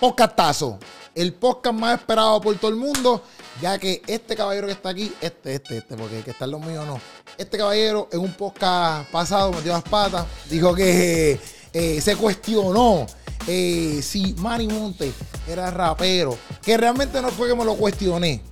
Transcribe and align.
podcastazo. 0.00 0.78
El 1.14 1.34
podcast 1.34 1.76
más 1.78 2.00
esperado 2.00 2.40
por 2.40 2.56
todo 2.56 2.70
el 2.70 2.76
mundo, 2.76 3.22
ya 3.60 3.78
que 3.78 4.00
este 4.06 4.34
caballero 4.34 4.66
que 4.66 4.72
está 4.72 4.88
aquí, 4.90 5.12
este, 5.20 5.56
este, 5.56 5.78
este, 5.78 5.96
porque 5.96 6.18
el 6.18 6.24
que 6.24 6.30
está 6.30 6.46
en 6.46 6.52
los 6.52 6.60
míos 6.60 6.86
no. 6.86 7.00
Este 7.36 7.58
caballero 7.58 8.08
en 8.10 8.20
un 8.20 8.32
podcast 8.32 9.10
pasado 9.10 9.52
metió 9.52 9.72
las 9.72 9.82
patas, 9.82 10.24
dijo 10.48 10.74
que 10.74 11.38
eh, 11.72 12.00
se 12.00 12.16
cuestionó 12.16 13.06
eh, 13.46 14.00
si 14.02 14.34
Manny 14.38 14.68
Monte 14.68 15.12
era 15.46 15.70
rapero, 15.70 16.36
que 16.62 16.76
realmente 16.76 17.20
no 17.20 17.28
fue 17.30 17.48
que 17.48 17.54
me 17.54 17.64
lo 17.64 17.74
cuestioné, 17.74 18.42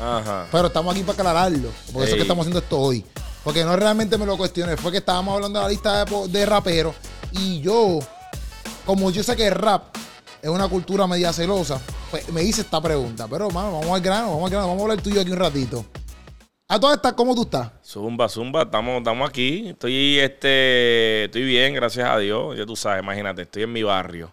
Ajá. 0.00 0.46
pero 0.50 0.68
estamos 0.68 0.94
aquí 0.94 1.02
para 1.02 1.18
aclararlo, 1.18 1.70
por 1.92 2.04
eso 2.04 2.12
es 2.12 2.16
que 2.16 2.22
estamos 2.22 2.44
haciendo 2.44 2.60
esto 2.60 2.78
hoy. 2.78 3.04
Porque 3.42 3.62
no 3.62 3.76
realmente 3.76 4.16
me 4.16 4.24
lo 4.24 4.38
cuestioné, 4.38 4.78
fue 4.78 4.90
que 4.90 4.98
estábamos 4.98 5.34
hablando 5.34 5.58
de 5.58 5.64
la 5.64 5.68
lista 5.68 6.04
de, 6.04 6.28
de 6.28 6.46
raperos 6.46 6.94
y 7.32 7.60
yo, 7.60 7.98
como 8.86 9.10
yo 9.10 9.22
sé 9.22 9.36
que 9.36 9.48
el 9.48 9.54
rap 9.54 9.94
es 10.44 10.50
una 10.50 10.68
cultura 10.68 11.06
media 11.06 11.32
celosa, 11.32 11.80
pues 12.10 12.28
me 12.28 12.42
hice 12.42 12.60
esta 12.60 12.78
pregunta. 12.78 13.26
Pero, 13.30 13.50
mano, 13.50 13.80
vamos 13.80 13.90
al 13.92 14.02
grano, 14.02 14.28
vamos 14.32 14.44
al 14.44 14.50
grano, 14.50 14.66
vamos 14.68 14.82
a 14.82 14.84
hablar 14.84 15.02
tuyo 15.02 15.22
aquí 15.22 15.30
un 15.30 15.38
ratito. 15.38 15.86
A 16.68 16.78
todas 16.78 16.96
estas, 16.96 17.14
¿cómo 17.14 17.34
tú 17.34 17.44
estás? 17.44 17.70
Zumba, 17.82 18.28
zumba, 18.28 18.62
estamos, 18.64 18.98
estamos 18.98 19.26
aquí. 19.26 19.70
Estoy, 19.70 20.18
este, 20.18 21.24
estoy 21.24 21.44
bien, 21.44 21.72
gracias 21.72 22.06
a 22.06 22.18
Dios. 22.18 22.58
Ya 22.58 22.66
tú 22.66 22.76
sabes, 22.76 23.02
imagínate, 23.02 23.40
estoy 23.40 23.62
en 23.62 23.72
mi 23.72 23.82
barrio. 23.82 24.32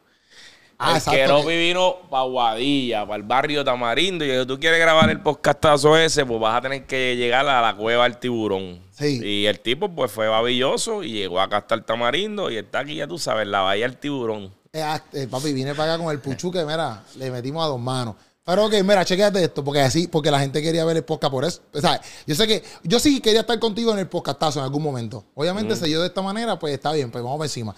Ah, 0.77 0.97
el. 0.97 1.01
Keropi 1.01 1.55
vino 1.55 1.99
para 2.09 2.23
Guadilla, 2.23 3.05
para 3.05 3.15
el 3.15 3.23
barrio 3.23 3.63
Tamarindo. 3.63 4.25
Y 4.25 4.27
yo, 4.27 4.45
tú 4.45 4.59
quieres 4.59 4.81
grabar 4.81 5.09
el 5.09 5.21
podcastazo 5.21 5.95
ese, 5.95 6.25
pues 6.25 6.41
vas 6.41 6.57
a 6.57 6.61
tener 6.61 6.85
que 6.85 7.15
llegar 7.15 7.47
a 7.47 7.61
la 7.61 7.73
cueva 7.77 8.03
del 8.03 8.17
tiburón. 8.17 8.81
Sí. 8.89 9.21
Y 9.23 9.45
el 9.45 9.61
tipo, 9.61 9.87
pues, 9.87 10.11
fue 10.11 10.27
babilloso 10.27 11.03
y 11.03 11.13
llegó 11.13 11.39
acá 11.39 11.57
hasta 11.57 11.75
el 11.75 11.85
Tamarindo. 11.85 12.51
Y 12.51 12.57
está 12.57 12.79
aquí, 12.79 12.95
ya 12.95 13.07
tú 13.07 13.17
sabes, 13.17 13.47
la 13.47 13.61
bahía 13.61 13.87
del 13.87 13.95
tiburón. 13.95 14.59
Eh, 14.73 14.81
ah, 14.81 15.01
eh, 15.11 15.27
papi, 15.29 15.51
vine 15.51 15.75
para 15.75 15.95
acá 15.95 16.03
con 16.03 16.11
el 16.13 16.19
puchu 16.21 16.49
que, 16.49 16.63
mira, 16.63 17.03
le 17.17 17.29
metimos 17.29 17.63
a 17.65 17.67
dos 17.67 17.79
manos. 17.79 18.15
Pero 18.43 18.65
ok, 18.65 18.73
mira, 18.83 19.03
chequéate 19.03 19.43
esto, 19.43 19.63
porque 19.63 19.81
así, 19.81 20.07
porque 20.07 20.31
la 20.31 20.39
gente 20.39 20.61
quería 20.61 20.85
ver 20.85 20.95
el 20.97 21.03
podcast 21.03 21.31
por 21.31 21.43
eso. 21.43 21.61
O 21.73 21.81
sea, 21.81 21.99
yo 22.25 22.33
sé 22.35 22.47
que, 22.47 22.63
yo 22.83 22.97
sí 22.99 23.19
quería 23.19 23.41
estar 23.41 23.59
contigo 23.59 23.91
en 23.91 23.99
el 23.99 24.07
podcastazo 24.07 24.59
en 24.59 24.65
algún 24.65 24.81
momento. 24.81 25.25
Obviamente, 25.35 25.75
se 25.75 25.85
dio 25.87 25.99
de 26.01 26.07
esta 26.07 26.21
manera, 26.21 26.57
pues 26.57 26.73
está 26.73 26.93
bien, 26.93 27.11
pues 27.11 27.21
vamos 27.23 27.37
por 27.37 27.45
encima. 27.45 27.75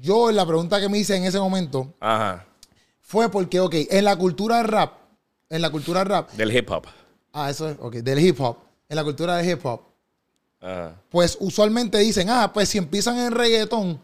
Yo, 0.00 0.30
la 0.32 0.44
pregunta 0.44 0.80
que 0.80 0.88
me 0.88 0.98
hice 0.98 1.16
en 1.16 1.24
ese 1.24 1.38
momento 1.38 1.94
Ajá. 2.00 2.44
fue 3.00 3.30
porque, 3.30 3.60
ok, 3.60 3.74
en 3.90 4.04
la 4.04 4.16
cultura 4.16 4.56
del 4.58 4.66
rap, 4.68 4.92
en 5.48 5.62
la 5.62 5.70
cultura 5.70 6.00
del 6.00 6.08
rap, 6.08 6.30
Del 6.32 6.54
hip 6.54 6.68
hop. 6.70 6.86
ah, 7.32 7.48
eso 7.48 7.68
es, 7.68 7.76
ok, 7.80 7.94
del 7.96 8.18
hip 8.18 8.40
hop, 8.40 8.56
en 8.88 8.96
la 8.96 9.04
cultura 9.04 9.36
del 9.36 9.48
hip 9.50 9.64
hop, 9.64 9.80
Ajá. 10.60 10.96
pues 11.10 11.36
usualmente 11.40 11.96
dicen, 11.98 12.28
ah, 12.28 12.52
pues 12.52 12.68
si 12.68 12.78
empiezan 12.78 13.18
en 13.18 13.32
reggaetón, 13.32 14.00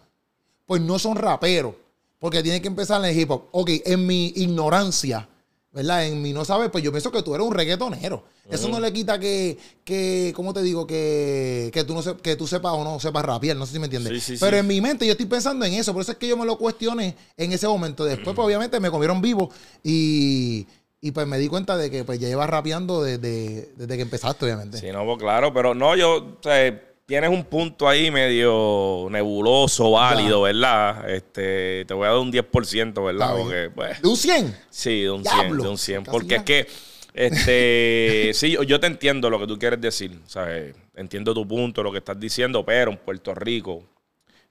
pues 0.66 0.82
no 0.82 0.98
son 0.98 1.16
raperos, 1.16 1.74
porque 2.18 2.42
tienen 2.42 2.60
que 2.60 2.68
empezar 2.68 3.02
en 3.04 3.10
el 3.10 3.18
hip 3.18 3.30
hop. 3.30 3.44
Ok, 3.52 3.70
en 3.84 4.06
mi 4.06 4.32
ignorancia, 4.36 5.28
¿verdad? 5.72 6.06
En 6.06 6.20
mi 6.22 6.32
no 6.32 6.44
saber, 6.44 6.70
pues 6.70 6.82
yo 6.82 6.90
pienso 6.90 7.10
que 7.12 7.22
tú 7.22 7.34
eres 7.34 7.46
un 7.46 7.54
reggaetonero. 7.54 8.24
Eso 8.48 8.68
no 8.68 8.78
le 8.78 8.92
quita 8.92 9.18
que, 9.18 9.58
que 9.84 10.32
¿cómo 10.36 10.54
te 10.54 10.62
digo? 10.62 10.86
Que, 10.86 11.68
que, 11.72 11.82
tú 11.82 11.94
no 11.94 12.00
se- 12.02 12.14
que 12.16 12.36
tú 12.36 12.46
sepas 12.46 12.72
o 12.74 12.84
no 12.84 13.00
sepas 13.00 13.24
rapear, 13.24 13.56
no 13.56 13.66
sé 13.66 13.72
si 13.72 13.78
me 13.80 13.86
entiendes. 13.86 14.12
Sí, 14.22 14.36
sí, 14.36 14.40
Pero 14.40 14.56
sí. 14.56 14.60
en 14.60 14.66
mi 14.68 14.80
mente 14.80 15.04
yo 15.04 15.12
estoy 15.12 15.26
pensando 15.26 15.64
en 15.64 15.74
eso, 15.74 15.92
por 15.92 16.02
eso 16.02 16.12
es 16.12 16.18
que 16.18 16.28
yo 16.28 16.36
me 16.36 16.44
lo 16.46 16.56
cuestioné 16.56 17.16
en 17.36 17.52
ese 17.52 17.66
momento. 17.66 18.04
Después, 18.04 18.36
pues 18.36 18.46
obviamente 18.46 18.78
me 18.78 18.88
comieron 18.90 19.20
vivo 19.20 19.50
y, 19.82 20.64
y 21.00 21.10
pues 21.10 21.26
me 21.26 21.38
di 21.38 21.48
cuenta 21.48 21.76
de 21.76 21.90
que 21.90 22.04
pues 22.04 22.20
ya 22.20 22.28
llevas 22.28 22.48
rapeando 22.48 23.02
desde, 23.02 23.72
desde 23.76 23.96
que 23.96 24.02
empezaste, 24.02 24.44
obviamente. 24.44 24.78
Sí, 24.78 24.86
no, 24.92 25.04
pues 25.04 25.18
claro, 25.18 25.52
pero 25.52 25.74
no, 25.74 25.96
yo, 25.96 26.16
o 26.16 26.38
sea, 26.42 26.80
tienes 27.06 27.30
un 27.30 27.44
punto 27.44 27.88
ahí 27.88 28.10
medio 28.10 29.06
nebuloso, 29.10 29.92
válido, 29.92 30.42
¿verdad? 30.42 31.08
Este, 31.08 31.84
te 31.86 31.94
voy 31.94 32.06
a 32.06 32.10
dar 32.10 32.18
un 32.18 32.32
10%, 32.32 33.04
¿verdad? 33.04 33.36
Porque, 33.36 33.70
pues, 33.74 34.02
¿De 34.02 34.08
un 34.08 34.16
100? 34.16 34.56
sí, 34.70 35.02
de 35.02 35.10
un 35.10 35.24
100, 35.24 35.36
Diablo. 35.38 35.62
de 35.62 35.68
un 35.70 35.78
100. 35.78 36.04
Casi 36.04 36.10
Porque 36.10 36.28
ya. 36.28 36.36
es 36.38 36.42
que, 36.42 36.66
este, 37.14 38.30
sí, 38.34 38.50
yo, 38.52 38.62
yo 38.64 38.80
te 38.80 38.88
entiendo 38.88 39.30
lo 39.30 39.38
que 39.38 39.46
tú 39.46 39.58
quieres 39.58 39.80
decir, 39.80 40.18
¿sabes? 40.26 40.74
Entiendo 40.96 41.32
tu 41.32 41.46
punto, 41.46 41.82
lo 41.82 41.92
que 41.92 41.98
estás 41.98 42.18
diciendo, 42.18 42.64
pero 42.64 42.90
en 42.90 42.98
Puerto 42.98 43.34
Rico, 43.34 43.84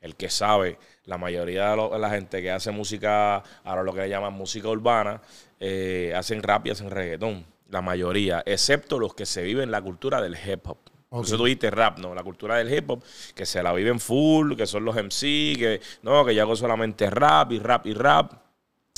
el 0.02 0.16
que 0.16 0.30
sabe, 0.30 0.78
la 1.06 1.18
mayoría 1.18 1.72
de, 1.72 1.76
lo- 1.76 1.90
de 1.90 2.00
la 2.00 2.10
gente 2.10 2.42
que 2.42 2.52
hace 2.52 2.72
música, 2.72 3.44
ahora 3.64 3.84
lo 3.84 3.94
que 3.94 4.02
le 4.02 4.10
llaman 4.10 4.34
música 4.34 4.70
urbana, 4.70 5.22
eh, 5.60 6.14
hacen 6.16 6.42
rap 6.42 6.68
y 6.68 6.70
hacen 6.72 6.90
reggaetón. 6.90 7.46
La 7.70 7.82
mayoría, 7.82 8.44
excepto 8.46 8.98
los 9.00 9.14
que 9.16 9.26
se 9.26 9.42
viven 9.44 9.72
la 9.72 9.82
cultura 9.82 10.22
del 10.22 10.36
hip 10.36 10.68
hop. 10.68 10.78
Por 11.14 11.24
Ok. 11.24 11.28
eso 11.28 11.38
tú 11.38 11.46
dijiste 11.46 11.72
rap, 11.72 12.00
¿no? 12.00 12.14
La 12.14 12.24
cultura 12.24 12.58
del 12.58 12.74
hip 12.74 12.90
hop, 12.90 13.04
que 13.34 13.46
se 13.46 13.64
la 13.64 13.72
viven 13.74 14.00
full, 14.00 14.56
que 14.56 14.66
son 14.68 14.84
los 14.86 14.98
MC, 14.98 15.56
que 15.58 15.82
no, 16.04 16.26
que 16.26 16.36
yo 16.36 16.42
hago 16.44 16.56
solamente 16.56 17.10
rap 17.10 17.52
y 17.54 17.60
rap 17.60 17.86
y 17.88 17.94
rap. 17.94 18.34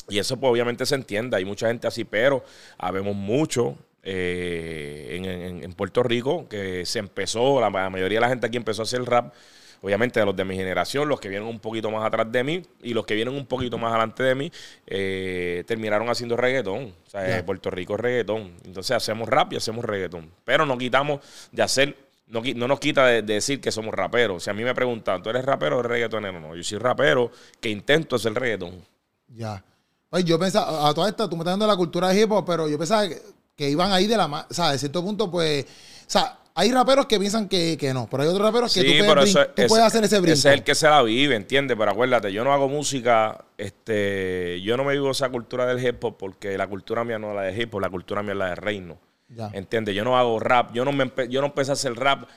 Y 0.10 0.20
eso 0.20 0.38
pues 0.40 0.52
obviamente 0.52 0.86
se 0.86 0.96
entiende, 0.96 1.36
hay 1.38 1.46
mucha 1.46 1.68
gente 1.68 1.88
así, 1.88 2.06
pero 2.06 2.44
habemos 2.78 3.16
mucho 3.16 3.78
eh, 4.04 5.08
en, 5.18 5.26
en- 5.26 5.64
en 5.64 5.74
Puerto 5.74 6.02
Rico 6.04 6.48
que 6.48 6.86
se 6.86 7.00
empezó, 7.00 7.60
la, 7.60 7.70
ma- 7.70 7.90
mayoría 7.90 8.18
de 8.18 8.22
la 8.22 8.30
gente 8.30 8.48
aquí 8.48 8.58
empezó 8.58 8.84
a 8.84 8.86
hacer 8.86 9.04
rap, 9.04 9.34
obviamente 9.82 10.20
de 10.20 10.26
los 10.26 10.36
de 10.36 10.46
mi 10.46 10.56
generación, 10.56 11.08
los 11.08 11.20
que 11.20 11.30
vienen 11.30 11.48
un 11.48 11.60
poquito 11.60 11.92
más 11.92 12.06
atrás 12.06 12.32
de 12.32 12.44
mí 12.44 12.64
y 12.82 12.94
los 12.94 13.06
que 13.06 13.16
vienen 13.16 13.36
un 13.36 13.46
poquito 13.46 13.78
más 13.78 13.92
adelante 13.92 14.24
de 14.24 14.36
mí, 14.36 14.52
eh, 14.86 15.64
terminaron 15.68 16.10
haciendo 16.10 16.38
reggaetón. 16.38 16.94
O 17.06 17.10
sea, 17.10 17.46
Puerto 17.46 17.70
Rico 17.70 17.96
es 17.96 18.00
reggaetón. 18.00 18.54
Entonces 18.66 18.96
hacemos 18.96 19.30
rap 19.30 19.54
y 19.54 19.58
hacemos 19.58 19.86
reggaetón. 19.86 20.32
Pero 20.44 20.66
no 20.66 20.78
quitamos 20.78 21.22
de 21.52 21.64
hacer, 21.64 21.98
no, 22.28 22.42
no 22.56 22.68
nos 22.68 22.80
quita 22.80 23.06
de, 23.06 23.22
de 23.22 23.36
decir 23.36 23.62
que 23.62 23.72
somos 23.72 23.94
raperos. 23.94 24.44
Si 24.44 24.50
a 24.50 24.54
mí 24.54 24.64
me 24.64 24.74
preguntan, 24.74 25.22
¿tú 25.22 25.30
eres 25.30 25.46
rapero 25.46 25.78
o 25.78 25.80
eres 25.80 25.92
reggaetonero? 25.92 26.40
No, 26.40 26.56
yo 26.56 26.64
soy 26.64 26.78
rapero 26.78 27.32
que 27.60 27.70
intento 27.70 28.16
hacer 28.16 28.34
reggaetón. 28.34 28.84
Ya. 29.28 29.64
Pues 30.10 30.24
yo 30.24 30.40
pensaba, 30.40 30.88
a 30.88 30.94
toda 30.94 31.10
esta, 31.10 31.30
tú 31.30 31.36
me 31.36 31.42
estás 31.42 31.54
dando 31.54 31.68
la 31.68 31.76
cultura 31.76 32.10
de 32.10 32.22
hip 32.22 32.32
hop, 32.32 32.46
pero 32.46 32.70
yo 32.70 32.78
pensaba 32.78 33.08
que, 33.08 33.22
que 33.56 33.70
iban 33.70 33.92
ahí 33.92 34.08
de 34.08 34.16
la 34.16 34.28
mano. 34.28 34.48
O 34.50 34.54
sea, 34.54 34.72
de 34.72 34.78
cierto 34.78 35.04
punto, 35.04 35.30
pues. 35.30 35.66
O 35.66 36.10
sea, 36.10 36.40
hay 36.60 36.72
raperos 36.72 37.06
que 37.06 37.20
piensan 37.20 37.48
que, 37.48 37.78
que 37.80 37.94
no, 37.94 38.08
pero 38.10 38.24
hay 38.24 38.30
otros 38.30 38.46
raperos 38.48 38.74
que 38.74 38.82
tú, 38.82 38.88
puedes, 39.06 39.12
brin- 39.16 39.24
eso- 39.42 39.46
tú 39.56 39.62
puedes 39.68 39.86
hacer 39.86 40.04
ese 40.04 40.20
brinco. 40.20 40.34
Ese 40.34 40.50
es 40.50 40.54
el 40.56 40.64
que 40.64 40.74
se 40.76 40.90
la 40.90 41.02
vive, 41.04 41.36
¿entiendes? 41.36 41.78
Pero 41.78 41.92
acuérdate, 41.92 42.34
yo 42.34 42.44
no 42.44 42.52
hago 42.52 42.68
música, 42.68 43.46
este, 43.58 44.60
yo 44.62 44.76
no 44.76 44.84
me 44.84 44.94
vivo 44.94 45.12
esa 45.12 45.30
cultura 45.30 45.66
del 45.66 45.86
hip 45.86 46.04
hop 46.04 46.18
porque 46.18 46.58
la 46.58 46.68
cultura 46.68 47.04
mía 47.04 47.20
no 47.20 47.30
es 47.30 47.36
la 47.36 47.42
de 47.44 47.62
hip 47.62 47.74
hop, 47.74 47.82
la 47.82 47.90
cultura 47.90 48.24
mía 48.24 48.32
es 48.34 48.38
la 48.38 48.50
de 48.50 48.56
reino. 48.56 48.98
Ya. 49.30 49.50
¿Entiendes? 49.54 49.94
Yo 49.96 50.04
no 50.04 50.18
hago 50.18 50.40
rap, 50.40 50.74
yo 50.74 50.84
no, 50.86 50.92
me 50.92 51.12
yo 51.30 51.42
no 51.42 51.48
empecé 51.48 51.72
a 51.72 51.74
hacer 51.74 51.94
rap 51.96 52.28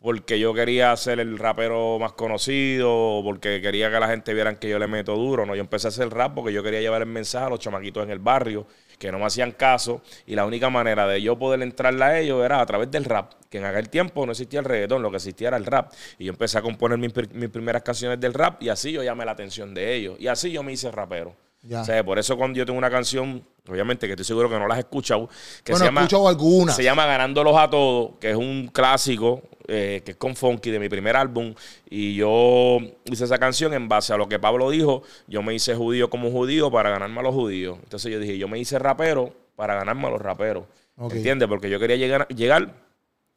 porque 0.00 0.38
yo 0.38 0.52
quería 0.52 0.94
ser 0.98 1.18
el 1.18 1.38
rapero 1.38 1.98
más 1.98 2.12
conocido 2.12 2.90
o 2.92 3.24
porque 3.24 3.62
quería 3.62 3.90
que 3.90 3.98
la 3.98 4.08
gente 4.08 4.34
viera 4.34 4.54
que 4.58 4.68
yo 4.68 4.78
le 4.78 4.86
meto 4.86 5.16
duro. 5.16 5.46
No, 5.46 5.54
yo 5.54 5.62
empecé 5.62 5.86
a 5.86 5.88
hacer 5.88 6.10
rap 6.10 6.34
porque 6.34 6.52
yo 6.52 6.62
quería 6.62 6.80
llevar 6.80 7.00
el 7.00 7.08
mensaje 7.08 7.46
a 7.46 7.48
los 7.48 7.58
chamaquitos 7.60 8.02
en 8.04 8.10
el 8.10 8.18
barrio 8.18 8.66
que 8.98 9.12
no 9.12 9.18
me 9.18 9.26
hacían 9.26 9.52
caso 9.52 10.02
y 10.26 10.34
la 10.34 10.46
única 10.46 10.70
manera 10.70 11.06
de 11.06 11.20
yo 11.20 11.38
poder 11.38 11.62
entrarle 11.62 12.04
a 12.04 12.18
ellos 12.18 12.44
era 12.44 12.60
a 12.60 12.66
través 12.66 12.90
del 12.90 13.04
rap, 13.04 13.32
que 13.50 13.58
en 13.58 13.64
aquel 13.64 13.88
tiempo 13.88 14.24
no 14.26 14.32
existía 14.32 14.60
el 14.60 14.64
reggaetón, 14.64 15.02
lo 15.02 15.10
que 15.10 15.16
existía 15.16 15.48
era 15.48 15.56
el 15.56 15.66
rap. 15.66 15.92
Y 16.18 16.24
yo 16.24 16.32
empecé 16.32 16.58
a 16.58 16.62
componer 16.62 16.98
mis, 16.98 17.12
mis 17.32 17.48
primeras 17.50 17.82
canciones 17.82 18.20
del 18.20 18.34
rap 18.34 18.62
y 18.62 18.68
así 18.68 18.92
yo 18.92 19.02
llamé 19.02 19.24
la 19.24 19.32
atención 19.32 19.74
de 19.74 19.94
ellos 19.94 20.16
y 20.18 20.28
así 20.28 20.50
yo 20.50 20.62
me 20.62 20.72
hice 20.72 20.90
rapero. 20.90 21.34
Ya. 21.62 21.80
O 21.80 21.84
sea, 21.84 22.04
por 22.04 22.18
eso 22.18 22.36
cuando 22.36 22.58
yo 22.58 22.66
tengo 22.66 22.78
una 22.78 22.90
canción, 22.90 23.42
obviamente 23.66 24.06
que 24.06 24.12
estoy 24.12 24.26
seguro 24.26 24.50
que 24.50 24.58
no 24.58 24.68
las 24.68 24.76
has 24.76 24.84
escuchado, 24.84 25.28
que 25.62 25.72
bueno, 25.72 25.78
se 25.78 25.84
llama... 25.86 26.28
alguna. 26.28 26.72
Se 26.72 26.84
llama 26.84 27.06
Ganándolos 27.06 27.56
a 27.56 27.70
Todos, 27.70 28.18
que 28.20 28.32
es 28.32 28.36
un 28.36 28.68
clásico, 28.70 29.42
eh, 29.66 30.02
que 30.04 30.12
es 30.12 30.16
con 30.16 30.36
Funky 30.36 30.70
de 30.70 30.78
mi 30.78 30.88
primer 30.88 31.16
álbum. 31.16 31.54
Y 31.88 32.14
yo 32.14 32.78
hice 33.04 33.24
esa 33.24 33.38
canción 33.38 33.74
en 33.74 33.88
base 33.88 34.12
a 34.12 34.16
lo 34.16 34.28
que 34.28 34.38
Pablo 34.38 34.70
dijo. 34.70 35.02
Yo 35.26 35.42
me 35.42 35.54
hice 35.54 35.74
judío 35.74 36.10
como 36.10 36.30
judío 36.30 36.70
para 36.70 36.90
ganarme 36.90 37.20
a 37.20 37.22
los 37.22 37.34
judíos. 37.34 37.78
Entonces 37.82 38.12
yo 38.12 38.18
dije, 38.18 38.38
yo 38.38 38.48
me 38.48 38.58
hice 38.58 38.78
rapero 38.78 39.34
para 39.56 39.74
ganarme 39.74 40.06
a 40.06 40.10
los 40.10 40.20
raperos. 40.20 40.64
Ok. 40.96 41.14
¿Entiendes? 41.14 41.48
Porque 41.48 41.70
yo 41.70 41.78
quería 41.80 41.96
llegar, 41.96 42.28
llegar 42.28 42.74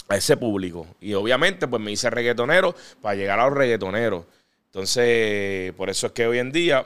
a 0.09 0.15
ese 0.15 0.37
público. 0.37 0.87
Y 0.99 1.13
obviamente, 1.13 1.67
pues 1.67 1.81
me 1.81 1.91
hice 1.91 2.09
reggaetonero 2.09 2.75
para 3.01 3.15
llegar 3.15 3.39
a 3.39 3.45
los 3.45 3.57
reggaetoneros. 3.57 4.25
Entonces, 4.65 5.73
por 5.73 5.89
eso 5.89 6.07
es 6.07 6.13
que 6.13 6.27
hoy 6.27 6.39
en 6.39 6.51
día 6.51 6.85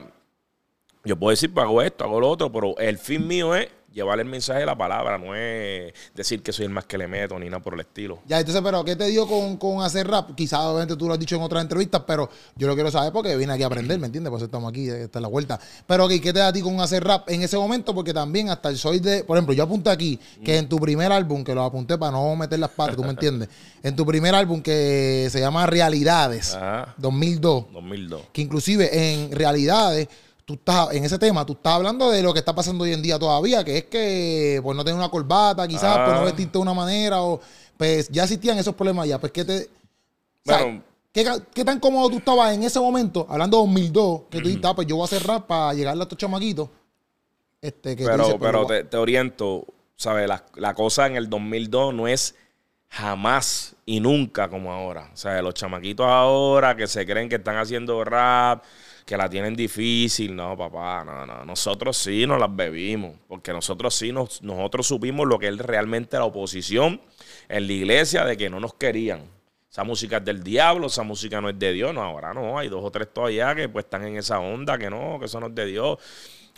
yo 1.04 1.16
puedo 1.16 1.30
decir, 1.30 1.52
pues 1.52 1.64
hago 1.64 1.82
esto, 1.82 2.04
hago 2.04 2.20
lo 2.20 2.28
otro, 2.28 2.52
pero 2.52 2.76
el 2.78 2.98
fin 2.98 3.26
mío 3.26 3.54
es 3.54 3.68
llevar 3.92 4.18
el 4.20 4.26
mensaje 4.26 4.60
de 4.60 4.66
la 4.66 4.76
palabra, 4.76 5.18
no 5.18 5.34
es 5.34 5.92
decir 6.14 6.42
que 6.42 6.52
soy 6.52 6.66
el 6.66 6.70
más 6.70 6.84
que 6.84 6.98
le 6.98 7.06
meto 7.08 7.38
ni 7.38 7.46
nada 7.46 7.62
por 7.62 7.74
el 7.74 7.80
estilo. 7.80 8.20
Ya, 8.26 8.38
entonces, 8.40 8.62
pero 8.64 8.84
¿qué 8.84 8.96
te 8.96 9.06
dio 9.06 9.26
con, 9.26 9.56
con 9.56 9.82
hacer 9.82 10.06
rap? 10.06 10.34
Quizás, 10.34 10.60
obviamente, 10.60 10.96
tú 10.96 11.06
lo 11.06 11.14
has 11.14 11.20
dicho 11.20 11.36
en 11.36 11.42
otras 11.42 11.62
entrevistas, 11.62 12.02
pero 12.06 12.28
yo 12.56 12.66
lo 12.66 12.74
quiero 12.74 12.90
saber 12.90 13.12
porque 13.12 13.36
vine 13.36 13.52
aquí 13.52 13.62
a 13.62 13.66
aprender, 13.66 13.98
¿me 13.98 14.06
entiendes? 14.06 14.30
Por 14.30 14.38
eso 14.38 14.46
estamos 14.46 14.70
aquí, 14.70 14.88
esta 14.88 15.18
es 15.18 15.22
la 15.22 15.28
vuelta. 15.28 15.60
Pero, 15.86 16.08
¿qué 16.08 16.20
te 16.20 16.32
da 16.32 16.48
a 16.48 16.52
ti 16.52 16.60
con 16.60 16.80
hacer 16.80 17.04
rap 17.04 17.28
en 17.28 17.42
ese 17.42 17.56
momento? 17.56 17.94
Porque 17.94 18.14
también 18.14 18.48
hasta 18.50 18.68
el 18.68 18.78
soy 18.78 18.98
de... 19.00 19.24
Por 19.24 19.36
ejemplo, 19.36 19.54
yo 19.54 19.64
apunté 19.64 19.90
aquí 19.90 20.18
que 20.44 20.56
en 20.58 20.68
tu 20.68 20.78
primer 20.78 21.12
álbum, 21.12 21.44
que 21.44 21.54
lo 21.54 21.62
apunté 21.62 21.98
para 21.98 22.12
no 22.12 22.34
meter 22.36 22.58
las 22.58 22.70
patas, 22.70 22.96
¿tú 22.96 23.04
me 23.04 23.10
entiendes? 23.10 23.48
En 23.84 23.96
tu 23.96 24.06
primer 24.06 24.32
álbum 24.32 24.62
que 24.62 25.26
se 25.30 25.40
llama 25.40 25.66
Realidades, 25.66 26.54
Ajá. 26.54 26.94
2002, 26.98 27.72
2002. 27.72 28.22
que 28.32 28.42
inclusive 28.42 29.12
en 29.12 29.32
Realidades... 29.32 30.08
Tú 30.52 30.56
estás, 30.56 30.92
en 30.92 31.02
ese 31.02 31.18
tema, 31.18 31.46
tú 31.46 31.54
estás 31.54 31.72
hablando 31.76 32.10
de 32.10 32.22
lo 32.22 32.34
que 32.34 32.40
está 32.40 32.54
pasando 32.54 32.84
hoy 32.84 32.92
en 32.92 33.00
día 33.00 33.18
todavía, 33.18 33.64
que 33.64 33.78
es 33.78 33.84
que 33.84 34.60
por 34.62 34.76
no 34.76 34.84
tener 34.84 34.98
una 34.98 35.08
corbata, 35.08 35.66
quizás, 35.66 35.96
no 35.96 36.20
Ah. 36.20 36.24
vestirte 36.24 36.52
de 36.52 36.58
una 36.58 36.74
manera, 36.74 37.22
o 37.22 37.40
pues 37.78 38.10
ya 38.10 38.24
existían 38.24 38.58
esos 38.58 38.74
problemas 38.74 39.08
ya. 39.08 39.18
Pues 39.18 39.32
que 39.32 39.46
te. 39.46 39.56
o 39.62 39.68
sea, 40.44 40.58
Bueno. 40.64 40.82
¿qué, 41.10 41.26
qué 41.54 41.64
tan 41.64 41.80
cómodo 41.80 42.10
tú 42.10 42.18
estabas 42.18 42.52
en 42.52 42.64
ese 42.64 42.78
momento, 42.80 43.26
hablando 43.30 43.56
de 43.56 43.62
2002, 43.62 44.20
que 44.30 44.38
tú 44.40 44.44
dijiste, 44.48 44.66
ah, 44.66 44.74
pues 44.74 44.86
yo 44.86 44.96
voy 44.96 45.04
a 45.04 45.06
hacer 45.06 45.26
rap 45.26 45.46
para 45.46 45.72
llegarle 45.72 46.02
a 46.02 46.04
estos 46.04 46.18
chamaquitos? 46.18 46.68
Este, 47.62 47.96
que 47.96 48.04
pero 48.04 48.24
dices, 48.24 48.38
pero 48.38 48.66
te, 48.66 48.84
te 48.84 48.96
oriento, 48.98 49.64
¿sabes? 49.96 50.28
La, 50.28 50.44
la 50.56 50.74
cosa 50.74 51.06
en 51.06 51.16
el 51.16 51.30
2002 51.30 51.94
no 51.94 52.08
es 52.08 52.34
jamás 52.90 53.74
y 53.86 54.00
nunca 54.00 54.50
como 54.50 54.70
ahora. 54.70 55.08
O 55.14 55.16
sea, 55.16 55.40
los 55.40 55.54
chamaquitos 55.54 56.06
ahora 56.06 56.76
que 56.76 56.86
se 56.86 57.06
creen 57.06 57.30
que 57.30 57.36
están 57.36 57.56
haciendo 57.56 58.04
rap, 58.04 58.62
que 59.04 59.16
la 59.16 59.28
tienen 59.28 59.54
difícil. 59.54 60.34
No, 60.34 60.56
papá, 60.56 61.04
no, 61.04 61.26
no. 61.26 61.44
Nosotros 61.44 61.96
sí 61.96 62.26
nos 62.26 62.38
las 62.38 62.54
bebimos, 62.54 63.16
porque 63.28 63.52
nosotros 63.52 63.94
sí, 63.94 64.12
nos, 64.12 64.42
nosotros 64.42 64.86
supimos 64.86 65.26
lo 65.26 65.38
que 65.38 65.48
es 65.48 65.58
realmente 65.58 66.16
la 66.16 66.24
oposición 66.24 67.00
en 67.48 67.66
la 67.66 67.72
iglesia 67.72 68.24
de 68.24 68.36
que 68.36 68.50
no 68.50 68.60
nos 68.60 68.74
querían. 68.74 69.22
Esa 69.70 69.84
música 69.84 70.18
es 70.18 70.24
del 70.24 70.42
diablo, 70.42 70.88
esa 70.88 71.02
música 71.02 71.40
no 71.40 71.48
es 71.48 71.58
de 71.58 71.72
Dios. 71.72 71.94
No, 71.94 72.02
ahora 72.02 72.34
no, 72.34 72.58
hay 72.58 72.68
dos 72.68 72.84
o 72.84 72.90
tres 72.90 73.12
todavía 73.12 73.54
que 73.54 73.68
pues 73.68 73.86
están 73.86 74.06
en 74.06 74.18
esa 74.18 74.38
onda, 74.38 74.76
que 74.76 74.90
no, 74.90 75.18
que 75.18 75.26
eso 75.26 75.40
no 75.40 75.46
es 75.46 75.54
de 75.54 75.66
Dios. 75.66 75.98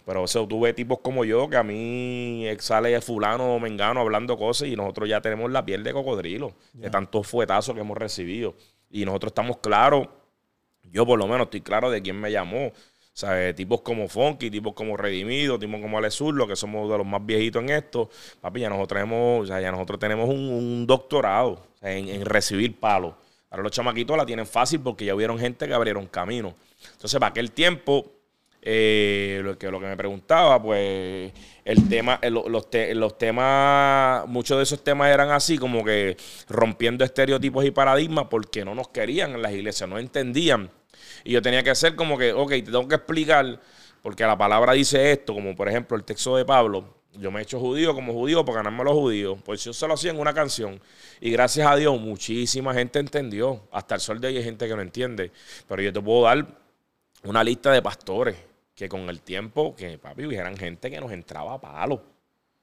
Pero 0.04 0.24
eso 0.24 0.46
tuve 0.46 0.74
tipos 0.74 0.98
como 0.98 1.24
yo, 1.24 1.48
que 1.48 1.56
a 1.56 1.62
mí 1.62 2.44
sale 2.58 3.00
fulano 3.00 3.54
o 3.54 3.60
mengano 3.60 4.00
hablando 4.00 4.36
cosas 4.36 4.68
y 4.68 4.76
nosotros 4.76 5.08
ya 5.08 5.20
tenemos 5.20 5.50
la 5.50 5.64
piel 5.64 5.82
de 5.82 5.92
cocodrilo, 5.92 6.54
de 6.74 6.90
tantos 6.90 7.26
fuetazos 7.26 7.74
que 7.74 7.80
hemos 7.80 7.96
recibido. 7.96 8.54
Y 8.90 9.04
nosotros 9.04 9.30
estamos 9.30 9.58
claros, 9.58 10.08
yo 10.94 11.04
por 11.04 11.18
lo 11.18 11.26
menos 11.26 11.46
estoy 11.46 11.60
claro 11.60 11.90
de 11.90 12.00
quién 12.00 12.18
me 12.18 12.30
llamó. 12.30 12.68
O 12.68 13.16
sea, 13.16 13.54
tipos 13.54 13.82
como 13.82 14.08
Funky, 14.08 14.50
tipos 14.50 14.74
como 14.74 14.96
Redimido, 14.96 15.58
tipos 15.58 15.80
como 15.80 15.98
Ale 15.98 16.10
Zurlo, 16.10 16.46
que 16.46 16.56
somos 16.56 16.88
de 16.90 16.98
los 16.98 17.06
más 17.06 17.24
viejitos 17.26 17.62
en 17.62 17.70
esto. 17.70 18.08
Papi, 18.40 18.60
ya 18.60 18.68
nosotros 18.68 19.00
tenemos, 19.00 19.42
o 19.42 19.46
sea, 19.46 19.60
ya 19.60 19.72
nosotros 19.72 19.98
tenemos 19.98 20.28
un, 20.28 20.86
doctorado 20.86 21.66
en, 21.82 22.08
en 22.08 22.24
recibir 22.24 22.78
palos. 22.78 23.14
Ahora 23.50 23.64
los 23.64 23.72
chamaquitos 23.72 24.16
la 24.16 24.24
tienen 24.24 24.46
fácil 24.46 24.80
porque 24.80 25.04
ya 25.04 25.14
hubieron 25.14 25.38
gente 25.38 25.66
que 25.66 25.74
abrieron 25.74 26.06
camino. 26.06 26.54
Entonces, 26.92 27.18
para 27.18 27.30
aquel 27.30 27.50
tiempo, 27.50 28.10
eh, 28.66 29.40
lo, 29.44 29.58
que, 29.58 29.70
lo 29.70 29.78
que 29.78 29.86
me 29.86 29.96
preguntaba, 29.96 30.60
pues 30.62 31.32
el 31.64 31.88
tema, 31.88 32.18
el- 32.22 32.32
los, 32.34 32.66
los 32.94 33.18
temas, 33.18 34.26
muchos 34.26 34.56
de 34.56 34.62
esos 34.62 34.82
temas 34.82 35.10
eran 35.12 35.30
así, 35.30 35.58
como 35.58 35.84
que 35.84 36.16
rompiendo 36.48 37.04
estereotipos 37.04 37.64
y 37.64 37.70
paradigmas 37.70 38.26
porque 38.30 38.64
no 38.64 38.74
nos 38.74 38.88
querían 38.88 39.32
en 39.34 39.42
las 39.42 39.52
iglesias, 39.52 39.88
no 39.88 39.98
entendían. 39.98 40.70
Y 41.24 41.32
yo 41.32 41.42
tenía 41.42 41.62
que 41.62 41.70
hacer 41.70 41.94
como 41.94 42.16
que, 42.18 42.32
ok, 42.32 42.50
te 42.50 42.62
tengo 42.62 42.88
que 42.88 42.94
explicar, 42.96 43.60
porque 44.02 44.24
la 44.24 44.36
palabra 44.36 44.72
dice 44.72 45.12
esto, 45.12 45.34
como 45.34 45.54
por 45.54 45.68
ejemplo 45.68 45.96
el 45.96 46.04
texto 46.04 46.36
de 46.36 46.44
Pablo. 46.44 46.94
Yo 47.16 47.30
me 47.30 47.38
he 47.38 47.42
hecho 47.44 47.60
judío 47.60 47.94
como 47.94 48.12
judío 48.12 48.44
para 48.44 48.56
ganarme 48.56 48.80
a 48.80 48.84
los 48.86 48.94
judíos. 48.94 49.38
Pues 49.44 49.62
yo 49.62 49.72
se 49.72 49.86
lo 49.86 49.94
hacía 49.94 50.10
en 50.10 50.18
una 50.18 50.34
canción. 50.34 50.80
Y 51.20 51.30
gracias 51.30 51.64
a 51.64 51.76
Dios, 51.76 52.00
muchísima 52.00 52.74
gente 52.74 52.98
entendió. 52.98 53.68
Hasta 53.70 53.94
el 53.94 54.00
sol 54.00 54.20
de 54.20 54.26
hoy 54.28 54.36
hay 54.38 54.42
gente 54.42 54.66
que 54.66 54.74
no 54.74 54.82
entiende. 54.82 55.30
Pero 55.68 55.80
yo 55.80 55.92
te 55.92 56.00
puedo 56.00 56.22
dar 56.24 56.44
una 57.22 57.44
lista 57.44 57.70
de 57.70 57.80
pastores 57.82 58.36
que 58.74 58.88
con 58.88 59.08
el 59.08 59.20
tiempo, 59.20 59.74
que 59.76 59.98
papi, 59.98 60.34
eran 60.34 60.56
gente 60.56 60.90
que 60.90 61.00
nos 61.00 61.12
entraba 61.12 61.54
a 61.54 61.60
palo, 61.60 62.02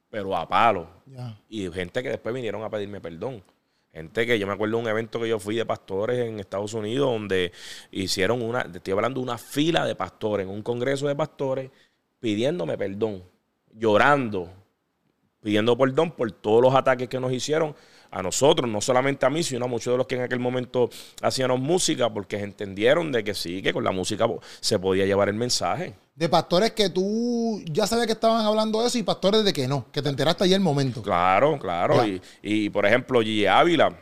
pero 0.09 0.35
a 0.35 0.47
palo. 0.47 0.87
Y 1.49 1.69
gente 1.71 2.03
que 2.03 2.09
después 2.09 2.35
vinieron 2.35 2.63
a 2.63 2.69
pedirme 2.69 2.99
perdón. 2.99 3.43
Gente 3.93 4.25
que 4.25 4.39
yo 4.39 4.47
me 4.47 4.53
acuerdo 4.53 4.77
de 4.77 4.83
un 4.83 4.89
evento 4.89 5.19
que 5.19 5.27
yo 5.27 5.37
fui 5.37 5.55
de 5.55 5.65
pastores 5.65 6.19
en 6.19 6.39
Estados 6.39 6.73
Unidos 6.73 7.11
donde 7.11 7.51
hicieron 7.91 8.41
una, 8.41 8.61
estoy 8.61 8.93
hablando 8.93 9.19
de 9.19 9.23
una 9.25 9.37
fila 9.37 9.85
de 9.85 9.95
pastores, 9.95 10.45
en 10.45 10.53
un 10.53 10.61
congreso 10.61 11.07
de 11.07 11.15
pastores, 11.15 11.71
pidiéndome 12.19 12.77
perdón, 12.77 13.23
llorando, 13.73 14.49
pidiendo 15.41 15.77
perdón 15.77 16.11
por 16.11 16.31
todos 16.31 16.61
los 16.61 16.73
ataques 16.73 17.09
que 17.09 17.19
nos 17.19 17.33
hicieron 17.33 17.75
a 18.11 18.21
nosotros, 18.21 18.69
no 18.69 18.81
solamente 18.81 19.25
a 19.25 19.29
mí, 19.29 19.41
sino 19.41 19.65
a 19.65 19.67
muchos 19.67 19.93
de 19.93 19.97
los 19.97 20.05
que 20.05 20.15
en 20.15 20.21
aquel 20.21 20.39
momento 20.39 20.89
hacíamos 21.21 21.59
música, 21.59 22.13
porque 22.13 22.37
entendieron 22.37 23.11
de 23.11 23.23
que 23.23 23.33
sí, 23.33 23.61
que 23.61 23.71
con 23.73 23.83
la 23.83 23.91
música 23.91 24.27
se 24.59 24.77
podía 24.77 25.05
llevar 25.05 25.29
el 25.29 25.35
mensaje. 25.35 25.95
De 26.13 26.27
pastores 26.27 26.71
que 26.71 26.89
tú 26.89 27.61
ya 27.71 27.87
sabías 27.87 28.05
que 28.07 28.13
estaban 28.13 28.45
hablando 28.45 28.81
de 28.81 28.87
eso 28.89 28.97
y 28.97 29.03
pastores 29.03 29.43
de 29.45 29.53
que 29.53 29.67
no, 29.67 29.85
que 29.91 30.01
te 30.01 30.09
enteraste 30.09 30.43
ahí 30.43 30.53
el 30.53 30.59
momento. 30.59 31.01
Claro, 31.01 31.57
claro. 31.57 32.05
Y, 32.05 32.21
y, 32.43 32.69
por 32.69 32.85
ejemplo, 32.85 33.21
Gigi 33.21 33.45
Ávila. 33.47 33.97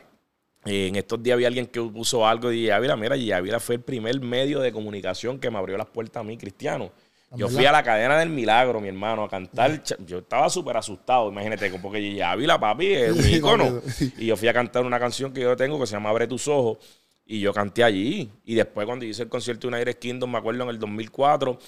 eh, 0.66 0.88
En 0.88 0.96
estos 0.96 1.22
días 1.22 1.34
había 1.34 1.46
alguien 1.46 1.66
que 1.66 1.80
puso 1.80 2.26
algo 2.26 2.48
de 2.50 2.56
Gigi 2.56 2.70
Ávila. 2.70 2.96
Mira, 2.96 3.16
Gigi 3.16 3.32
Ávila 3.32 3.60
fue 3.60 3.76
el 3.76 3.80
primer 3.80 4.20
medio 4.20 4.58
de 4.60 4.72
comunicación 4.72 5.38
que 5.38 5.50
me 5.50 5.58
abrió 5.58 5.78
las 5.78 5.86
puertas 5.86 6.20
a 6.20 6.24
mí, 6.24 6.36
cristiano. 6.36 6.90
Yo 7.36 7.48
fui 7.48 7.64
a 7.64 7.70
la 7.72 7.82
cadena 7.82 8.18
del 8.18 8.28
milagro, 8.30 8.80
mi 8.80 8.88
hermano, 8.88 9.22
a 9.24 9.28
cantar. 9.28 9.82
Yo 10.06 10.18
estaba 10.18 10.48
súper 10.50 10.76
asustado, 10.76 11.30
imagínate, 11.30 11.70
porque 11.78 12.00
Gigi 12.00 12.20
Ávila, 12.20 12.58
papi, 12.58 12.86
es 12.92 13.12
un 13.12 13.22
Sí, 13.22 13.34
ícono. 13.36 13.70
no, 13.70 13.80
sí. 13.82 14.12
Y 14.18 14.26
yo 14.26 14.36
fui 14.36 14.48
a 14.48 14.52
cantar 14.52 14.84
una 14.84 14.98
canción 14.98 15.32
que 15.32 15.40
yo 15.42 15.56
tengo 15.56 15.78
que 15.78 15.86
se 15.86 15.92
llama 15.92 16.10
Abre 16.10 16.26
tus 16.26 16.48
ojos. 16.48 16.78
Y 17.24 17.38
yo 17.38 17.52
canté 17.54 17.84
allí. 17.84 18.28
Y 18.44 18.54
después, 18.56 18.84
cuando 18.86 19.04
hice 19.04 19.22
el 19.22 19.28
concierto 19.28 19.68
de 19.68 19.76
United 19.76 19.98
Kingdom, 20.00 20.32
me 20.32 20.38
acuerdo 20.38 20.64
en 20.64 20.70
el 20.70 20.78
2004, 20.80 21.58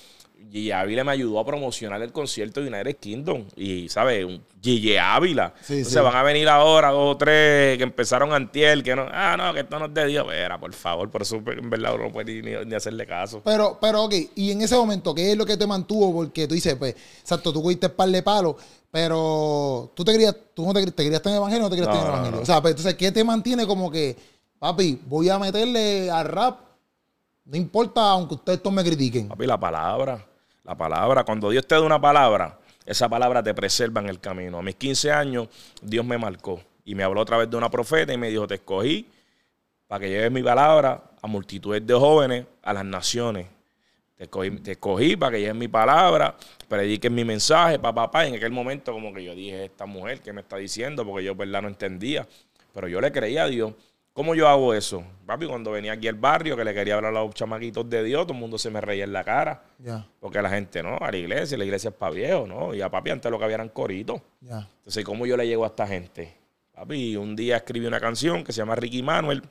Gigi 0.50 0.70
Ávila 0.70 1.04
me 1.04 1.12
ayudó 1.12 1.38
a 1.38 1.46
promocionar 1.46 2.02
el 2.02 2.12
concierto 2.12 2.60
de 2.60 2.68
United 2.68 2.96
Kingdom. 2.96 3.44
Y, 3.56 3.88
¿sabes? 3.88 4.24
Un 4.24 4.42
Gigi 4.60 4.96
Ávila. 4.96 5.54
Sí, 5.62 5.78
Entonces 5.78 5.98
sí. 5.98 6.04
van 6.04 6.16
a 6.16 6.22
venir 6.22 6.48
ahora 6.48 6.90
dos 6.90 7.14
o 7.14 7.16
tres 7.16 7.76
que 7.78 7.84
empezaron 7.84 8.32
antier, 8.32 8.82
que 8.82 8.94
no, 8.94 9.06
ah, 9.10 9.36
no, 9.36 9.52
que 9.54 9.60
esto 9.60 9.78
no 9.78 9.86
es 9.86 9.94
de 9.94 10.06
Dios. 10.06 10.26
Era, 10.32 10.58
por 10.58 10.72
favor, 10.72 11.10
por 11.10 11.22
eso 11.22 11.36
en 11.36 11.70
verdad 11.70 11.94
uno 11.94 12.04
no 12.04 12.12
puede 12.12 12.42
ni, 12.42 12.52
ni 12.64 12.74
hacerle 12.74 13.06
caso. 13.06 13.40
Pero, 13.44 13.78
pero, 13.80 14.04
ok, 14.04 14.14
y 14.34 14.50
en 14.50 14.62
ese 14.62 14.76
momento, 14.76 15.14
¿qué 15.14 15.32
es 15.32 15.38
lo 15.38 15.46
que 15.46 15.56
te 15.56 15.66
mantuvo? 15.66 16.12
Porque 16.12 16.46
tú 16.46 16.54
dices, 16.54 16.74
pues, 16.76 16.94
exacto, 17.20 17.52
tú 17.52 17.62
cogiste 17.62 17.88
par 17.88 18.08
de 18.08 18.22
palos, 18.22 18.56
pero 18.90 19.90
tú 19.94 20.04
te 20.04 20.12
querías, 20.12 20.36
tú 20.54 20.66
no 20.66 20.74
te, 20.74 20.84
te 20.90 21.02
querías 21.02 21.22
tener 21.22 21.38
evangelio 21.38 21.66
o 21.66 21.68
no 21.68 21.74
te 21.74 21.76
querías 21.76 21.94
No, 21.94 22.00
tener 22.00 22.12
no, 22.12 22.16
evangelio. 22.18 22.42
O 22.42 22.46
sea, 22.46 22.60
pues, 22.60 22.72
entonces, 22.72 22.94
¿qué 22.94 23.10
te 23.10 23.24
mantiene 23.24 23.66
como 23.66 23.90
que, 23.90 24.16
papi, 24.58 25.00
voy 25.06 25.28
a 25.28 25.38
meterle 25.38 26.10
al 26.10 26.26
rap? 26.26 26.60
No 27.44 27.56
importa, 27.56 28.10
aunque 28.10 28.34
ustedes 28.34 28.62
todos 28.62 28.74
me 28.76 28.84
critiquen. 28.84 29.28
Papi, 29.28 29.46
la 29.46 29.58
palabra, 29.58 30.24
la 30.64 30.76
palabra, 30.76 31.24
cuando 31.24 31.50
Dios 31.50 31.66
te 31.66 31.74
da 31.74 31.80
una 31.82 32.00
palabra, 32.00 32.58
esa 32.84 33.08
palabra 33.08 33.42
te 33.42 33.54
preserva 33.54 34.00
en 34.00 34.08
el 34.08 34.20
camino. 34.20 34.58
A 34.58 34.62
mis 34.62 34.76
15 34.76 35.12
años, 35.12 35.48
Dios 35.80 36.04
me 36.04 36.18
marcó 36.18 36.60
y 36.84 36.94
me 36.94 37.02
habló 37.02 37.20
a 37.20 37.24
través 37.24 37.50
de 37.50 37.56
una 37.56 37.70
profeta 37.70 38.12
y 38.12 38.18
me 38.18 38.28
dijo, 38.28 38.46
te 38.46 38.54
escogí 38.54 39.08
para 39.86 40.00
que 40.00 40.08
lleves 40.08 40.32
mi 40.32 40.42
palabra 40.42 41.02
a 41.20 41.26
multitudes 41.26 41.86
de 41.86 41.94
jóvenes, 41.94 42.46
a 42.62 42.72
las 42.72 42.84
naciones. 42.84 43.46
Te 44.16 44.24
escogí, 44.24 44.50
te 44.52 44.72
escogí 44.72 45.16
para 45.16 45.32
que 45.32 45.40
lleves 45.40 45.56
mi 45.56 45.68
palabra, 45.68 46.36
prediques 46.68 47.10
mi 47.10 47.24
mensaje, 47.24 47.78
papá, 47.78 48.06
papá. 48.06 48.26
En 48.26 48.34
aquel 48.34 48.52
momento 48.52 48.92
como 48.92 49.12
que 49.12 49.22
yo 49.24 49.34
dije, 49.34 49.64
esta 49.64 49.86
mujer 49.86 50.20
que 50.20 50.32
me 50.32 50.40
está 50.40 50.56
diciendo, 50.56 51.04
porque 51.04 51.24
yo 51.24 51.34
verdad 51.34 51.62
no 51.62 51.68
entendía, 51.68 52.26
pero 52.72 52.88
yo 52.88 53.00
le 53.00 53.12
creía 53.12 53.44
a 53.44 53.48
Dios. 53.48 53.74
¿Cómo 54.12 54.34
yo 54.34 54.46
hago 54.46 54.74
eso? 54.74 55.02
Papi, 55.24 55.46
cuando 55.46 55.70
venía 55.70 55.92
aquí 55.92 56.06
al 56.06 56.16
barrio, 56.16 56.54
que 56.56 56.64
le 56.64 56.74
quería 56.74 56.96
hablar 56.96 57.16
a 57.16 57.20
los 57.24 57.34
chamaquitos 57.34 57.88
de 57.88 58.04
Dios, 58.04 58.26
todo 58.26 58.34
el 58.34 58.40
mundo 58.40 58.58
se 58.58 58.68
me 58.70 58.80
reía 58.80 59.04
en 59.04 59.12
la 59.12 59.24
cara. 59.24 59.62
Ya, 59.78 60.06
Porque 60.20 60.42
la 60.42 60.50
gente, 60.50 60.82
no, 60.82 60.98
a 60.98 61.10
la 61.10 61.16
iglesia, 61.16 61.56
la 61.56 61.64
iglesia 61.64 61.88
es 61.88 61.94
para 61.94 62.12
viejos, 62.12 62.46
¿no? 62.46 62.74
Y 62.74 62.82
a 62.82 62.90
papi 62.90 63.10
antes 63.10 63.30
lo 63.30 63.38
que 63.38 63.44
había 63.44 63.54
eran 63.54 63.70
coritos. 63.70 64.20
Entonces, 64.78 65.04
¿cómo 65.04 65.24
yo 65.24 65.36
le 65.36 65.46
llego 65.46 65.64
a 65.64 65.68
esta 65.68 65.86
gente? 65.86 66.36
Papi, 66.74 67.16
un 67.16 67.34
día 67.34 67.56
escribí 67.56 67.86
una 67.86 68.00
canción 68.00 68.44
que 68.44 68.52
se 68.52 68.58
llama 68.58 68.74
Ricky 68.74 69.02
Manuel. 69.02 69.42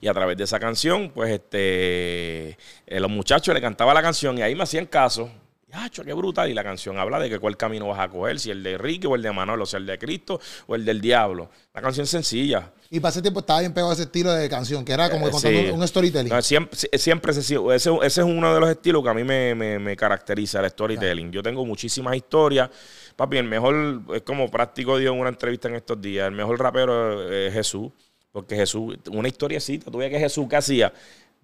Y 0.00 0.06
a 0.06 0.14
través 0.14 0.36
de 0.36 0.44
esa 0.44 0.60
canción, 0.60 1.10
pues, 1.10 1.30
este, 1.32 2.50
eh, 2.86 3.00
los 3.00 3.10
muchachos 3.10 3.52
le 3.54 3.60
cantaba 3.60 3.92
la 3.92 4.02
canción 4.02 4.38
y 4.38 4.42
ahí 4.42 4.54
me 4.54 4.62
hacían 4.62 4.86
caso. 4.86 5.30
¡Yacho, 5.70 6.02
qué 6.02 6.14
brutal! 6.14 6.48
Y 6.50 6.54
la 6.54 6.64
canción 6.64 6.98
habla 6.98 7.18
de 7.18 7.28
que 7.28 7.38
cuál 7.38 7.56
camino 7.56 7.88
vas 7.88 8.00
a 8.00 8.08
coger, 8.08 8.40
si 8.40 8.50
el 8.50 8.62
de 8.62 8.78
Ricky 8.78 9.06
o 9.06 9.14
el 9.14 9.20
de 9.22 9.30
Manuel, 9.32 9.60
o 9.60 9.66
sea, 9.66 9.78
el 9.78 9.84
de 9.84 9.98
Cristo 9.98 10.40
o 10.66 10.74
el 10.74 10.82
del 10.84 10.98
diablo. 11.00 11.50
Una 11.74 11.82
canción 11.82 12.06
sencilla. 12.06 12.72
Y 12.90 13.00
para 13.00 13.10
ese 13.10 13.20
tiempo 13.20 13.40
estaba 13.40 13.60
bien 13.60 13.74
pegado 13.74 13.92
ese 13.92 14.04
estilo 14.04 14.32
de 14.32 14.48
canción, 14.48 14.82
que 14.82 14.92
era 14.94 15.10
como 15.10 15.28
Eh, 15.28 15.30
contando 15.30 15.60
sí. 15.60 15.68
un 15.68 15.86
storytelling. 15.86 16.32
No, 16.32 16.40
siempre, 16.40 16.78
siempre 16.98 17.32
ese, 17.32 17.56
es 18.02 18.16
uno 18.18 18.54
de 18.54 18.60
los 18.60 18.70
estilos 18.70 19.02
que 19.02 19.10
a 19.10 19.14
mí 19.14 19.24
me, 19.24 19.54
me- 19.54 19.78
me 19.78 19.94
caracteriza, 19.94 20.60
el 20.60 20.70
storytelling. 20.70 21.30
Yo 21.30 21.42
tengo 21.42 21.66
muchísimas 21.66 22.16
historias. 22.16 22.70
Papi, 23.14 23.36
el 23.36 23.44
mejor, 23.44 24.00
es 24.14 24.22
como 24.22 24.50
práctico 24.50 24.96
dio 24.96 25.12
en 25.12 25.20
una 25.20 25.28
entrevista 25.28 25.68
en 25.68 25.74
estos 25.74 26.00
días, 26.00 26.28
el 26.28 26.34
mejor 26.34 26.58
rapero 26.58 27.30
es 27.30 27.52
Jesús. 27.52 27.90
Porque 28.32 28.54
Jesús, 28.56 28.96
una 29.10 29.26
historiecita, 29.28 29.90
tú 29.90 29.98
veías 29.98 30.12
que 30.12 30.20
Jesús, 30.20 30.46
¿qué 30.48 30.56
hacía? 30.56 30.92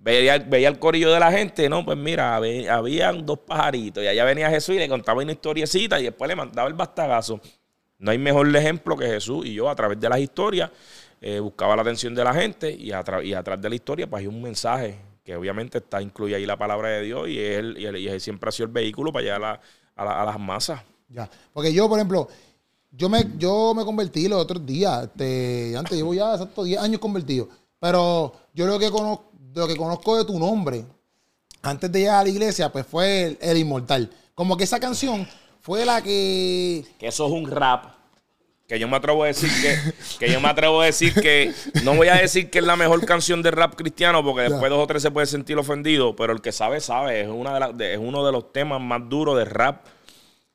Veía, 0.04 0.38
veía 0.38 0.68
el 0.68 0.78
corillo 0.78 1.10
de 1.10 1.18
la 1.18 1.32
gente, 1.32 1.66
no, 1.70 1.82
pues 1.82 1.96
mira, 1.96 2.36
habe- 2.36 2.68
habían 2.68 3.24
dos 3.24 3.38
pajaritos 3.38 4.04
y 4.04 4.06
allá 4.06 4.22
venía 4.26 4.50
Jesús 4.50 4.74
y 4.74 4.78
le 4.78 4.86
contaba 4.86 5.22
una 5.22 5.32
historiecita 5.32 5.98
y 5.98 6.04
después 6.04 6.28
le 6.28 6.36
mandaba 6.36 6.68
el 6.68 6.74
bastagazo. 6.74 7.40
No 7.98 8.10
hay 8.10 8.18
mejor 8.18 8.54
ejemplo 8.54 8.98
que 8.98 9.06
Jesús 9.06 9.46
y 9.46 9.54
yo 9.54 9.70
a 9.70 9.74
través 9.74 9.98
de 9.98 10.06
las 10.10 10.18
historias 10.18 10.70
eh, 11.22 11.40
buscaba 11.40 11.74
la 11.74 11.80
atención 11.80 12.14
de 12.14 12.22
la 12.22 12.34
gente 12.34 12.70
y, 12.70 12.88
y 12.90 12.92
atrás 12.92 13.62
de 13.62 13.68
la 13.70 13.74
historia 13.74 14.06
pues 14.06 14.20
hay 14.20 14.26
un 14.26 14.42
mensaje 14.42 14.98
que 15.24 15.34
obviamente 15.36 15.78
está 15.78 16.02
incluye 16.02 16.34
ahí 16.34 16.44
la 16.44 16.58
palabra 16.58 16.90
de 16.90 17.00
Dios 17.02 17.26
y 17.30 17.38
él, 17.40 17.74
y 17.78 17.86
él, 17.86 17.96
y 17.96 18.06
él 18.08 18.20
siempre 18.20 18.50
ha 18.50 18.52
sido 18.52 18.66
el 18.66 18.72
vehículo 18.72 19.10
para 19.10 19.22
llegar 19.24 19.60
a 19.96 20.24
las 20.26 20.38
masas. 20.38 20.82
Ya. 21.08 21.30
Porque 21.50 21.72
yo, 21.72 21.88
por 21.88 21.98
ejemplo, 21.98 22.28
yo 22.90 23.08
me, 23.08 23.24
yo 23.38 23.72
me 23.74 23.84
convertí 23.86 24.28
los 24.28 24.38
otros 24.42 24.66
días. 24.66 25.04
Este, 25.04 25.74
antes 25.78 25.96
llevo 25.96 26.12
ya 26.12 26.32
exacto 26.32 26.62
10 26.62 26.78
años 26.78 27.00
convertido. 27.00 27.48
Pero 27.80 28.34
yo 28.52 28.66
lo 28.66 28.78
que 28.78 28.90
conozco, 28.90 29.32
lo 29.54 29.68
que 29.68 29.76
conozco 29.76 30.16
de 30.16 30.24
tu 30.24 30.38
nombre, 30.38 30.84
antes 31.62 31.90
de 31.90 32.00
llegar 32.00 32.16
a 32.20 32.22
la 32.24 32.28
iglesia, 32.28 32.70
pues 32.70 32.86
fue 32.86 33.24
el, 33.24 33.38
el 33.40 33.56
inmortal. 33.58 34.10
Como 34.34 34.56
que 34.56 34.64
esa 34.64 34.80
canción 34.80 35.26
fue 35.60 35.84
la 35.84 36.02
que. 36.02 36.84
Que 36.98 37.06
eso 37.08 37.26
es 37.26 37.32
un 37.32 37.50
rap. 37.50 37.94
Que 38.66 38.78
yo 38.78 38.88
me 38.88 38.96
atrevo 38.96 39.24
a 39.24 39.26
decir 39.26 39.50
que, 39.60 39.92
que 40.18 40.32
yo 40.32 40.40
me 40.40 40.48
atrevo 40.48 40.80
a 40.80 40.86
decir 40.86 41.12
que 41.14 41.52
no 41.82 41.94
voy 41.94 42.08
a 42.08 42.14
decir 42.14 42.48
que 42.50 42.60
es 42.60 42.64
la 42.64 42.76
mejor 42.76 43.04
canción 43.04 43.42
de 43.42 43.50
rap 43.50 43.74
cristiano 43.74 44.24
porque 44.24 44.42
después 44.48 44.70
dos 44.70 44.82
o 44.82 44.86
tres 44.86 45.02
se 45.02 45.10
puede 45.10 45.26
sentir 45.26 45.58
ofendido, 45.58 46.16
pero 46.16 46.32
el 46.32 46.40
que 46.40 46.50
sabe 46.50 46.80
sabe, 46.80 47.20
es 47.20 47.28
una 47.28 47.58
de 47.60 47.72
de- 47.74 47.92
es 47.92 47.98
uno 48.02 48.24
de 48.24 48.32
los 48.32 48.52
temas 48.54 48.80
más 48.80 49.02
duros 49.06 49.36
de 49.36 49.44
rap 49.44 49.84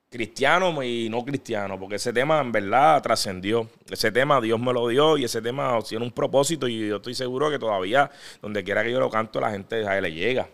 cristiano 0.09 0.81
y 0.83 1.07
no 1.09 1.23
cristiano, 1.23 1.79
porque 1.79 1.95
ese 1.95 2.11
tema 2.11 2.41
en 2.41 2.51
verdad 2.51 3.01
trascendió. 3.01 3.69
Ese 3.89 4.11
tema 4.11 4.41
Dios 4.41 4.59
me 4.59 4.73
lo 4.73 4.87
dio 4.87 5.17
y 5.17 5.23
ese 5.23 5.41
tema 5.41 5.77
tiene 5.87 6.03
un 6.05 6.11
propósito 6.11 6.67
y 6.67 6.87
yo 6.87 6.97
estoy 6.97 7.13
seguro 7.13 7.49
que 7.49 7.59
todavía, 7.59 8.09
donde 8.41 8.63
quiera 8.63 8.83
que 8.83 8.91
yo 8.91 8.99
lo 8.99 9.09
canto, 9.09 9.39
la 9.39 9.51
gente 9.51 9.87
a 9.87 9.97
él 9.97 10.03
le 10.03 10.11
llega. 10.13 10.49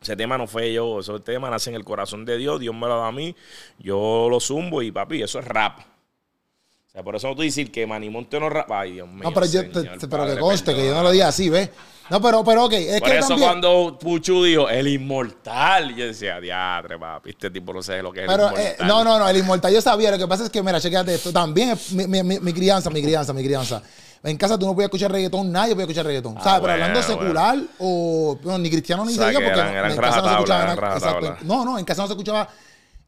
Ese 0.00 0.16
tema 0.16 0.38
no 0.38 0.46
fue 0.46 0.72
yo, 0.72 1.00
ese 1.00 1.18
tema 1.20 1.50
nace 1.50 1.70
en 1.70 1.76
el 1.76 1.84
corazón 1.84 2.24
de 2.24 2.36
Dios, 2.38 2.60
Dios 2.60 2.74
me 2.74 2.82
lo 2.86 2.98
da 2.98 3.08
a 3.08 3.12
mí, 3.12 3.34
yo 3.78 4.28
lo 4.30 4.40
zumbo 4.40 4.82
y 4.82 4.90
papi, 4.92 5.22
eso 5.22 5.38
es 5.40 5.44
rap. 5.44 5.80
O 5.80 6.90
sea, 6.90 7.02
por 7.02 7.16
eso 7.16 7.28
no 7.28 7.34
tú 7.36 7.42
decir 7.42 7.70
que 7.70 7.86
Manimonte 7.86 8.40
no 8.40 8.48
rap. 8.48 8.70
Ay, 8.72 8.92
Dios 8.92 9.08
mío. 9.08 9.22
No, 9.24 9.32
pero, 9.34 9.44
yo, 9.46 9.60
te- 9.70 10.06
pero 10.08 10.26
que 10.26 10.38
conste 10.38 10.74
que 10.74 10.86
yo 10.86 10.94
no 10.94 11.02
lo 11.02 11.10
dije 11.10 11.24
así, 11.24 11.50
¿ves? 11.50 11.70
No, 12.10 12.20
pero, 12.20 12.44
pero 12.44 12.64
ok. 12.66 12.72
Es 12.74 13.00
Por 13.00 13.10
que 13.10 13.18
eso 13.18 13.28
también, 13.28 13.48
cuando 13.48 13.98
Puchu 13.98 14.44
dijo 14.44 14.68
el 14.68 14.86
inmortal, 14.88 15.94
yo 15.94 16.06
decía, 16.06 16.40
diatre, 16.40 16.98
papi, 16.98 17.30
este 17.30 17.50
tipo 17.50 17.72
no 17.72 17.82
sé 17.82 18.00
lo 18.02 18.12
que 18.12 18.22
es 18.24 18.26
Pero, 18.28 18.48
el 18.50 18.56
eh, 18.56 18.62
inmortal. 18.78 18.86
no, 18.88 19.04
no, 19.04 19.18
no, 19.18 19.28
el 19.28 19.36
inmortal 19.36 19.72
yo 19.72 19.80
sabía. 19.80 20.10
Lo 20.10 20.18
que 20.18 20.26
pasa 20.28 20.44
es 20.44 20.50
que, 20.50 20.62
mira, 20.62 20.80
chequéate 20.80 21.14
esto. 21.14 21.32
También 21.32 21.70
es 21.70 21.92
mi, 21.92 22.06
mi- 22.06 22.22
mi- 22.22 22.40
mi 22.40 22.52
crianza, 22.52 22.90
mi 22.90 23.02
crianza, 23.02 23.32
mi 23.32 23.42
crianza. 23.42 23.82
En 24.22 24.36
casa 24.36 24.58
tú 24.58 24.66
no 24.66 24.74
podías 24.74 24.86
escuchar 24.88 25.12
reggaetón, 25.12 25.52
nadie 25.52 25.72
podía 25.74 25.84
escuchar 25.84 26.06
reggaetón. 26.06 26.34
Ah, 26.38 26.42
¿Sabes? 26.42 26.60
Pero 26.62 26.72
hablando 26.72 27.00
bueno, 27.00 27.14
secular 27.22 27.58
o. 27.78 28.38
bueno, 28.42 28.58
ni 28.58 28.70
cristiano 28.70 29.04
ni 29.04 29.12
O 29.12 29.16
sea, 29.16 29.26
porque 29.32 29.46
eran- 29.46 29.66
no- 29.66 29.72
eran 29.78 29.90
en 29.92 29.96
casa 29.98 30.16
no 30.20 30.24
se 30.28 30.32
escuchaba 30.34 30.62
eran 30.62 30.76
nada. 30.76 30.96
exacto. 30.96 31.36
No, 31.42 31.64
no, 31.64 31.78
en 31.78 31.84
casa 31.84 32.02
no 32.02 32.08
se 32.08 32.12
escuchaba 32.14 32.48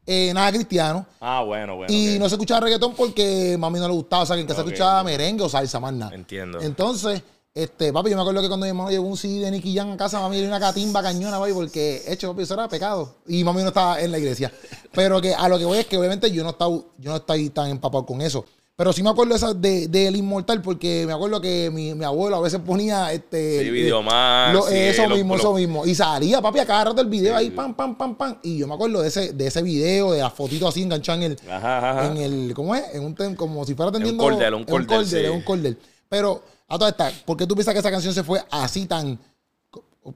eh, 0.05 0.31
nada 0.33 0.51
cristiano. 0.51 1.05
Ah, 1.19 1.41
bueno, 1.45 1.75
bueno. 1.75 1.93
Y 1.93 2.17
no 2.19 2.27
se 2.29 2.35
escuchaba 2.35 2.61
reggaetón 2.61 2.93
porque 2.95 3.55
mami 3.59 3.79
no 3.79 3.87
le 3.87 3.93
gustaba. 3.93 4.23
O 4.23 4.25
sea, 4.25 4.35
que 4.35 4.41
en 4.41 4.47
casa 4.47 4.61
Ok, 4.61 4.67
se 4.67 4.73
escuchaba 4.73 5.03
merengue 5.03 5.43
o 5.43 5.49
salsa, 5.49 5.79
más 5.79 5.93
nada. 5.93 6.13
Entiendo. 6.15 6.59
Entonces, 6.61 7.21
este, 7.63 7.91
papi, 7.93 8.09
yo 8.09 8.15
me 8.15 8.21
acuerdo 8.21 8.41
que 8.41 8.47
cuando 8.47 8.65
mi 8.65 8.69
hermano 8.69 8.89
llevó 8.89 9.07
un 9.07 9.17
CD 9.17 9.39
de 9.45 9.51
Nicky 9.51 9.75
Jam 9.75 9.91
a 9.91 9.97
casa, 9.97 10.19
mami 10.19 10.35
le 10.35 10.41
dio 10.41 10.49
una 10.49 10.59
catimba 10.59 11.01
cañona, 11.01 11.39
papi, 11.39 11.53
porque 11.53 12.03
hecho, 12.07 12.29
papi, 12.31 12.43
eso 12.43 12.53
era 12.53 12.67
pecado. 12.67 13.15
Y 13.27 13.43
mami 13.43 13.61
no 13.61 13.67
estaba 13.69 14.01
en 14.01 14.11
la 14.11 14.17
iglesia. 14.19 14.51
Pero 14.93 15.21
que 15.21 15.33
a 15.33 15.47
lo 15.49 15.57
que 15.59 15.65
voy 15.65 15.77
es 15.79 15.85
que 15.85 15.97
obviamente 15.97 16.31
yo 16.31 16.43
no 16.43 16.51
estaba, 16.51 16.71
yo 16.71 17.11
no 17.11 17.15
estoy 17.17 17.49
tan 17.49 17.69
empapado 17.69 18.05
con 18.05 18.21
eso. 18.21 18.45
Pero 18.75 18.93
sí 18.93 19.03
me 19.03 19.09
acuerdo 19.09 19.35
esa 19.35 19.53
de, 19.53 19.89
del 19.89 20.15
inmortal, 20.15 20.61
porque 20.61 21.03
me 21.05 21.11
acuerdo 21.11 21.41
que 21.41 21.69
mi, 21.69 21.93
mi 21.95 22.05
abuelo 22.05 22.37
a 22.37 22.39
veces 22.39 22.61
ponía 22.65 23.11
este. 23.11 23.61
Sí, 23.65 23.69
Video 23.71 23.99
eh, 23.99 24.03
Max, 24.03 24.53
lo- 24.53 24.61
sí, 24.67 24.73
eso 24.77 25.05
lo- 25.05 25.15
mismo, 25.17 25.33
lo- 25.35 25.39
eso 25.41 25.53
mismo. 25.53 25.85
Y 25.85 25.93
salía, 25.95 26.41
papi, 26.41 26.59
a 26.59 26.65
cada 26.65 26.85
rato 26.85 27.01
el 27.01 27.07
video 27.07 27.35
ahí, 27.35 27.49
pam, 27.49 27.75
pam, 27.75 27.97
pam, 27.97 28.15
pam. 28.15 28.37
Y 28.41 28.57
yo 28.59 28.67
me 28.67 28.75
acuerdo 28.75 29.01
de 29.01 29.09
ese, 29.09 29.33
de 29.33 29.47
ese 29.47 29.61
video, 29.63 30.13
de 30.13 30.19
las 30.21 30.31
fotitos 30.31 30.69
así 30.69 30.81
enganchadas 30.83 31.21
en 31.25 31.31
el, 31.33 31.39
Ajá, 31.51 31.89
ajá. 31.89 32.05
en 32.07 32.17
el, 32.19 32.53
¿cómo 32.53 32.73
es? 32.73 32.83
En 32.93 33.03
un 33.03 33.35
como 33.35 33.65
si 33.65 33.75
fuera 33.75 33.89
atendiendo. 33.89 34.23
cordel, 34.23 34.53
un 34.53 34.63
cordel, 34.63 34.87
cordel, 34.87 35.05
sí. 35.07 35.17
en 35.25 35.31
un 35.33 35.41
cordel. 35.41 35.77
Pero, 36.07 36.41
a 36.69 36.77
toda 36.77 36.91
esta, 36.91 37.11
¿por 37.25 37.35
qué 37.35 37.47
tú 37.47 37.55
piensas 37.55 37.73
que 37.73 37.79
esa 37.79 37.91
canción 37.91 38.13
se 38.13 38.23
fue 38.23 38.41
así 38.51 38.85
tan. 38.85 39.19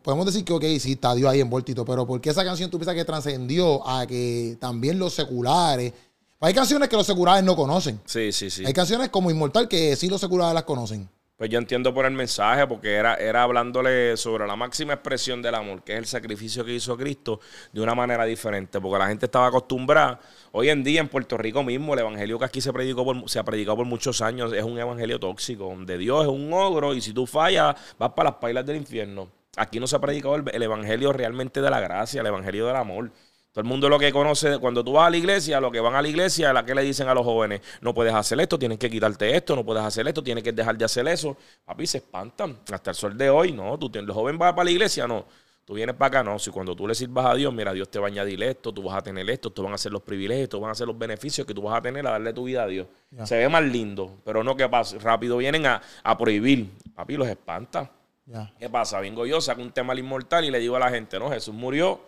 Podemos 0.01 0.25
decir 0.25 0.45
que, 0.45 0.53
ok, 0.53 0.63
sí, 0.79 0.93
está 0.93 1.13
Dios 1.13 1.29
ahí 1.29 1.41
envueltito, 1.41 1.83
pero 1.83 2.07
¿por 2.07 2.21
qué 2.21 2.29
esa 2.29 2.45
canción 2.45 2.69
tú 2.69 2.77
piensas 2.77 2.95
que 2.95 3.03
trascendió 3.03 3.85
a 3.87 4.07
que 4.07 4.57
también 4.59 4.97
los 4.97 5.13
seculares. 5.13 5.91
Hay 6.39 6.53
canciones 6.53 6.89
que 6.89 6.95
los 6.95 7.05
seculares 7.05 7.43
no 7.43 7.55
conocen. 7.55 7.99
Sí, 8.05 8.31
sí, 8.31 8.49
sí. 8.49 8.65
Hay 8.65 8.73
canciones 8.73 9.09
como 9.09 9.31
Inmortal 9.31 9.67
que 9.67 9.95
sí 9.95 10.09
los 10.09 10.21
seculares 10.21 10.53
las 10.53 10.63
conocen. 10.63 11.09
Pues 11.43 11.51
yo 11.51 11.59
entiendo 11.59 11.93
por 11.93 12.05
el 12.05 12.13
mensaje, 12.13 12.65
porque 12.67 12.93
era, 12.93 13.15
era 13.15 13.43
hablándole 13.43 14.15
sobre 14.15 14.47
la 14.47 14.55
máxima 14.55 14.93
expresión 14.93 15.41
del 15.41 15.55
amor, 15.55 15.83
que 15.83 15.91
es 15.91 15.97
el 15.97 16.05
sacrificio 16.05 16.63
que 16.63 16.73
hizo 16.73 16.95
Cristo, 16.95 17.41
de 17.73 17.81
una 17.81 17.93
manera 17.93 18.23
diferente, 18.23 18.79
porque 18.79 18.97
la 18.97 19.09
gente 19.09 19.25
estaba 19.25 19.47
acostumbrada. 19.47 20.21
Hoy 20.53 20.69
en 20.69 20.85
día 20.85 21.01
en 21.01 21.09
Puerto 21.09 21.37
Rico 21.37 21.61
mismo, 21.61 21.95
el 21.95 21.99
evangelio 21.99 22.39
que 22.39 22.45
aquí 22.45 22.61
se 22.61 22.71
predicó 22.71 23.03
por, 23.03 23.29
se 23.29 23.39
ha 23.39 23.43
predicado 23.43 23.75
por 23.75 23.85
muchos 23.85 24.21
años 24.21 24.53
es 24.53 24.63
un 24.63 24.79
evangelio 24.79 25.19
tóxico, 25.19 25.65
donde 25.65 25.97
Dios 25.97 26.23
es 26.23 26.29
un 26.29 26.53
ogro 26.53 26.93
y 26.93 27.01
si 27.01 27.11
tú 27.11 27.27
fallas, 27.27 27.75
vas 27.99 28.11
para 28.13 28.29
las 28.29 28.39
pailas 28.39 28.65
del 28.65 28.77
infierno. 28.77 29.27
Aquí 29.57 29.81
no 29.81 29.87
se 29.87 29.97
ha 29.97 29.99
predicado 29.99 30.37
el, 30.37 30.45
el 30.49 30.63
evangelio 30.63 31.11
realmente 31.11 31.59
de 31.59 31.69
la 31.69 31.81
gracia, 31.81 32.21
el 32.21 32.27
evangelio 32.27 32.67
del 32.67 32.77
amor. 32.77 33.11
Todo 33.53 33.61
el 33.61 33.67
mundo 33.67 33.87
lo 33.87 33.99
que 33.99 34.11
conoce, 34.11 34.57
cuando 34.57 34.83
tú 34.83 34.93
vas 34.93 35.05
a 35.05 35.09
la 35.11 35.17
iglesia, 35.17 35.61
lo 35.61 35.69
que 35.69 35.79
van 35.79 35.93
a 35.93 36.01
la 36.01 36.07
iglesia, 36.07 36.51
la 36.51 36.65
que 36.65 36.73
le 36.73 36.81
dicen 36.81 37.07
a 37.07 37.13
los 37.13 37.23
jóvenes, 37.23 37.61
no 37.81 37.93
puedes 37.93 38.11
hacer 38.11 38.39
esto, 38.39 38.57
tienes 38.57 38.79
que 38.79 38.89
quitarte 38.89 39.35
esto, 39.35 39.55
no 39.55 39.63
puedes 39.63 39.83
hacer 39.83 40.07
esto, 40.07 40.23
tienes 40.23 40.43
que 40.43 40.51
dejar 40.51 40.75
de 40.75 40.85
hacer 40.85 41.07
eso. 41.07 41.37
Papi, 41.63 41.85
se 41.85 41.99
espantan. 41.99 42.57
Hasta 42.71 42.89
el 42.89 42.95
sol 42.95 43.15
de 43.15 43.29
hoy, 43.29 43.51
no. 43.51 43.77
Tú, 43.77 43.91
el 43.93 44.09
joven 44.09 44.39
va 44.41 44.55
para 44.55 44.63
la 44.65 44.71
iglesia, 44.71 45.05
no. 45.07 45.27
Tú 45.65 45.75
vienes 45.75 45.95
para 45.95 46.07
acá, 46.07 46.23
no. 46.23 46.39
Si 46.39 46.49
cuando 46.49 46.75
tú 46.75 46.87
le 46.87 46.95
sirvas 46.95 47.27
a 47.27 47.35
Dios, 47.35 47.53
mira, 47.53 47.71
Dios 47.73 47.89
te 47.89 47.99
va 47.99 48.07
a 48.07 48.09
añadir 48.09 48.41
esto, 48.41 48.73
tú 48.73 48.81
vas 48.81 48.97
a 48.97 49.03
tener 49.03 49.29
esto, 49.29 49.51
tú 49.51 49.61
van 49.61 49.73
a 49.73 49.77
ser 49.77 49.91
los 49.91 50.01
privilegios, 50.01 50.49
tú 50.49 50.59
van 50.59 50.71
a 50.71 50.75
ser 50.75 50.87
los 50.87 50.97
beneficios 50.97 51.45
que 51.45 51.53
tú 51.53 51.61
vas 51.61 51.77
a 51.77 51.81
tener 51.83 52.07
a 52.07 52.09
darle 52.09 52.33
tu 52.33 52.45
vida 52.45 52.63
a 52.63 52.67
Dios. 52.67 52.87
Se 53.25 53.37
ve 53.37 53.47
más 53.49 53.61
lindo, 53.61 54.17
pero 54.25 54.43
no 54.43 54.55
que 54.57 54.67
pasa. 54.67 54.97
Rápido 54.97 55.37
vienen 55.37 55.67
a, 55.67 55.79
a 56.01 56.17
prohibir. 56.17 56.71
Papi, 56.95 57.17
los 57.17 57.27
espanta. 57.27 57.91
Ya. 58.25 58.51
¿Qué 58.57 58.67
pasa? 58.67 58.99
Vengo 58.99 59.27
yo, 59.27 59.39
saco 59.41 59.61
un 59.61 59.71
tema 59.71 59.93
al 59.93 59.99
inmortal 59.99 60.43
y 60.43 60.49
le 60.49 60.57
digo 60.57 60.75
a 60.75 60.79
la 60.79 60.89
gente, 60.89 61.19
no, 61.19 61.29
Jesús 61.29 61.53
murió 61.53 62.01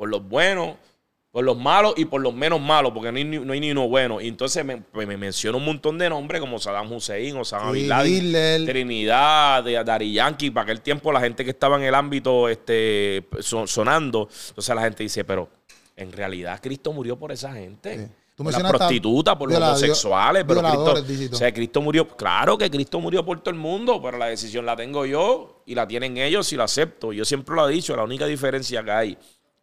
por 0.00 0.08
los 0.08 0.26
buenos, 0.26 0.76
por 1.30 1.44
los 1.44 1.58
malos 1.58 1.92
y 1.98 2.06
por 2.06 2.22
los 2.22 2.32
menos 2.32 2.58
malos, 2.58 2.90
porque 2.94 3.12
no 3.12 3.18
hay, 3.18 3.24
ni- 3.24 3.38
no 3.38 3.52
hay 3.52 3.60
ni 3.60 3.70
uno 3.70 3.86
bueno. 3.86 4.18
Y 4.18 4.28
entonces 4.28 4.64
me, 4.64 4.78
pues 4.78 5.06
me 5.06 5.18
menciona 5.18 5.58
un 5.58 5.64
montón 5.66 5.98
de 5.98 6.08
nombres 6.08 6.40
como 6.40 6.58
Saddam 6.58 6.90
Hussein 6.90 7.36
o 7.36 7.44
Saddam 7.44 7.74
Sí, 7.74 7.80
Bin 7.80 7.88
Laden. 8.32 8.64
Trinidad, 8.66 9.62
Dari 9.84 10.10
Yankee, 10.14 10.50
para 10.50 10.64
aquel 10.64 10.80
tiempo 10.80 11.12
la 11.12 11.20
gente 11.20 11.44
que 11.44 11.50
estaba 11.50 11.76
en 11.76 11.82
el 11.82 11.94
ámbito 11.94 12.48
este, 12.48 13.26
son- 13.40 13.68
sonando. 13.68 14.26
Entonces 14.48 14.74
la 14.74 14.80
gente 14.80 15.02
dice, 15.02 15.22
pero 15.24 15.50
en 15.96 16.10
realidad 16.12 16.58
Cristo 16.62 16.94
murió 16.94 17.18
por 17.18 17.30
esa 17.30 17.52
gente. 17.52 17.98
Sí. 18.06 18.12
Tú 18.34 18.44
Por 18.44 18.54
las 18.54 18.62
prostitutas, 18.72 19.36
por 19.36 19.50
los 19.52 19.58
homosexuales, 19.60 20.44
pero 20.48 20.62
Cristo, 20.62 21.34
o 21.34 21.36
sea, 21.36 21.52
Cristo 21.52 21.82
murió, 21.82 22.08
claro 22.08 22.56
que 22.56 22.70
Cristo 22.70 22.98
murió 22.98 23.22
por 23.22 23.38
todo 23.40 23.50
el 23.50 23.60
mundo, 23.60 24.00
pero 24.00 24.16
la 24.16 24.26
decisión 24.28 24.64
la 24.64 24.74
tengo 24.76 25.04
yo 25.04 25.62
y 25.66 25.74
la 25.74 25.86
tienen 25.86 26.16
ellos 26.16 26.50
y 26.54 26.56
la 26.56 26.64
acepto. 26.64 27.12
Yo 27.12 27.26
siempre 27.26 27.54
lo 27.54 27.68
he 27.68 27.72
dicho, 27.72 27.94
la 27.94 28.02
única 28.02 28.24
diferencia 28.24 28.82
que 28.82 28.90
hay 28.90 29.18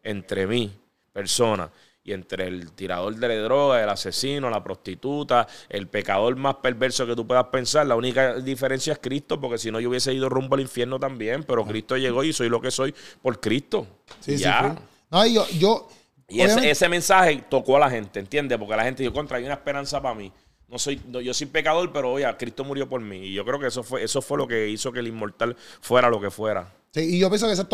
entre 0.07 0.47
mí, 0.47 0.71
persona, 1.11 1.69
y 2.07 2.13
entre 2.13 2.47
el 2.47 2.71
tirador 2.71 3.13
de 3.15 3.37
droga, 3.39 3.83
el 3.83 3.89
asesino, 3.89 4.49
la 4.49 4.63
prostituta, 4.63 5.45
el 5.67 5.87
pecador 5.87 6.37
más 6.37 6.55
perverso 6.55 7.05
que 7.05 7.15
tú 7.15 7.27
puedas 7.27 7.47
pensar, 7.47 7.85
la 7.85 7.97
única 7.97 8.35
diferencia 8.35 8.93
es 8.93 8.99
Cristo, 8.99 9.41
porque 9.41 9.57
si 9.57 9.71
no 9.71 9.81
yo 9.81 9.89
hubiese 9.89 10.13
ido 10.13 10.29
rumbo 10.29 10.55
al 10.55 10.61
infierno 10.61 10.97
también, 10.99 11.43
pero 11.43 11.65
Cristo 11.65 11.97
llegó 11.97 12.23
y 12.23 12.31
soy 12.31 12.47
lo 12.47 12.61
que 12.61 12.71
soy 12.71 12.95
por 13.21 13.41
Cristo. 13.41 13.85
Sí, 14.21 14.37
sí, 14.37 14.43
ya. 14.43 14.63
full. 14.63 14.83
No, 15.11 15.27
yo, 15.27 15.45
yo 15.49 15.89
Y 16.29 16.39
ese, 16.41 16.87
mensaje 16.87 17.43
tocó 17.49 17.75
a 17.75 17.79
la 17.81 17.89
gente, 17.89 18.19
¿entiendes? 18.19 18.57
Porque 18.57 18.75
la 18.77 18.83
gente 18.85 19.03
dijo, 19.03 19.13
contra, 19.13 19.37
hay 19.37 19.43
una 19.43 19.55
esperanza 19.55 20.01
para 20.01 20.15
mí. 20.15 20.31
No 20.69 20.79
soy, 20.79 21.01
no, 21.07 21.19
yo 21.19 21.33
soy 21.33 21.47
pecador, 21.47 21.91
pero 21.91 22.13
oye, 22.13 22.25
Cristo 22.37 22.63
murió 22.63 22.87
por 22.87 23.01
mí. 23.01 23.17
Y 23.17 23.33
yo 23.33 23.43
creo 23.43 23.59
que 23.59 23.67
eso 23.67 23.83
fue, 23.83 24.03
eso 24.03 24.21
fue 24.21 24.37
lo 24.37 24.47
que 24.47 24.69
hizo 24.69 24.93
que 24.93 24.99
el 24.99 25.07
inmortal 25.07 25.57
fuera 25.81 26.09
lo 26.09 26.21
que 26.21 26.31
fuera. 26.31 26.73
Sí, 26.93 27.15
y 27.15 27.19
yo 27.19 27.29
pienso 27.29 27.47
que 27.47 27.53
eso 27.53 27.67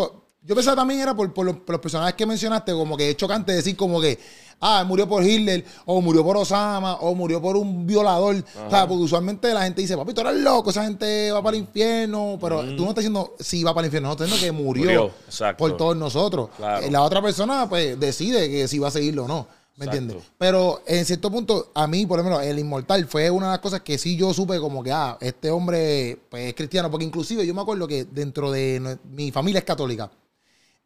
yo 0.45 0.55
pensaba 0.55 0.75
también 0.75 0.99
era 0.99 1.15
por, 1.15 1.33
por 1.33 1.45
los, 1.45 1.55
por 1.57 1.73
los 1.73 1.81
personajes 1.81 2.15
que 2.15 2.25
mencionaste, 2.25 2.73
como 2.73 2.97
que 2.97 3.11
es 3.11 3.17
chocante 3.17 3.53
decir 3.53 3.77
como 3.77 4.01
que, 4.01 4.19
ah, 4.59 4.83
murió 4.85 5.07
por 5.07 5.23
Hitler, 5.23 5.63
o 5.85 6.01
murió 6.01 6.23
por 6.23 6.35
Osama, 6.35 6.95
o 6.95 7.15
murió 7.15 7.41
por 7.41 7.55
un 7.55 7.87
violador. 7.87 8.43
O 8.65 8.69
sea, 8.69 8.87
porque 8.87 9.03
usualmente 9.03 9.53
la 9.53 9.63
gente 9.63 9.81
dice, 9.81 9.95
papi, 9.95 10.13
tú 10.13 10.21
eres 10.21 10.35
loco, 10.41 10.71
esa 10.71 10.83
gente 10.83 11.31
va 11.31 11.41
para 11.41 11.55
el 11.55 11.63
infierno, 11.63 12.37
pero 12.41 12.61
tú 12.75 12.83
no 12.83 12.89
estás 12.89 12.97
diciendo 12.97 13.35
si 13.39 13.63
va 13.63 13.73
para 13.73 13.85
el 13.85 13.87
infierno, 13.87 14.09
no 14.09 14.13
estás 14.13 14.29
diciendo 14.29 14.45
que 14.45 14.63
murió, 14.63 15.11
por 15.57 15.77
todos 15.77 15.95
nosotros. 15.95 16.49
Claro. 16.57 16.89
La 16.91 17.03
otra 17.03 17.21
persona, 17.21 17.69
pues, 17.69 17.97
decide 17.99 18.49
que 18.49 18.67
si 18.67 18.79
va 18.79 18.89
a 18.89 18.91
seguirlo 18.91 19.25
o 19.25 19.27
no. 19.27 19.47
¿Me 19.75 19.85
Exacto. 19.85 20.03
entiendes? 20.03 20.31
Pero 20.37 20.83
en 20.85 21.03
cierto 21.03 21.31
punto, 21.31 21.71
a 21.73 21.87
mí, 21.87 22.05
por 22.05 22.19
lo 22.19 22.23
menos, 22.25 22.43
el 22.43 22.59
inmortal 22.59 23.07
fue 23.07 23.31
una 23.31 23.47
de 23.47 23.51
las 23.53 23.59
cosas 23.59 23.81
que 23.81 23.97
sí 23.97 24.15
yo 24.15 24.31
supe 24.31 24.59
como 24.59 24.83
que, 24.83 24.91
ah, 24.91 25.17
este 25.19 25.49
hombre 25.49 26.19
pues, 26.29 26.49
es 26.49 26.53
cristiano. 26.53 26.91
Porque 26.91 27.05
inclusive 27.05 27.47
yo 27.47 27.55
me 27.55 27.61
acuerdo 27.61 27.87
que 27.87 28.05
dentro 28.05 28.51
de 28.51 28.99
mi 29.09 29.31
familia 29.31 29.57
es 29.57 29.65
católica. 29.65 30.11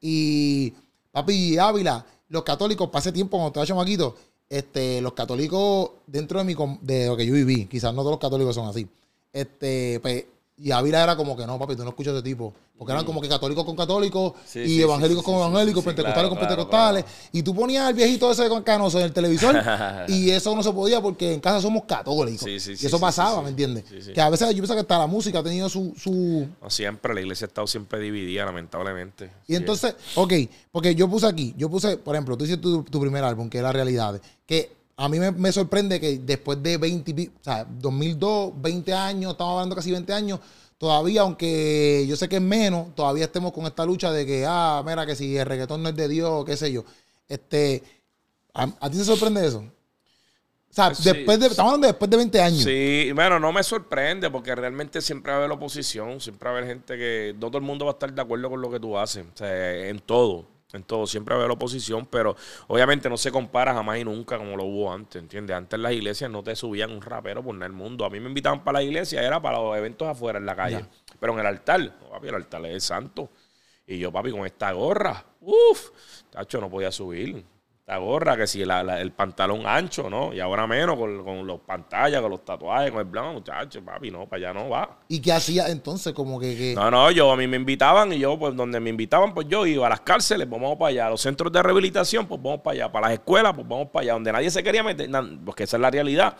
Y 0.02 0.74
papi 1.12 1.58
Ávila, 1.58 2.06
los 2.30 2.44
católicos, 2.44 2.90
pasé 2.90 3.12
tiempo 3.12 3.38
cuando 3.38 3.48
estaba 3.48 3.66
chamaquito, 3.66 4.16
este, 4.50 5.02
los 5.02 5.14
católicos 5.14 5.92
dentro 6.06 6.40
de 6.40 6.46
mi 6.46 6.56
de 6.82 7.08
lo 7.08 7.18
que 7.18 7.26
yo 7.26 7.34
viví, 7.34 7.66
quizás 7.66 7.94
no 7.94 8.02
todos 8.02 8.14
los 8.14 8.20
católicos 8.20 8.56
son 8.56 8.68
así. 8.68 8.88
Este, 9.34 10.00
pues, 10.02 10.26
y 10.60 10.72
Ávila 10.72 11.04
era 11.04 11.16
como 11.16 11.38
que 11.38 11.46
no, 11.46 11.60
papi, 11.60 11.76
tú 11.76 11.84
no 11.84 11.90
escuchas 11.90 12.14
ese 12.14 12.24
tipo. 12.24 12.54
Porque 12.78 12.92
eran 12.92 13.06
como 13.06 13.22
que 13.22 13.30
católicos 13.30 13.64
con 13.64 13.76
católicos 13.76 14.34
Sí, 14.46 14.60
y 14.60 14.68
sí, 14.68 14.82
evangélicos 14.82 15.24
sí, 15.24 15.32
con 15.32 15.36
evangélicos, 15.36 15.84
pentecostales 15.84 16.14
claro, 16.14 16.30
con 16.30 16.38
claro, 16.38 16.56
pentecostales. 16.56 17.06
Y 17.32 17.44
tú 17.44 17.56
ponías 17.56 17.86
al 17.86 17.94
viejito 17.94 18.32
ese 18.32 18.50
con 18.50 18.64
canoso 18.64 19.00
en 19.00 19.06
el 19.06 19.14
televisor 19.14 19.56
y 20.08 20.32
eso 20.32 20.56
no 20.56 20.64
se 20.64 20.72
podía 20.72 21.02
porque 21.02 21.34
en 21.34 21.40
casa 21.40 21.62
somos 21.62 21.84
católicos. 21.86 22.44
Sí, 22.44 22.60
sí, 22.60 22.74
y 22.80 22.86
eso 22.88 23.00
pasaba. 23.00 23.42
¿me 23.42 23.50
entiendes? 23.50 23.84
Que 24.14 24.20
a 24.20 24.30
veces 24.30 24.48
yo 24.50 24.56
pienso 24.56 24.74
que 24.74 24.82
hasta 24.82 24.98
la 24.98 25.08
música 25.08 25.40
ha 25.40 25.44
tenido 25.44 25.70
su, 25.70 25.94
su, 25.96 26.48
No 26.62 26.70
siempre, 26.70 27.14
la 27.14 27.22
iglesia 27.22 27.46
ha 27.46 27.50
estado 27.50 27.68
siempre 27.68 28.00
dividida, 28.00 28.46
lamentablemente. 28.46 29.30
Y 29.48 29.56
entonces, 29.56 29.96
ok, 30.16 30.34
porque 30.72 30.96
yo 30.96 31.08
puse 31.08 31.28
aquí, 31.28 31.54
yo 31.58 31.70
puse, 31.70 31.98
por 31.98 32.16
ejemplo, 32.16 32.38
tú 32.38 32.46
hiciste 32.46 32.62
tu, 32.62 32.84
tu 32.84 33.00
primer 33.00 33.24
álbum, 33.24 33.50
que 33.50 33.58
es 33.58 33.64
La 33.64 33.72
Realidad, 33.72 34.20
que 34.46 34.77
a 35.00 35.08
mí 35.10 35.20
me, 35.20 35.32
me 35.32 35.52
sorprende 35.52 36.00
que 36.00 36.18
después 36.20 36.62
de 36.62 36.78
20, 36.78 37.12
y 37.12 37.14
pi- 37.14 37.32
o 37.40 37.44
sea, 37.44 37.66
2002, 37.70 38.54
20 38.62 38.94
años, 38.94 39.32
estamos 39.34 39.54
hablando 39.54 39.76
casi 39.76 39.92
20 39.92 40.12
años, 40.12 40.40
todavía, 40.78 41.22
aunque 41.22 42.06
yo 42.08 42.16
sé 42.16 42.28
que 42.28 42.38
es 42.38 42.42
menos, 42.42 42.94
todavía 42.96 43.26
estemos 43.26 43.52
con 43.54 43.66
esta 43.66 43.86
lucha 43.86 44.12
de 44.12 44.26
que, 44.26 44.46
ah, 44.48 44.84
mira, 44.86 45.06
que 45.06 45.16
si 45.16 45.38
el 45.38 45.46
reggaetón 45.46 45.84
no 45.84 45.90
es 45.90 45.96
de 45.96 46.08
Dios, 46.08 46.44
qué 46.46 46.58
sé 46.58 46.72
yo. 46.72 46.84
Este, 47.30 47.84
¿a, 48.54 48.64
a 48.80 48.90
ti 48.90 48.98
te 48.98 49.04
sorprende 49.04 49.46
eso? 49.46 49.60
O 50.70 50.74
sea, 50.78 50.94
Sí. 50.94 51.04
después 51.04 51.40
de, 51.40 51.48
estamos 51.48 51.70
hablando 51.72 51.88
de 51.88 51.94
después 51.94 52.10
de 52.12 52.18
20 52.18 52.42
años. 52.42 52.64
Sí, 52.64 53.12
bueno, 53.16 53.40
no 53.40 53.52
me 53.54 53.64
sorprende 53.64 54.30
porque 54.30 54.54
realmente 54.54 55.02
siempre 55.02 55.32
va 55.32 55.38
a 55.38 55.40
haber 55.42 55.52
oposición, 55.52 56.20
siempre 56.22 56.50
va 56.50 56.56
a 56.56 56.58
haber 56.60 56.70
gente 56.72 56.98
que 56.98 57.34
no 57.40 57.48
todo 57.48 57.58
el 57.60 57.64
mundo 57.64 57.86
va 57.86 57.92
a 57.92 57.94
estar 57.94 58.12
de 58.14 58.22
acuerdo 58.22 58.50
con 58.50 58.62
lo 58.62 58.70
que 58.70 58.80
tú 58.80 58.98
haces, 58.98 59.26
o 59.34 59.38
sea, 59.38 59.88
en 59.90 60.00
todo. 60.00 60.46
En 60.74 60.84
todo, 60.84 61.08
siempre 61.08 61.34
va 61.34 61.40
a 61.40 61.44
haber 61.46 61.56
oposición, 61.56 62.06
pero 62.06 62.36
obviamente 62.68 63.10
no 63.10 63.16
se 63.16 63.32
compara 63.32 63.74
jamás 63.74 64.00
y 64.00 64.04
nunca 64.04 64.38
como 64.38 64.58
lo 64.58 64.66
hubo 64.66 64.92
antes, 64.92 65.22
¿entiendes? 65.22 65.56
Antes 65.56 65.80
las 65.80 65.94
iglesias 65.94 66.30
no 66.30 66.44
te 66.44 66.58
subían 66.58 66.92
un 66.92 67.02
rapero 67.02 67.42
por 67.42 67.64
el 67.64 67.72
mundo. 67.72 68.04
A 68.04 68.10
mí 68.10 68.20
me 68.20 68.28
invitaban 68.28 68.64
para 68.66 68.80
la 68.80 68.84
iglesia, 68.84 69.24
era 69.24 69.42
para 69.42 69.60
los 69.60 69.78
eventos 69.78 70.08
afuera 70.08 70.40
en 70.40 70.46
la 70.46 70.56
calle. 70.56 70.86
Pero 71.20 71.34
en 71.34 71.40
el 71.40 71.46
altar, 71.46 71.98
papi, 72.12 72.28
el 72.28 72.36
altar 72.36 72.66
es 72.66 72.84
santo. 72.84 73.30
Y 73.86 73.98
yo, 73.98 74.12
papi, 74.12 74.32
con 74.32 74.46
esta 74.46 74.74
gorra, 74.74 75.24
uff, 75.40 75.90
tacho, 76.30 76.60
no 76.60 76.70
podía 76.70 76.92
subir 76.92 77.46
la 77.88 78.00
gorra, 78.00 78.36
que 78.36 78.46
si 78.46 78.62
el 78.62 79.12
pantalón 79.14 79.66
ancho, 79.66 80.10
¿no? 80.10 80.34
Y 80.34 80.42
ahora 80.42 80.68
menos 80.68 80.98
con, 80.98 81.24
con 81.24 81.48
los 81.48 81.62
pantallas, 81.62 82.22
con 82.22 82.30
los 82.30 82.44
tatuajes, 82.44 82.92
con 82.92 83.00
el 83.00 83.06
blanco, 83.06 83.32
muchacho, 83.36 83.82
papi, 83.82 84.12
no, 84.12 84.28
para 84.28 84.50
allá 84.50 84.60
no 84.60 84.68
va. 84.68 85.00
¿Y 85.08 85.22
qué 85.22 85.32
hacía 85.32 85.70
entonces? 85.70 86.12
Como 86.12 86.38
que, 86.38 86.74
No, 86.76 86.92
no, 86.92 87.10
yo 87.12 87.32
a 87.32 87.38
mí 87.38 87.48
me 87.48 87.56
invitaban 87.56 88.12
y 88.12 88.20
yo, 88.20 88.38
pues 88.38 88.54
donde 88.58 88.82
me 88.82 88.90
invitaban, 88.90 89.34
pues 89.34 89.48
yo 89.48 89.66
iba 89.66 89.88
a 89.88 89.90
las 89.90 90.02
cárceles, 90.02 90.48
pues 90.48 90.62
vamos 90.62 90.78
para 90.78 90.90
allá, 90.90 91.08
a 91.08 91.10
los 91.12 91.22
centros 91.22 91.50
de 91.50 91.64
rehabilitación, 91.64 92.26
pues 92.28 92.42
vamos 92.44 92.60
para 92.60 92.74
allá, 92.74 92.92
para 92.92 93.08
las 93.08 93.14
escuelas, 93.20 93.54
pues 93.56 93.66
vamos 93.66 93.88
para 93.88 94.04
allá, 94.04 94.14
donde 94.14 94.34
nadie 94.34 94.52
se 94.52 94.62
quería 94.62 94.84
meter, 94.84 95.10
porque 95.46 95.64
esa 95.64 95.78
es 95.78 95.82
la 95.82 95.90
realidad. 95.90 96.36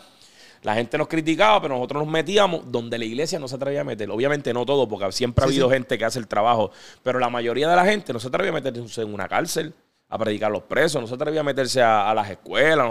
La 0.64 0.74
gente 0.74 0.98
nos 0.98 1.08
criticaba, 1.08 1.62
pero 1.62 1.76
nosotros 1.76 2.02
nos 2.02 2.12
metíamos 2.12 2.70
donde 2.70 2.98
la 2.98 3.06
iglesia 3.06 3.38
no 3.38 3.48
se 3.48 3.56
atrevía 3.56 3.80
a 3.80 3.84
meter. 3.84 4.10
Obviamente 4.10 4.52
no 4.52 4.66
todo, 4.66 4.86
porque 4.86 5.10
siempre 5.12 5.44
ha 5.44 5.48
habido 5.48 5.70
gente 5.70 5.96
que 5.96 6.04
hace 6.04 6.18
el 6.18 6.26
trabajo, 6.26 6.72
pero 7.02 7.18
la 7.18 7.30
mayoría 7.30 7.70
de 7.70 7.76
la 7.76 7.86
gente 7.86 8.12
no 8.12 8.20
se 8.20 8.28
atrevía 8.28 8.50
a 8.50 8.54
meterse 8.54 9.00
en 9.00 9.14
una 9.14 9.28
cárcel 9.28 9.72
a 10.10 10.18
predicar 10.18 10.50
los 10.50 10.62
presos, 10.62 11.00
no 11.00 11.06
se 11.06 11.14
atrevía 11.14 11.40
a 11.40 11.44
meterse 11.44 11.82
a, 11.82 12.12
las 12.14 12.30
escuelas, 12.30 12.88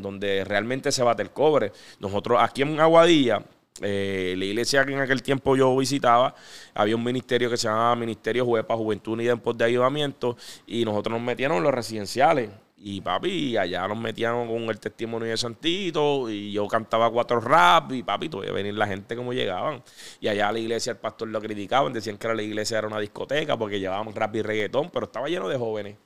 donde 0.00 0.44
realmente 0.44 0.90
se 0.90 1.02
bate 1.02 1.22
el 1.22 1.30
cobre. 1.30 1.72
Nosotros 2.00 2.38
aquí 2.40 2.62
en 2.62 2.80
Aguadilla, 2.80 3.42
eh, 3.82 4.34
la 4.38 4.44
iglesia 4.44 4.84
que 4.86 4.94
en 4.94 5.00
aquel 5.00 5.22
tiempo 5.22 5.54
yo 5.54 5.76
visitaba, 5.76 6.34
había 6.74 6.96
un 6.96 7.04
ministerio 7.04 7.50
que 7.50 7.58
se 7.58 7.68
llamaba 7.68 7.94
Ministerio 7.96 8.44
Juez 8.46 8.64
para 8.64 8.78
Juventud 8.78 9.20
y 9.20 9.24
Tiempos 9.24 9.56
de 9.58 9.64
Ayudamiento, 9.64 10.36
y 10.66 10.84
nosotros 10.84 11.12
nos 11.12 11.22
metíamos 11.22 11.58
en 11.58 11.64
los 11.64 11.74
residenciales. 11.74 12.50
Y 12.78 13.00
papi, 13.00 13.56
allá 13.56 13.88
nos 13.88 13.98
metíamos 13.98 14.48
con 14.48 14.62
el 14.64 14.78
testimonio 14.78 15.28
de 15.28 15.36
Santito, 15.36 16.30
y 16.30 16.52
yo 16.52 16.66
cantaba 16.68 17.10
cuatro 17.10 17.40
rap, 17.40 17.92
y 17.92 18.02
papi, 18.02 18.28
tuve 18.28 18.46
que 18.46 18.52
venir 18.52 18.74
la 18.74 18.86
gente 18.86 19.16
como 19.16 19.32
llegaban. 19.32 19.82
Y 20.20 20.28
allá 20.28 20.52
la 20.52 20.58
iglesia, 20.58 20.92
el 20.92 20.98
pastor 20.98 21.28
lo 21.28 21.40
criticaban, 21.40 21.92
decían 21.92 22.16
que 22.16 22.32
la 22.32 22.42
iglesia 22.42 22.78
era 22.78 22.86
una 22.86 23.00
discoteca 23.00 23.58
porque 23.58 23.80
llevaban 23.80 24.14
rap 24.14 24.36
y 24.36 24.42
reggaetón, 24.42 24.90
pero 24.90 25.06
estaba 25.06 25.28
lleno 25.28 25.48
de 25.48 25.58
jóvenes. 25.58 25.96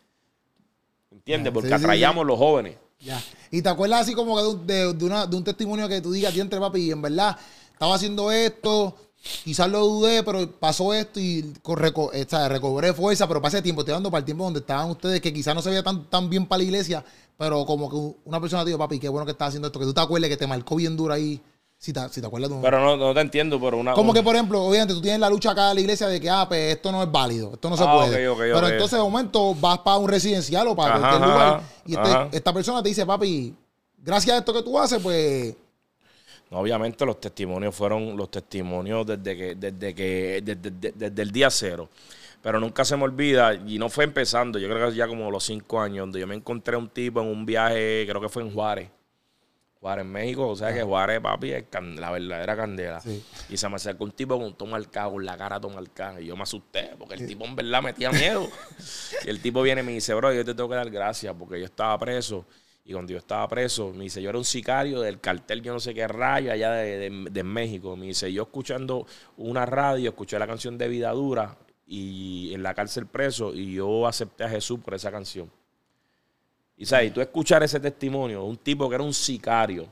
¿Entiendes? 1.10 1.52
Porque 1.52 1.74
atraíamos 1.74 2.26
los 2.26 2.38
jóvenes. 2.38 2.76
Ya. 3.00 3.22
¿Y 3.50 3.62
te 3.62 3.68
acuerdas 3.68 4.02
así 4.02 4.14
como 4.14 4.54
de, 4.54 4.94
de, 4.94 5.04
una, 5.04 5.26
de 5.26 5.36
un 5.36 5.44
testimonio 5.44 5.88
que 5.88 6.00
tú 6.00 6.12
digas, 6.12 6.36
entre 6.36 6.60
papi, 6.60 6.80
y 6.80 6.90
en 6.90 7.02
verdad 7.02 7.36
estaba 7.72 7.94
haciendo 7.94 8.30
esto, 8.30 8.94
quizás 9.42 9.70
lo 9.70 9.80
dudé, 9.86 10.22
pero 10.22 10.50
pasó 10.52 10.92
esto 10.92 11.18
y 11.18 11.54
reco 11.64 12.10
recobré 12.48 12.92
fuerza, 12.92 13.26
pero 13.26 13.40
pasé 13.40 13.62
tiempo, 13.62 13.80
estoy 13.80 13.94
dando 13.94 14.10
para 14.10 14.18
el 14.20 14.24
tiempo 14.24 14.44
donde 14.44 14.60
estaban 14.60 14.90
ustedes, 14.90 15.20
que 15.20 15.32
quizás 15.32 15.54
no 15.54 15.62
se 15.62 15.70
veía 15.70 15.82
tan, 15.82 16.04
tan 16.10 16.28
bien 16.28 16.46
para 16.46 16.58
la 16.58 16.64
iglesia, 16.64 17.04
pero 17.38 17.64
como 17.64 17.88
que 17.88 18.18
una 18.26 18.40
persona 18.40 18.62
te 18.64 18.68
dijo, 18.68 18.78
papi, 18.78 18.98
qué 18.98 19.08
bueno 19.08 19.24
que 19.24 19.32
estás 19.32 19.48
haciendo 19.48 19.68
esto, 19.68 19.78
que 19.80 19.86
tú 19.86 19.94
te 19.94 20.00
acuerdes 20.00 20.28
que 20.28 20.36
te 20.36 20.46
marcó 20.46 20.76
bien 20.76 20.96
duro 20.96 21.14
ahí 21.14 21.40
si 21.80 21.94
te, 21.94 22.08
si 22.10 22.20
te 22.20 22.26
acuerdas 22.26 22.50
de 22.50 22.56
un... 22.56 22.62
Pero 22.62 22.78
no, 22.78 22.94
no 22.94 23.14
te 23.14 23.20
entiendo, 23.20 23.58
pero 23.58 23.78
una... 23.78 23.94
Como 23.94 24.12
que, 24.12 24.22
por 24.22 24.34
ejemplo, 24.34 24.62
obviamente 24.62 24.92
tú 24.92 25.00
tienes 25.00 25.18
la 25.18 25.30
lucha 25.30 25.52
acá 25.52 25.70
en 25.70 25.76
la 25.76 25.80
iglesia 25.80 26.08
de 26.08 26.20
que, 26.20 26.28
ah, 26.28 26.44
pues 26.46 26.74
esto 26.74 26.92
no 26.92 27.02
es 27.02 27.10
válido, 27.10 27.54
esto 27.54 27.70
no 27.70 27.76
se 27.76 27.84
ah, 27.84 27.94
puede. 27.94 28.34
pero 28.36 28.68
entonces 28.68 28.98
de 28.98 29.02
momento 29.02 29.54
vas 29.54 29.78
para 29.78 29.96
un 29.96 30.06
residencial 30.06 30.68
o 30.68 30.76
para 30.76 30.98
cualquier 30.98 31.22
lugar 31.22 31.62
y 31.86 31.94
este, 31.94 32.36
esta 32.36 32.52
persona 32.52 32.82
te 32.82 32.90
dice, 32.90 33.06
papi, 33.06 33.54
gracias 33.96 34.36
a 34.36 34.38
esto 34.40 34.52
que 34.52 34.62
tú 34.62 34.78
haces, 34.78 35.00
pues... 35.02 35.56
No, 36.50 36.58
obviamente 36.58 37.06
los 37.06 37.18
testimonios 37.18 37.74
fueron 37.74 38.14
los 38.14 38.30
testimonios 38.30 39.06
desde 39.06 39.34
que, 39.34 39.54
desde 39.54 39.94
que, 39.94 40.42
desde, 40.44 40.92
desde 40.94 41.22
el 41.22 41.30
día 41.30 41.48
cero. 41.48 41.88
Pero 42.42 42.60
nunca 42.60 42.84
se 42.84 42.94
me 42.96 43.04
olvida, 43.04 43.54
y 43.54 43.78
no 43.78 43.88
fue 43.88 44.04
empezando, 44.04 44.58
yo 44.58 44.68
creo 44.68 44.90
que 44.90 44.96
ya 44.96 45.08
como 45.08 45.30
los 45.30 45.44
cinco 45.44 45.80
años, 45.80 46.02
donde 46.02 46.20
yo 46.20 46.26
me 46.26 46.34
encontré 46.34 46.74
a 46.74 46.78
un 46.78 46.90
tipo 46.90 47.22
en 47.22 47.28
un 47.28 47.46
viaje, 47.46 48.04
creo 48.06 48.20
que 48.20 48.28
fue 48.28 48.42
en 48.42 48.52
Juárez, 48.52 48.90
Juárez, 49.80 50.04
México, 50.04 50.46
o 50.46 50.54
sea 50.54 50.74
que 50.74 50.82
Juárez, 50.82 51.20
papi, 51.20 51.52
es 51.52 51.64
la 51.96 52.10
verdadera 52.10 52.54
candela. 52.54 53.02
Y 53.48 53.56
se 53.56 53.68
me 53.68 53.76
acercó 53.76 54.04
un 54.04 54.12
tipo 54.12 54.36
con 54.36 54.44
un 54.44 54.54
tomarcado, 54.54 55.12
con 55.12 55.24
la 55.24 55.38
cara 55.38 55.58
tomarcada. 55.58 56.20
Y 56.20 56.26
yo 56.26 56.36
me 56.36 56.42
asusté, 56.42 56.90
porque 56.98 57.14
el 57.14 57.26
tipo 57.26 57.46
en 57.46 57.56
verdad 57.56 57.82
metía 57.82 58.12
miedo. 58.12 58.46
y 59.24 59.30
el 59.30 59.40
tipo 59.40 59.62
viene 59.62 59.80
y 59.80 59.84
me 59.84 59.92
dice, 59.92 60.12
bro, 60.12 60.34
yo 60.34 60.44
te 60.44 60.54
tengo 60.54 60.68
que 60.68 60.74
dar 60.74 60.90
gracias, 60.90 61.34
porque 61.38 61.58
yo 61.58 61.64
estaba 61.64 61.98
preso. 61.98 62.44
Y 62.84 62.92
cuando 62.92 63.12
yo 63.12 63.18
estaba 63.18 63.48
preso, 63.48 63.90
me 63.94 64.04
dice, 64.04 64.20
yo 64.20 64.28
era 64.28 64.38
un 64.38 64.44
sicario 64.44 65.00
del 65.00 65.18
cartel, 65.18 65.62
yo 65.62 65.72
no 65.72 65.80
sé 65.80 65.94
qué 65.94 66.06
rayo, 66.06 66.52
allá 66.52 66.72
de, 66.72 67.28
de 67.30 67.42
México. 67.42 67.96
Me 67.96 68.06
dice, 68.06 68.30
yo 68.30 68.42
escuchando 68.42 69.06
una 69.38 69.64
radio, 69.64 70.10
escuché 70.10 70.38
la 70.38 70.46
canción 70.46 70.76
de 70.76 70.88
Vida 70.88 71.10
Dura 71.12 71.56
y 71.86 72.52
en 72.52 72.62
la 72.62 72.74
cárcel 72.74 73.06
preso, 73.06 73.54
y 73.54 73.72
yo 73.72 74.06
acepté 74.06 74.44
a 74.44 74.48
Jesús 74.50 74.78
por 74.80 74.92
esa 74.92 75.10
canción. 75.10 75.50
Y 76.80 76.86
sabes, 76.86 77.12
tú 77.12 77.20
escuchar 77.20 77.62
ese 77.62 77.78
testimonio, 77.78 78.42
un 78.42 78.56
tipo 78.56 78.88
que 78.88 78.94
era 78.94 79.04
un 79.04 79.12
sicario 79.12 79.86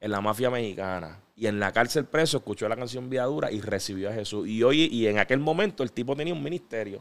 en 0.00 0.10
la 0.10 0.20
mafia 0.20 0.50
mexicana 0.50 1.16
y 1.36 1.46
en 1.46 1.60
la 1.60 1.70
cárcel 1.70 2.06
preso 2.06 2.38
escuchó 2.38 2.68
la 2.68 2.74
canción 2.74 3.08
Viadura 3.08 3.52
y 3.52 3.60
recibió 3.60 4.10
a 4.10 4.12
Jesús. 4.12 4.48
Y 4.48 4.64
hoy 4.64 4.86
y 4.86 5.06
en 5.06 5.20
aquel 5.20 5.38
momento 5.38 5.84
el 5.84 5.92
tipo 5.92 6.16
tenía 6.16 6.34
un 6.34 6.42
ministerio. 6.42 7.00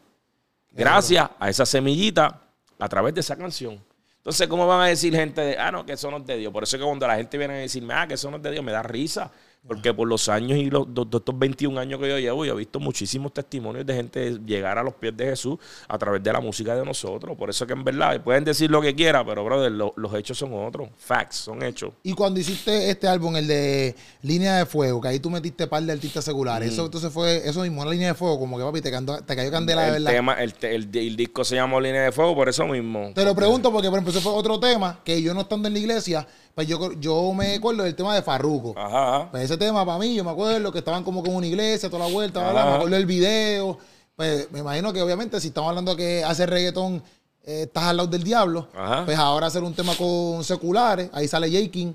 Gracias 0.71 1.27
a 1.39 1.49
esa 1.49 1.65
semillita 1.65 2.43
a 2.77 2.87
través 2.87 3.15
de 3.15 3.21
esa 3.21 3.35
canción. 3.35 3.83
Entonces, 4.17 4.47
¿cómo 4.47 4.67
van 4.67 4.81
a 4.81 4.85
decir 4.85 5.15
gente 5.15 5.41
de, 5.41 5.57
ah, 5.57 5.71
no, 5.71 5.83
que 5.83 5.93
eso 5.93 6.11
no 6.11 6.17
es 6.17 6.25
de 6.27 6.37
Dios? 6.37 6.53
Por 6.53 6.61
eso 6.61 6.75
es 6.75 6.79
que 6.79 6.85
cuando 6.85 7.07
la 7.07 7.15
gente 7.15 7.39
viene 7.39 7.55
a 7.55 7.57
decirme, 7.57 7.95
ah, 7.95 8.07
que 8.07 8.13
eso 8.13 8.29
no 8.29 8.37
es 8.37 8.43
de 8.43 8.51
Dios, 8.51 8.63
me 8.63 8.71
da 8.71 8.83
risa. 8.83 9.31
Porque 9.65 9.93
por 9.93 10.07
los 10.07 10.29
años 10.29 10.57
y 10.57 10.69
los, 10.69 10.87
estos 10.87 11.37
21 11.37 11.79
años 11.79 11.99
que 11.99 12.07
yo 12.07 12.19
llevo, 12.19 12.45
yo 12.45 12.53
he 12.53 12.57
visto 12.57 12.79
muchísimos 12.79 13.33
testimonios 13.33 13.85
de 13.85 13.93
gente 13.93 14.39
llegar 14.45 14.77
a 14.77 14.83
los 14.83 14.93
pies 14.93 15.15
de 15.15 15.25
Jesús 15.25 15.57
a 15.87 15.97
través 15.97 16.23
de 16.23 16.31
la 16.31 16.39
música 16.39 16.73
de 16.75 16.85
nosotros. 16.85 17.37
Por 17.37 17.49
eso 17.49 17.67
que 17.67 17.73
en 17.73 17.83
verdad 17.83 18.23
pueden 18.23 18.45
decir 18.45 18.71
lo 18.71 18.81
que 18.81 18.95
quieran, 18.95 19.25
pero 19.25 19.43
brother, 19.43 19.71
los 19.71 20.13
hechos 20.13 20.37
son 20.37 20.53
otros. 20.53 20.89
Facts, 20.97 21.35
son 21.35 21.61
hechos. 21.63 21.91
Y 22.03 22.13
cuando 22.13 22.39
hiciste 22.39 22.89
este 22.89 23.07
álbum, 23.07 23.35
el 23.35 23.47
de 23.47 23.95
Línea 24.21 24.57
de 24.57 24.65
Fuego, 24.65 25.01
que 25.01 25.09
ahí 25.09 25.19
tú 25.19 25.29
metiste 25.29 25.67
par 25.67 25.83
de 25.83 25.91
artistas 25.91 26.23
seculares, 26.23 26.71
eso 26.71 26.85
entonces 26.85 27.11
fue 27.11 27.47
eso 27.47 27.61
mismo, 27.61 27.81
una 27.81 27.91
línea 27.91 28.09
de 28.09 28.13
fuego, 28.13 28.39
como 28.39 28.57
que 28.57 28.63
papi, 28.63 28.81
te, 28.81 28.91
te 28.91 29.35
cayó 29.35 29.51
candela 29.51 29.83
de 29.83 29.91
verdad. 29.91 30.11
Tema, 30.11 30.33
el, 30.35 30.53
el, 30.61 30.89
el, 30.93 31.15
disco 31.15 31.43
se 31.43 31.55
llamó 31.55 31.79
Línea 31.79 32.03
de 32.03 32.11
Fuego, 32.11 32.35
por 32.35 32.49
eso 32.49 32.65
mismo. 32.67 33.11
Te 33.13 33.25
lo 33.25 33.35
pregunto 33.35 33.71
porque, 33.71 33.89
por 33.89 33.99
ejemplo, 33.99 34.11
ese 34.11 34.21
fue 34.21 34.31
otro 34.31 34.59
tema 34.59 34.99
que 35.03 35.21
yo 35.21 35.33
no 35.33 35.41
estando 35.41 35.67
en 35.67 35.73
la 35.73 35.79
iglesia 35.79 36.27
pues 36.57 36.67
yo, 36.67 36.91
yo 36.93 37.33
me 37.35 37.53
acuerdo 37.53 37.83
del 37.83 37.93
tema 37.93 38.15
de 38.15 38.23
Farruko. 38.23 38.73
Ajá. 38.75 39.29
Pues 39.29 39.43
ese 39.43 39.57
tema 39.57 39.85
para 39.85 39.99
mí, 39.99 40.15
yo 40.15 40.23
me 40.23 40.31
acuerdo 40.31 40.71
que 40.71 40.79
estaban 40.79 41.03
como 41.03 41.21
con 41.21 41.35
una 41.35 41.45
iglesia, 41.45 41.87
toda 41.87 42.07
la 42.07 42.11
vuelta, 42.11 42.51
me 42.51 42.59
acuerdo 42.59 42.95
del 42.95 43.05
video. 43.05 43.77
Pues 44.15 44.51
me 44.51 44.61
imagino 44.61 44.91
que 44.91 44.99
obviamente 44.99 45.39
si 45.39 45.49
estamos 45.49 45.69
hablando 45.69 45.95
que 45.95 46.23
hace 46.23 46.47
reggaetón 46.47 47.03
eh, 47.43 47.65
estás 47.65 47.83
al 47.83 47.97
lado 47.97 48.09
del 48.09 48.23
diablo, 48.23 48.69
pues 49.05 49.19
ahora 49.19 49.45
hacer 49.45 49.61
un 49.61 49.75
tema 49.75 49.93
con 49.95 50.43
seculares, 50.43 51.11
ahí 51.13 51.27
sale 51.27 51.47
J. 51.47 51.93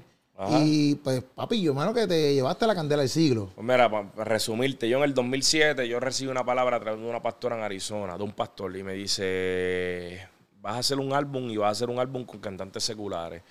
Y 0.51 0.95
pues, 0.95 1.25
papi, 1.35 1.61
yo 1.61 1.73
imagino 1.73 1.93
que 1.93 2.07
te 2.07 2.33
llevaste 2.33 2.65
la 2.65 2.77
candela 2.77 3.03
del 3.03 3.11
siglo. 3.11 3.51
Pues 3.57 3.67
mira, 3.67 3.91
para 3.91 4.25
resumirte, 4.25 4.89
yo 4.89 4.99
en 4.99 5.03
el 5.03 5.13
2007 5.13 5.89
yo 5.89 5.99
recibí 5.99 6.31
una 6.31 6.45
palabra 6.45 6.77
a 6.77 6.81
través 6.81 7.01
de 7.01 7.11
una 7.11 7.21
pastora 7.21 7.57
en 7.57 7.65
Arizona, 7.65 8.17
de 8.17 8.23
un 8.23 8.33
pastor, 8.33 8.77
y 8.77 8.85
me 8.85 8.93
dice, 8.93 10.25
vas 10.61 10.77
a 10.77 10.79
hacer 10.79 11.01
un 11.01 11.13
álbum 11.13 11.51
y 11.51 11.57
vas 11.57 11.67
a 11.67 11.73
hacer 11.73 11.91
un 11.91 11.99
álbum 11.99 12.25
con 12.25 12.39
cantantes 12.39 12.85
seculares 12.85 13.43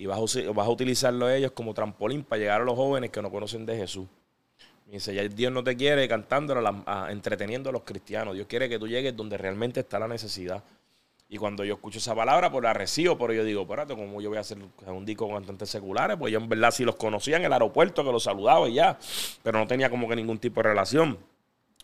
y 0.00 0.06
vas 0.06 0.18
a, 0.18 0.62
a 0.62 0.68
utilizarlo 0.70 1.26
a 1.26 1.36
ellos 1.36 1.52
como 1.52 1.74
trampolín 1.74 2.24
para 2.24 2.40
llegar 2.40 2.62
a 2.62 2.64
los 2.64 2.74
jóvenes 2.74 3.10
que 3.10 3.20
no 3.20 3.30
conocen 3.30 3.66
de 3.66 3.76
Jesús. 3.76 4.08
Me 4.86 4.94
dice, 4.94 5.14
ya 5.14 5.22
Dios 5.28 5.52
no 5.52 5.62
te 5.62 5.76
quiere 5.76 6.08
cantándolo, 6.08 6.62
entreteniendo 7.10 7.68
a 7.68 7.72
los 7.72 7.82
cristianos. 7.82 8.34
Dios 8.34 8.46
quiere 8.48 8.66
que 8.66 8.78
tú 8.78 8.88
llegues 8.88 9.14
donde 9.14 9.36
realmente 9.36 9.80
está 9.80 9.98
la 9.98 10.08
necesidad. 10.08 10.64
Y 11.28 11.36
cuando 11.36 11.66
yo 11.66 11.74
escucho 11.74 11.98
esa 11.98 12.14
palabra, 12.14 12.50
pues 12.50 12.62
la 12.64 12.72
recibo, 12.72 13.18
pero 13.18 13.34
yo 13.34 13.44
digo, 13.44 13.60
espérate, 13.60 13.94
¿cómo 13.94 14.22
yo 14.22 14.30
voy 14.30 14.38
a 14.38 14.40
hacer 14.40 14.56
un 14.86 15.04
disco 15.04 15.26
con 15.26 15.36
cantantes 15.36 15.68
seculares? 15.68 16.16
Pues 16.18 16.32
yo 16.32 16.38
en 16.38 16.48
verdad 16.48 16.70
sí 16.70 16.82
los 16.82 16.96
conocía 16.96 17.36
en 17.36 17.44
el 17.44 17.52
aeropuerto, 17.52 18.02
que 18.02 18.10
los 18.10 18.22
saludaba 18.22 18.70
y 18.70 18.74
ya, 18.76 18.98
pero 19.42 19.58
no 19.58 19.66
tenía 19.66 19.90
como 19.90 20.08
que 20.08 20.16
ningún 20.16 20.38
tipo 20.38 20.62
de 20.62 20.70
relación. 20.70 21.18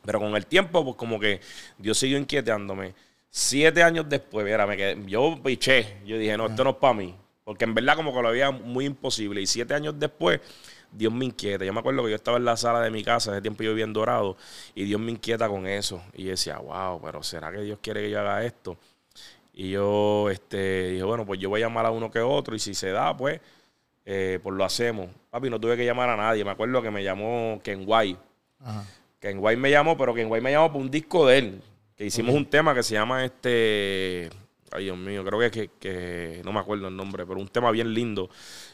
Pero 0.06 0.20
con 0.20 0.34
el 0.34 0.46
tiempo, 0.46 0.82
pues 0.82 0.96
como 0.96 1.20
que 1.20 1.42
Dios 1.76 1.98
siguió 1.98 2.16
inquietándome. 2.16 2.94
Siete 3.28 3.82
años 3.82 4.08
después, 4.08 4.46
mira, 4.46 4.66
me 4.66 4.74
quedé, 4.78 4.96
yo 5.06 5.38
piché, 5.44 5.98
yo 6.06 6.16
dije, 6.16 6.34
no, 6.38 6.46
esto 6.46 6.64
no 6.64 6.70
es 6.70 6.76
para 6.76 6.94
mí. 6.94 7.14
Porque 7.46 7.64
en 7.64 7.74
verdad 7.74 7.94
como 7.94 8.12
que 8.12 8.20
lo 8.20 8.26
había 8.26 8.50
muy 8.50 8.86
imposible. 8.86 9.40
Y 9.40 9.46
siete 9.46 9.72
años 9.72 9.94
después, 9.96 10.40
Dios 10.90 11.12
me 11.12 11.26
inquieta. 11.26 11.64
Yo 11.64 11.72
me 11.72 11.78
acuerdo 11.78 12.02
que 12.02 12.10
yo 12.10 12.16
estaba 12.16 12.38
en 12.38 12.44
la 12.44 12.56
sala 12.56 12.80
de 12.80 12.90
mi 12.90 13.04
casa, 13.04 13.30
ese 13.30 13.40
tiempo 13.40 13.62
yo 13.62 13.70
vivía 13.70 13.84
en 13.84 13.92
Dorado, 13.92 14.36
y 14.74 14.82
Dios 14.82 15.00
me 15.00 15.12
inquieta 15.12 15.48
con 15.48 15.64
eso. 15.68 16.02
Y 16.12 16.24
yo 16.24 16.30
decía, 16.30 16.58
wow, 16.58 17.00
pero 17.00 17.22
¿será 17.22 17.52
que 17.52 17.60
Dios 17.60 17.78
quiere 17.80 18.02
que 18.02 18.10
yo 18.10 18.18
haga 18.18 18.44
esto? 18.44 18.76
Y 19.54 19.70
yo 19.70 20.28
este, 20.28 20.88
dije, 20.88 21.04
bueno, 21.04 21.24
pues 21.24 21.38
yo 21.38 21.48
voy 21.48 21.62
a 21.62 21.66
llamar 21.66 21.86
a 21.86 21.92
uno 21.92 22.10
que 22.10 22.18
otro, 22.18 22.56
y 22.56 22.58
si 22.58 22.74
se 22.74 22.90
da, 22.90 23.16
pues, 23.16 23.40
eh, 24.04 24.40
pues 24.42 24.56
lo 24.56 24.64
hacemos. 24.64 25.08
Papi, 25.30 25.48
no 25.48 25.60
tuve 25.60 25.76
que 25.76 25.84
llamar 25.84 26.08
a 26.08 26.16
nadie. 26.16 26.44
Me 26.44 26.50
acuerdo 26.50 26.82
que 26.82 26.90
me 26.90 27.04
llamó 27.04 27.60
Ken 27.62 27.84
White. 27.86 28.18
Ken 29.20 29.38
White 29.38 29.60
me 29.60 29.70
llamó, 29.70 29.96
pero 29.96 30.12
Ken 30.14 30.28
White 30.28 30.42
me 30.42 30.50
llamó 30.50 30.72
por 30.72 30.82
un 30.82 30.90
disco 30.90 31.24
de 31.28 31.38
él. 31.38 31.62
Que 31.96 32.06
hicimos 32.06 32.34
un 32.34 32.44
tema 32.44 32.74
que 32.74 32.82
se 32.82 32.94
llama 32.94 33.24
este 33.24 34.30
Ay, 34.72 34.84
Dios 34.84 34.98
mío, 34.98 35.24
creo 35.24 35.50
que, 35.50 35.70
que, 35.78 36.42
no 36.44 36.52
me 36.52 36.60
acuerdo 36.60 36.88
el 36.88 36.96
nombre, 36.96 37.24
pero 37.26 37.40
un 37.40 37.48
tema 37.48 37.70
bien 37.70 37.94
lindo. 37.94 38.28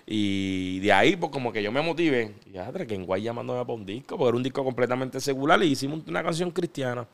Y 0.07 0.81
de 0.81 0.93
ahí, 0.93 1.17
pues 1.17 1.31
como 1.31 1.53
que 1.53 1.63
yo 1.63 1.71
me 1.73 1.83
motivé. 1.83 2.35
Y 2.47 2.53
ya, 2.53 2.73
que 2.73 2.95
en 2.95 3.05
Guay 3.07 3.23
llamándome 3.23 3.61
para 3.61 3.75
un 3.75 3.87
disco, 3.87 4.17
porque 4.17 4.29
era 4.29 4.37
un 4.37 4.43
disco 4.43 4.65
completamente 4.65 5.21
secular 5.21 5.63
y 5.63 5.67
hicimos 5.69 6.01
una 6.07 6.23
canción 6.23 6.51
cristiana. 6.51 7.07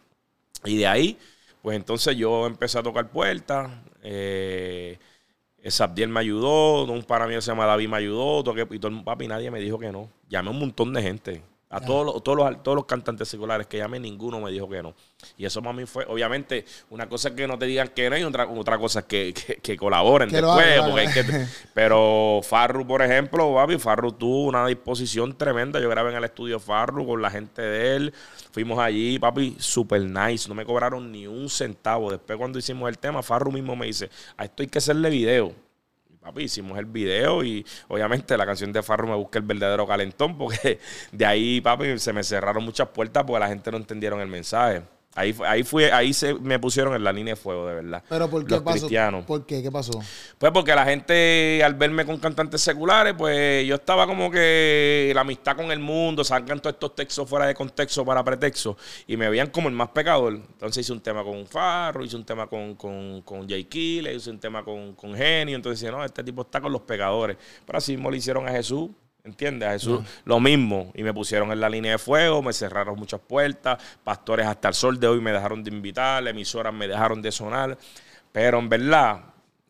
Y 0.64 0.76
de 0.78 0.86
ahí, 0.86 1.18
Pues 1.62 1.76
entonces 1.76 2.16
yo 2.16 2.46
empecé 2.46 2.78
a 2.78 2.82
tocar 2.82 3.10
puertas. 3.10 3.70
Eh, 4.02 4.98
Sabdiel 5.66 6.08
me 6.10 6.20
ayudó, 6.20 6.84
un 6.84 7.02
para 7.04 7.26
mí 7.26 7.34
se 7.34 7.42
llama 7.42 7.66
David 7.66 7.88
me 7.88 7.96
ayudó, 7.98 8.42
toqué, 8.44 8.66
y 8.70 8.78
todo 8.78 8.92
el 8.92 9.04
papi, 9.04 9.28
nadie 9.28 9.50
me 9.50 9.60
dijo 9.60 9.78
que 9.78 9.92
no. 9.92 10.10
Llamé 10.28 10.48
a 10.48 10.52
un 10.52 10.60
montón 10.60 10.92
de 10.94 11.02
gente. 11.02 11.42
A 11.70 11.82
todos, 11.82 12.06
los, 12.06 12.22
todos, 12.22 12.38
los, 12.38 12.62
todos 12.62 12.76
los 12.76 12.86
cantantes 12.86 13.28
seculares 13.28 13.66
que 13.66 13.76
llamé, 13.76 14.00
ninguno 14.00 14.40
me 14.40 14.50
dijo 14.50 14.66
que 14.70 14.82
no. 14.82 14.94
Y 15.36 15.44
eso 15.44 15.60
para 15.60 15.74
mí 15.74 15.84
fue, 15.84 16.06
obviamente, 16.08 16.64
una 16.88 17.08
cosa 17.10 17.28
es 17.28 17.34
que 17.34 17.46
no 17.46 17.58
te 17.58 17.66
digan 17.66 17.88
que 17.88 18.08
no 18.08 18.16
y 18.16 18.22
otra, 18.22 18.48
otra 18.48 18.78
cosa 18.78 19.00
es 19.00 19.04
que, 19.04 19.34
que, 19.62 19.76
colaboren 19.76 20.30
después. 20.30 20.80
pero 21.74 22.40
Farru, 22.42 22.86
por 22.86 23.02
ejemplo, 23.02 23.54
papi, 23.54 23.76
Farru 23.78 24.12
tuvo 24.12 24.44
una 24.44 24.66
disposición 24.66 25.36
tremenda. 25.36 25.78
Yo 25.78 25.90
grabé 25.90 26.10
en 26.10 26.16
el 26.16 26.24
estudio 26.24 26.58
Farru 26.58 27.06
con 27.06 27.20
la 27.20 27.30
gente 27.30 27.60
de 27.60 27.96
él. 27.96 28.14
Fuimos 28.50 28.78
allí, 28.78 29.18
papi, 29.18 29.56
super 29.58 30.00
nice. 30.00 30.48
No 30.48 30.54
me 30.54 30.64
cobraron 30.64 31.12
ni 31.12 31.26
un 31.26 31.50
centavo. 31.50 32.10
Después 32.10 32.38
cuando 32.38 32.58
hicimos 32.58 32.88
el 32.88 32.96
tema, 32.96 33.22
Farru 33.22 33.52
mismo 33.52 33.76
me 33.76 33.84
dice, 33.84 34.08
a 34.38 34.44
esto 34.44 34.62
hay 34.62 34.68
que 34.68 34.78
hacerle 34.78 35.10
video 35.10 35.67
papi, 36.28 36.44
hicimos 36.44 36.78
el 36.78 36.84
video 36.84 37.42
y 37.42 37.64
obviamente 37.88 38.36
la 38.36 38.44
canción 38.44 38.72
de 38.72 38.82
Farro 38.82 39.08
me 39.08 39.14
busca 39.14 39.38
el 39.38 39.44
verdadero 39.44 39.86
calentón 39.86 40.36
porque 40.36 40.78
de 41.12 41.26
ahí, 41.26 41.60
papi, 41.60 41.98
se 41.98 42.12
me 42.12 42.22
cerraron 42.22 42.64
muchas 42.64 42.88
puertas 42.88 43.24
porque 43.24 43.40
la 43.40 43.48
gente 43.48 43.70
no 43.70 43.78
entendieron 43.78 44.20
el 44.20 44.28
mensaje. 44.28 44.82
Ahí, 45.18 45.34
ahí, 45.44 45.64
fue, 45.64 45.90
ahí 45.90 46.12
se 46.12 46.34
me 46.34 46.60
pusieron 46.60 46.94
en 46.94 47.02
la 47.02 47.12
línea 47.12 47.34
de 47.34 47.40
fuego, 47.40 47.66
de 47.66 47.74
verdad. 47.74 48.04
¿Pero 48.08 48.30
por 48.30 48.46
qué 48.46 48.60
pasó? 48.60 48.88
¿Por 49.26 49.44
qué? 49.46 49.62
¿Qué 49.62 49.72
pasó? 49.72 50.00
Pues 50.38 50.52
porque 50.52 50.74
la 50.76 50.84
gente, 50.84 51.60
al 51.64 51.74
verme 51.74 52.06
con 52.06 52.18
cantantes 52.18 52.60
seculares, 52.60 53.14
pues 53.18 53.66
yo 53.66 53.74
estaba 53.74 54.06
como 54.06 54.30
que 54.30 55.10
la 55.12 55.22
amistad 55.22 55.56
con 55.56 55.72
el 55.72 55.80
mundo, 55.80 56.22
sacan 56.22 56.60
todos 56.60 56.74
estos 56.74 56.94
textos 56.94 57.28
fuera 57.28 57.46
de 57.46 57.54
contexto 57.54 58.04
para 58.04 58.22
pretexto, 58.22 58.76
y 59.08 59.16
me 59.16 59.28
veían 59.28 59.48
como 59.50 59.68
el 59.68 59.74
más 59.74 59.88
pecador. 59.88 60.34
Entonces 60.34 60.86
hice 60.86 60.92
un 60.92 61.00
tema 61.00 61.24
con 61.24 61.46
Farro, 61.48 62.04
hice 62.04 62.14
un 62.14 62.24
tema 62.24 62.46
con, 62.46 62.76
con, 62.76 63.22
con 63.22 63.48
Jay 63.48 63.64
Kille, 63.64 64.14
hice 64.14 64.30
un 64.30 64.38
tema 64.38 64.64
con, 64.64 64.94
con 64.94 65.14
Genio. 65.16 65.56
Entonces 65.56 65.80
decía, 65.80 65.96
no, 65.96 66.04
este 66.04 66.22
tipo 66.22 66.42
está 66.42 66.60
con 66.60 66.70
los 66.70 66.82
pecadores. 66.82 67.36
Pero 67.66 67.78
así 67.78 67.92
mismo 67.92 68.10
le 68.10 68.18
hicieron 68.18 68.46
a 68.46 68.52
Jesús. 68.52 68.90
¿Entiendes? 69.24 69.68
A 69.68 69.72
Jesús 69.72 70.00
lo 70.24 70.40
mismo. 70.40 70.90
Y 70.94 71.02
me 71.02 71.12
pusieron 71.12 71.52
en 71.52 71.60
la 71.60 71.68
línea 71.68 71.92
de 71.92 71.98
fuego, 71.98 72.42
me 72.42 72.52
cerraron 72.52 72.98
muchas 72.98 73.20
puertas. 73.20 73.82
Pastores 74.02 74.46
hasta 74.46 74.68
el 74.68 74.74
sol 74.74 74.98
de 74.98 75.06
hoy 75.06 75.20
me 75.20 75.32
dejaron 75.32 75.62
de 75.62 75.70
invitar, 75.70 76.26
emisoras 76.26 76.72
me 76.72 76.88
dejaron 76.88 77.20
de 77.20 77.30
sonar. 77.30 77.76
Pero 78.32 78.58
en 78.58 78.68
verdad, 78.68 79.20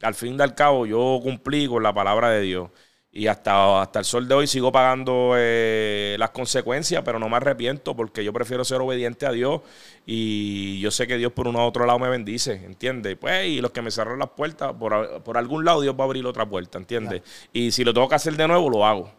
al 0.03 0.15
fin 0.15 0.37
y 0.39 0.43
al 0.43 0.55
cabo, 0.55 0.87
yo 0.87 1.21
cumplí 1.23 1.67
con 1.67 1.83
la 1.83 1.93
palabra 1.93 2.31
de 2.31 2.43
Dios. 2.43 2.71
Y 3.11 3.27
hasta, 3.27 3.81
hasta 3.81 4.01
el 4.01 4.05
sol 4.05 4.29
de 4.29 4.35
hoy 4.35 4.47
sigo 4.47 4.71
pagando 4.71 5.33
eh, 5.37 6.15
las 6.19 6.31
consecuencias, 6.31 7.03
pero 7.05 7.19
no 7.19 7.29
me 7.29 7.37
arrepiento 7.37 7.97
porque 7.97 8.23
yo 8.23 8.35
prefiero 8.35 8.65
ser 8.65 8.81
obediente 8.83 9.25
a 9.25 9.33
Dios 9.33 9.63
y 10.05 10.79
yo 10.81 10.91
sé 10.91 11.07
que 11.07 11.17
Dios 11.17 11.33
por 11.33 11.49
uno 11.49 11.61
u 11.61 11.63
otro 11.63 11.87
lado 11.87 11.99
me 11.99 12.09
bendice, 12.11 12.53
¿entiendes? 12.65 13.17
Pues, 13.17 13.49
y 13.49 13.61
los 13.63 13.71
que 13.71 13.81
me 13.81 13.91
cerraron 13.91 14.19
las 14.19 14.29
puertas, 14.31 14.75
por, 14.75 15.23
por 15.23 15.39
algún 15.39 15.65
lado 15.65 15.81
Dios 15.81 15.97
va 15.99 16.03
a 16.03 16.05
abrir 16.05 16.27
otra 16.27 16.47
puerta, 16.47 16.77
¿entiendes? 16.77 17.23
Y 17.53 17.73
si 17.73 17.83
lo 17.83 17.95
tengo 17.95 18.09
que 18.09 18.15
hacer 18.15 18.37
de 18.37 18.47
nuevo, 18.47 18.69
lo 18.69 18.87
hago. 18.87 19.18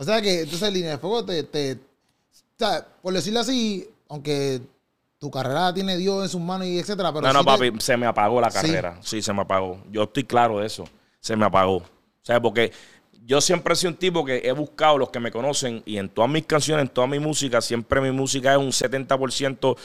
O 0.00 0.04
sea 0.04 0.22
que 0.22 0.40
entonces 0.40 0.72
línea 0.72 0.92
de 0.92 0.98
fuego 0.98 1.22
te, 1.26 1.42
te, 1.42 1.74
o 1.74 1.76
sea, 2.56 2.86
por 3.02 3.12
decirlo 3.12 3.40
así, 3.40 3.86
aunque 4.08 4.62
tu 5.18 5.30
carrera 5.30 5.74
tiene 5.74 5.98
Dios 5.98 6.22
en 6.22 6.30
sus 6.30 6.40
manos 6.40 6.66
y 6.68 6.78
etcétera, 6.78 7.12
pero 7.12 7.26
No, 7.26 7.34
no, 7.34 7.44
papi, 7.44 7.70
se 7.80 7.98
me 7.98 8.06
apagó 8.06 8.40
la 8.40 8.50
carrera. 8.50 8.98
Sí. 9.02 9.20
se 9.20 9.30
me 9.34 9.42
apagó. 9.42 9.78
Yo 9.90 10.04
estoy 10.04 10.24
claro 10.24 10.60
de 10.60 10.66
eso. 10.66 10.88
Se 11.20 11.36
me 11.36 11.44
apagó. 11.44 11.76
O 11.76 11.84
sea, 12.22 12.40
porque 12.40 12.72
yo 13.26 13.42
siempre 13.42 13.74
he 13.74 13.76
sido 13.76 13.90
un 13.90 13.98
tipo 13.98 14.24
que 14.24 14.38
he 14.42 14.52
buscado 14.52 14.96
los 14.96 15.10
que 15.10 15.20
me 15.20 15.30
conocen 15.30 15.82
y 15.84 15.98
en 15.98 16.08
todas 16.08 16.30
mis 16.30 16.46
canciones, 16.46 16.86
en 16.86 16.88
toda 16.88 17.06
mi 17.06 17.18
música, 17.18 17.60
siempre 17.60 18.00
mi 18.00 18.10
música 18.10 18.52
es 18.52 18.58
un 18.58 18.70
70% 18.70 19.76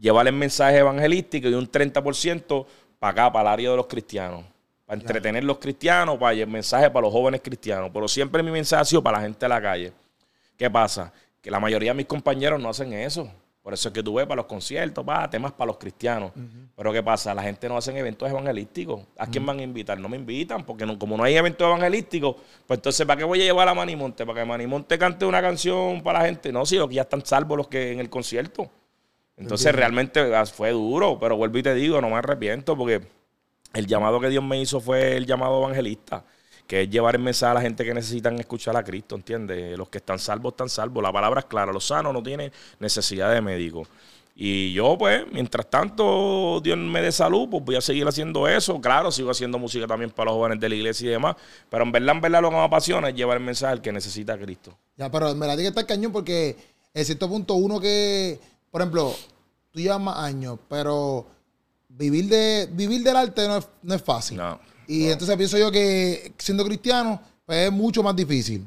llevar 0.00 0.28
el 0.28 0.32
mensaje 0.32 0.78
evangelístico 0.78 1.48
y 1.48 1.52
un 1.52 1.70
30% 1.70 2.64
para 2.98 3.10
acá, 3.10 3.32
para 3.34 3.50
el 3.50 3.52
área 3.52 3.70
de 3.72 3.76
los 3.76 3.86
cristianos 3.86 4.46
para 4.92 5.00
entretener 5.00 5.42
los 5.42 5.56
cristianos, 5.56 6.18
para 6.18 6.34
el 6.34 6.46
mensaje 6.46 6.90
para 6.90 7.06
los 7.06 7.12
jóvenes 7.12 7.40
cristianos. 7.42 7.90
Pero 7.94 8.06
siempre 8.06 8.42
mi 8.42 8.50
mensaje 8.50 8.82
ha 8.82 8.84
sido 8.84 9.02
para 9.02 9.16
la 9.16 9.24
gente 9.24 9.38
de 9.40 9.48
la 9.48 9.62
calle. 9.62 9.92
¿Qué 10.54 10.68
pasa? 10.68 11.10
Que 11.40 11.50
la 11.50 11.58
mayoría 11.58 11.92
de 11.92 11.94
mis 11.94 12.04
compañeros 12.04 12.60
no 12.60 12.68
hacen 12.68 12.92
eso. 12.92 13.26
Por 13.62 13.72
eso 13.72 13.88
es 13.88 13.94
que 13.94 14.02
tú 14.02 14.14
ves 14.14 14.26
para 14.26 14.36
los 14.36 14.46
conciertos, 14.46 15.02
para 15.02 15.30
temas 15.30 15.52
para 15.52 15.68
los 15.68 15.78
cristianos. 15.78 16.32
Pero 16.76 16.92
¿qué 16.92 17.02
pasa? 17.02 17.32
La 17.32 17.42
gente 17.42 17.70
no 17.70 17.78
hace 17.78 17.96
eventos 17.96 18.28
evangelísticos. 18.28 19.00
¿A 19.16 19.26
quién 19.28 19.46
van 19.46 19.60
a 19.60 19.62
invitar? 19.62 19.98
No 19.98 20.10
me 20.10 20.18
invitan, 20.18 20.62
porque 20.66 20.84
como 20.98 21.16
no 21.16 21.24
hay 21.24 21.36
eventos 21.36 21.66
evangelísticos, 21.66 22.36
pues 22.66 22.76
entonces 22.76 23.06
¿para 23.06 23.16
qué 23.16 23.24
voy 23.24 23.40
a 23.40 23.44
llevar 23.44 23.68
a 23.68 23.74
Manimonte? 23.74 24.26
¿Para 24.26 24.40
que 24.40 24.46
Manimonte 24.46 24.98
cante 24.98 25.24
una 25.24 25.40
canción 25.40 26.02
para 26.02 26.18
la 26.18 26.26
gente? 26.26 26.52
No, 26.52 26.66
si 26.66 26.76
ya 26.90 27.02
están 27.02 27.24
salvos 27.24 27.56
los 27.56 27.68
que 27.68 27.92
en 27.92 28.00
el 28.00 28.10
concierto. 28.10 28.68
Entonces 29.38 29.74
realmente 29.74 30.20
ah, 30.36 30.44
fue 30.44 30.72
duro, 30.72 31.18
pero 31.18 31.34
vuelvo 31.38 31.56
y 31.56 31.62
te 31.62 31.74
digo, 31.74 31.98
no 32.02 32.10
me 32.10 32.16
arrepiento 32.16 32.76
porque 32.76 33.00
el 33.72 33.86
llamado 33.86 34.20
que 34.20 34.28
Dios 34.28 34.44
me 34.44 34.60
hizo 34.60 34.80
fue 34.80 35.16
el 35.16 35.26
llamado 35.26 35.58
evangelista, 35.58 36.24
que 36.66 36.82
es 36.82 36.90
llevar 36.90 37.14
el 37.14 37.22
mensaje 37.22 37.50
a 37.52 37.54
la 37.54 37.60
gente 37.60 37.84
que 37.84 37.94
necesitan 37.94 38.38
escuchar 38.38 38.76
a 38.76 38.84
Cristo, 38.84 39.14
¿entiendes? 39.14 39.76
Los 39.76 39.88
que 39.88 39.98
están 39.98 40.18
salvos 40.18 40.52
están 40.52 40.68
salvos. 40.68 41.02
La 41.02 41.12
palabra 41.12 41.40
es 41.40 41.46
clara, 41.46 41.72
los 41.72 41.86
sanos 41.86 42.12
no 42.12 42.22
tienen 42.22 42.52
necesidad 42.78 43.32
de 43.32 43.40
médico. 43.40 43.86
Y 44.34 44.72
yo, 44.72 44.96
pues, 44.96 45.24
mientras 45.30 45.68
tanto 45.68 46.60
Dios 46.62 46.78
me 46.78 47.02
dé 47.02 47.12
salud, 47.12 47.48
pues 47.50 47.62
voy 47.64 47.76
a 47.76 47.80
seguir 47.80 48.06
haciendo 48.06 48.48
eso. 48.48 48.80
Claro, 48.80 49.12
sigo 49.12 49.30
haciendo 49.30 49.58
música 49.58 49.86
también 49.86 50.10
para 50.10 50.30
los 50.30 50.38
jóvenes 50.38 50.58
de 50.58 50.68
la 50.68 50.74
iglesia 50.74 51.08
y 51.08 51.10
demás. 51.10 51.36
Pero 51.68 51.84
en 51.84 51.92
verdad, 51.92 52.14
en 52.14 52.20
verdad, 52.22 52.40
lo 52.40 52.48
que 52.48 52.56
me 52.56 52.62
apasiona 52.62 53.10
es 53.10 53.14
llevar 53.14 53.36
el 53.36 53.42
mensaje 53.42 53.72
al 53.72 53.82
que 53.82 53.92
necesita 53.92 54.32
a 54.32 54.38
Cristo. 54.38 54.76
Ya, 54.96 55.10
pero 55.10 55.30
en 55.30 55.38
verdad 55.38 55.56
que 55.56 55.66
está 55.66 55.86
cañón 55.86 56.12
porque 56.12 56.56
en 56.94 57.04
cierto 57.04 57.28
punto 57.28 57.54
uno 57.54 57.78
que, 57.78 58.40
por 58.70 58.80
ejemplo, 58.80 59.14
tú 59.70 59.80
llevas 59.80 60.00
más 60.00 60.18
años, 60.18 60.58
pero 60.68 61.26
vivir, 62.10 62.28
de, 62.28 62.68
vivir 62.72 63.02
del 63.02 63.16
arte 63.16 63.46
no 63.46 63.58
es, 63.58 63.68
no 63.82 63.94
es 63.94 64.02
fácil. 64.02 64.40
Y 64.86 65.06
entonces 65.06 65.36
pienso 65.36 65.58
yo 65.58 65.70
que 65.70 66.32
siendo 66.38 66.64
cristiano, 66.64 67.20
pues 67.46 67.66
es 67.66 67.72
mucho 67.72 68.02
más 68.02 68.16
difícil. 68.16 68.64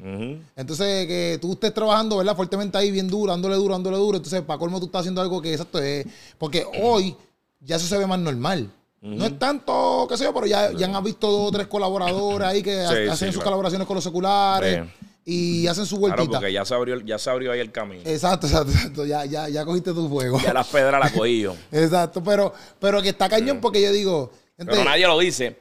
Entonces, 0.55 1.07
que 1.07 1.37
tú 1.41 1.53
estés 1.53 1.73
trabajando, 1.73 2.17
¿verdad? 2.17 2.35
Fuertemente 2.35 2.77
ahí, 2.77 2.91
bien 2.91 3.07
duro, 3.07 3.31
dándole 3.31 3.55
duro, 3.55 3.73
dándole 3.73 3.97
duro. 3.97 4.17
Entonces, 4.17 4.41
para 4.41 4.57
colmo, 4.59 4.79
tú 4.79 4.85
estás 4.87 5.01
haciendo 5.01 5.21
algo 5.21 5.41
que 5.41 5.51
exacto 5.51 5.79
es. 5.79 6.05
Porque 6.37 6.65
hoy 6.81 7.15
ya 7.59 7.75
eso 7.75 7.87
se 7.87 7.97
ve 7.97 8.07
más 8.07 8.19
normal. 8.19 8.71
No 9.01 9.25
es 9.25 9.37
tanto, 9.37 10.07
qué 10.09 10.17
sé 10.17 10.23
yo, 10.23 10.33
pero 10.33 10.47
ya, 10.47 10.71
ya 10.71 10.87
han 10.87 11.03
visto 11.03 11.29
dos 11.29 11.49
o 11.49 11.51
tres 11.51 11.67
colaboradores 11.67 12.47
ahí 12.47 12.63
que 12.63 12.79
hacen 12.79 13.31
sus 13.31 13.43
colaboraciones 13.43 13.85
con 13.85 13.95
los 13.95 14.03
seculares 14.03 14.87
y 15.27 15.65
hacen 15.65 15.87
su 15.87 15.97
vueltita. 15.97 16.23
Claro, 16.23 16.39
porque 16.39 16.53
ya 16.53 16.63
se 16.63 16.75
abrió, 16.75 16.99
ya 17.01 17.17
se 17.17 17.29
abrió 17.31 17.51
ahí 17.51 17.59
el 17.59 17.71
camino. 17.71 18.03
Exacto, 18.05 18.45
exacto, 18.45 18.71
exacto. 18.71 19.05
Ya, 19.05 19.25
ya, 19.25 19.49
ya 19.49 19.65
cogiste 19.65 19.91
tu 19.91 20.07
fuego. 20.07 20.39
Ya 20.39 20.53
las 20.53 20.67
pedras 20.67 20.99
las 20.99 21.11
cogí 21.11 21.41
yo. 21.41 21.55
exacto, 21.71 22.23
pero, 22.23 22.53
pero 22.79 23.01
que 23.01 23.09
está 23.09 23.27
cañón 23.27 23.59
porque 23.59 23.81
yo 23.81 23.91
digo. 23.91 24.31
pero 24.55 24.83
nadie 24.83 25.07
lo 25.07 25.17
dice. 25.17 25.57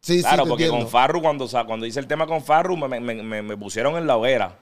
Sí, 0.00 0.20
claro, 0.20 0.44
sí, 0.44 0.48
porque 0.48 0.68
con 0.68 0.88
Farru, 0.88 1.20
cuando, 1.20 1.46
cuando 1.66 1.84
hice 1.84 2.00
el 2.00 2.06
tema 2.06 2.26
con 2.26 2.42
Farru, 2.42 2.76
me, 2.76 3.00
me, 3.00 3.42
me, 3.42 3.56
pusieron 3.56 3.96
en 3.98 4.06
la 4.06 4.16
hoguera. 4.16 4.58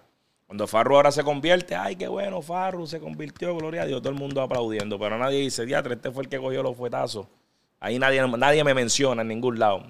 Cuando 0.47 0.67
Farru 0.67 0.97
ahora 0.97 1.13
se 1.13 1.23
convierte, 1.23 1.75
ay, 1.77 1.95
qué 1.95 2.09
bueno, 2.09 2.43
Farru 2.43 2.87
se 2.87 2.99
convirtió, 2.99 3.55
gloria 3.55 3.83
a 3.83 3.87
Dios, 3.87 4.01
todo 4.01 4.13
el 4.13 4.19
mundo 4.19 4.41
aplaudiendo. 4.41 4.99
Pero 4.99 5.19
nadie 5.19 5.41
dice, 5.41 5.67
diatre, 5.67 5.95
este 5.95 6.11
fue 6.11 6.25
el 6.25 6.29
que 6.29 6.39
cogió 6.39 6.63
los 6.63 6.77
fuetazos. 6.77 7.27
Ahí 7.87 8.01
nadie, 8.01 8.21
nadie 8.27 8.65
me 8.65 8.75
menciona 8.75 9.23
en 9.23 9.29
ningún 9.29 9.61
lado. 9.61 9.85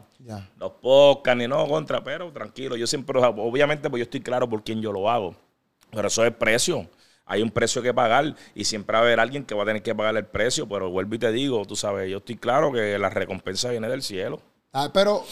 Los 0.58 0.72
podcasts 0.82 1.38
ni 1.38 1.48
no 1.48 1.66
contra, 1.66 2.04
pero 2.04 2.30
tranquilo. 2.30 2.76
Yo 2.76 2.86
siempre, 2.86 3.18
obviamente, 3.18 3.88
pues 3.88 4.00
yo 4.00 4.04
estoy 4.04 4.20
claro 4.20 4.46
por 4.46 4.62
quién 4.62 4.82
yo 4.82 4.92
lo 4.92 5.08
hago. 5.08 5.34
Pero 5.90 6.08
eso 6.08 6.22
es 6.22 6.34
precio. 6.34 6.86
Hay 7.24 7.40
un 7.40 7.50
precio 7.50 7.80
que 7.80 7.94
pagar 7.94 8.36
y 8.54 8.64
siempre 8.64 8.92
va 8.92 8.98
a 8.98 9.02
haber 9.02 9.18
alguien 9.18 9.46
que 9.46 9.54
va 9.54 9.62
a 9.62 9.66
tener 9.66 9.82
que 9.82 9.94
pagar 9.94 10.14
el 10.14 10.26
precio. 10.26 10.68
Pero 10.68 10.90
vuelvo 10.90 11.14
y 11.14 11.18
te 11.18 11.32
digo, 11.32 11.64
tú 11.64 11.74
sabes, 11.74 12.10
yo 12.10 12.18
estoy 12.18 12.36
claro 12.36 12.70
que 12.70 12.98
la 12.98 13.08
recompensa 13.08 13.70
viene 13.70 13.88
del 13.88 14.02
cielo. 14.02 14.42
Ah, 14.74 14.90
pero 14.92 15.24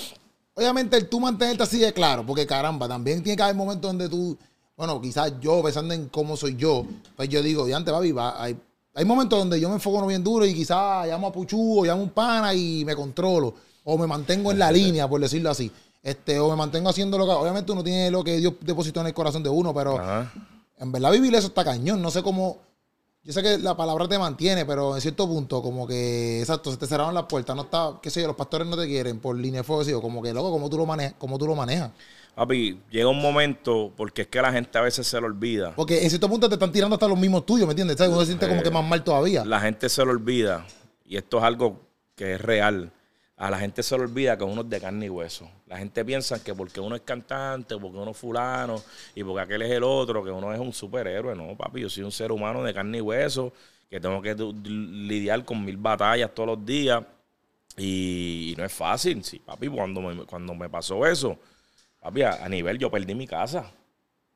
obviamente 0.54 0.96
el 0.96 1.06
tú 1.10 1.20
mantenerte 1.20 1.64
así 1.64 1.78
de 1.78 1.92
claro, 1.92 2.24
porque 2.24 2.46
caramba, 2.46 2.88
también 2.88 3.22
tiene 3.22 3.36
que 3.36 3.42
haber 3.42 3.56
momentos 3.56 3.90
donde 3.90 4.08
tú, 4.08 4.38
bueno, 4.74 5.02
quizás 5.02 5.34
yo, 5.38 5.62
pensando 5.62 5.92
en 5.92 6.08
cómo 6.08 6.34
soy 6.34 6.56
yo, 6.56 6.86
pues 7.14 7.28
yo 7.28 7.42
digo, 7.42 7.66
de 7.66 7.74
antes 7.74 7.92
va 7.92 7.98
a 7.98 8.00
vivir, 8.00 8.18
hay 8.18 8.56
hay 8.94 9.04
momentos 9.04 9.38
donde 9.38 9.60
yo 9.60 9.68
me 9.68 9.74
enfoco 9.74 10.06
bien 10.06 10.22
duro 10.22 10.46
y 10.46 10.54
quizás 10.54 11.06
llamo 11.06 11.26
a 11.26 11.32
Puchu 11.32 11.80
o 11.80 11.84
llamo 11.84 12.02
a 12.02 12.04
un 12.04 12.10
pana 12.10 12.54
y 12.54 12.84
me 12.84 12.94
controlo. 12.94 13.54
O 13.82 13.98
me 13.98 14.06
mantengo 14.06 14.52
en 14.52 14.58
la 14.58 14.70
línea, 14.72 15.08
por 15.08 15.20
decirlo 15.20 15.50
así. 15.50 15.70
Este, 16.02 16.38
o 16.38 16.48
me 16.50 16.56
mantengo 16.56 16.88
haciendo 16.88 17.18
lo 17.18 17.26
que. 17.26 17.32
Obviamente 17.32 17.72
uno 17.72 17.82
tiene 17.82 18.10
lo 18.10 18.22
que 18.22 18.36
Dios 18.36 18.54
depositó 18.60 19.00
en 19.00 19.08
el 19.08 19.14
corazón 19.14 19.42
de 19.42 19.48
uno, 19.48 19.74
pero 19.74 19.98
en 20.78 20.92
verdad 20.92 21.10
vivir 21.10 21.34
eso 21.34 21.48
está 21.48 21.64
cañón. 21.64 22.00
No 22.00 22.10
sé 22.10 22.22
cómo. 22.22 22.58
Yo 23.24 23.32
sé 23.32 23.42
que 23.42 23.56
la 23.56 23.74
palabra 23.74 24.06
te 24.06 24.18
mantiene, 24.18 24.66
pero 24.66 24.94
en 24.94 25.00
cierto 25.00 25.26
punto, 25.26 25.62
como 25.62 25.86
que, 25.86 26.40
exacto, 26.40 26.70
se 26.70 26.76
te 26.76 26.86
cerraron 26.86 27.14
las 27.14 27.24
puertas, 27.24 27.56
no 27.56 27.62
está, 27.62 27.98
qué 28.02 28.10
sé 28.10 28.20
yo, 28.20 28.26
los 28.26 28.36
pastores 28.36 28.66
no 28.68 28.76
te 28.76 28.86
quieren 28.86 29.18
por 29.18 29.34
línea 29.34 29.62
de 29.62 29.64
fuego, 29.64 30.02
como 30.02 30.20
que, 30.20 30.34
loco, 30.34 30.50
¿cómo 30.50 30.68
tú 30.68 30.76
lo 30.76 30.84
manejas? 30.84 31.14
¿Cómo 31.18 31.38
tú 31.38 31.46
lo 31.46 31.54
manejas? 31.54 31.90
Papi, 32.34 32.80
llega 32.90 33.08
un 33.08 33.22
momento, 33.22 33.92
porque 33.96 34.22
es 34.22 34.28
que 34.28 34.42
la 34.42 34.52
gente 34.52 34.76
a 34.76 34.80
veces 34.80 35.06
se 35.06 35.20
lo 35.20 35.26
olvida. 35.26 35.72
Porque 35.76 36.02
en 36.02 36.10
cierto 36.10 36.28
punto 36.28 36.48
te 36.48 36.54
están 36.54 36.72
tirando 36.72 36.94
hasta 36.94 37.06
los 37.06 37.18
mismos 37.18 37.46
tuyos, 37.46 37.66
¿me 37.66 37.72
entiendes? 37.72 38.00
Uno 38.00 38.20
se 38.20 38.26
siente 38.26 38.48
como 38.48 38.62
que 38.62 38.70
más 38.70 38.84
mal 38.84 39.04
todavía. 39.04 39.44
La 39.44 39.60
gente 39.60 39.88
se 39.88 40.04
lo 40.04 40.10
olvida, 40.10 40.66
y 41.04 41.16
esto 41.16 41.38
es 41.38 41.44
algo 41.44 41.80
que 42.16 42.34
es 42.34 42.40
real. 42.40 42.90
A 43.36 43.50
la 43.50 43.58
gente 43.58 43.82
se 43.82 43.96
le 43.96 44.04
olvida 44.04 44.36
que 44.36 44.44
uno 44.44 44.62
es 44.62 44.68
de 44.68 44.80
carne 44.80 45.06
y 45.06 45.08
hueso. 45.10 45.48
La 45.66 45.78
gente 45.78 46.04
piensa 46.04 46.42
que 46.42 46.54
porque 46.54 46.80
uno 46.80 46.96
es 46.96 47.02
cantante, 47.02 47.76
porque 47.78 47.98
uno 47.98 48.10
es 48.10 48.16
fulano, 48.16 48.82
y 49.14 49.22
porque 49.22 49.42
aquel 49.42 49.62
es 49.62 49.70
el 49.70 49.84
otro, 49.84 50.24
que 50.24 50.30
uno 50.30 50.52
es 50.52 50.58
un 50.58 50.72
superhéroe. 50.72 51.36
No, 51.36 51.56
papi, 51.56 51.82
yo 51.82 51.88
soy 51.88 52.02
un 52.02 52.12
ser 52.12 52.32
humano 52.32 52.64
de 52.64 52.74
carne 52.74 52.98
y 52.98 53.00
hueso 53.00 53.52
que 53.88 54.00
tengo 54.00 54.20
que 54.20 54.34
lidiar 54.34 55.44
con 55.44 55.64
mil 55.64 55.76
batallas 55.76 56.34
todos 56.34 56.48
los 56.48 56.66
días. 56.66 57.00
Y, 57.76 58.52
y 58.52 58.54
no 58.56 58.64
es 58.64 58.72
fácil, 58.72 59.22
sí, 59.22 59.38
papi. 59.38 59.68
Cuando 59.68 60.00
me, 60.00 60.24
cuando 60.24 60.54
me 60.54 60.68
pasó 60.68 61.06
eso, 61.06 61.38
papi, 62.04 62.22
a, 62.22 62.44
a 62.44 62.48
nivel 62.48 62.78
yo 62.78 62.90
perdí 62.90 63.14
mi 63.14 63.26
casa. 63.26 63.72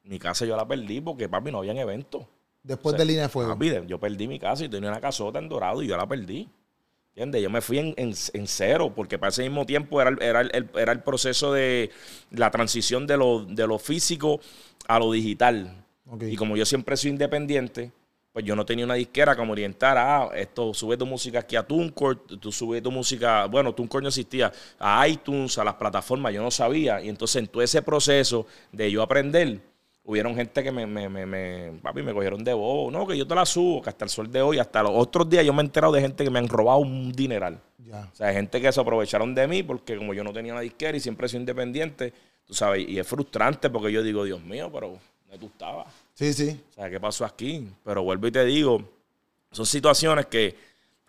Mi 0.05 0.19
casa 0.19 0.47
yo 0.47 0.57
la 0.57 0.67
perdí 0.67 1.01
porque, 1.01 1.29
papi, 1.29 1.53
no 1.53 1.59
habían 1.59 1.77
eventos. 1.77 2.25
Después 2.63 2.95
O 2.95 2.97
sea, 2.97 3.05
de 3.05 3.05
línea 3.05 3.23
de 3.25 3.29
fuego. 3.29 3.51
Papi, 3.53 3.73
yo 3.87 4.01
perdí 4.01 4.27
mi 4.27 4.39
casa 4.39 4.65
y 4.65 4.69
tenía 4.69 4.91
una 4.91 5.01
casota 5.01 5.39
en 5.39 5.49
Dorado 5.49 5.83
y 5.83 5.87
yo 5.87 5.97
la 5.97 6.07
perdí. 6.07 6.49
¿Entiendes? 7.11 7.43
Yo 7.43 7.51
me 7.51 7.61
fui 7.61 7.79
en, 7.79 7.95
en- 7.97 8.15
en 8.33 8.47
cero 8.47 8.93
porque 8.95 9.19
para 9.19 9.31
ese 9.31 9.43
mismo 9.43 9.67
tiempo 9.67 10.01
era, 10.01 10.11
el- 10.11 10.23
era, 10.23 10.41
el, 10.41 10.69
era 10.75 10.93
el 10.93 11.03
proceso 11.03 11.53
de 11.53 11.91
la 12.31 12.51
transición 12.51 13.07
de 13.07 13.17
lo, 13.17 13.45
de 13.45 13.67
lo 13.67 13.79
físico 13.79 14.41
a 14.87 14.99
lo 14.99 15.13
digital. 15.13 15.85
Y 16.21 16.37
como 16.37 16.57
yo 16.57 16.65
siempre 16.65 16.97
soy 16.97 17.11
independiente, 17.11 17.93
pues 18.39 18.47
yo 18.47 18.55
no 18.55 18.65
tenía 18.65 18.85
una 18.85 18.95
disquera 18.95 19.35
que 19.35 19.43
me 19.45 19.51
orientara, 19.51 20.17
ah, 20.23 20.31
esto, 20.37 20.73
sube 20.73 20.97
tu 20.97 21.05
música 21.05 21.41
aquí 21.41 21.57
a 21.57 21.65
TuneCore, 21.65 22.21
tú 22.41 22.53
sube 22.53 22.81
tu 22.81 22.93
música, 22.93 23.47
bueno, 23.47 23.75
TuneCore 23.75 24.03
no 24.03 24.09
existía, 24.11 24.53
a 24.79 25.09
iTunes, 25.09 25.59
a 25.59 25.65
las 25.65 25.75
plataformas, 25.75 26.33
yo 26.33 26.41
no 26.41 26.49
sabía. 26.53 27.01
Y 27.03 27.09
entonces 27.09 27.35
en 27.35 27.49
todo 27.49 27.65
ese 27.65 27.83
proceso 27.83 28.47
de 28.71 28.93
yo 28.93 29.03
aprender, 29.03 29.61
hubieron 30.05 30.37
gente 30.37 30.63
que 30.63 30.71
me, 30.71 30.87
me, 30.87 31.09
me, 31.09 31.27
me- 31.27 31.73
papi, 31.83 32.01
me 32.05 32.15
cogieron 32.15 32.45
de 32.45 32.53
bobo, 32.55 32.93
no, 32.93 33.09
que 33.09 33.19
yo 33.19 33.27
te 33.27 33.35
la 33.35 33.45
subo, 33.45 33.83
que 33.83 33.91
hasta 33.91 34.05
el 34.05 34.11
sol 34.11 34.31
de 34.31 34.41
hoy, 34.41 34.61
hasta 34.61 34.85
los 34.85 34.93
otros 34.95 35.29
días 35.29 35.45
yo 35.45 35.53
me 35.53 35.63
he 35.63 35.65
enterado 35.65 35.93
de 35.93 36.01
gente 36.01 36.23
que 36.23 36.31
me 36.31 36.39
han 36.39 36.47
robado 36.47 36.79
un 36.79 37.11
dineral. 37.11 37.59
O 38.13 38.17
sea, 38.17 38.33
gente 38.33 38.61
que 38.61 38.71
se 38.71 38.81
aprovecharon 38.81 39.35
de 39.35 39.49
mí 39.49 39.65
porque 39.65 39.97
como 39.97 40.15
yo 40.15 40.23
no 40.23 40.33
tenía 40.33 40.53
una 40.53 40.63
disquera 40.63 40.97
y 40.97 41.01
siempre 41.01 41.29
soy 41.29 41.41
independiente, 41.41 42.13
tú 42.47 42.55
sabes, 42.55 42.89
y 42.89 43.01
es 43.01 43.07
frustrante 43.09 43.69
porque 43.69 43.91
yo 43.91 44.01
digo, 44.01 44.23
Dios 44.23 44.41
mío, 44.45 44.71
pero 44.73 44.97
¿dónde 45.27 45.39
tú 45.41 45.47
estabas? 45.47 45.89
Sí, 46.19 46.33
sí. 46.33 46.61
O 46.71 46.73
sea, 46.73 46.91
¿qué 46.91 46.99
pasó 46.99 47.25
aquí? 47.25 47.73
Pero 47.85 48.03
vuelvo 48.03 48.27
y 48.27 48.33
te 48.33 48.45
digo, 48.45 48.83
son 49.53 49.65
situaciones 49.65 50.27
que 50.27 50.57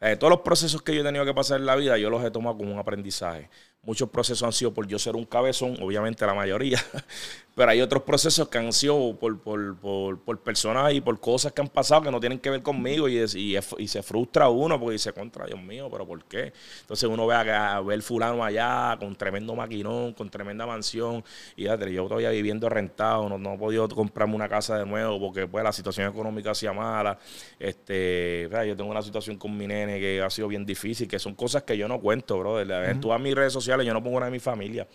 eh, 0.02 0.16
todos 0.18 0.30
los 0.30 0.42
procesos 0.42 0.84
que 0.84 0.94
yo 0.94 1.02
he 1.02 1.04
tenido 1.04 1.26
que 1.26 1.34
pasar 1.34 1.60
en 1.60 1.66
la 1.66 1.76
vida, 1.76 1.98
yo 1.98 2.12
los 2.12 2.24
he 2.24 2.30
tomado 2.30 2.58
como 2.58 2.72
un 2.72 2.78
aprendizaje. 2.78 3.50
Muchos 3.82 4.10
procesos 4.10 4.44
han 4.44 4.52
sido 4.52 4.74
por 4.74 4.86
yo 4.88 5.00
ser 5.00 5.16
un 5.16 5.26
cabezón, 5.26 5.78
obviamente 5.82 6.26
la 6.26 6.34
mayoría, 6.34 6.78
pero 7.56 7.72
hay 7.72 7.80
otros 7.82 8.04
procesos 8.04 8.48
que 8.50 8.58
han 8.58 8.72
sido 8.74 9.16
por, 9.18 9.40
por, 9.40 9.78
por, 9.78 10.20
por 10.20 10.40
personas 10.42 10.94
y 10.94 11.00
por 11.02 11.18
cosas 11.20 11.54
que 11.54 11.62
han 11.62 11.70
pasado 11.70 12.02
que 12.02 12.12
no 12.12 12.20
tienen 12.20 12.40
que 12.40 12.50
ver 12.50 12.62
conmigo 12.62 13.08
y, 13.08 13.18
es- 13.18 13.36
y, 13.36 13.56
es- 13.56 13.74
y 13.78 13.88
se 13.88 14.04
frustra 14.04 14.50
uno 14.50 14.78
porque 14.80 14.94
dice, 14.94 15.14
contra 15.14 15.46
Dios 15.46 15.62
mío, 15.62 15.88
pero 15.90 16.06
¿por 16.06 16.24
qué? 16.26 16.52
Entonces 16.82 17.10
uno 17.10 17.26
ve 17.26 17.36
a, 17.36 17.78
a 17.78 17.82
ver 17.82 18.02
fulano 18.02 18.44
allá 18.44 18.98
con 19.00 19.16
tremendo 19.16 19.56
maquinón, 19.56 20.14
con 20.14 20.30
tremenda 20.30 20.66
mansión 20.68 21.24
y 21.56 21.64
fíjate, 21.64 21.92
yo 21.94 22.04
todavía 22.06 22.30
viviendo 22.32 22.68
rentado, 22.68 23.30
no, 23.30 23.38
no 23.38 23.54
he 23.54 23.58
podido 23.58 23.88
comprarme 23.88 24.36
una 24.36 24.50
casa 24.50 24.78
de 24.78 24.86
nuevo 24.86 25.20
porque 25.22 25.48
pues 25.48 25.64
la 25.64 25.72
situación 25.72 26.10
económica 26.12 26.52
hacía 26.52 26.74
mala. 26.74 27.18
Este, 27.60 28.50
yo 28.68 28.76
tengo 28.76 28.92
una 28.92 29.02
situación 29.02 29.38
con 29.38 29.56
mi 29.58 29.68
nene 29.68 30.00
que 30.00 30.22
ha 30.22 30.30
sido 30.30 30.48
bien 30.50 30.66
difícil, 30.66 31.08
que 31.08 31.18
son 31.20 31.34
cosas 31.34 31.64
que 31.64 31.78
yo 31.78 31.88
no 31.88 32.00
cuento, 32.00 32.38
bro. 32.38 32.60
En 32.62 33.00
todas 33.00 33.20
mis 33.22 33.34
redes 33.36 33.54
sociales 33.54 33.69
yo 33.84 33.94
no 33.94 34.04
pongo 34.04 34.20
nada 34.20 34.28
de 34.28 34.32
mi 34.32 34.40
familia. 34.40 34.88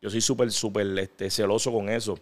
Yo 0.00 0.10
soy 0.10 0.20
súper, 0.20 0.50
súper 0.50 0.98
este, 0.98 1.30
celoso 1.30 1.72
con 1.72 1.88
eso. 1.88 2.18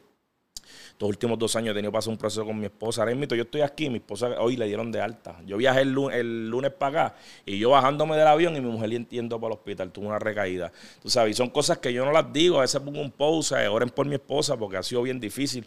Estos 0.93 1.09
últimos 1.09 1.39
dos 1.39 1.57
años 1.57 1.71
he 1.71 1.75
tenido 1.75 1.91
que 1.91 1.97
pasar 1.97 2.11
un 2.11 2.19
proceso 2.19 2.45
con 2.45 2.59
mi 2.59 2.67
esposa. 2.67 3.01
Ahora 3.01 3.15
mismo 3.15 3.35
yo 3.35 3.43
estoy 3.43 3.63
aquí, 3.63 3.89
mi 3.89 3.97
esposa 3.97 4.39
hoy 4.39 4.57
le 4.57 4.67
dieron 4.67 4.93
de 4.93 5.01
alta. 5.01 5.41
Yo 5.47 5.57
viajé 5.57 5.81
el 5.81 5.93
lunes, 5.93 6.19
el 6.19 6.73
para 6.79 7.07
acá 7.07 7.17
y 7.47 7.59
yo 7.59 7.71
bajándome 7.71 8.17
del 8.17 8.27
avión 8.27 8.55
y 8.55 8.61
mi 8.61 8.71
mujer 8.71 8.91
yendo 9.09 9.41
para 9.41 9.55
el 9.55 9.59
hospital, 9.59 9.91
tuvo 9.93 10.09
una 10.09 10.19
recaída. 10.19 10.71
Tú 11.03 11.09
sabes, 11.09 11.37
son 11.37 11.49
cosas 11.49 11.79
que 11.79 11.93
yo 11.93 12.05
no 12.05 12.13
las 12.13 12.31
digo, 12.33 12.59
a 12.59 12.63
veces 12.63 12.81
pongo 12.81 13.01
un 13.01 13.11
pause, 13.11 13.53
eh, 13.53 13.69
oren 13.69 13.89
por 13.89 14.07
mi 14.07 14.17
esposa 14.17 14.57
porque 14.59 14.77
ha 14.77 14.83
sido 14.83 15.03
bien 15.03 15.19
difícil. 15.19 15.67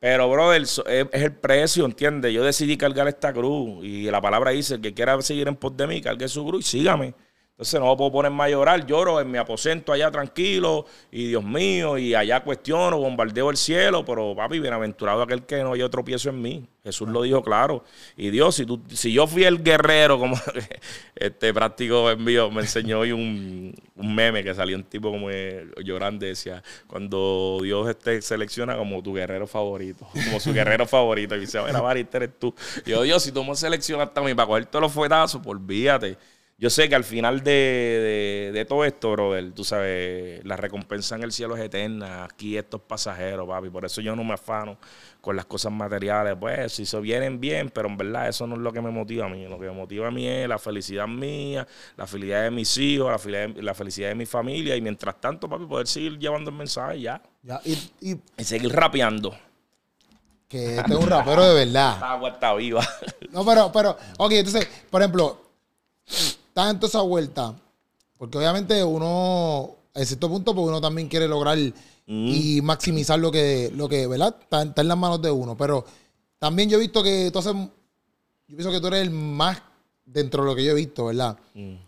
Pero, 0.00 0.30
brother, 0.30 0.62
es 0.62 1.08
el 1.12 1.32
precio, 1.32 1.84
¿entiendes? 1.84 2.32
Yo 2.32 2.44
decidí 2.44 2.76
cargar 2.76 3.08
esta 3.08 3.32
cruz 3.32 3.84
y 3.84 4.04
la 4.04 4.20
palabra 4.20 4.52
dice, 4.52 4.74
el 4.74 4.80
que 4.80 4.94
quiera 4.94 5.20
seguir 5.22 5.48
en 5.48 5.56
pos 5.56 5.76
de 5.76 5.88
mí, 5.88 6.00
cargue 6.00 6.28
su 6.28 6.46
cruz 6.46 6.66
y 6.66 6.78
sígame. 6.78 7.14
Entonces 7.58 7.80
no 7.80 7.90
me 7.90 7.96
puedo 7.96 8.12
ponerme 8.12 8.44
a 8.44 8.48
llorar, 8.50 8.86
lloro 8.86 9.20
en 9.20 9.28
mi 9.28 9.36
aposento 9.36 9.92
allá 9.92 10.12
tranquilo 10.12 10.86
y 11.10 11.26
Dios 11.26 11.42
mío, 11.42 11.98
y 11.98 12.14
allá 12.14 12.38
cuestiono, 12.44 12.98
bombardeo 12.98 13.50
el 13.50 13.56
cielo, 13.56 14.04
pero 14.04 14.32
papi, 14.36 14.60
bienaventurado 14.60 15.22
aquel 15.22 15.42
que 15.42 15.64
no 15.64 15.72
haya 15.72 15.88
tropiezo 15.88 16.28
en 16.28 16.40
mí. 16.40 16.68
Jesús 16.84 17.08
lo 17.08 17.20
dijo 17.20 17.42
claro. 17.42 17.82
Y 18.16 18.30
Dios, 18.30 18.54
si, 18.54 18.64
tú, 18.64 18.80
si 18.92 19.12
yo 19.12 19.26
fui 19.26 19.42
el 19.42 19.60
guerrero, 19.60 20.20
como 20.20 20.40
este 21.16 21.52
práctico 21.52 22.08
envío, 22.08 22.48
me 22.48 22.60
enseñó 22.60 23.00
hoy 23.00 23.10
un, 23.10 23.74
meme 23.96 24.44
que 24.44 24.54
salió 24.54 24.76
un 24.76 24.84
tipo 24.84 25.10
como 25.10 25.28
eh, 25.28 25.66
llorando, 25.82 26.26
decía, 26.26 26.62
cuando 26.86 27.58
Dios 27.60 27.98
te 27.98 28.22
selecciona 28.22 28.76
como 28.76 29.02
tu 29.02 29.12
guerrero 29.14 29.48
favorito, 29.48 30.06
como 30.26 30.38
su 30.38 30.52
guerrero 30.52 30.86
favorito, 30.86 31.34
y 31.34 31.40
dice, 31.40 31.60
mira, 31.60 31.82
Mari, 31.82 32.02
este 32.02 32.18
eres 32.18 32.38
tú. 32.38 32.54
Yo, 32.86 33.02
Dios, 33.02 33.20
si 33.20 33.32
tú 33.32 33.42
me 33.42 33.56
seleccionas 33.56 34.14
también 34.14 34.36
para 34.36 34.46
coger 34.46 34.66
todos 34.66 34.82
los 34.84 34.92
fuetazos, 34.92 35.42
pues 35.42 35.56
olvídate. 35.56 36.16
Yo 36.60 36.70
sé 36.70 36.88
que 36.88 36.96
al 36.96 37.04
final 37.04 37.44
de, 37.44 37.52
de- 37.52 38.50
de 38.52 38.64
todo 38.64 38.84
esto, 38.84 39.12
brother, 39.12 39.52
tú 39.52 39.62
sabes, 39.62 40.44
la 40.44 40.56
recompensa 40.56 41.14
en 41.14 41.22
el 41.22 41.30
cielo 41.30 41.56
es 41.56 41.62
eterna. 41.62 42.24
Aquí 42.24 42.56
esto 42.58 42.78
es 42.78 42.82
pasajero, 42.82 43.46
papi. 43.46 43.70
Por 43.70 43.84
eso 43.84 44.00
yo 44.00 44.16
no 44.16 44.24
me 44.24 44.34
afano 44.34 44.76
con 45.20 45.36
las 45.36 45.44
cosas 45.44 45.70
materiales. 45.70 46.34
Pues, 46.40 46.72
si 46.72 46.84
se 46.84 46.98
vienen 46.98 47.38
bien, 47.38 47.70
pero 47.70 47.86
en 47.88 47.96
verdad 47.96 48.28
eso 48.28 48.44
no 48.48 48.56
es 48.56 48.60
lo 48.60 48.72
que 48.72 48.80
me 48.80 48.90
motiva 48.90 49.26
a 49.26 49.28
mí. 49.28 49.46
Lo 49.46 49.56
que 49.56 49.66
me 49.66 49.70
motiva 49.72 50.08
a 50.08 50.10
mí 50.10 50.26
es 50.26 50.48
la 50.48 50.58
felicidad 50.58 51.06
mía, 51.06 51.64
la 51.96 52.08
felicidad 52.08 52.42
de 52.42 52.50
mis 52.50 52.76
hijos, 52.76 53.08
la 53.12 53.18
felicidad, 53.20 53.62
la 53.62 53.74
felicidad 53.74 54.08
de 54.08 54.14
mi 54.16 54.26
familia. 54.26 54.74
Y 54.74 54.80
mientras 54.80 55.20
tanto, 55.20 55.48
papi, 55.48 55.64
poder 55.64 55.86
seguir 55.86 56.18
llevando 56.18 56.50
el 56.50 56.56
mensaje 56.56 57.00
ya. 57.02 57.22
Ya. 57.44 57.60
Y, 57.64 57.74
y 58.00 58.16
Y 58.36 58.42
seguir 58.42 58.72
rapeando. 58.72 59.32
que 60.48 60.78
este 60.78 60.92
es 60.92 60.98
un 60.98 61.06
rapero 61.08 61.54
de 61.54 61.66
verdad. 61.66 61.98
Agua 62.02 62.30
está 62.30 62.52
viva. 62.54 62.84
No, 63.30 63.44
pero, 63.46 63.70
pero, 63.70 63.96
ok, 64.18 64.32
entonces, 64.32 64.68
por 64.90 65.02
ejemplo, 65.02 65.44
está 66.58 66.70
en 66.70 66.80
toda 66.80 66.88
esa 66.88 67.02
vuelta, 67.02 67.54
porque 68.16 68.36
obviamente 68.36 68.82
uno, 68.82 69.76
a 69.94 70.04
cierto 70.04 70.28
punto, 70.28 70.52
porque 70.54 70.70
uno 70.70 70.80
también 70.80 71.06
quiere 71.06 71.28
lograr 71.28 71.56
y 72.06 72.60
maximizar 72.62 73.18
lo 73.20 73.30
que, 73.30 73.70
lo 73.76 73.88
que, 73.88 74.08
¿verdad? 74.08 74.34
Está, 74.40 74.62
está 74.62 74.82
en 74.82 74.88
las 74.88 74.98
manos 74.98 75.22
de 75.22 75.30
uno, 75.30 75.56
pero 75.56 75.84
también 76.38 76.68
yo 76.68 76.78
he 76.78 76.80
visto 76.80 77.00
que 77.00 77.30
tú 77.30 77.38
haces, 77.38 77.54
yo 77.54 78.56
pienso 78.56 78.72
que 78.72 78.80
tú 78.80 78.88
eres 78.88 79.02
el 79.02 79.10
más 79.10 79.60
dentro 80.10 80.42
de 80.42 80.48
lo 80.48 80.56
que 80.56 80.64
yo 80.64 80.72
he 80.72 80.74
visto, 80.74 81.06
¿verdad? 81.06 81.36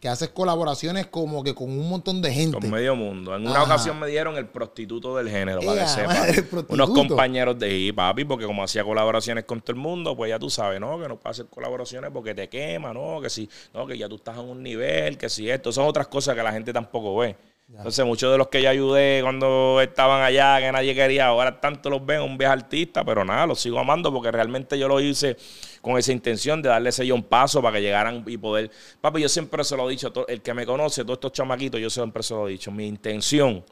Que 0.00 0.08
haces 0.08 0.28
colaboraciones 0.30 1.06
como 1.06 1.42
que 1.44 1.54
con 1.54 1.70
un 1.70 1.88
montón 1.88 2.20
de 2.20 2.32
gente. 2.32 2.58
Con 2.58 2.70
medio 2.70 2.94
mundo. 2.96 3.34
En 3.36 3.42
una 3.42 3.52
Ajá. 3.52 3.62
ocasión 3.64 3.98
me 3.98 4.08
dieron 4.08 4.36
el 4.36 4.46
prostituto 4.46 5.16
del 5.16 5.28
género, 5.30 5.60
para 5.60 5.74
Ea, 5.74 5.82
que 5.84 5.88
sepa. 5.88 6.14
madre. 6.14 6.44
Unos 6.68 6.90
compañeros 6.90 7.58
de 7.58 7.66
ahí, 7.66 7.92
papi, 7.92 8.24
porque 8.24 8.46
como 8.46 8.62
hacía 8.64 8.84
colaboraciones 8.84 9.44
con 9.44 9.60
todo 9.60 9.72
el 9.72 9.78
mundo, 9.78 10.16
pues 10.16 10.28
ya 10.28 10.38
tú 10.38 10.50
sabes, 10.50 10.80
¿no? 10.80 11.00
Que 11.00 11.08
no 11.08 11.18
puedes 11.18 11.38
hacer 11.38 11.50
colaboraciones 11.50 12.10
porque 12.12 12.34
te 12.34 12.48
quema, 12.48 12.92
¿no? 12.92 13.20
Que 13.20 13.30
si, 13.30 13.48
no, 13.72 13.86
que 13.86 13.96
ya 13.96 14.08
tú 14.08 14.16
estás 14.16 14.36
en 14.38 14.44
un 14.44 14.62
nivel, 14.62 15.16
que 15.16 15.28
si 15.28 15.48
esto. 15.48 15.72
Son 15.72 15.86
otras 15.86 16.08
cosas 16.08 16.34
que 16.34 16.42
la 16.42 16.52
gente 16.52 16.72
tampoco 16.72 17.16
ve. 17.16 17.36
Entonces, 17.76 18.04
muchos 18.04 18.32
de 18.32 18.36
los 18.36 18.48
que 18.48 18.62
yo 18.62 18.68
ayudé 18.68 19.20
cuando 19.22 19.80
estaban 19.80 20.22
allá, 20.22 20.58
que 20.60 20.72
nadie 20.72 20.94
quería, 20.94 21.26
ahora 21.26 21.60
tanto 21.60 21.88
los 21.88 22.04
ven, 22.04 22.20
un 22.20 22.36
viejo 22.36 22.52
artista, 22.52 23.04
pero 23.04 23.24
nada, 23.24 23.46
los 23.46 23.60
sigo 23.60 23.78
amando 23.78 24.12
porque 24.12 24.30
realmente 24.30 24.78
yo 24.78 24.88
lo 24.88 25.00
hice 25.00 25.36
con 25.80 25.96
esa 25.96 26.12
intención 26.12 26.60
de 26.60 26.68
darle 26.68 26.90
ese 26.90 27.10
un 27.12 27.22
paso 27.22 27.62
para 27.62 27.76
que 27.76 27.82
llegaran 27.82 28.24
y 28.26 28.36
poder. 28.36 28.70
Papi, 29.00 29.22
yo 29.22 29.28
siempre 29.28 29.64
se 29.64 29.76
lo 29.76 29.88
he 29.88 29.92
dicho, 29.92 30.12
el 30.28 30.42
que 30.42 30.52
me 30.52 30.66
conoce, 30.66 31.04
todos 31.04 31.16
estos 31.16 31.32
chamaquitos, 31.32 31.80
yo 31.80 31.88
siempre 31.88 32.22
se 32.22 32.34
lo 32.34 32.48
he 32.48 32.52
dicho. 32.52 32.70
Mi 32.70 32.86
intención 32.86 33.64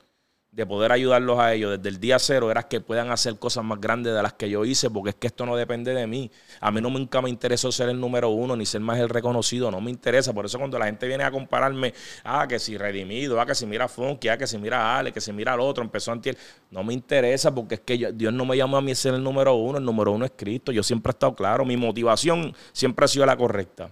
de 0.50 0.66
poder 0.66 0.90
ayudarlos 0.92 1.38
a 1.38 1.52
ellos 1.54 1.76
desde 1.76 1.88
el 1.88 2.00
día 2.00 2.18
cero 2.18 2.50
era 2.50 2.64
que 2.64 2.80
puedan 2.80 3.10
hacer 3.10 3.38
cosas 3.38 3.62
más 3.64 3.80
grandes 3.80 4.14
de 4.14 4.22
las 4.22 4.32
que 4.32 4.48
yo 4.50 4.64
hice, 4.64 4.90
porque 4.90 5.10
es 5.10 5.14
que 5.16 5.26
esto 5.28 5.46
no 5.46 5.54
depende 5.56 5.94
de 5.94 6.06
mí. 6.06 6.30
A 6.60 6.70
mí 6.70 6.80
no 6.80 6.90
nunca 6.90 7.20
me 7.22 7.28
interesó 7.30 7.70
ser 7.70 7.88
el 7.90 8.00
número 8.00 8.30
uno 8.30 8.56
ni 8.56 8.66
ser 8.66 8.80
más 8.80 8.98
el 8.98 9.08
reconocido, 9.08 9.70
no 9.70 9.80
me 9.80 9.90
interesa. 9.90 10.32
Por 10.32 10.46
eso 10.46 10.58
cuando 10.58 10.78
la 10.78 10.86
gente 10.86 11.06
viene 11.06 11.22
a 11.22 11.30
compararme, 11.30 11.94
ah, 12.24 12.46
que 12.48 12.58
si 12.58 12.76
Redimido, 12.76 13.40
ah, 13.40 13.46
que 13.46 13.54
si 13.54 13.66
mira 13.66 13.88
Funky, 13.88 14.28
ah, 14.28 14.38
que 14.38 14.46
si 14.46 14.58
mira 14.58 14.98
Ale, 14.98 15.12
que 15.12 15.20
si 15.20 15.32
mira 15.32 15.52
al 15.52 15.60
otro, 15.60 15.84
empezó 15.84 16.12
antier, 16.12 16.36
no 16.70 16.82
me 16.82 16.94
interesa 16.94 17.54
porque 17.54 17.76
es 17.76 17.80
que 17.80 17.98
yo- 17.98 18.12
Dios 18.12 18.32
no 18.32 18.44
me 18.44 18.56
llamó 18.56 18.78
a 18.78 18.80
mí 18.80 18.94
ser 18.94 19.14
el 19.14 19.22
número 19.22 19.54
uno, 19.54 19.78
el 19.78 19.84
número 19.84 20.12
uno 20.12 20.24
es 20.24 20.32
Cristo. 20.34 20.72
Yo 20.72 20.82
siempre 20.82 21.10
he 21.10 21.12
estado 21.12 21.34
claro, 21.34 21.64
mi 21.64 21.76
motivación 21.76 22.54
siempre 22.72 23.04
ha 23.04 23.08
sido 23.08 23.26
la 23.26 23.36
correcta. 23.36 23.90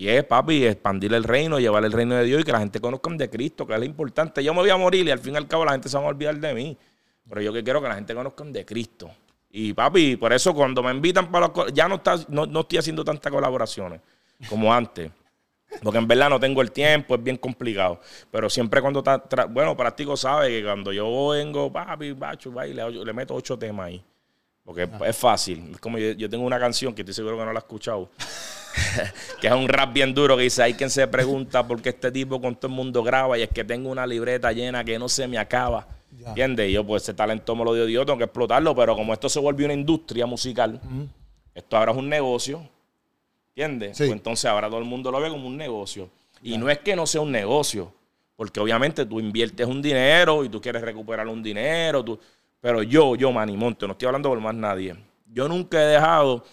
Y 0.00 0.06
es, 0.06 0.22
papi, 0.22 0.64
expandir 0.64 1.12
el 1.12 1.24
reino, 1.24 1.58
llevar 1.58 1.84
el 1.84 1.90
reino 1.90 2.14
de 2.14 2.22
Dios 2.22 2.40
y 2.40 2.44
que 2.44 2.52
la 2.52 2.60
gente 2.60 2.80
conozca 2.80 3.10
de 3.10 3.28
Cristo, 3.28 3.66
que 3.66 3.72
es 3.72 3.80
lo 3.80 3.84
importante. 3.84 4.44
Yo 4.44 4.54
me 4.54 4.60
voy 4.60 4.70
a 4.70 4.76
morir 4.76 5.04
y 5.04 5.10
al 5.10 5.18
fin 5.18 5.34
y 5.34 5.36
al 5.38 5.48
cabo 5.48 5.64
la 5.64 5.72
gente 5.72 5.88
se 5.88 5.98
va 5.98 6.04
a 6.04 6.06
olvidar 6.06 6.38
de 6.38 6.54
mí. 6.54 6.78
Pero 7.28 7.40
yo 7.42 7.52
que 7.52 7.64
quiero 7.64 7.82
que 7.82 7.88
la 7.88 7.96
gente 7.96 8.14
conozca 8.14 8.44
de 8.44 8.64
Cristo. 8.64 9.10
Y 9.50 9.72
papi, 9.72 10.14
por 10.14 10.32
eso 10.32 10.54
cuando 10.54 10.84
me 10.84 10.92
invitan 10.92 11.32
para 11.32 11.48
los... 11.48 11.72
Ya 11.74 11.88
no, 11.88 11.96
está, 11.96 12.14
no, 12.28 12.46
no 12.46 12.60
estoy 12.60 12.78
haciendo 12.78 13.04
tantas 13.04 13.32
colaboraciones 13.32 14.00
como 14.48 14.72
antes. 14.72 15.10
Porque 15.82 15.98
en 15.98 16.06
verdad 16.06 16.30
no 16.30 16.38
tengo 16.38 16.62
el 16.62 16.70
tiempo, 16.70 17.16
es 17.16 17.22
bien 17.24 17.36
complicado. 17.36 18.00
Pero 18.30 18.48
siempre 18.48 18.80
cuando 18.80 19.00
está... 19.00 19.28
tra- 19.28 19.52
Bueno, 19.52 19.76
Práctico 19.76 20.16
sabe 20.16 20.48
que 20.48 20.62
cuando 20.62 20.92
yo 20.92 21.30
vengo, 21.30 21.72
papi, 21.72 22.12
bacho, 22.12 22.54
va 22.54 22.68
y 22.68 22.72
le, 22.72 22.88
le 22.88 23.12
meto 23.12 23.34
ocho 23.34 23.58
temas 23.58 23.88
ahí. 23.88 24.04
Porque 24.68 24.82
es- 24.82 24.90
es 25.06 25.16
fácil. 25.16 25.70
Es 25.72 25.78
como 25.80 25.96
yo, 25.96 26.12
yo 26.12 26.28
tengo 26.28 26.44
una 26.44 26.60
canción 26.60 26.94
que 26.94 27.00
estoy 27.00 27.14
seguro 27.14 27.38
que 27.38 27.44
no 27.46 27.52
la 27.54 27.58
has 27.58 27.64
escuchado. 27.64 28.10
que 29.40 29.46
es 29.46 29.52
un 29.54 29.66
rap 29.66 29.94
bien 29.94 30.12
duro 30.12 30.36
que 30.36 30.42
dice, 30.42 30.62
hay 30.62 30.74
quien 30.74 30.90
se 30.90 31.06
pregunta 31.08 31.66
por 31.66 31.80
qué 31.80 31.88
este 31.88 32.12
tipo 32.12 32.38
con 32.38 32.54
todo 32.54 32.66
el 32.68 32.74
mundo 32.76 33.02
graba 33.02 33.38
y 33.38 33.42
es 33.42 33.48
que 33.48 33.64
tengo 33.64 33.90
una 33.90 34.06
libreta 34.06 34.52
llena 34.52 34.84
que 34.84 34.98
no 34.98 35.08
se 35.08 35.26
me 35.26 35.38
acaba. 35.38 35.88
Ya. 36.20 36.28
¿Entiendes? 36.28 36.68
Y 36.68 36.72
yo 36.72 36.84
pues 36.86 37.02
ese 37.02 37.14
talento 37.14 37.56
me 37.56 37.64
lo 37.64 37.72
dio 37.72 37.86
Dios, 37.86 38.04
tengo 38.04 38.18
que 38.18 38.24
explotarlo, 38.24 38.74
pero 38.76 38.94
como 38.94 39.14
esto 39.14 39.30
se 39.30 39.40
volvió 39.40 39.64
una 39.64 39.74
industria 39.74 40.26
musical, 40.26 40.78
esto 41.54 41.76
ahora 41.78 41.92
es 41.92 41.98
un 41.98 42.08
negocio, 42.10 42.68
¿Entiendes? 43.56 43.96
Sí. 43.96 44.04
Pues 44.04 44.12
entonces 44.12 44.44
ahora 44.44 44.68
todo 44.68 44.78
el 44.80 44.84
mundo 44.84 45.10
lo 45.10 45.18
ve 45.20 45.30
como 45.30 45.48
un 45.48 45.56
negocio. 45.56 46.08
Y 46.42 46.56
no 46.58 46.68
es 46.70 46.78
que 46.78 46.94
no 46.94 47.06
sea 47.06 47.20
un 47.22 47.32
negocio, 47.32 47.92
porque 48.36 48.60
obviamente 48.60 49.04
tú 49.06 49.18
inviertes 49.18 49.66
un 49.66 49.82
dinero 49.82 50.44
y 50.44 50.48
tú 50.48 50.60
quieres 50.60 50.80
recuperar 50.82 51.26
un 51.26 51.42
dinero, 51.42 52.04
tú, 52.04 52.20
pero 52.60 52.82
yo, 52.82 53.14
yo, 53.14 53.32
Manny 53.32 53.56
Monte, 53.56 53.86
no 53.86 53.92
estoy 53.92 54.06
hablando 54.06 54.28
por 54.28 54.40
más 54.40 54.54
nadie. 54.54 54.96
Yo 55.26 55.48
nunca 55.48 55.82
he 55.82 55.86
dejado 55.86 56.44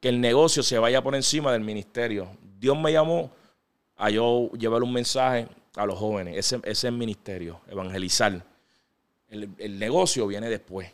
que 0.00 0.08
el 0.08 0.20
negocio 0.20 0.62
se 0.62 0.78
vaya 0.78 1.02
por 1.02 1.14
encima 1.14 1.52
del 1.52 1.62
ministerio. 1.62 2.28
Dios 2.58 2.76
me 2.78 2.92
llamó 2.92 3.30
a 3.96 4.10
yo 4.10 4.50
llevar 4.52 4.82
un 4.82 4.92
mensaje 4.92 5.46
a 5.76 5.86
los 5.86 5.98
jóvenes. 5.98 6.36
Ese, 6.36 6.60
es 6.64 6.84
el 6.84 6.92
ministerio, 6.92 7.60
evangelizar. 7.68 8.44
El, 9.28 9.50
el 9.58 9.78
negocio 9.78 10.26
viene 10.26 10.50
después. 10.50 10.90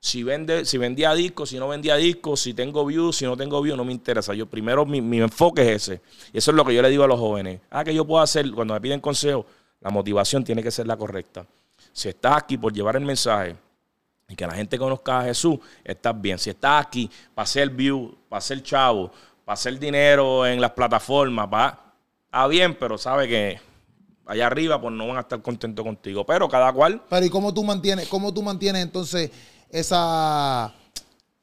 Si, 0.00 0.22
vende, 0.22 0.64
si 0.64 0.78
vendía 0.78 1.12
discos, 1.14 1.50
si 1.50 1.58
no 1.58 1.66
vendía 1.66 1.96
discos, 1.96 2.40
si 2.40 2.54
tengo 2.54 2.86
views, 2.86 3.16
si 3.16 3.24
no 3.24 3.36
tengo 3.36 3.60
views, 3.60 3.76
no 3.76 3.84
me 3.84 3.92
interesa. 3.92 4.32
Yo 4.32 4.46
primero 4.46 4.86
mi, 4.86 5.00
mi 5.00 5.18
enfoque 5.18 5.62
es 5.62 5.82
ese. 5.88 6.00
Y 6.32 6.38
eso 6.38 6.52
es 6.52 6.56
lo 6.56 6.64
que 6.64 6.72
yo 6.72 6.82
le 6.82 6.90
digo 6.90 7.02
a 7.02 7.08
los 7.08 7.18
jóvenes. 7.18 7.60
Ah, 7.70 7.82
que 7.82 7.92
yo 7.92 8.06
puedo 8.06 8.22
hacer 8.22 8.48
cuando 8.52 8.74
me 8.74 8.80
piden 8.80 9.00
consejo, 9.00 9.44
la 9.80 9.90
motivación 9.90 10.44
tiene 10.44 10.62
que 10.62 10.70
ser 10.70 10.86
la 10.86 10.96
correcta. 10.96 11.44
Si 11.98 12.08
estás 12.08 12.36
aquí 12.36 12.56
por 12.56 12.72
llevar 12.72 12.94
el 12.94 13.04
mensaje 13.04 13.56
y 14.28 14.36
que 14.36 14.46
la 14.46 14.54
gente 14.54 14.78
conozca 14.78 15.18
a 15.18 15.24
Jesús, 15.24 15.58
estás 15.82 16.20
bien. 16.20 16.38
Si 16.38 16.48
estás 16.50 16.86
aquí 16.86 17.10
para 17.34 17.42
hacer 17.42 17.70
view, 17.70 18.16
para 18.28 18.38
hacer 18.38 18.62
chavo, 18.62 19.10
para 19.44 19.54
hacer 19.54 19.76
dinero 19.80 20.46
en 20.46 20.60
las 20.60 20.70
plataformas, 20.70 21.48
para, 21.48 21.80
está 22.26 22.46
bien, 22.46 22.76
pero 22.78 22.96
sabe 22.98 23.26
que 23.26 23.60
allá 24.26 24.46
arriba 24.46 24.80
pues 24.80 24.94
no 24.94 25.08
van 25.08 25.16
a 25.16 25.20
estar 25.20 25.42
contentos 25.42 25.84
contigo. 25.84 26.24
Pero 26.24 26.48
cada 26.48 26.72
cual 26.72 27.02
Pero 27.10 27.26
¿y 27.26 27.30
cómo 27.30 27.52
tú 27.52 27.64
mantienes, 27.64 28.06
cómo 28.06 28.32
tú 28.32 28.42
mantienes 28.42 28.82
entonces 28.82 29.32
esa 29.68 30.72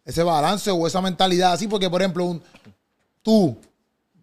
ese 0.05 0.23
balance 0.23 0.71
o 0.71 0.87
esa 0.87 1.01
mentalidad 1.01 1.51
así? 1.51 1.67
Porque, 1.67 1.89
por 1.89 2.01
ejemplo, 2.01 2.23
un- 2.25 2.43
tú 3.21 3.57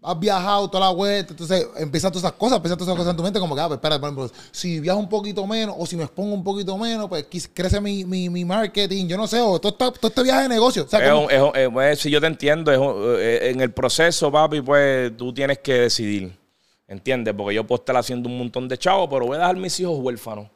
has 0.05 0.19
viajado 0.19 0.69
toda 0.69 0.87
la 0.87 0.93
vuelta, 0.93 1.33
entonces 1.33 1.67
empiezas 1.77 2.11
todas 2.11 2.25
esas 2.25 2.33
cosas, 2.37 2.57
empiezas 2.57 2.77
todas 2.77 2.89
esas 2.89 2.99
cosas 2.99 3.11
en 3.13 3.17
tu 3.17 3.23
mente, 3.23 3.39
como 3.39 3.55
que, 3.55 3.61
ah, 3.61 3.69
pues 3.69 3.77
espera, 3.79 4.01
por 4.01 4.09
ejemplo, 4.11 4.31
si 4.51 4.81
viajo 4.81 4.99
un 4.99 5.09
poquito 5.09 5.47
menos 5.47 5.75
o 5.79 5.87
si 5.87 5.97
me 5.97 6.03
expongo 6.05 6.35
un 6.35 6.43
poquito 6.43 6.77
menos, 6.77 7.09
pues 7.09 7.27
crece 7.55 7.81
mi, 7.81 8.05
mi, 8.05 8.29
mi 8.29 8.45
marketing, 8.45 9.07
yo 9.07 9.17
no 9.17 9.27
sé, 9.27 9.41
o 9.41 9.61
todo, 9.61 9.73
esta- 9.73 9.93
todo 9.93 10.09
este 10.09 10.23
viaje 10.25 10.43
de 10.43 10.49
negocio. 10.49 10.85
O 10.85 10.89
sea, 10.89 10.99
Es 11.05 11.11
como- 11.11 11.25
un- 11.27 11.31
es 11.31 11.41
un- 11.69 11.83
eh, 11.83 11.97
si 11.97 12.11
yo 12.11 12.21
te 12.21 12.27
entiendo, 12.27 12.73
es 12.73 12.79
un- 12.79 12.95
eh, 13.19 13.51
en 13.51 13.61
el 13.61 13.71
proceso, 13.73 14.33
papi, 14.33 14.61
pues 14.61 15.17
tú 15.17 15.33
tienes 15.33 15.59
que 15.59 15.75
decidir. 15.75 16.37
¿Entiendes? 16.89 17.33
Porque 17.35 17.55
yo 17.55 17.67
puedo 17.67 17.81
estar 17.81 17.97
haciendo 17.97 18.29
un 18.29 18.37
montón 18.37 18.69
de 18.69 18.77
chavos, 18.77 19.09
pero 19.11 19.25
voy 19.27 19.37
a 19.37 19.41
dejar 19.41 19.57
mis 19.57 19.79
hijos 19.81 19.99
huérfanos. 19.99 20.49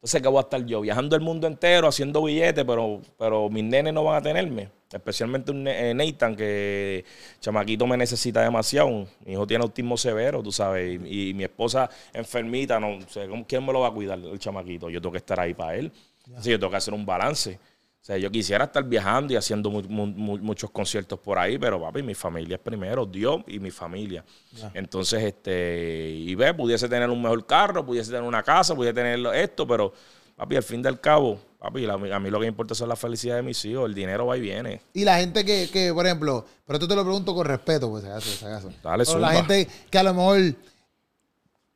Entonces, 0.00 0.22
¿qué 0.22 0.28
voy 0.28 0.38
a 0.38 0.40
estar 0.42 0.64
yo? 0.64 0.80
Viajando 0.80 1.14
el 1.14 1.20
mundo 1.20 1.46
entero, 1.46 1.86
haciendo 1.86 2.22
billetes, 2.22 2.64
pero, 2.64 3.02
pero 3.18 3.50
mis 3.50 3.62
nenes 3.64 3.92
no 3.92 4.02
van 4.02 4.16
a 4.16 4.22
tenerme. 4.22 4.70
Especialmente 4.90 5.52
un 5.52 5.68
eh, 5.68 5.92
Nathan, 5.94 6.34
que 6.34 7.04
chamaquito 7.38 7.86
me 7.86 7.98
necesita 7.98 8.40
demasiado. 8.42 8.88
Mi 9.26 9.32
hijo 9.32 9.46
tiene 9.46 9.62
autismo 9.62 9.98
severo, 9.98 10.42
tú 10.42 10.50
sabes, 10.52 10.98
y, 11.04 11.30
y 11.30 11.34
mi 11.34 11.44
esposa 11.44 11.90
enfermita, 12.14 12.80
no 12.80 12.98
sé, 13.08 13.28
¿cómo- 13.28 13.44
¿quién 13.46 13.64
me 13.64 13.72
lo 13.74 13.80
va 13.80 13.88
a 13.88 13.92
cuidar 13.92 14.18
el 14.18 14.38
chamaquito? 14.38 14.88
Yo 14.88 15.00
tengo 15.02 15.12
que 15.12 15.18
estar 15.18 15.38
ahí 15.38 15.52
para 15.52 15.76
él. 15.76 15.92
Entonces, 16.26 16.50
yo 16.52 16.58
tengo 16.58 16.70
que 16.70 16.76
hacer 16.78 16.94
un 16.94 17.04
balance. 17.04 17.58
O 18.02 18.04
sea, 18.04 18.16
yo 18.16 18.30
quisiera 18.30 18.64
estar 18.64 18.82
viajando 18.82 19.32
y 19.34 19.36
haciendo 19.36 19.70
mu- 19.70 19.82
mu- 19.82 20.06
mu- 20.06 20.38
muchos 20.38 20.70
conciertos 20.70 21.18
por 21.20 21.38
ahí, 21.38 21.58
pero 21.58 21.78
papi, 21.80 22.02
mi 22.02 22.14
familia 22.14 22.56
es 22.56 22.62
primero, 22.62 23.04
Dios 23.04 23.42
y 23.46 23.58
mi 23.58 23.70
familia. 23.70 24.24
Entonces, 24.72 25.22
este, 25.22 26.10
y 26.16 26.34
ve, 26.34 26.54
pudiese 26.54 26.88
tener 26.88 27.10
un 27.10 27.20
mejor 27.20 27.44
carro, 27.46 27.84
pudiese 27.84 28.10
tener 28.10 28.26
una 28.26 28.42
casa, 28.42 28.74
pudiese 28.74 28.94
tener 28.94 29.18
esto, 29.34 29.66
pero 29.66 29.92
papi, 30.34 30.56
al 30.56 30.62
fin 30.62 30.80
del 30.80 30.98
cabo, 30.98 31.38
papi, 31.58 31.82
la- 31.82 31.92
a 31.94 32.18
mí 32.18 32.30
lo 32.30 32.40
que 32.40 32.46
importa 32.46 32.74
son 32.74 32.88
la 32.88 32.96
felicidad 32.96 33.36
de 33.36 33.42
mis 33.42 33.62
hijos, 33.66 33.84
el 33.86 33.94
dinero 33.94 34.24
va 34.24 34.38
y 34.38 34.40
viene. 34.40 34.80
Y 34.94 35.04
la 35.04 35.18
gente 35.18 35.44
que, 35.44 35.68
que, 35.70 35.92
por 35.92 36.06
ejemplo, 36.06 36.46
pero 36.66 36.78
esto 36.78 36.88
te 36.88 36.96
lo 36.96 37.02
pregunto 37.04 37.34
con 37.34 37.44
respeto, 37.46 37.90
pues, 37.90 38.02
si 38.02 38.08
acaso, 38.08 38.30
si 38.30 38.44
acaso. 38.46 38.72
Dale, 38.82 39.04
Pero 39.04 39.18
la 39.18 39.32
gente 39.34 39.68
que 39.90 39.98
a 39.98 40.02
lo 40.02 40.14
mejor, 40.14 40.40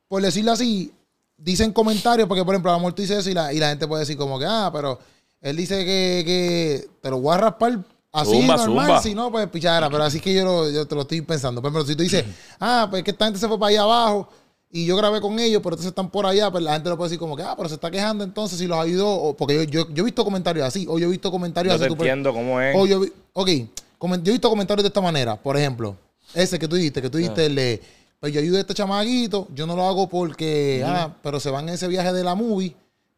por 0.07 0.23
decirlo 0.23 0.53
así, 0.53 0.91
dicen 1.37 1.71
comentarios, 1.71 2.27
porque 2.27 2.43
por 2.43 2.55
ejemplo, 2.55 2.71
a 2.71 2.73
lo 2.73 2.79
mejor 2.79 2.93
tú 2.93 3.03
dices 3.03 3.19
eso 3.19 3.29
y 3.29 3.33
la, 3.35 3.53
y 3.53 3.59
la 3.59 3.69
gente 3.69 3.87
puede 3.87 3.99
decir 4.01 4.17
como 4.17 4.39
que, 4.39 4.45
ah, 4.47 4.71
pero 4.73 4.97
él 5.49 5.55
dice 5.57 5.85
que, 5.85 6.23
que 6.25 6.87
te 7.01 7.09
lo 7.09 7.19
voy 7.19 7.33
a 7.35 7.37
raspar 7.37 7.79
así 8.11 8.31
Zumba, 8.31 8.57
normal, 8.57 8.85
zumba. 8.87 9.01
si 9.01 9.13
no, 9.15 9.31
pues 9.31 9.47
pichadera, 9.49 9.89
pero 9.89 10.03
así 10.03 10.19
que 10.19 10.33
yo, 10.33 10.43
lo- 10.45 10.69
yo 10.69 10.85
te 10.87 10.95
lo 10.95 11.01
estoy 11.01 11.21
pensando. 11.21 11.61
Ejemplo, 11.61 11.85
si 11.85 11.95
tú 11.95 12.03
dices, 12.03 12.25
ah, 12.59 12.87
pues 12.89 13.03
que 13.03 13.11
esta 13.11 13.25
gente 13.25 13.39
se 13.39 13.47
fue 13.47 13.59
para 13.59 13.69
allá 13.69 13.81
abajo 13.83 14.29
y 14.71 14.85
yo 14.85 14.95
grabé 14.97 15.21
con 15.21 15.37
ellos, 15.39 15.61
pero 15.63 15.75
entonces 15.75 15.89
están 15.91 16.09
por 16.09 16.25
allá, 16.25 16.49
pues 16.51 16.63
la 16.63 16.73
gente 16.73 16.89
lo 16.89 16.97
puede 16.97 17.09
decir 17.09 17.19
como 17.19 17.35
que, 17.35 17.43
ah, 17.43 17.53
pero 17.55 17.69
se 17.69 17.75
está 17.75 17.89
quejando 17.91 18.23
entonces 18.23 18.57
si 18.57 18.67
los 18.67 18.77
ayudó, 18.77 19.09
o, 19.09 19.35
porque 19.37 19.55
yo, 19.55 19.63
yo, 19.63 19.93
yo 19.93 20.01
he 20.03 20.05
visto 20.05 20.23
comentarios 20.25 20.65
así, 20.65 20.85
o 20.89 20.97
yo 20.99 21.07
he 21.07 21.11
visto 21.11 21.29
comentarios 21.31 21.73
Yo 21.73 21.75
así. 21.75 21.83
te 21.83 21.89
tú, 21.89 21.95
por- 21.97 22.05
entiendo 22.07 22.33
cómo 22.33 22.59
es. 22.59 22.75
o 22.77 22.85
yo 22.87 23.01
ok, 23.33 23.47
yo 23.47 23.67
he 24.25 24.31
visto 24.31 24.49
comentarios 24.49 24.83
de 24.83 24.87
esta 24.89 25.01
manera. 25.01 25.35
Por 25.35 25.55
ejemplo, 25.57 25.95
ese 26.33 26.57
que 26.59 26.67
tú 26.67 26.75
dijiste, 26.75 27.01
que 27.01 27.09
tú 27.09 27.17
dijiste, 27.17 27.41
Ah. 27.41 27.45
el 27.45 27.55
de, 27.55 27.81
pues 28.19 28.33
yo 28.33 28.39
ayudo 28.41 28.57
a 28.57 28.61
este 28.61 28.73
chamaguito, 28.73 29.47
yo 29.53 29.65
no 29.67 29.75
lo 29.75 29.83
hago 29.87 30.07
porque, 30.09 30.83
ah, 30.85 31.13
pero 31.21 31.39
se 31.39 31.49
van 31.51 31.67
en 31.69 31.75
ese 31.75 31.87
viaje 31.87 32.11
de 32.11 32.23
la 32.23 32.33
movie 32.35 32.75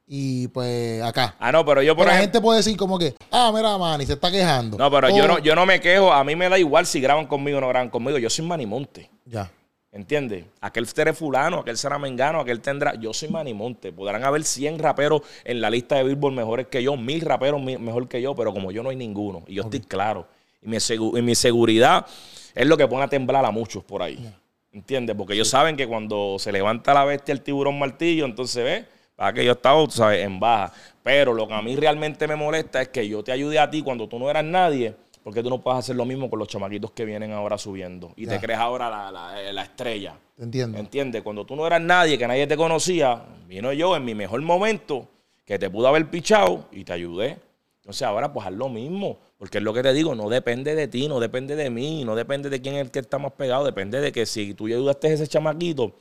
y 0.07 0.47
pues 0.47 1.01
acá. 1.03 1.35
Ah, 1.37 1.51
no, 1.51 1.65
pero 1.65 1.81
yo 1.81 1.95
por 1.95 2.05
Pero 2.05 2.15
la 2.15 2.21
gente 2.21 2.39
puede 2.39 2.57
decir 2.59 2.77
como 2.77 2.97
que, 2.97 3.13
ah, 3.29 3.51
mira, 3.53 3.77
Manny, 3.77 4.05
se 4.05 4.13
está 4.13 4.31
quejando. 4.31 4.77
No, 4.77 4.89
pero 4.89 5.07
O- 5.07 5.17
yo 5.17 5.27
no, 5.27 5.39
yo 5.39 5.53
no 5.55 5.65
me 5.65 5.81
quejo, 5.81 6.11
a 6.13 6.23
mí 6.23 6.35
me 6.35 6.47
da 6.49 6.57
igual 6.57 6.85
si 6.85 7.01
graban 7.01 7.27
conmigo 7.27 7.57
o 7.57 7.61
no 7.61 7.67
graban 7.67 7.89
conmigo, 7.89 8.17
yo 8.17 8.29
soy 8.29 8.45
Manimonte. 8.45 9.09
Ya. 9.25 9.51
¿Entiendes? 9.91 10.45
Aquel 10.61 10.85
será 10.87 11.13
fulano, 11.13 11.59
aquel 11.59 11.77
será 11.77 11.97
mengano, 11.97 12.39
aquel 12.39 12.61
tendrá. 12.61 12.93
Yo 12.95 13.13
soy 13.13 13.29
Manimonte. 13.29 13.91
Podrán 13.91 14.23
haber 14.23 14.43
100 14.43 14.79
raperos 14.79 15.21
en 15.43 15.59
la 15.59 15.69
lista 15.69 15.95
de 15.95 16.03
Billboard 16.03 16.33
mejores 16.35 16.67
que 16.67 16.83
yo, 16.83 16.95
mil 16.97 17.21
raperos 17.21 17.61
mejor 17.61 18.07
que 18.07 18.21
yo, 18.21 18.35
pero 18.35 18.53
como 18.53 18.71
yo 18.71 18.83
no 18.83 18.89
hay 18.89 18.95
ninguno. 18.95 19.43
Y 19.47 19.55
yo 19.55 19.63
estoy 19.63 19.79
claro. 19.79 20.27
Y 20.61 20.67
mi, 20.69 20.77
y 20.77 21.21
mi 21.21 21.35
seguridad 21.35 22.05
es 22.53 22.67
lo 22.67 22.77
que 22.77 22.87
pone 22.87 23.03
a 23.03 23.07
temblar 23.07 23.43
a 23.45 23.49
muchos 23.51 23.83
por 23.83 24.03
ahí. 24.03 24.31
¿Entiendes? 24.71 25.15
Porque 25.15 25.33
ellos 25.33 25.47
saben 25.49 25.75
que 25.75 25.87
cuando 25.87 26.35
se 26.37 26.51
levanta 26.51 26.93
la 26.93 27.03
bestia 27.05 27.31
el 27.31 27.41
tiburón 27.41 27.79
martillo, 27.79 28.25
entonces 28.25 28.63
ve, 28.63 28.85
para 29.17 29.33
que 29.33 29.43
yo 29.43 29.51
estaba, 29.51 29.83
tú 29.83 29.91
sabes, 29.91 30.23
en 30.23 30.39
baja. 30.39 30.71
Pero 31.03 31.33
lo 31.33 31.45
que 31.47 31.53
a 31.55 31.61
mí 31.61 31.75
realmente 31.75 32.25
me 32.27 32.37
molesta 32.37 32.81
es 32.81 32.87
que 32.87 33.05
yo 33.05 33.21
te 33.23 33.33
ayude 33.33 33.59
a 33.59 33.69
ti 33.69 33.81
cuando 33.81 34.07
tú 34.07 34.17
no 34.17 34.29
eras 34.29 34.45
nadie. 34.45 34.95
Porque 35.23 35.43
tú 35.43 35.49
no 35.49 35.59
puedes 35.59 35.79
hacer 35.79 35.97
lo 35.97 36.05
mismo 36.05 36.29
con 36.29 36.39
los 36.39 36.47
chamaquitos 36.47 36.91
que 36.91 37.03
vienen 37.03 37.33
ahora 37.33 37.57
subiendo. 37.57 38.13
Y 38.15 38.25
Ya. 38.25 38.33
te 38.33 38.39
crees 38.39 38.59
ahora 38.59 38.89
la, 38.89 39.11
la- 39.11 39.51
la 39.51 39.61
estrella. 39.63 40.15
Te 40.37 40.43
entiendo. 40.43 40.77
¿Entiendes? 40.77 41.21
Cuando 41.21 41.45
tú 41.45 41.53
no 41.57 41.67
eras 41.67 41.81
nadie, 41.81 42.17
que 42.17 42.25
nadie 42.25 42.47
te 42.47 42.55
conocía, 42.55 43.23
vino 43.45 43.73
yo 43.73 43.93
en 43.97 44.05
mi 44.05 44.15
mejor 44.15 44.41
momento, 44.41 45.05
que 45.43 45.59
te 45.59 45.69
pudo 45.69 45.89
haber 45.89 46.09
pichado 46.09 46.65
y 46.71 46.85
te 46.85 46.93
ayudé. 46.93 47.37
Entonces 47.81 48.03
ahora 48.03 48.31
pues 48.31 48.45
haz 48.47 48.53
lo 48.53 48.69
mismo, 48.69 49.17
porque 49.37 49.57
es 49.57 49.63
lo 49.65 49.73
que 49.73 49.81
te 49.81 49.91
digo, 49.93 50.13
no 50.15 50.29
depende 50.29 50.75
de 50.75 50.87
ti, 50.87 51.07
no 51.09 51.19
depende 51.19 51.55
de 51.57 51.69
mí, 51.69 52.03
no 52.05 52.15
depende 52.15 52.49
de 52.49 52.61
quién 52.61 52.75
es 52.75 52.81
el 52.81 52.91
que 52.91 52.99
está 52.99 53.17
más 53.17 53.31
pegado, 53.33 53.65
depende 53.65 53.99
de 53.99 54.11
que 54.13 54.25
si 54.25 54.53
tú 54.53 54.67
ayudaste 54.67 55.07
a 55.07 55.13
ese 55.13 55.27
chamaquito 55.27 55.93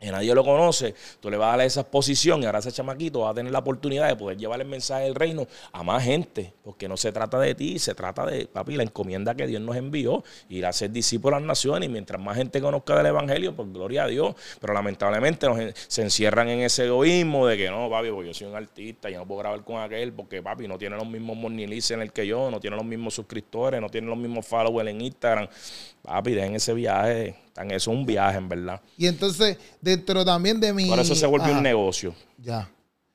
y 0.00 0.06
nadie 0.10 0.32
lo 0.34 0.44
conoce, 0.44 0.94
tú 1.20 1.28
le 1.28 1.36
vas 1.36 1.54
a 1.54 1.56
dar 1.56 1.66
esa 1.66 1.80
exposición 1.80 2.40
y 2.42 2.46
ahora 2.46 2.60
ese 2.60 2.70
chamaquito 2.70 3.20
va 3.20 3.30
a 3.30 3.34
tener 3.34 3.50
la 3.52 3.58
oportunidad 3.58 4.06
de 4.06 4.14
poder 4.14 4.38
llevar 4.38 4.60
el 4.60 4.68
mensaje 4.68 5.04
del 5.04 5.14
reino 5.16 5.46
a 5.72 5.82
más 5.82 6.04
gente, 6.04 6.52
porque 6.62 6.88
no 6.88 6.96
se 6.96 7.10
trata 7.10 7.38
de 7.40 7.54
ti, 7.56 7.78
se 7.80 7.94
trata 7.94 8.24
de, 8.24 8.46
papi, 8.46 8.76
la 8.76 8.84
encomienda 8.84 9.34
que 9.34 9.46
Dios 9.48 9.60
nos 9.60 9.74
envió, 9.74 10.22
ir 10.48 10.66
a 10.66 10.72
ser 10.72 10.92
discípulos 10.92 11.36
a 11.36 11.40
las 11.40 11.46
naciones 11.48 11.88
y 11.88 11.92
mientras 11.92 12.20
más 12.20 12.36
gente 12.36 12.60
conozca 12.60 12.96
del 12.96 13.06
evangelio, 13.06 13.56
pues 13.56 13.72
gloria 13.72 14.04
a 14.04 14.06
Dios, 14.06 14.36
pero 14.60 14.72
lamentablemente 14.72 15.46
en- 15.46 15.74
se 15.88 16.02
encierran 16.02 16.48
en 16.48 16.60
ese 16.60 16.86
egoísmo 16.86 17.46
de 17.48 17.56
que 17.56 17.68
no, 17.68 17.90
papi, 17.90 18.10
porque 18.10 18.28
yo 18.28 18.34
soy 18.34 18.46
un 18.46 18.54
artista, 18.54 19.10
yo 19.10 19.18
no 19.18 19.26
puedo 19.26 19.40
grabar 19.40 19.64
con 19.64 19.80
aquel, 19.82 20.12
porque 20.12 20.40
papi 20.42 20.68
no 20.68 20.78
tiene 20.78 20.94
los 20.96 21.08
mismos 21.08 21.36
money 21.36 21.66
listeners 21.66 22.12
que 22.12 22.24
yo, 22.24 22.50
no 22.52 22.60
tiene 22.60 22.76
los 22.76 22.84
mismos 22.86 23.14
suscriptores, 23.14 23.80
no 23.80 23.88
tiene 23.88 24.06
los 24.06 24.16
mismos 24.16 24.46
followers 24.46 24.88
en 24.90 25.00
Instagram, 25.00 25.48
papi, 26.08 26.32
dejen 26.32 26.54
ese 26.56 26.72
viaje, 26.74 27.36
tan 27.52 27.70
eso 27.70 27.90
es 27.90 27.96
un 27.96 28.06
viaje 28.06 28.38
en 28.38 28.48
verdad. 28.48 28.80
Y 28.96 29.06
entonces, 29.06 29.58
dentro 29.80 30.24
también 30.24 30.58
de 30.58 30.72
mi... 30.72 30.86
Por 30.86 30.98
eso 30.98 31.14
se 31.14 31.26
vuelve 31.26 31.46
Ajá, 31.46 31.58
un 31.58 31.62
negocio. 31.62 32.14
Ya. 32.38 32.68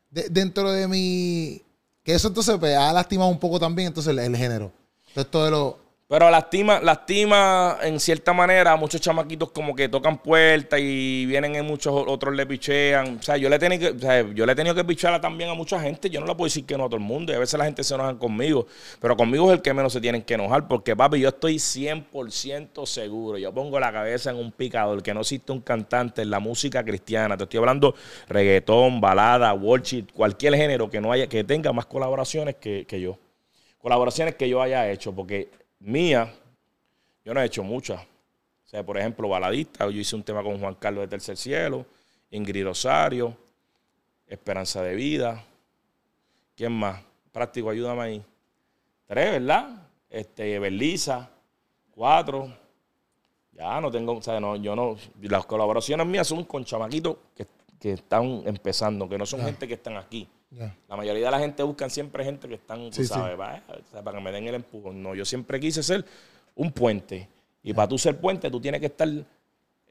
De- 0.10 0.29
dentro 0.29 0.71
de 0.71 0.88
mi... 0.88 1.62
Que 2.03 2.13
eso 2.13 2.27
entonces 2.27 2.56
pues, 2.60 2.75
ha 2.75 2.93
lastimado 2.93 3.29
un 3.29 3.39
poco 3.39 3.60
también 3.60 3.88
entonces 3.88 4.12
el, 4.12 4.19
el 4.19 4.36
género. 4.38 4.71
Entonces 5.08 5.32
todo 5.32 5.49
lo... 5.49 5.83
Pero 6.06 6.30
lastima, 6.30 6.82
lastima 6.82 7.78
en 7.82 8.00
cierta 8.00 8.34
manera 8.34 8.74
a 8.74 8.76
muchos 8.76 9.00
chamaquitos 9.00 9.52
como 9.52 9.74
que 9.74 9.88
tocan 9.88 10.22
puertas 10.22 10.80
y 10.80 11.25
vienen 11.25 11.56
en 11.56 11.65
muchos 11.65 11.94
otros 11.96 12.36
le 12.36 12.46
pichean. 12.46 13.17
O 13.17 13.21
sea, 13.23 13.38
yo 13.38 13.50
le 13.50 13.56
he 13.56 13.60
tenido 13.60 13.90
que, 13.92 13.98
o 13.98 14.00
sea, 14.00 14.21
yo 14.34 14.46
le 14.46 14.52
he 14.52 14.56
tenido 14.56 14.75
que 14.75 14.84
pichar 14.84 15.19
también 15.21 15.50
a 15.50 15.54
mucha 15.54 15.80
gente. 15.80 16.10
Yo 16.10 16.19
no 16.19 16.27
le 16.27 16.36
puedo 16.36 16.46
decir 16.46 16.65
que 16.65 16.77
no 16.77 16.84
a 16.86 16.88
todo 16.88 16.98
el 16.98 17.04
mundo. 17.04 17.32
Y 17.32 17.36
a 17.36 17.40
veces 17.40 17.58
la 17.58 17.65
gente 17.65 17.84
se 17.84 17.96
enoja 17.96 18.19
conmigo. 18.19 18.67
Pero 19.00 19.15
conmigo 19.15 19.50
es 19.50 19.58
el 19.58 19.62
que 19.63 19.73
menos 19.73 19.94
se 19.94 20.02
tienen 20.02 20.21
que 20.21 20.34
enojar. 20.34 20.67
Porque, 20.67 20.96
papi, 20.96 21.19
yo 21.19 21.30
estoy 21.30 21.56
100% 21.56 22.86
seguro. 22.86 23.38
Yo 23.38 23.54
pongo 23.54 23.80
la 23.80 23.92
cabeza 23.92 24.30
en 24.30 24.36
un 24.36 24.52
picador. 24.52 25.02
Que 25.02 25.13
no 25.13 25.21
existe 25.21 25.52
un 25.54 25.62
cantante 25.62 26.21
en 26.21 26.30
la 26.30 26.40
música 26.40 26.84
cristiana. 26.84 27.38
Te 27.38 27.46
estoy 27.46 27.60
hablando 27.60 27.96
reggaetón, 28.27 29.00
balada, 29.02 29.54
worship, 29.54 30.08
cualquier 30.13 30.56
género 30.56 30.90
que 30.90 31.00
no 31.02 31.12
haya, 31.12 31.27
que 31.27 31.44
tenga 31.44 31.71
más 31.73 31.86
colaboraciones 31.86 32.56
que, 32.56 32.86
que 32.86 33.00
yo 33.00 33.17
colaboraciones 33.84 34.36
que 34.36 34.48
yo 34.48 34.62
haya 34.62 34.90
hecho, 34.90 35.13
porque 35.13 35.50
mía, 35.84 36.34
yo 37.23 37.34
no 37.34 37.42
he 37.42 37.46
hecho 37.46 37.63
muchas. 37.63 38.02
O 38.02 38.67
sea, 38.67 38.84
por 38.84 38.98
ejemplo, 38.98 39.29
baladista, 39.29 39.86
yo 39.86 40.00
hice 40.00 40.15
un 40.15 40.23
tema 40.23 40.42
con 40.42 40.60
Juan 40.60 40.75
Carlos 40.75 41.04
de 41.04 41.08
Tercer 41.08 41.38
Cielo, 41.38 41.86
Ingrid 42.31 42.63
Rosario, 42.63 43.38
Esperanza 44.27 44.81
de 44.81 44.96
Vida. 44.96 45.44
¿Quién 46.56 46.71
más? 46.71 47.02
Práctico, 47.31 47.69
ayúdame 47.69 48.02
ahí. 48.02 48.23
Tres, 49.06 49.31
¿verdad? 49.31 49.88
Este, 50.10 50.58
Berliza, 50.60 51.29
cuatro. 51.92 52.52
Ya 53.52 53.79
no 53.79 53.92
tengo, 53.92 54.13
o 54.13 54.21
sea, 54.21 54.40
no, 54.40 54.56
yo 54.56 54.75
no, 54.75 54.98
las 55.21 55.46
colaboraciones 55.46 56.08
mías 56.08 56.27
son 56.27 56.44
con 56.46 56.65
chamaquitos 56.65 57.17
que, 57.36 57.46
que 57.79 57.94
están 57.94 58.42
empezando, 58.46 59.08
que 59.08 59.17
no 59.17 59.25
son 59.25 59.42
gente 59.42 59.67
que 59.67 59.75
están 59.75 59.98
aquí. 59.98 60.27
La 60.87 60.95
mayoría 60.95 61.25
de 61.25 61.31
la 61.31 61.39
gente 61.39 61.63
buscan 61.63 61.89
siempre 61.89 62.23
gente 62.23 62.47
que 62.47 62.56
están, 62.56 62.89
tú 62.89 62.95
Sí, 62.97 63.01
sí. 63.04 63.08
sabes, 63.08 63.37
sea, 63.91 64.01
para 64.04 64.17
que 64.17 64.23
me 64.23 64.31
den 64.31 64.47
el 64.47 64.56
empujón. 64.56 65.01
No, 65.01 65.15
yo 65.15 65.25
siempre 65.25 65.60
quise 65.60 65.81
ser 65.83 66.06
un 66.56 66.71
puente. 66.71 67.27
Y 67.63 67.73
para 67.73 67.87
tú 67.87 67.97
ser 67.97 68.19
puente, 68.19 68.51
tú 68.51 68.60
tienes 68.62 68.79
que 68.79 68.87
estar 68.87 69.08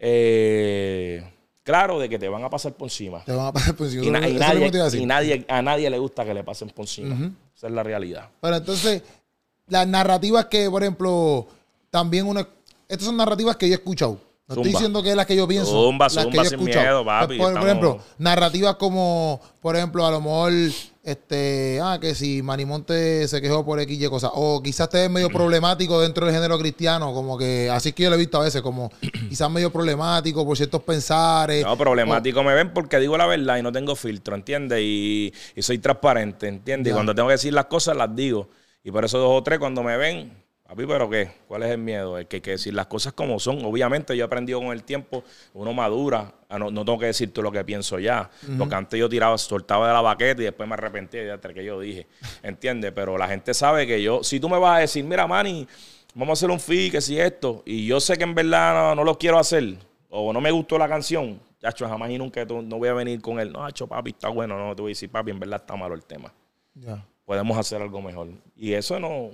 eh, 0.04 1.24
claro 1.62 1.98
de 1.98 2.08
que 2.08 2.18
te 2.18 2.28
van 2.28 2.44
a 2.44 2.50
pasar 2.50 2.72
por 2.74 2.86
encima. 2.86 3.24
Te 3.24 3.32
van 3.32 3.46
a 3.46 3.52
pasar 3.52 3.74
por 3.74 3.86
encima. 3.86 4.04
Y, 4.04 4.10
na- 4.10 4.20
nadie, 4.20 4.80
a 4.80 4.96
y 4.96 5.06
nadie, 5.06 5.44
a 5.48 5.62
nadie 5.62 5.88
le 5.90 5.98
gusta 5.98 6.24
que 6.24 6.34
le 6.34 6.44
pasen 6.44 6.68
por 6.70 6.84
encima. 6.84 7.32
Esa 7.56 7.66
es 7.68 7.72
la 7.72 7.82
realidad. 7.82 8.28
Pero 8.40 8.56
entonces, 8.56 9.02
las 9.68 9.86
narrativas 9.86 10.46
que, 10.46 10.68
por 10.70 10.82
ejemplo, 10.82 11.46
también 11.90 12.26
uno. 12.26 12.46
Estas 12.88 13.06
son 13.06 13.16
narrativas 13.16 13.56
que 13.56 13.68
yo 13.68 13.74
he 13.74 13.76
escuchado. 13.78 14.18
No 14.54 14.62
estoy 14.62 14.72
diciendo 14.72 15.02
que 15.02 15.10
es 15.10 15.16
las 15.16 15.26
que 15.26 15.36
yo 15.36 15.48
pienso. 15.48 15.70
Zumba, 15.70 16.06
las 16.06 16.14
que 16.14 16.22
zumba 16.22 16.36
yo 16.36 16.42
he 16.42 16.48
sin 16.48 16.64
miedo, 16.64 17.04
papi, 17.04 17.38
Por, 17.38 17.56
ejemplo, 17.56 17.98
narrativas 18.18 18.76
como, 18.76 19.40
por 19.60 19.76
ejemplo, 19.76 20.06
a 20.06 20.10
lo 20.10 20.20
mejor, 20.20 20.52
este, 21.02 21.80
ah, 21.82 21.98
que 22.00 22.14
si 22.14 22.42
Manimonte 22.42 23.26
se 23.28 23.40
quejó 23.40 23.64
por 23.64 23.80
X 23.80 24.00
y 24.00 24.08
cosas. 24.08 24.30
O 24.34 24.62
quizás 24.62 24.88
te 24.88 25.04
es 25.04 25.10
medio 25.10 25.28
problemático 25.32 26.00
dentro 26.00 26.26
del 26.26 26.34
género 26.34 26.58
cristiano, 26.58 27.12
como 27.12 27.38
que, 27.38 27.70
así 27.70 27.90
es 27.90 27.94
que 27.94 28.04
yo 28.04 28.10
lo 28.10 28.16
he 28.16 28.18
visto 28.18 28.40
a 28.40 28.44
veces, 28.44 28.62
como 28.62 28.90
quizás 29.28 29.50
medio 29.50 29.72
problemático 29.72 30.44
por 30.46 30.56
ciertos 30.56 30.82
pensares. 30.82 31.64
No, 31.64 31.76
problemático 31.76 32.42
me 32.42 32.54
ven 32.54 32.72
porque 32.72 32.98
digo 32.98 33.16
la 33.16 33.26
verdad 33.26 33.58
y 33.58 33.62
no 33.62 33.72
tengo 33.72 33.96
filtro, 33.96 34.34
¿entiendes? 34.34 34.80
Y, 34.82 35.32
y 35.56 35.62
soy 35.62 35.78
transparente, 35.78 36.48
¿entiendes? 36.48 36.90
Y 36.90 36.94
cuando 36.94 37.14
tengo 37.14 37.28
que 37.28 37.34
decir 37.34 37.52
las 37.52 37.66
cosas, 37.66 37.96
las 37.96 38.14
digo. 38.14 38.48
Y 38.84 38.90
por 38.90 39.04
eso 39.04 39.18
dos 39.18 39.30
o 39.32 39.42
tres 39.42 39.58
cuando 39.58 39.82
me 39.82 39.96
ven, 39.96 40.41
papi, 40.72 40.86
¿pero 40.86 41.10
qué? 41.10 41.30
¿Cuál 41.46 41.64
es 41.64 41.70
el 41.70 41.78
miedo? 41.78 42.16
Es 42.16 42.26
que 42.26 42.36
hay 42.36 42.40
que 42.40 42.52
decir 42.52 42.72
las 42.72 42.86
cosas 42.86 43.12
como 43.12 43.38
son. 43.38 43.62
Obviamente 43.62 44.16
yo 44.16 44.24
he 44.24 44.26
aprendido 44.26 44.58
con 44.58 44.68
el 44.68 44.84
tiempo, 44.84 45.22
uno 45.52 45.74
madura, 45.74 46.32
a 46.48 46.58
no, 46.58 46.70
no 46.70 46.82
tengo 46.82 46.98
que 46.98 47.06
decir 47.06 47.30
todo 47.30 47.42
lo 47.42 47.52
que 47.52 47.62
pienso 47.62 47.98
ya. 47.98 48.30
Porque 48.58 48.74
antes 48.74 48.98
yo 48.98 49.06
tiraba, 49.06 49.36
soltaba 49.36 49.86
de 49.88 49.92
la 49.92 50.00
baqueta 50.00 50.40
y 50.40 50.46
después 50.46 50.66
me 50.66 50.74
arrepentía 50.74 51.36
de 51.36 51.54
que 51.54 51.62
yo 51.62 51.78
dije, 51.78 52.06
¿entiendes? 52.42 52.92
Pero 52.94 53.18
la 53.18 53.28
gente 53.28 53.52
sabe 53.52 53.86
que 53.86 54.02
yo, 54.02 54.24
si 54.24 54.40
tú 54.40 54.48
me 54.48 54.58
vas 54.58 54.78
a 54.78 54.80
decir, 54.80 55.04
mira, 55.04 55.26
Manny, 55.26 55.68
vamos 56.14 56.30
a 56.30 56.32
hacer 56.40 56.50
un 56.50 56.58
fee, 56.58 56.90
que 56.90 57.02
si 57.02 57.20
esto, 57.20 57.62
y 57.66 57.86
yo 57.86 58.00
sé 58.00 58.16
que 58.16 58.24
en 58.24 58.34
verdad 58.34 58.74
no, 58.74 58.94
no 58.94 59.04
lo 59.04 59.18
quiero 59.18 59.38
hacer, 59.38 59.76
o 60.08 60.32
no 60.32 60.40
me 60.40 60.50
gustó 60.50 60.78
la 60.78 60.88
canción, 60.88 61.38
chacho, 61.60 61.86
jamás 61.86 62.08
y 62.10 62.16
nunca 62.16 62.46
no 62.46 62.78
voy 62.78 62.88
a 62.88 62.94
venir 62.94 63.20
con 63.20 63.38
él, 63.38 63.52
no, 63.52 63.66
chacho, 63.68 63.86
papi, 63.86 64.12
está 64.12 64.30
bueno, 64.30 64.56
no, 64.56 64.74
te 64.74 64.80
voy 64.80 64.90
a 64.90 64.92
decir, 64.92 65.10
papi, 65.10 65.32
en 65.32 65.38
verdad 65.38 65.60
está 65.60 65.76
malo 65.76 65.94
el 65.94 66.04
tema. 66.04 66.32
Ya. 66.74 67.06
Podemos 67.26 67.58
hacer 67.58 67.82
algo 67.82 68.00
mejor. 68.00 68.28
Y 68.56 68.72
eso 68.72 68.98
no. 68.98 69.30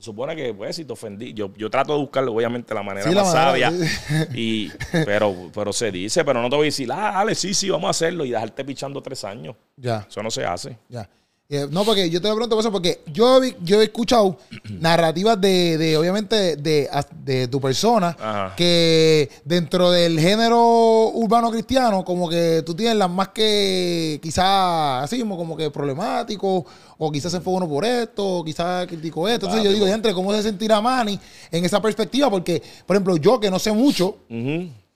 Se 0.00 0.06
supone 0.06 0.34
que, 0.34 0.54
pues, 0.54 0.76
si 0.76 0.84
te 0.86 0.92
ofendí, 0.94 1.34
yo, 1.34 1.52
yo 1.56 1.68
trato 1.70 1.92
de 1.92 1.98
buscar, 2.00 2.24
obviamente, 2.26 2.72
la 2.72 2.82
manera 2.82 3.06
Sí, 3.06 3.14
la 3.14 3.22
más 3.22 3.34
manera, 3.34 3.70
sabia. 3.70 3.86
sí. 3.86 4.14
Y, 4.34 4.72
pero, 5.04 5.34
pero 5.52 5.72
se 5.72 5.90
dice, 5.92 6.24
pero 6.24 6.40
no 6.40 6.48
te 6.48 6.56
voy 6.56 6.64
a 6.64 6.68
decir, 6.68 6.90
ah, 6.90 7.12
dale, 7.16 7.34
sí, 7.34 7.52
sí, 7.54 7.68
vamos 7.68 7.88
a 7.88 7.90
hacerlo 7.90 8.24
y 8.24 8.30
dejarte 8.30 8.64
pichando 8.64 9.02
tres 9.02 9.24
años. 9.24 9.54
Ya. 9.76 10.06
Eso 10.08 10.22
no 10.22 10.30
se 10.30 10.44
hace. 10.44 10.78
Ya. 10.88 11.08
Eh, 11.52 11.66
no, 11.68 11.84
porque 11.84 12.08
yo 12.08 12.20
te 12.22 12.28
lo 12.28 12.36
pregunto 12.36 12.60
eso, 12.60 12.70
porque 12.70 13.00
yo, 13.12 13.42
he- 13.42 13.56
yo 13.64 13.80
he 13.80 13.84
escuchado 13.84 14.36
narrativas 14.70 15.40
de, 15.40 15.76
de, 15.78 15.96
obviamente, 15.96 16.54
de, 16.54 16.88
de 17.24 17.48
tu 17.48 17.60
persona, 17.60 18.16
Ajá. 18.20 18.54
que 18.56 19.28
dentro 19.44 19.90
del 19.90 20.20
género 20.20 21.08
urbano 21.08 21.50
cristiano, 21.50 22.04
como 22.04 22.28
que 22.28 22.62
tú 22.64 22.74
tienes 22.76 22.96
las 22.96 23.10
más 23.10 23.30
que 23.30 24.20
quizás 24.22 25.02
así 25.02 25.18
como, 25.18 25.36
como 25.36 25.56
que 25.56 25.72
problemático, 25.72 26.64
o 26.98 27.10
quizás 27.10 27.32
se 27.32 27.40
fue 27.40 27.54
uno 27.54 27.68
por 27.68 27.84
esto, 27.84 28.24
o 28.38 28.44
quizás 28.44 28.86
criticó 28.86 29.28
esto. 29.28 29.46
Entonces 29.46 29.64
yo 29.68 29.72
digo, 29.74 29.88
entre 29.88 30.14
¿cómo 30.14 30.32
se 30.32 30.44
sentirá 30.44 30.80
Manny 30.80 31.18
en 31.50 31.64
esa 31.64 31.82
perspectiva? 31.82 32.30
Porque, 32.30 32.62
por 32.86 32.94
ejemplo, 32.94 33.16
yo 33.16 33.40
que 33.40 33.50
no 33.50 33.58
sé 33.58 33.72
mucho, 33.72 34.18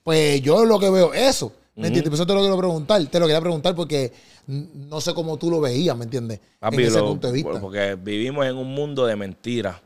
pues 0.03 0.41
yo 0.41 0.63
lo 0.63 0.79
que 0.79 0.89
veo 0.89 1.13
eso. 1.13 1.51
¿Me 1.75 1.87
entiendes? 1.87 2.09
Por 2.09 2.15
eso 2.15 2.25
te 2.25 2.33
lo 2.33 2.39
quiero 2.39 2.57
preguntar. 2.57 3.05
Te 3.05 3.19
lo 3.19 3.25
quería 3.25 3.41
preguntar 3.41 3.75
porque 3.75 4.13
no 4.47 5.01
sé 5.01 5.13
cómo 5.13 5.37
tú 5.37 5.49
lo 5.51 5.59
veías, 5.59 5.95
¿me 5.97 6.05
entiendes? 6.05 6.39
Papi, 6.59 6.77
en 6.77 6.83
ese 6.83 6.99
lo- 6.99 7.07
punto 7.07 7.27
de 7.27 7.33
vista. 7.33 7.59
Porque 7.59 7.95
vivimos 7.95 8.45
en 8.45 8.55
un 8.55 8.73
mundo 8.73 9.05
de 9.05 9.15
mentiras. 9.15 9.81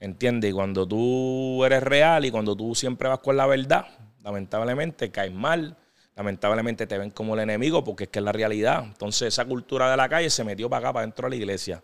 ¿Entiendes? 0.00 0.50
Y 0.50 0.52
cuando 0.52 0.86
tú 0.86 1.64
eres 1.64 1.82
real 1.82 2.24
y 2.26 2.30
cuando 2.30 2.54
tú 2.54 2.74
siempre 2.74 3.08
vas 3.08 3.20
con 3.20 3.36
la 3.38 3.46
verdad, 3.46 3.86
lamentablemente 4.22 5.10
caes 5.10 5.32
mal. 5.32 5.78
Lamentablemente 6.14 6.86
te 6.86 6.98
ven 6.98 7.10
como 7.10 7.34
el 7.34 7.40
enemigo 7.40 7.82
porque 7.82 8.04
es 8.04 8.10
que 8.10 8.18
es 8.18 8.24
la 8.24 8.32
realidad. 8.32 8.84
Entonces 8.84 9.28
esa 9.28 9.46
cultura 9.46 9.90
de 9.90 9.96
la 9.96 10.08
calle 10.08 10.28
se 10.28 10.44
metió 10.44 10.68
para 10.68 10.86
acá, 10.88 10.92
para 10.92 11.06
dentro 11.06 11.24
de 11.26 11.30
la 11.30 11.36
iglesia. 11.36 11.82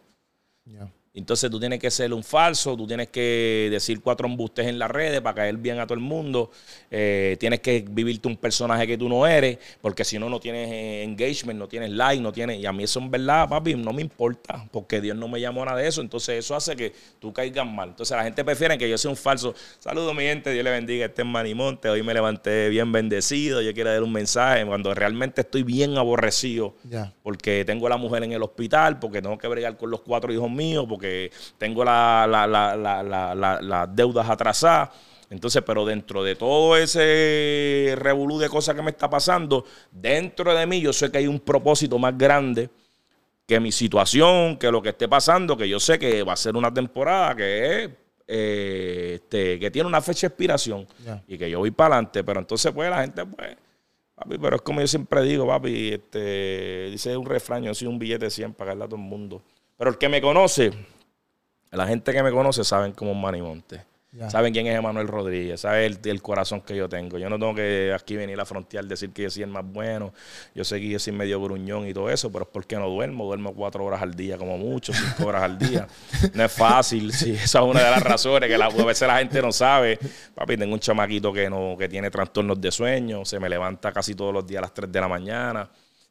Entonces 1.13 1.51
tú 1.51 1.59
tienes 1.59 1.81
que 1.81 1.91
ser 1.91 2.13
un 2.13 2.23
falso, 2.23 2.77
tú 2.77 2.87
tienes 2.87 3.09
que 3.09 3.69
decir 3.71 4.01
cuatro 4.01 4.29
embustes 4.29 4.67
en 4.67 4.79
las 4.79 4.91
redes 4.91 5.21
para 5.21 5.35
caer 5.35 5.57
bien 5.57 5.81
a 5.81 5.87
todo 5.87 5.95
el 5.95 6.01
mundo. 6.01 6.51
Eh, 6.91 7.37
tienes 7.41 7.61
que 7.61 7.85
vivirte 7.89 8.29
un 8.29 8.37
personaje 8.37 8.87
que 8.87 8.97
tú 8.97 9.09
no 9.09 9.27
eres, 9.27 9.59
porque 9.81 10.05
si 10.05 10.19
no, 10.19 10.29
no 10.29 10.39
tienes 10.39 10.71
eh, 10.71 11.03
engagement, 11.03 11.59
no 11.59 11.67
tienes 11.67 11.91
like, 11.91 12.23
no 12.23 12.33
tienes. 12.33 12.59
Y 12.59 12.67
a 12.67 12.73
mí 12.73 12.85
eso 12.85 13.01
en 13.01 13.11
verdad, 13.11 13.49
papi, 13.49 13.75
no 13.75 13.93
me 13.93 14.03
importa, 14.03 14.69
porque 14.71 15.01
Dios 15.01 15.17
no 15.17 15.27
me 15.27 15.41
llamó 15.41 15.63
a 15.63 15.67
nada 15.67 15.79
de 15.79 15.89
eso. 15.89 16.01
Entonces 16.01 16.39
eso 16.39 16.55
hace 16.55 16.77
que 16.77 16.93
tú 17.19 17.33
caigas 17.33 17.67
mal. 17.67 17.89
Entonces 17.89 18.17
la 18.17 18.23
gente 18.23 18.45
prefiere 18.45 18.79
que 18.79 18.89
yo 18.89 18.97
sea 18.97 19.11
un 19.11 19.17
falso. 19.17 19.55
Saludos, 19.81 20.15
mi 20.15 20.23
gente, 20.23 20.53
Dios 20.53 20.63
le 20.65 20.71
bendiga, 20.71 21.07
este 21.07 21.23
es 21.23 21.29
Manimonte. 21.29 21.89
Hoy 21.89 22.05
me 22.05 22.15
levanté 22.15 22.69
bien 22.69 22.93
bendecido, 22.93 23.61
yo 23.63 23.75
quiero 23.75 23.91
dar 23.91 24.03
un 24.03 24.13
mensaje, 24.13 24.65
cuando 24.65 24.95
realmente 24.95 25.41
estoy 25.41 25.65
bien 25.65 25.99
aborrecido 25.99 26.75
porque 27.23 27.65
tengo 27.65 27.87
a 27.87 27.91
la 27.91 27.97
mujer 27.97 28.23
en 28.25 28.33
el 28.33 28.43
hospital, 28.43 28.99
porque 28.99 29.23
tengo 29.23 29.39
que 29.39 29.49
bregar 29.49 29.77
con 29.77 29.91
los 29.91 30.01
cuatro 30.01 30.33
hijos 30.33 30.51
míos, 30.51 30.87
porque 30.89 31.00
tengo 31.59 31.85
la- 31.85 32.27
la- 32.29 32.47
la- 32.47 32.77
la- 33.35 33.61
las 33.61 33.97
deudas 33.97 34.29
atrasadas. 34.29 34.91
Entonces, 35.31 35.63
pero 35.65 35.85
dentro 35.87 36.25
de 36.25 36.35
todo 36.35 36.77
ese 36.77 37.95
revolú 37.97 38.39
de 38.39 38.49
cosas 38.49 38.75
que 38.75 38.83
me 38.83 38.91
está 38.91 39.09
pasando, 39.09 39.65
dentro 39.91 40.53
de 40.55 40.67
mí 40.67 40.81
yo 40.81 40.93
sé 40.93 41.11
que 41.11 41.19
hay 41.19 41.27
un 41.27 41.39
propósito 41.41 41.99
más 41.99 42.17
grande 42.19 42.69
que 43.47 43.61
mi 43.61 43.71
situación, 43.73 44.57
que 44.57 44.71
lo 44.71 44.83
que 44.83 44.91
esté 44.91 45.09
pasando, 45.09 45.57
que 45.57 45.69
yo 45.69 45.79
sé 45.81 45.99
que 45.99 46.23
va 46.23 46.33
a 46.33 46.37
ser 46.37 46.57
una 46.57 46.73
temporada 46.73 47.35
que 47.37 47.85
es, 47.85 47.91
eh, 48.27 49.13
este, 49.23 49.59
que 49.59 49.71
tiene 49.71 49.89
una 49.89 50.01
fecha 50.01 50.23
de 50.23 50.27
expiración 50.29 50.87
y 51.27 51.37
que 51.39 51.51
yo 51.51 51.59
voy 51.61 51.71
para 51.73 51.95
adelante. 51.97 52.23
Pero 52.25 52.41
entonces, 52.41 52.73
pues, 52.73 52.89
la 52.91 53.01
gente, 53.03 53.27
pues, 53.27 53.57
papi, 54.15 54.39
pero 54.39 54.57
es 54.57 54.63
como 54.63 54.81
yo 54.81 54.87
siempre 54.87 55.23
digo, 55.23 55.47
papi, 55.47 55.93
este, 55.95 56.91
dice 56.91 57.17
un 57.17 57.27
refrán, 57.27 57.63
yo 57.65 57.75
soy 57.75 57.89
un 57.89 57.99
billete 57.99 58.27
de 58.27 58.31
100 58.31 58.53
para 58.55 58.71
darle 58.71 58.85
a 58.85 58.89
todo 58.89 58.97
el 59.01 59.03
mundo. 59.07 59.43
Pero 59.81 59.91
el 59.93 59.97
que 59.99 60.11
me 60.11 60.21
conoce, 60.21 60.71
la 61.71 61.87
gente 61.87 62.13
que 62.13 62.23
me 62.23 62.31
conoce 62.31 62.65
saben 62.65 62.93
cómo 62.93 63.13
es 63.13 63.17
Manny 63.17 63.41
Monte. 63.41 63.83
Saben 64.29 64.53
quién 64.53 64.67
es 64.67 64.77
Emanuel 64.77 65.07
Rodríguez, 65.09 65.61
saben 65.61 65.85
el, 65.85 65.99
el 66.11 66.21
corazón 66.21 66.61
que 66.61 66.77
yo 66.77 66.87
tengo. 66.89 67.17
Yo 67.17 67.31
no 67.31 67.39
tengo 67.39 67.55
que 67.55 67.95
aquí 67.95 68.15
venir 68.17 68.39
a 68.41 68.45
frontear, 68.45 68.85
decir 68.85 69.11
que 69.13 69.23
yo 69.23 69.31
soy 69.31 69.45
el 69.45 69.49
más 69.51 69.65
bueno. 69.65 70.13
Yo 70.55 70.65
sé 70.65 70.81
que 70.81 70.89
yo 70.91 70.99
soy 70.99 71.13
medio 71.15 71.41
gruñón 71.41 71.87
y 71.89 71.95
todo 71.95 72.11
eso, 72.11 72.31
pero 72.31 72.43
es 72.45 72.51
porque 72.53 72.77
no 72.77 72.89
duermo. 72.91 73.25
Duermo 73.25 73.55
cuatro 73.55 73.85
horas 73.87 74.03
al 74.03 74.13
día, 74.15 74.37
como 74.37 74.59
mucho, 74.59 74.93
cinco 74.93 75.29
horas 75.29 75.45
al 75.45 75.57
día. 75.59 75.87
No 76.35 76.45
es 76.45 76.53
fácil, 76.53 77.13
sí. 77.13 77.31
Esa 77.33 77.61
es 77.61 77.65
una 77.65 77.83
de 77.83 77.91
las 77.91 78.03
razones 78.03 78.51
que 78.51 78.59
la- 78.59 78.67
a 78.67 78.85
veces 78.85 79.09
la 79.09 79.17
gente 79.19 79.41
no 79.41 79.51
sabe. 79.53 79.99
Papi, 80.35 80.57
tengo 80.59 80.75
un 80.75 80.81
chamaquito 80.81 81.33
que, 81.33 81.49
no, 81.49 81.77
que 81.79 81.89
tiene 81.89 82.11
trastornos 82.11 82.61
de 82.61 82.71
sueño, 82.71 83.25
se 83.25 83.39
me 83.41 83.49
levanta 83.49 83.93
casi 83.93 84.15
todos 84.15 84.35
los 84.35 84.45
días 84.47 84.59
a 84.59 84.63
las 84.63 84.75
3 84.75 84.91
de 84.93 85.01
la 85.01 85.09
mañana. 85.09 85.71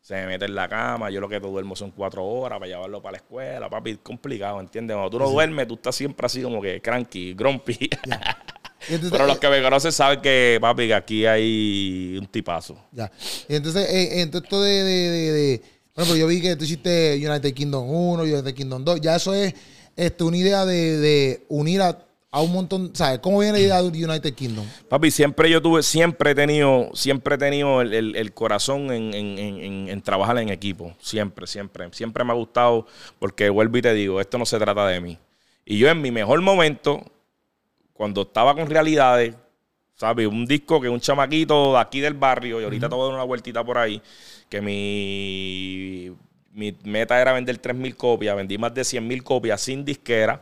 Se 0.10 0.16
me 0.16 0.26
mete 0.26 0.46
en 0.46 0.56
la 0.56 0.68
cama, 0.68 1.12
yo 1.12 1.22
lo 1.22 1.30
que 1.30 1.40
duermo 1.40 1.76
son 1.76 1.92
cuatro 1.92 2.26
horas 2.26 2.58
para 2.58 2.68
llevarlo 2.68 3.00
para 3.00 3.12
la 3.12 3.18
escuela, 3.18 3.70
papi, 3.70 3.92
es 3.92 3.98
complicado, 4.02 4.60
¿entiendes? 4.60 4.96
Cuando 4.96 5.12
tú 5.12 5.20
no 5.20 5.30
duermes, 5.30 5.68
tú 5.68 5.76
estás 5.76 5.96
siempre 5.96 6.26
así 6.26 6.42
como 6.42 6.60
que 6.60 6.82
cranky, 6.82 7.36
grumpy. 7.36 7.78
Entonces, 8.90 9.12
Pero 9.12 9.28
los 9.28 9.38
eh, 9.38 9.40
que 9.40 9.50
me 9.50 9.62
conocen 9.62 9.92
saben 9.92 10.20
que, 10.20 10.58
papi, 10.60 10.88
que 10.88 10.94
aquí 10.96 11.26
hay 11.28 12.18
un 12.20 12.26
tipazo. 12.26 12.76
Ya. 12.92 13.12
Y 13.48 13.54
entonces, 13.54 13.88
eh, 13.88 14.22
entonces 14.22 14.46
esto 14.46 14.64
de, 14.64 14.84
de, 14.84 15.10
de, 15.12 15.32
de- 15.32 15.62
Por 15.94 16.04
ejemplo, 16.04 16.20
yo 16.20 16.26
vi 16.26 16.42
que 16.42 16.56
tú 16.56 16.64
hiciste 16.64 17.14
United 17.24 17.54
Kingdom 17.54 17.88
1, 17.88 18.24
United 18.24 18.56
Kingdom 18.56 18.84
2. 18.84 19.02
Ya 19.02 19.16
eso 19.16 19.36
es 19.36 19.54
este, 19.96 20.24
una 20.24 20.38
idea 20.38 20.66
de, 20.66 20.98
de 20.98 21.46
unir 21.50 21.84
a, 21.84 22.09
a 22.32 22.42
un 22.42 22.52
montón. 22.54 22.92
¿Sabes? 22.96 23.20
¿Cómo 23.20 23.40
viene 23.40 23.54
la 23.54 23.60
idea 23.60 23.82
de 23.82 24.06
United 24.06 24.34
Kingdom? 24.34 24.66
Papi, 24.88 25.10
siempre 25.12 25.50
yo 25.50 25.62
tuve, 25.62 25.82
siempre 25.84 26.32
he 26.32 26.36
tenido, 26.36 26.90
siempre 26.94 27.36
he 27.36 27.38
tenido 27.38 27.82
el, 27.82 27.94
el- 27.94 28.16
el 28.16 28.34
corazón 28.34 28.92
en, 28.92 29.14
en- 29.14 29.40
en- 29.40 29.90
en- 29.90 30.02
trabajar 30.02 30.38
en 30.38 30.50
equipo. 30.50 30.96
Siempre, 31.00 31.48
siempre. 31.48 31.88
Siempre 31.92 32.24
me 32.24 32.32
ha 32.32 32.36
gustado, 32.36 32.86
porque 33.20 33.50
vuelvo 33.50 33.78
y 33.78 33.82
te 33.82 33.94
digo, 33.94 34.22
esto 34.22 34.38
no 34.38 34.46
se 34.46 34.58
trata 34.60 34.88
de 34.88 35.00
mí. 35.02 35.18
Y 35.66 35.78
yo 35.78 35.90
en 35.90 36.02
mi 36.02 36.12
mejor 36.12 36.42
momento, 36.42 37.04
cuando 37.94 38.22
estaba 38.24 38.56
con 38.56 38.70
realidades, 38.70 39.36
¿sabes? 39.96 40.28
Un 40.28 40.46
disco 40.46 40.80
que 40.80 40.90
un 40.90 41.00
chamaquito 41.00 41.74
de 41.74 41.80
aquí 41.80 42.00
del 42.00 42.14
barrio, 42.14 42.62
y 42.62 42.64
ahorita 42.64 42.88
te 42.90 42.96
voy 42.96 43.04
a 43.04 43.06
dar 43.08 43.16
una 43.16 43.24
vueltita 43.24 43.64
por 43.64 43.78
ahí, 43.78 44.02
que 44.50 44.62
mi, 44.62 46.12
mi 46.54 46.76
meta 46.84 47.20
era 47.22 47.34
vender 47.34 47.58
3.000 47.60 47.96
copias, 47.96 48.36
vendí 48.36 48.58
más 48.58 48.74
de 48.74 48.82
100.000 48.84 49.22
copias 49.24 49.62
sin 49.62 49.84
disquera, 49.86 50.42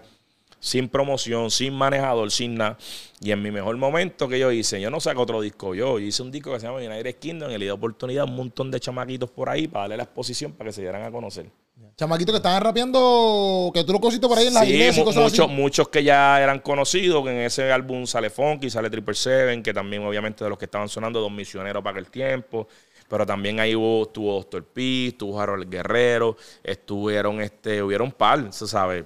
sin 0.59 0.89
promoción, 0.89 1.51
sin 1.51 1.73
manejador, 1.73 2.31
sin 2.31 2.55
nada. 2.55 2.77
Y 3.21 3.31
en 3.31 3.41
mi 3.41 3.51
mejor 3.51 3.75
momento 3.77 4.27
que 4.27 4.39
yo 4.39 4.51
hice, 4.51 4.79
yo 4.81 4.89
no 4.89 4.99
saco 4.99 5.21
otro 5.21 5.41
disco 5.41 5.73
yo, 5.75 5.99
yo 5.99 6.05
hice 6.05 6.21
un 6.23 6.31
disco 6.31 6.51
que 6.53 6.59
se 6.59 6.67
llama 6.67 6.79
United 6.79 7.15
Kingdom 7.17 7.49
y 7.51 7.57
le 7.57 7.65
di 7.65 7.69
oportunidad 7.71 8.23
a 8.23 8.25
un 8.25 8.35
montón 8.35 8.69
de 8.71 8.79
chamaquitos 8.79 9.29
por 9.29 9.49
ahí 9.49 9.67
para 9.67 9.83
darle 9.83 9.97
la 9.97 10.03
exposición 10.03 10.51
para 10.53 10.69
que 10.69 10.73
se 10.73 10.81
dieran 10.81 11.03
a 11.03 11.11
conocer. 11.11 11.49
Chamaquitos 11.95 12.33
que 12.33 12.37
estaban 12.37 12.61
rapeando, 12.61 13.71
que 13.73 13.83
tú 13.83 13.93
lo 13.93 13.99
cosiste 13.99 14.27
por 14.27 14.37
ahí 14.37 14.47
en 14.47 14.53
la 14.53 14.61
Sí, 14.63 14.71
iglesia 14.71 14.99
y 15.01 15.03
mu- 15.03 15.05
cosas 15.05 15.23
muchos, 15.23 15.45
así. 15.45 15.55
muchos 15.55 15.87
que 15.89 16.03
ya 16.03 16.41
eran 16.41 16.59
conocidos, 16.59 17.23
que 17.23 17.31
en 17.31 17.37
ese 17.41 17.71
álbum 17.71 18.05
sale 18.05 18.29
Funky, 18.29 18.69
sale 18.69 18.89
Triple 18.89 19.13
Seven, 19.15 19.61
que 19.63 19.73
también 19.73 20.03
obviamente 20.03 20.43
de 20.43 20.49
los 20.49 20.59
que 20.59 20.65
estaban 20.65 20.89
sonando, 20.89 21.19
Dos 21.21 21.31
Misioneros 21.31 21.83
para 21.83 21.99
aquel 21.99 22.11
tiempo. 22.11 22.67
Pero 23.09 23.25
también 23.25 23.59
ahí 23.59 23.73
hubo, 23.75 24.03
estuvo 24.03 24.33
Doctor 24.33 24.63
P, 24.65 25.07
estuvo 25.07 25.39
Harold 25.39 25.69
Guerrero, 25.69 26.35
estuvieron, 26.63 27.41
este, 27.41 27.81
hubieron 27.81 28.11
par, 28.11 28.51
se 28.51 28.67
sabe. 28.67 29.05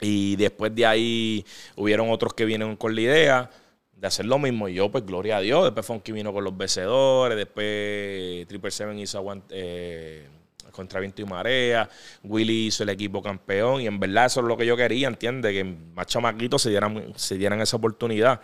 Y 0.00 0.36
después 0.36 0.74
de 0.74 0.86
ahí 0.86 1.46
hubieron 1.76 2.10
otros 2.10 2.34
que 2.34 2.44
vienen 2.44 2.76
con 2.76 2.94
la 2.94 3.00
idea 3.00 3.50
de 3.96 4.06
hacer 4.06 4.26
lo 4.26 4.38
mismo. 4.38 4.68
Y 4.68 4.74
yo, 4.74 4.90
pues, 4.90 5.06
gloria 5.06 5.38
a 5.38 5.40
Dios. 5.40 5.64
Después 5.64 5.86
Funky 5.86 6.12
vino 6.12 6.32
con 6.32 6.44
los 6.44 6.56
vencedores. 6.56 7.36
Después 7.36 8.46
Triple 8.46 8.70
Seven 8.70 8.98
hizo 8.98 9.18
aguante, 9.18 9.54
eh, 9.56 10.28
contra 10.72 11.00
viento 11.00 11.22
y 11.22 11.24
marea. 11.24 11.88
Willy 12.22 12.66
hizo 12.66 12.82
el 12.82 12.88
equipo 12.90 13.22
campeón. 13.22 13.80
Y 13.80 13.86
en 13.86 13.98
verdad 13.98 14.26
eso 14.26 14.40
es 14.40 14.46
lo 14.46 14.56
que 14.56 14.66
yo 14.66 14.76
quería, 14.76 15.08
¿entiendes? 15.08 15.52
Que 15.52 15.64
más 15.64 16.06
chamaquitos 16.06 16.60
se 16.62 16.70
dieran, 16.70 17.12
se 17.16 17.38
dieran 17.38 17.60
esa 17.60 17.76
oportunidad. 17.76 18.40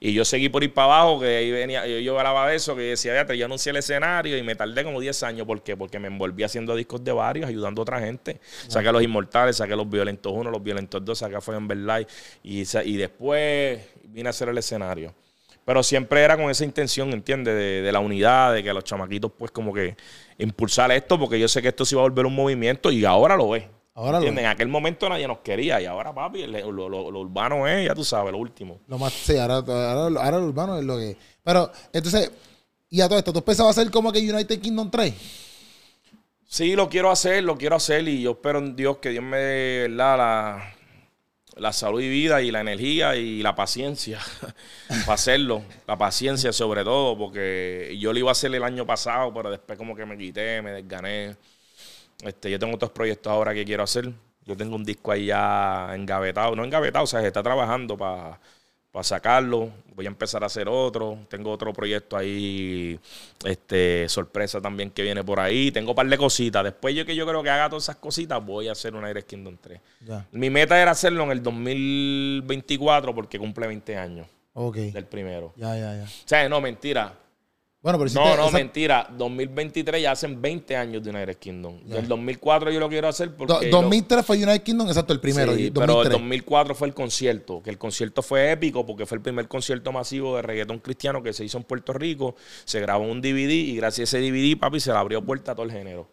Y 0.00 0.12
yo 0.12 0.24
seguí 0.24 0.48
por 0.48 0.62
ir 0.62 0.72
para 0.72 0.84
abajo, 0.94 1.20
que 1.20 1.26
ahí 1.26 1.50
venía, 1.50 1.86
yo, 1.86 1.98
yo 1.98 2.14
grababa 2.14 2.54
eso, 2.54 2.76
que 2.76 2.82
decía, 2.82 3.12
fíjate, 3.12 3.36
yo 3.36 3.46
anuncié 3.46 3.70
el 3.70 3.76
escenario 3.76 4.38
y 4.38 4.42
me 4.42 4.54
tardé 4.54 4.84
como 4.84 5.00
10 5.00 5.22
años. 5.24 5.46
¿Por 5.46 5.62
qué? 5.62 5.76
Porque 5.76 5.98
me 5.98 6.06
envolví 6.06 6.44
haciendo 6.44 6.76
discos 6.76 7.02
de 7.02 7.12
varios, 7.12 7.48
ayudando 7.48 7.80
a 7.80 7.82
otra 7.82 8.00
gente. 8.00 8.40
Saqué 8.68 8.88
a 8.88 8.92
los 8.92 9.02
Inmortales, 9.02 9.56
saqué 9.56 9.72
a 9.72 9.76
los 9.76 9.90
Violentos 9.90 10.32
1, 10.32 10.50
los 10.50 10.62
Violentos 10.62 11.04
2, 11.04 11.18
saqué 11.18 11.36
a 11.36 11.40
Fue 11.40 11.56
en 11.56 11.66
Live 11.68 12.06
y, 12.44 12.60
y 12.60 12.96
después 12.96 13.80
vine 14.04 14.28
a 14.28 14.30
hacer 14.30 14.48
el 14.48 14.58
escenario. 14.58 15.14
Pero 15.64 15.82
siempre 15.82 16.22
era 16.22 16.36
con 16.36 16.48
esa 16.48 16.64
intención, 16.64 17.12
¿entiendes? 17.12 17.54
De, 17.54 17.82
de 17.82 17.92
la 17.92 18.00
unidad, 18.00 18.54
de 18.54 18.62
que 18.62 18.72
los 18.72 18.84
chamaquitos, 18.84 19.32
pues, 19.36 19.50
como 19.50 19.74
que 19.74 19.96
impulsar 20.38 20.90
esto, 20.92 21.18
porque 21.18 21.38
yo 21.38 21.48
sé 21.48 21.60
que 21.60 21.68
esto 21.68 21.84
se 21.84 21.94
iba 21.94 22.02
a 22.02 22.08
volver 22.08 22.24
un 22.24 22.34
movimiento 22.34 22.90
y 22.90 23.04
ahora 23.04 23.36
lo 23.36 23.54
es. 23.54 23.64
Ahora 23.98 24.12
lo 24.12 24.18
¿Entiendes? 24.18 24.44
En 24.44 24.50
aquel 24.50 24.68
momento 24.68 25.08
nadie 25.08 25.26
nos 25.26 25.38
quería 25.38 25.80
y 25.80 25.86
ahora, 25.86 26.14
papi, 26.14 26.46
lo, 26.46 26.70
lo- 26.72 27.10
lo 27.10 27.18
urbano 27.20 27.66
es, 27.66 27.86
ya 27.88 27.94
tú 27.94 28.04
sabes, 28.04 28.30
lo 28.30 28.38
último. 28.38 28.78
Lo 28.86 28.96
más, 28.96 29.12
sí, 29.12 29.36
ahora, 29.36 29.56
ahora, 29.56 30.22
ahora 30.24 30.38
lo 30.38 30.44
urbano 30.46 30.78
es 30.78 30.84
lo 30.84 30.96
que. 30.96 31.16
Pero, 31.42 31.70
entonces, 31.92 32.30
y 32.90 33.00
a 33.00 33.08
todo 33.08 33.18
esto, 33.18 33.32
¿tú 33.32 33.42
pensabas 33.42 33.76
hacer 33.76 33.90
como 33.90 34.12
que 34.12 34.20
United 34.20 34.60
Kingdom 34.60 34.88
3? 34.90 35.14
Sí, 36.46 36.74
lo 36.76 36.88
quiero 36.88 37.10
hacer, 37.10 37.42
lo 37.44 37.58
quiero 37.58 37.76
hacer 37.76 38.08
y 38.08 38.22
yo 38.22 38.32
espero 38.32 38.58
en 38.58 38.74
Dios 38.74 38.98
que 38.98 39.10
Dios 39.10 39.22
me 39.24 39.36
dé 39.36 39.88
¿verdad? 39.88 40.16
la, 40.16 40.74
la 41.56 41.72
salud 41.72 42.00
y 42.00 42.08
vida 42.08 42.40
y 42.42 42.50
la 42.50 42.60
energía 42.62 43.16
y 43.16 43.42
la 43.42 43.54
paciencia 43.54 44.20
para 44.88 45.14
hacerlo. 45.14 45.62
La 45.86 45.98
paciencia 45.98 46.52
sobre 46.52 46.84
todo, 46.84 47.18
porque 47.18 47.96
yo 48.00 48.12
lo 48.12 48.18
iba 48.18 48.30
a 48.30 48.32
hacer 48.32 48.54
el 48.54 48.62
año 48.62 48.86
pasado, 48.86 49.32
pero 49.34 49.50
después 49.50 49.76
como 49.78 49.94
que 49.94 50.06
me 50.06 50.16
quité, 50.16 50.62
me 50.62 50.72
desgané. 50.72 51.36
Este, 52.22 52.50
yo 52.50 52.58
tengo 52.58 52.74
otros 52.74 52.90
proyectos 52.90 53.30
ahora 53.32 53.54
que 53.54 53.64
quiero 53.64 53.82
hacer. 53.82 54.10
Yo 54.44 54.56
tengo 54.56 54.76
un 54.76 54.84
disco 54.84 55.12
ahí 55.12 55.26
ya 55.26 55.90
engavetado, 55.94 56.56
no 56.56 56.64
engavetado, 56.64 57.04
o 57.04 57.06
sea, 57.06 57.20
se 57.20 57.26
está 57.26 57.42
trabajando 57.42 57.96
para 57.96 58.38
sacarlo. 59.02 59.70
Voy 59.94 60.06
a 60.06 60.08
empezar 60.08 60.42
a 60.42 60.46
hacer 60.46 60.68
otro. 60.68 61.18
Tengo 61.28 61.50
otro 61.52 61.72
proyecto 61.72 62.16
ahí, 62.16 62.98
este, 63.44 64.08
sorpresa 64.08 64.60
también 64.60 64.90
que 64.90 65.02
viene 65.02 65.22
por 65.22 65.38
ahí. 65.38 65.70
Tengo 65.70 65.90
un 65.90 65.94
par 65.96 66.08
de 66.08 66.16
cositas. 66.16 66.64
Después 66.64 66.94
yo 66.94 67.04
que 67.04 67.14
yo 67.14 67.26
creo 67.26 67.42
que 67.42 67.50
haga 67.50 67.68
todas 67.68 67.84
esas 67.84 67.96
cositas, 67.96 68.44
voy 68.44 68.68
a 68.68 68.72
hacer 68.72 68.94
una 68.94 69.08
Direct 69.08 69.28
Kingdom 69.28 69.56
3. 69.60 69.80
Ya. 70.06 70.26
Mi 70.32 70.50
meta 70.50 70.80
era 70.80 70.92
hacerlo 70.92 71.22
en 71.24 71.30
el 71.32 71.42
2024 71.42 73.14
porque 73.14 73.38
cumple 73.38 73.66
20 73.66 73.96
años 73.96 74.26
Ok. 74.54 74.76
del 74.76 75.04
primero. 75.04 75.52
Ya, 75.56 75.76
ya, 75.76 75.94
ya. 75.96 76.04
O 76.04 76.08
sea, 76.28 76.48
no, 76.48 76.60
mentira. 76.60 77.12
Bueno, 77.80 77.96
pero 77.98 78.10
No, 78.12 78.22
hiciste 78.22 78.36
no, 78.42 78.48
esa- 78.48 78.58
mentira. 78.58 79.08
2023 79.16 80.02
ya 80.02 80.10
hacen 80.10 80.42
20 80.42 80.76
años 80.76 81.02
de 81.02 81.10
United 81.10 81.36
Kingdom. 81.36 81.80
Ya. 81.86 81.98
El 81.98 82.08
2004 82.08 82.72
yo 82.72 82.80
lo 82.80 82.88
quiero 82.88 83.06
hacer 83.06 83.36
porque... 83.36 83.52
Do- 83.52 83.60
lo- 83.62 83.82
2003 83.82 84.26
fue 84.26 84.36
United 84.36 84.62
Kingdom, 84.62 84.88
exacto, 84.88 85.12
el 85.12 85.20
primero. 85.20 85.54
Sí, 85.54 85.66
y 85.66 85.70
pero 85.70 85.84
el 85.84 85.88
2003. 85.88 86.12
2004 86.20 86.74
fue 86.74 86.88
el 86.88 86.94
concierto, 86.94 87.62
que 87.62 87.70
el 87.70 87.78
concierto 87.78 88.22
fue 88.22 88.50
épico 88.50 88.84
porque 88.84 89.06
fue 89.06 89.16
el 89.18 89.22
primer 89.22 89.46
concierto 89.46 89.92
masivo 89.92 90.36
de 90.36 90.42
reggaetón 90.42 90.80
cristiano 90.80 91.22
que 91.22 91.32
se 91.32 91.44
hizo 91.44 91.56
en 91.58 91.64
Puerto 91.64 91.92
Rico. 91.92 92.34
Se 92.64 92.80
grabó 92.80 93.04
un 93.04 93.20
DVD 93.20 93.50
y 93.52 93.76
gracias 93.76 94.12
a 94.12 94.18
ese 94.18 94.26
DVD, 94.28 94.58
papi, 94.58 94.80
se 94.80 94.90
le 94.90 94.98
abrió 94.98 95.24
puerta 95.24 95.52
a 95.52 95.54
todo 95.54 95.64
el 95.66 95.70
género. 95.72 96.10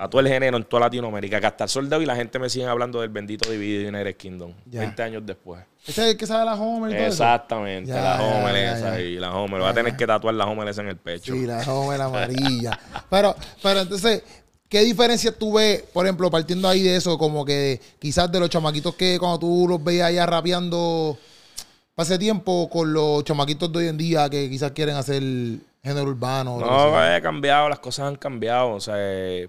A 0.00 0.08
todo 0.08 0.22
el 0.22 0.28
género 0.28 0.56
en 0.56 0.64
toda 0.64 0.80
Latinoamérica. 0.80 1.40
Que 1.40 1.46
hasta 1.46 1.64
el 1.64 1.70
sol 1.70 1.90
de 1.90 1.96
hoy 1.96 2.06
la 2.06 2.16
gente 2.16 2.38
me 2.38 2.48
sigue 2.48 2.64
hablando 2.64 3.02
del 3.02 3.10
bendito 3.10 3.50
DVD 3.50 3.82
de 3.84 3.88
United 3.88 4.16
Kingdom. 4.16 4.54
Ya. 4.64 4.80
20 4.80 5.02
años 5.02 5.22
después. 5.26 5.62
Ese 5.86 6.02
es 6.02 6.10
el 6.12 6.16
que 6.16 6.26
sabe 6.26 6.46
la 6.46 6.54
Homer 6.54 6.90
y 6.90 6.94
todo. 6.94 7.06
Exactamente, 7.06 7.90
Ya, 7.90 8.00
la 8.00 8.22
Homer 8.22 8.56
esa 8.56 8.98
y 8.98 9.16
la 9.16 9.34
Homer. 9.34 9.60
Ya, 9.60 9.68
a 9.68 9.74
tener 9.74 9.96
que 9.96 10.06
tatuar 10.06 10.34
la 10.34 10.46
Homer 10.46 10.68
esa 10.68 10.80
en 10.80 10.88
el 10.88 10.96
pecho. 10.96 11.34
Sí, 11.34 11.46
la 11.46 11.60
Homer 11.70 12.00
amarilla. 12.00 12.78
pero, 13.10 13.36
pero 13.62 13.80
entonces, 13.80 14.22
¿qué 14.70 14.80
diferencia 14.80 15.36
tú 15.36 15.54
ves, 15.54 15.82
por 15.92 16.06
ejemplo, 16.06 16.30
partiendo 16.30 16.66
ahí 16.66 16.82
de 16.82 16.96
eso, 16.96 17.18
como 17.18 17.44
que 17.44 17.78
quizás 17.98 18.32
de 18.32 18.40
los 18.40 18.48
chamaquitos 18.48 18.94
que 18.94 19.18
cuando 19.18 19.38
tú 19.38 19.66
los 19.68 19.84
veías 19.84 20.08
allá 20.08 20.24
rapeando 20.24 21.18
hace 21.94 22.18
tiempo 22.18 22.70
con 22.70 22.90
los 22.90 23.22
chamaquitos 23.24 23.70
de 23.70 23.78
hoy 23.80 23.88
en 23.88 23.98
día 23.98 24.30
que 24.30 24.48
quizás 24.48 24.72
quieren 24.72 24.96
hacer 24.96 25.22
género 25.82 26.08
urbano? 26.08 26.58
No, 26.58 26.90
sea? 26.90 27.16
ha 27.16 27.20
cambiado, 27.20 27.68
las 27.68 27.78
cosas 27.80 28.06
han 28.06 28.16
cambiado. 28.16 28.72
O 28.72 28.80
sea, 28.80 28.94
eh, 28.96 29.48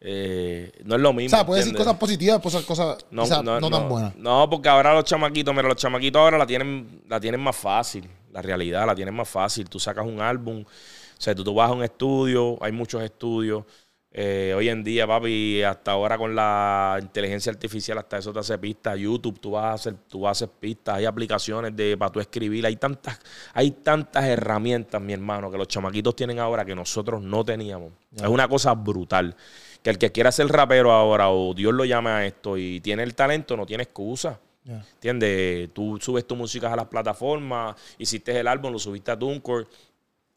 eh, 0.00 0.70
no 0.84 0.94
es 0.94 1.00
lo 1.00 1.12
mismo. 1.12 1.34
o 1.34 1.38
sea, 1.38 1.46
puedes 1.46 1.64
decir 1.64 1.76
cosas 1.76 1.96
positivas, 1.96 2.40
cosas, 2.40 2.64
cosas 2.64 3.04
no, 3.10 3.26
tan 3.26 3.88
buenas. 3.88 4.16
No, 4.16 4.48
porque 4.48 4.68
ahora 4.68 4.94
los 4.94 5.04
chamaquitos, 5.04 5.54
mira, 5.54 5.68
los 5.68 5.76
chamaquitos 5.76 6.20
ahora 6.20 6.38
la 6.38 6.46
tienen, 6.46 7.02
la 7.08 7.18
tienen 7.18 7.40
más 7.40 7.56
fácil. 7.56 8.08
La 8.32 8.42
realidad 8.42 8.86
la 8.86 8.94
tienen 8.94 9.14
más 9.14 9.28
fácil. 9.28 9.68
Tú 9.68 9.80
sacas 9.80 10.06
un 10.06 10.20
álbum, 10.20 10.60
o 10.62 11.20
sea, 11.20 11.34
tú, 11.34 11.42
tú 11.42 11.54
vas 11.54 11.70
a 11.70 11.72
un 11.72 11.82
estudio, 11.82 12.56
hay 12.62 12.72
muchos 12.72 13.02
estudios. 13.02 13.64
Eh, 14.10 14.54
hoy 14.56 14.68
en 14.68 14.82
día, 14.82 15.06
papi, 15.06 15.62
hasta 15.62 15.92
ahora 15.92 16.16
con 16.16 16.34
la 16.34 16.98
inteligencia 17.00 17.52
artificial, 17.52 17.98
hasta 17.98 18.18
eso 18.18 18.32
te 18.32 18.38
hace 18.38 18.56
pistas. 18.56 18.98
YouTube, 18.98 19.38
tú 19.38 19.50
vas 19.52 19.64
a 19.64 19.72
hacer, 19.74 19.94
tú 20.08 20.20
vas 20.20 20.28
a 20.28 20.32
hacer 20.44 20.48
pistas, 20.58 20.96
hay 20.96 21.04
aplicaciones 21.04 21.76
de 21.76 21.96
para 21.96 22.10
tú 22.10 22.20
escribir, 22.20 22.64
hay 22.64 22.76
tantas, 22.76 23.18
hay 23.52 23.72
tantas 23.72 24.24
herramientas, 24.24 25.00
mi 25.02 25.12
hermano, 25.12 25.50
que 25.50 25.58
los 25.58 25.68
chamaquitos 25.68 26.16
tienen 26.16 26.38
ahora 26.38 26.64
que 26.64 26.74
nosotros 26.74 27.20
no 27.22 27.44
teníamos. 27.44 27.92
Ya. 28.12 28.24
Es 28.24 28.30
una 28.30 28.48
cosa 28.48 28.74
brutal. 28.74 29.36
Que 29.82 29.90
el 29.90 29.98
que 29.98 30.12
quiera 30.12 30.32
ser 30.32 30.48
rapero 30.48 30.92
ahora, 30.92 31.30
o 31.30 31.54
Dios 31.54 31.72
lo 31.72 31.84
llame 31.84 32.10
a 32.10 32.26
esto, 32.26 32.56
y 32.56 32.80
tiene 32.80 33.02
el 33.02 33.14
talento, 33.14 33.56
no 33.56 33.66
tiene 33.66 33.84
excusa. 33.84 34.40
Ya. 34.64 34.84
¿Entiendes? 34.94 35.70
Tú 35.72 35.98
subes 36.00 36.26
tu 36.26 36.36
música 36.36 36.72
a 36.72 36.76
las 36.76 36.86
plataformas, 36.86 37.76
hiciste 37.98 38.38
el 38.38 38.48
álbum, 38.48 38.72
lo 38.72 38.78
subiste 38.78 39.10
a 39.10 39.18
Tuncor, 39.18 39.66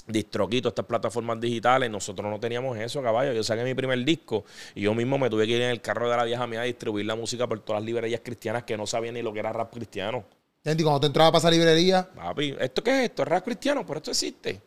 Distroquito, 0.07 0.69
estas 0.69 0.85
plataformas 0.85 1.39
digitales. 1.39 1.89
Nosotros 1.89 2.29
no 2.29 2.39
teníamos 2.39 2.77
eso, 2.77 3.01
caballo. 3.01 3.33
Yo 3.33 3.43
saqué 3.43 3.63
mi 3.63 3.73
primer 3.73 4.03
disco 4.03 4.45
y 4.73 4.81
yo 4.81 4.93
mismo 4.93 5.17
me 5.17 5.29
tuve 5.29 5.45
que 5.45 5.53
ir 5.53 5.61
en 5.61 5.69
el 5.69 5.81
carro 5.81 6.09
de 6.09 6.17
la 6.17 6.23
vieja 6.23 6.47
mía 6.47 6.61
a 6.61 6.63
distribuir 6.63 7.05
la 7.05 7.15
música 7.15 7.47
por 7.47 7.59
todas 7.59 7.81
las 7.81 7.85
librerías 7.85 8.21
cristianas 8.23 8.63
que 8.63 8.75
no 8.75 8.87
sabían 8.87 9.13
ni 9.13 9.21
lo 9.21 9.31
que 9.31 9.39
era 9.39 9.53
rap 9.53 9.71
cristiano. 9.71 10.23
Gente, 10.63 10.81
y 10.81 10.83
cuando 10.83 11.01
te 11.01 11.07
entraba 11.07 11.31
para 11.31 11.39
esa 11.39 11.51
librería, 11.51 12.07
Papi, 12.13 12.55
¿esto 12.59 12.83
qué 12.83 12.99
es 12.99 13.09
esto? 13.09 13.23
¿Es 13.23 13.27
rap 13.27 13.43
cristiano? 13.43 13.85
Pero 13.85 13.97
esto 13.97 14.11
existe. 14.11 14.61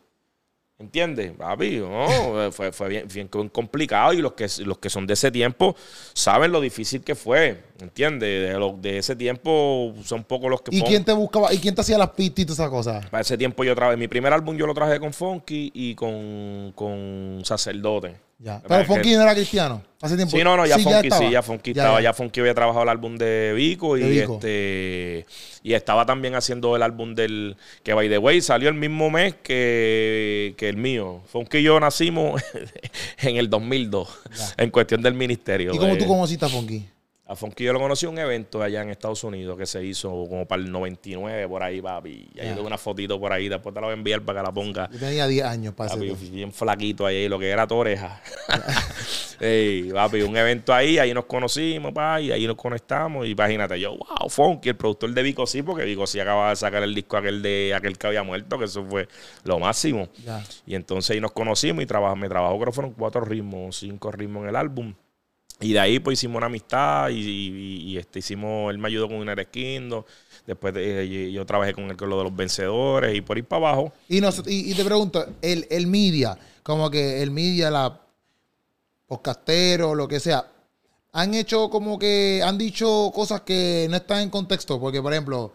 ¿Entiendes? 0.77 1.31
Papi, 1.31 1.77
no, 1.77 2.51
fue, 2.51 2.73
fue 2.73 2.89
bien, 2.89 3.07
bien 3.07 3.29
complicado 3.29 4.11
y 4.11 4.17
los 4.17 4.33
que, 4.33 4.47
los 4.65 4.77
que 4.77 4.89
son 4.89 5.07
de 5.07 5.13
ese 5.13 5.31
tiempo 5.31 5.73
saben 6.13 6.51
lo 6.51 6.59
difícil 6.59 7.01
que 7.01 7.15
fue. 7.15 7.63
¿Entiendes? 7.79 8.49
De, 8.53 8.57
lo- 8.57 8.77
de 8.79 8.99
ese 8.99 9.15
tiempo 9.17 9.93
son 10.05 10.23
pocos 10.23 10.49
los 10.49 10.61
que 10.61 10.73
¿y 10.75 10.79
pon- 10.79 10.87
quién 10.89 11.03
te 11.03 11.11
buscaba? 11.11 11.53
¿Y 11.53 11.57
quién 11.57 11.75
te 11.75 11.81
hacía 11.81 11.97
las 11.97 12.11
pistas 12.11 12.39
y 12.39 12.45
todas 12.45 12.59
esas 12.59 12.69
cosas? 12.69 13.05
Para 13.07 13.19
ese 13.21 13.37
tiempo 13.37 13.63
yo 13.65 13.75
traje, 13.75 13.97
mi 13.97 14.07
primer 14.07 14.31
álbum 14.31 14.55
yo 14.55 14.65
lo 14.65 14.73
traje 14.73 14.97
con 14.99 15.11
Funky 15.11 15.71
y 15.73 15.93
con, 15.93 16.71
con 16.73 17.41
Sacerdote. 17.43 18.15
Ya. 18.39 18.61
Que- 18.61 18.67
Pero 18.69 18.85
Funky 18.85 19.13
no 19.15 19.23
era 19.23 19.33
cristiano. 19.33 19.81
Hace 20.01 20.15
tiempo. 20.15 20.37
Sí, 20.37 20.43
no, 20.43 20.55
no, 20.55 20.65
ya 20.65 20.77
Funky, 20.79 21.07
estaba. 21.07 21.21
sí, 21.25 21.31
ya 21.31 21.41
Funky 21.41 21.73
Ya, 21.73 21.81
estaba, 21.83 21.99
ya. 21.99 22.03
ya 22.09 22.13
Funky 22.13 22.39
había 22.41 22.53
trabajado 22.53 22.83
el 22.83 22.89
álbum 22.89 23.17
de 23.17 23.53
Vico 23.55 23.97
y 23.97 24.01
De 24.01 24.09
Vico. 24.09 24.33
este 24.35 25.25
y 25.63 25.73
estaba 25.73 26.05
también 26.05 26.35
haciendo 26.35 26.75
el 26.75 26.83
álbum 26.83 27.13
del 27.15 27.57
que 27.83 27.93
by 27.93 28.07
the 28.07 28.17
way 28.19 28.39
salió 28.41 28.69
el 28.69 28.75
mismo 28.75 29.09
mes 29.09 29.35
que, 29.43 30.53
que 30.57 30.69
el 30.69 30.77
mío. 30.77 31.21
Funky 31.27 31.57
y 31.57 31.63
yo 31.63 31.79
nacimos 31.79 32.41
en 33.19 33.37
el 33.37 33.49
2002 33.49 34.07
Ya. 34.37 34.63
en 34.63 34.69
cuestión 34.69 35.01
del 35.01 35.13
ministerio. 35.13 35.73
¿Y 35.73 35.77
cómo 35.77 35.97
tú 35.97 36.05
conociste 36.05 36.45
a 36.45 36.49
Funky? 36.49 36.85
A 37.27 37.35
Funky 37.35 37.63
yo 37.63 37.73
lo 37.73 37.79
conocí 37.79 38.05
en 38.05 38.11
un 38.11 38.19
evento 38.19 38.61
allá 38.61 38.83
en 38.83 38.89
Estados 38.91 39.23
Unidos 39.23 39.57
que 39.57 39.65
se 39.65 39.83
hizo 39.83 40.09
como 40.29 40.45
para 40.45 40.61
el 40.61 40.71
99 40.71 41.47
por 41.47 41.63
ahí, 41.63 41.81
papi. 41.81 42.29
Y 42.33 42.39
ahí 42.39 42.53
tengo 42.53 42.67
una 42.67 42.77
fotito 42.77 43.19
por 43.19 43.33
ahí, 43.33 43.49
después 43.49 43.73
te 43.73 43.81
la 43.81 43.87
voy 43.87 43.93
a 43.93 43.97
enviar 43.97 44.21
para 44.21 44.41
que 44.41 44.45
la 44.45 44.53
ponga. 44.53 44.89
Yo 44.91 44.99
tenía 44.99 45.25
10 45.25 45.45
años 45.45 45.73
para 45.73 45.89
Papi, 45.89 46.13
bien 46.31 46.51
flaquito 46.51 47.05
ahí, 47.05 47.27
lo 47.27 47.39
que 47.39 47.49
era 47.49 47.65
tu 47.65 47.75
oreja. 47.75 48.21
Ey, 49.39 49.91
papi, 49.91 50.21
un 50.21 50.37
evento 50.37 50.73
ahí, 50.73 50.97
ahí 50.97 51.13
nos 51.13 51.25
conocimos, 51.25 51.91
pa, 51.91 52.21
y 52.21 52.31
ahí 52.31 52.47
nos 52.47 52.55
conectamos. 52.55 53.25
Y 53.25 53.31
imagínate, 53.31 53.79
yo, 53.79 53.97
wow, 53.97 54.29
Funky, 54.29 54.69
el 54.69 54.75
productor 54.75 55.13
de 55.13 55.23
Vico 55.23 55.45
sí, 55.45 55.61
porque 55.61 55.83
Vico 55.83 56.07
sí 56.07 56.19
acaba 56.19 56.49
de 56.49 56.55
sacar 56.55 56.83
el 56.83 56.93
disco 56.93 57.17
aquel 57.17 57.41
de 57.41 57.73
aquel 57.75 57.97
que 57.97 58.07
había 58.07 58.23
muerto, 58.23 58.57
que 58.57 58.65
eso 58.65 58.85
fue 58.85 59.07
lo 59.43 59.59
máximo. 59.59 60.09
Ya. 60.23 60.43
Y 60.65 60.75
entonces 60.75 61.11
ahí 61.11 61.19
nos 61.19 61.31
conocimos 61.31 61.83
y 61.83 61.85
trabajamos, 61.85 62.19
me 62.19 62.29
trabajó, 62.29 62.55
creo 62.55 62.67
que 62.67 62.75
fueron 62.75 62.93
cuatro 62.93 63.21
ritmos, 63.21 63.77
cinco 63.77 64.11
ritmos 64.11 64.43
en 64.43 64.49
el 64.49 64.55
álbum. 64.55 64.93
Y 65.61 65.73
de 65.73 65.79
ahí 65.79 65.99
pues 65.99 66.19
hicimos 66.19 66.37
una 66.37 66.47
amistad 66.47 67.09
y, 67.09 67.13
y- 67.19 67.77
y, 67.91 67.97
este, 67.97 68.19
hicimos, 68.19 68.71
él 68.71 68.77
me 68.77 68.87
ayudó 68.89 69.07
con 69.07 69.17
un 69.17 69.29
Kingdom. 69.51 70.03
Después 70.45 70.73
de- 70.73 71.05
y- 71.05 71.31
yo 71.31 71.45
trabajé 71.45 71.73
con 71.73 71.85
él 71.85 71.97
con 71.97 72.09
lo 72.09 72.17
de 72.17 72.23
los 72.25 72.35
vencedores 72.35 73.15
y 73.15 73.21
por 73.21 73.37
ir 73.37 73.45
para 73.45 73.69
abajo. 73.69 73.93
Y, 74.09 74.19
nos- 74.21 74.43
y, 74.47 74.71
y 74.71 74.75
te 74.75 74.83
pregunto, 74.83 75.25
el, 75.41 75.65
el 75.69 75.87
media, 75.87 76.37
como 76.61 76.89
que 76.89 77.21
el 77.23 77.31
media, 77.31 77.71
la 77.71 78.01
podcasteros, 79.07 79.95
lo 79.95 80.07
que 80.07 80.19
sea, 80.19 80.45
han 81.13 81.33
hecho 81.33 81.69
como 81.69 81.97
que 81.97 82.41
han 82.43 82.57
dicho 82.57 83.11
cosas 83.13 83.41
que 83.41 83.87
no 83.89 83.95
están 83.97 84.21
en 84.21 84.29
contexto. 84.29 84.79
Porque, 84.79 85.01
por 85.01 85.13
ejemplo, 85.13 85.53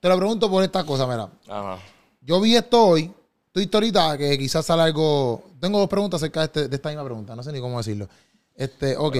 te 0.00 0.08
lo 0.08 0.16
pregunto 0.16 0.50
por 0.50 0.62
esta 0.64 0.84
cosa, 0.84 1.06
mira. 1.06 1.28
Ajá. 1.48 1.78
Yo 2.20 2.40
vi 2.40 2.56
esto 2.56 2.84
hoy, 2.86 3.12
tu 3.52 3.60
historita, 3.60 4.16
que 4.16 4.38
quizás 4.38 4.64
sale 4.64 4.82
algo. 4.82 5.50
Tengo 5.60 5.78
dos 5.78 5.88
preguntas 5.88 6.22
acerca 6.22 6.40
de, 6.40 6.46
este- 6.46 6.68
de 6.68 6.76
esta 6.76 6.88
misma 6.88 7.04
pregunta, 7.04 7.36
no 7.36 7.42
sé 7.42 7.52
ni 7.52 7.60
cómo 7.60 7.78
decirlo. 7.78 8.08
Este, 8.54 8.96
ok. 8.96 9.16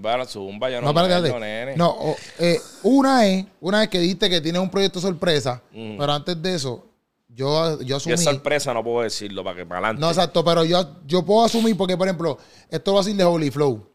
Bala, 0.00 0.24
zumba, 0.26 0.70
yo 0.70 0.80
no, 0.80 0.92
No, 0.92 1.40
nene. 1.40 1.76
No, 1.76 1.96
eh, 2.38 2.58
una 2.84 3.26
es, 3.26 3.44
una 3.60 3.82
es 3.82 3.88
que 3.88 3.98
dijiste 3.98 4.30
que 4.30 4.40
tienes 4.40 4.62
un 4.62 4.70
proyecto 4.70 5.00
sorpresa, 5.00 5.62
Mm. 5.72 5.98
pero 5.98 6.12
antes 6.12 6.40
de 6.40 6.54
eso, 6.54 6.84
yo, 7.28 7.80
yo 7.82 7.96
asumí. 7.96 8.14
es 8.14 8.24
sorpresa, 8.24 8.72
no 8.72 8.82
puedo 8.84 9.02
decirlo 9.02 9.42
para 9.44 9.56
que 9.56 9.66
para 9.66 9.80
adelante. 9.80 10.00
No, 10.00 10.08
exacto, 10.08 10.44
pero 10.44 10.64
yo, 10.64 10.86
yo 11.06 11.24
puedo 11.24 11.44
asumir, 11.44 11.76
porque 11.76 11.96
por 11.96 12.06
ejemplo, 12.06 12.38
esto 12.70 12.94
va 12.94 13.00
a 13.00 13.04
ser 13.04 13.14
de 13.14 13.24
Holy 13.24 13.50
Flow. 13.50 13.86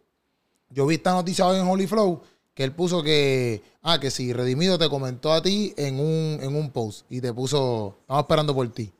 Yo 0.70 0.86
vi 0.86 0.96
esta 0.96 1.14
noticia 1.14 1.46
hoy 1.48 1.58
en 1.60 1.68
Holy 1.68 1.88
Flow 1.88 2.22
que 2.54 2.64
él 2.66 2.74
puso 2.74 3.02
que, 3.02 3.62
ah, 3.82 4.00
que 4.00 4.12
si 4.12 4.34
Redimido 4.34 4.78
te 4.78 4.89
comentó 4.89 5.32
a 5.32 5.42
ti 5.42 5.74
en 5.78 6.00
un, 6.00 6.39
en 6.42 6.56
un 6.56 6.70
post 6.70 7.06
y 7.10 7.22
te 7.22 7.34
puso, 7.34 7.98
estamos 8.02 8.24
esperando 8.24 8.54
por 8.54 8.68
ti. 8.72 8.92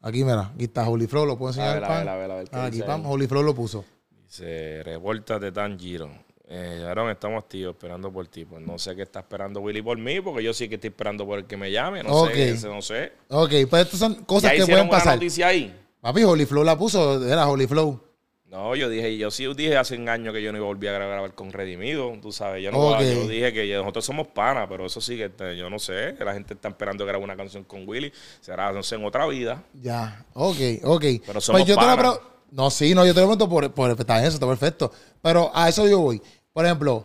Aquí, 0.00 0.24
mira, 0.24 0.52
aquí 0.54 0.64
está 0.64 0.88
Holy 0.88 1.06
Flow, 1.06 1.26
lo 1.26 1.36
puedo 1.36 1.50
enseñar. 1.50 1.70
A 1.70 1.74
ver, 1.74 1.84
a 1.84 1.98
ver, 1.98 2.08
a 2.08 2.16
ver, 2.16 2.30
a 2.30 2.34
ver, 2.36 2.48
¿qué 2.48 2.56
Ah, 2.56 2.64
aquí, 2.66 2.80
pam? 2.82 3.04
Holy 3.06 3.26
Flow 3.26 3.42
lo 3.42 3.54
puso. 3.54 3.84
Dice, 4.32 4.82
repórtate 4.82 5.52
tan 5.52 5.78
giro. 5.78 6.10
Eh, 6.48 6.86
Aaron, 6.88 7.10
estamos 7.10 7.44
activos 7.44 7.74
esperando 7.74 8.10
por 8.10 8.26
ti. 8.28 8.46
Pues 8.46 8.62
no 8.62 8.78
sé 8.78 8.96
qué 8.96 9.02
está 9.02 9.20
esperando 9.20 9.60
Willy 9.60 9.82
por 9.82 9.98
mí, 9.98 10.22
porque 10.22 10.42
yo 10.42 10.54
sí 10.54 10.70
que 10.70 10.76
estoy 10.76 10.88
esperando 10.88 11.26
por 11.26 11.40
el 11.40 11.44
que 11.44 11.58
me 11.58 11.70
llame. 11.70 12.02
No 12.02 12.26
sé, 12.28 12.56
no 12.66 12.80
sé. 12.80 13.12
Ok, 13.28 13.50
pues 13.68 13.82
estas 13.82 14.00
son 14.00 14.16
¿Ya 14.20 14.24
cosas 14.24 14.52
que 14.52 14.64
pueden 14.64 14.88
pasar. 14.88 15.16
noticia 15.16 15.48
ahí? 15.48 15.78
Papi, 16.00 16.24
Holy 16.24 16.46
Flow 16.46 16.64
la 16.64 16.78
puso, 16.78 17.22
era 17.28 17.46
Holy 17.46 17.66
Flow. 17.66 18.02
No, 18.46 18.74
yo 18.74 18.88
dije, 18.88 19.18
yo 19.18 19.30
sí 19.30 19.46
dije 19.54 19.76
hace 19.76 19.96
un 19.98 20.08
año 20.08 20.32
que 20.32 20.42
yo 20.42 20.50
no 20.50 20.56
iba 20.58 20.66
a 20.66 20.68
volver 20.68 20.94
a 20.94 21.06
grabar 21.06 21.34
con 21.34 21.52
Redimido, 21.52 22.10
tú 22.22 22.32
sabes. 22.32 22.62
Yo, 22.62 22.70
no 22.70 22.78
Ok. 22.78 23.00
yo 23.02 23.28
dije 23.28 23.52
que 23.52 23.74
nosotros 23.76 24.04
somos 24.06 24.28
panas, 24.28 24.66
pero 24.66 24.86
eso 24.86 25.00
sí 25.02 25.16
que 25.18 25.30
yo 25.58 25.68
no 25.68 25.78
sé. 25.78 26.14
que 26.16 26.24
La 26.24 26.32
gente 26.32 26.54
está 26.54 26.68
esperando 26.68 27.04
grabar 27.04 27.22
una 27.22 27.36
canción 27.36 27.64
con 27.64 27.86
Willy. 27.86 28.10
Será, 28.40 28.72
no 28.72 28.82
sé, 28.82 28.94
en 28.94 29.04
otra 29.04 29.26
vida. 29.26 29.62
Ya, 29.74 30.24
ok, 30.32 30.56
ok. 30.84 31.04
Pero 31.26 31.40
somos 31.42 31.60
pues 31.62 31.66
yo 31.68 31.76
te 31.76 31.86
lo 31.86 31.96
panas. 31.96 32.18
No, 32.52 32.70
sí, 32.70 32.94
no, 32.94 33.04
yo 33.06 33.14
te 33.14 33.20
lo 33.20 33.26
pregunto 33.26 33.48
por, 33.48 33.70
por 33.72 33.90
está 33.98 34.14
bien, 34.14 34.26
eso 34.26 34.34
está 34.36 34.46
perfecto. 34.46 34.92
Pero 35.20 35.50
a 35.54 35.68
eso 35.68 35.88
yo 35.88 36.00
voy. 36.00 36.20
Por 36.52 36.64
ejemplo, 36.66 37.04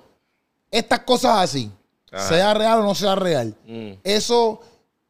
estas 0.70 1.00
cosas 1.00 1.38
así, 1.39 1.72
Ajá. 2.12 2.28
sea 2.28 2.54
real 2.54 2.80
o 2.80 2.84
no 2.84 2.93
sea 2.93 3.16
real, 3.16 3.56
Mm. 3.66 3.91
eso 4.04 4.62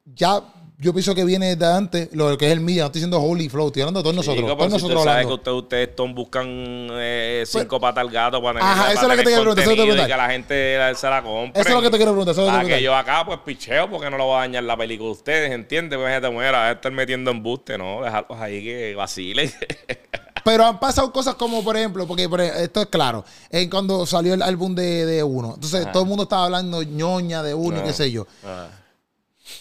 ya 0.05 0.41
yo 0.79 0.93
pienso 0.93 1.15
que 1.15 1.25
viene 1.25 1.55
de 1.55 1.65
antes, 1.65 2.09
lo 2.13 2.37
que 2.37 2.45
es 2.45 2.51
el 2.51 2.59
media, 2.59 2.83
no 2.83 2.85
estoy 2.85 2.99
diciendo 2.99 3.19
Holy 3.19 3.49
Flow, 3.49 3.65
estoy 3.65 3.81
hablando 3.81 3.99
de 4.01 4.03
todos 4.03 4.15
nosotros. 4.15 4.45
Todos 4.45 4.65
si 4.67 4.73
nosotros 4.73 5.03
sabe 5.03 5.25
que 5.25 5.33
hablando. 5.33 5.55
ustedes, 5.55 5.89
ustedes 5.89 6.13
buscan 6.13 6.45
eh, 6.91 7.43
cinco 7.47 7.79
patas 7.79 8.01
al 8.03 8.11
gato 8.11 8.39
para 8.43 8.59
Ajá, 8.59 8.81
para 8.83 8.93
eso 8.93 9.01
es 9.01 9.07
lo 9.07 9.15
que 9.15 9.17
te 9.17 9.23
quiero 9.23 9.41
preguntar, 9.41 9.63
eso 9.63 9.71
es 9.71 9.77
lo 9.79 9.83
que 9.83 9.89
te 9.89 9.95
quiero 9.95 10.07
que 10.07 10.17
la 10.17 10.29
gente 10.29 10.95
se 10.95 11.09
la 11.09 11.23
compre. 11.23 11.59
Eso 11.61 11.69
es 11.69 11.75
lo 11.75 11.81
que 11.81 11.89
te 11.89 11.97
quiero 11.97 12.11
preguntar, 12.11 12.31
eso 12.33 12.41
es 12.41 12.47
lo 12.47 12.51
que 12.59 12.65
preguntar. 12.65 12.79
yo 12.83 12.95
acá, 12.95 13.25
pues 13.25 13.39
picheo, 13.43 13.89
porque 13.89 14.07
no 14.11 14.17
lo 14.17 14.25
voy 14.25 14.35
a 14.37 14.39
dañar 14.41 14.63
la 14.65 14.77
película 14.77 15.07
de 15.07 15.11
ustedes, 15.13 15.51
¿entiendes? 15.51 15.97
Pues 15.97 16.13
gente 16.13 16.29
muera, 16.29 16.67
a 16.67 16.71
estar 16.73 16.91
metiendo 16.91 17.31
embuste, 17.31 17.75
¿no? 17.79 18.03
Dejarlos 18.03 18.39
ahí 18.39 18.63
que 18.63 18.93
vacilen. 18.95 19.51
Pero 20.43 20.65
han 20.65 20.79
pasado 20.79 21.11
cosas 21.11 21.35
como, 21.35 21.63
por 21.63 21.77
ejemplo, 21.77 22.07
porque 22.07 22.27
por 22.27 22.41
ejemplo, 22.41 22.61
esto 22.61 22.81
es 22.81 22.87
claro, 22.87 23.23
en 23.49 23.69
cuando 23.69 24.05
salió 24.05 24.33
el 24.33 24.41
álbum 24.41 24.75
de, 24.75 25.05
de 25.05 25.23
Uno. 25.23 25.53
Entonces, 25.55 25.91
todo 25.91 26.03
el 26.03 26.09
mundo 26.09 26.23
estaba 26.23 26.45
hablando 26.45 26.83
ñoña 26.83 27.43
de 27.43 27.53
Uno 27.53 27.83
qué 27.83 27.93
sé 27.93 28.11
yo. 28.11 28.27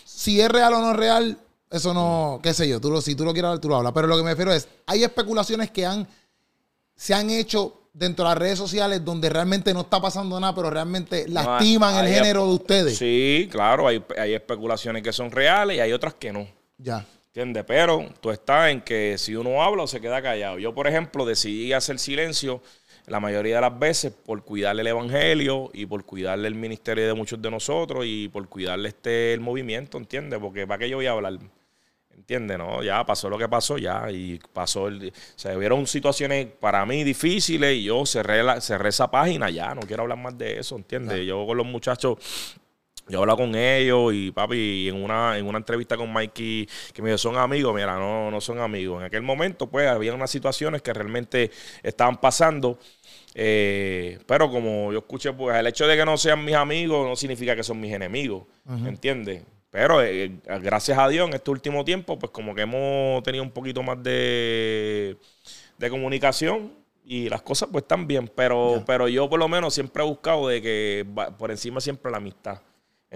Si 0.04 0.40
es 0.40 0.48
real 0.48 0.74
o 0.74 0.80
no 0.80 0.90
es 0.92 0.96
real, 0.96 1.38
eso 1.70 1.94
no, 1.94 2.40
qué 2.42 2.54
sé 2.54 2.68
yo, 2.68 2.80
tú 2.80 2.90
lo, 2.90 3.00
si 3.00 3.14
tú 3.14 3.24
lo 3.24 3.32
quieres 3.32 3.48
hablar, 3.48 3.60
tú 3.60 3.68
lo 3.68 3.76
hablas. 3.76 3.92
Pero 3.92 4.06
lo 4.06 4.16
que 4.16 4.22
me 4.22 4.30
refiero 4.30 4.52
es, 4.52 4.68
hay 4.86 5.04
especulaciones 5.04 5.70
que 5.70 5.86
han, 5.86 6.06
se 6.94 7.14
han 7.14 7.30
hecho 7.30 7.82
dentro 7.92 8.24
de 8.24 8.30
las 8.30 8.38
redes 8.38 8.58
sociales 8.58 9.04
donde 9.04 9.28
realmente 9.30 9.72
no 9.72 9.80
está 9.80 10.00
pasando 10.00 10.38
nada, 10.38 10.54
pero 10.54 10.68
realmente 10.68 11.26
lastiman 11.28 12.04
el 12.04 12.12
género 12.12 12.46
de 12.46 12.54
ustedes. 12.54 12.98
Sí, 12.98 13.48
claro, 13.50 13.88
hay, 13.88 14.04
hay 14.18 14.34
especulaciones 14.34 15.02
que 15.02 15.12
son 15.12 15.30
reales 15.30 15.78
y 15.78 15.80
hay 15.80 15.92
otras 15.92 16.14
que 16.14 16.32
no. 16.32 16.46
Ya. 16.78 17.06
¿Entiendes? 17.36 17.64
Pero 17.64 18.08
tú 18.22 18.30
estás 18.30 18.70
en 18.70 18.80
que 18.80 19.18
si 19.18 19.36
uno 19.36 19.62
habla 19.62 19.82
o 19.82 19.86
se 19.86 20.00
queda 20.00 20.22
callado. 20.22 20.58
Yo, 20.58 20.74
por 20.74 20.86
ejemplo, 20.86 21.26
decidí 21.26 21.74
hacer 21.74 21.98
silencio 21.98 22.62
la 23.06 23.20
mayoría 23.20 23.56
de 23.56 23.60
las 23.60 23.78
veces 23.78 24.10
por 24.10 24.42
cuidarle 24.42 24.80
el 24.80 24.86
evangelio 24.86 25.68
y 25.74 25.84
por 25.84 26.06
cuidarle 26.06 26.48
el 26.48 26.54
ministerio 26.54 27.06
de 27.06 27.12
muchos 27.12 27.42
de 27.42 27.50
nosotros 27.50 28.06
y 28.06 28.28
por 28.28 28.48
cuidarle 28.48 28.88
este 28.88 29.34
el 29.34 29.40
movimiento, 29.40 29.98
¿entiendes? 29.98 30.38
Porque 30.40 30.66
¿para 30.66 30.78
qué 30.78 30.88
yo 30.88 30.96
voy 30.96 31.08
a 31.08 31.10
hablar? 31.10 31.38
¿Entiendes? 32.14 32.56
No, 32.56 32.82
ya 32.82 33.04
pasó 33.04 33.28
lo 33.28 33.36
que 33.36 33.50
pasó, 33.50 33.76
ya. 33.76 34.10
Y 34.10 34.40
pasó 34.54 34.88
el. 34.88 35.12
Se 35.34 35.54
hubieron 35.54 35.86
situaciones 35.86 36.46
para 36.58 36.86
mí 36.86 37.04
difíciles 37.04 37.76
y 37.76 37.84
yo 37.84 38.06
cerré, 38.06 38.42
la, 38.42 38.62
cerré 38.62 38.88
esa 38.88 39.10
página 39.10 39.50
ya. 39.50 39.74
No 39.74 39.82
quiero 39.82 40.04
hablar 40.04 40.16
más 40.16 40.38
de 40.38 40.58
eso, 40.58 40.74
¿entiendes? 40.76 41.26
Yo 41.26 41.44
con 41.46 41.58
los 41.58 41.66
muchachos. 41.66 42.16
Yo 43.08 43.20
hablo 43.20 43.36
con 43.36 43.54
ellos 43.54 44.12
y 44.14 44.32
papi, 44.32 44.88
en 44.88 45.02
una, 45.02 45.38
en 45.38 45.46
una 45.46 45.58
entrevista 45.58 45.96
con 45.96 46.12
Mikey, 46.12 46.68
que 46.92 47.02
me 47.02 47.08
dijo, 47.10 47.18
son 47.18 47.36
amigos, 47.36 47.72
mira, 47.74 47.96
no, 47.98 48.30
no 48.32 48.40
son 48.40 48.58
amigos. 48.60 48.98
En 49.00 49.06
aquel 49.06 49.22
momento, 49.22 49.68
pues, 49.68 49.88
había 49.88 50.12
unas 50.12 50.30
situaciones 50.30 50.82
que 50.82 50.92
realmente 50.92 51.50
estaban 51.84 52.16
pasando. 52.20 52.78
eh, 53.34 54.18
pero 54.26 54.50
como 54.50 54.92
yo 54.92 54.98
escuché, 55.00 55.32
pues, 55.32 55.56
el 55.56 55.66
hecho 55.66 55.86
de 55.86 55.96
que 55.96 56.04
no 56.04 56.16
sean 56.16 56.44
mis 56.44 56.54
amigos 56.54 57.06
no 57.06 57.14
significa 57.16 57.54
que 57.54 57.62
son 57.62 57.80
mis 57.80 57.92
enemigos, 57.92 58.44
¿entiendes? 58.84 59.44
Pero 59.70 60.02
eh, 60.02 60.40
gracias 60.62 60.98
a 60.98 61.08
Dios 61.08 61.28
en 61.28 61.34
este 61.34 61.50
último 61.50 61.84
tiempo, 61.84 62.18
pues 62.18 62.30
como 62.32 62.54
que 62.54 62.62
hemos 62.62 63.22
tenido 63.22 63.44
un 63.44 63.50
poquito 63.50 63.82
más 63.82 64.02
de, 64.02 65.16
de 65.78 65.90
comunicación 65.90 66.72
y 67.04 67.28
las 67.28 67.42
cosas 67.42 67.68
pues 67.70 67.82
están 67.82 68.06
bien. 68.06 68.30
Pero, 68.34 68.82
pero 68.86 69.08
yo 69.08 69.28
por 69.28 69.38
lo 69.38 69.48
menos 69.48 69.74
siempre 69.74 70.02
he 70.02 70.06
buscado 70.06 70.48
de 70.48 70.62
que 70.62 71.06
por 71.38 71.50
encima 71.50 71.80
siempre 71.80 72.10
la 72.10 72.18
amistad, 72.18 72.60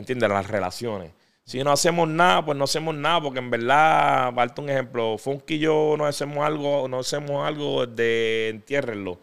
¿entiendes? 0.01 0.29
Las 0.29 0.47
relaciones. 0.49 1.13
Si 1.45 1.65
no 1.65 1.73
hacemos 1.73 2.09
nada, 2.09 2.45
pues 2.45 2.57
no 2.57 2.65
hacemos 2.65 2.95
nada, 2.95 3.21
porque 3.21 3.41
en 3.41 3.51
verdad, 3.51 4.33
falta 4.35 4.63
un 4.63 4.71
ejemplo, 4.71 5.19
Funky 5.19 5.55
y 5.55 5.59
yo 5.59 5.97
no 5.99 6.07
hacemos 6.07 6.45
algo, 6.45 6.87
no 6.87 7.01
hacemos 7.01 7.47
algo 7.47 7.87
de 7.87 8.51
entiérrenlo. 8.51 9.19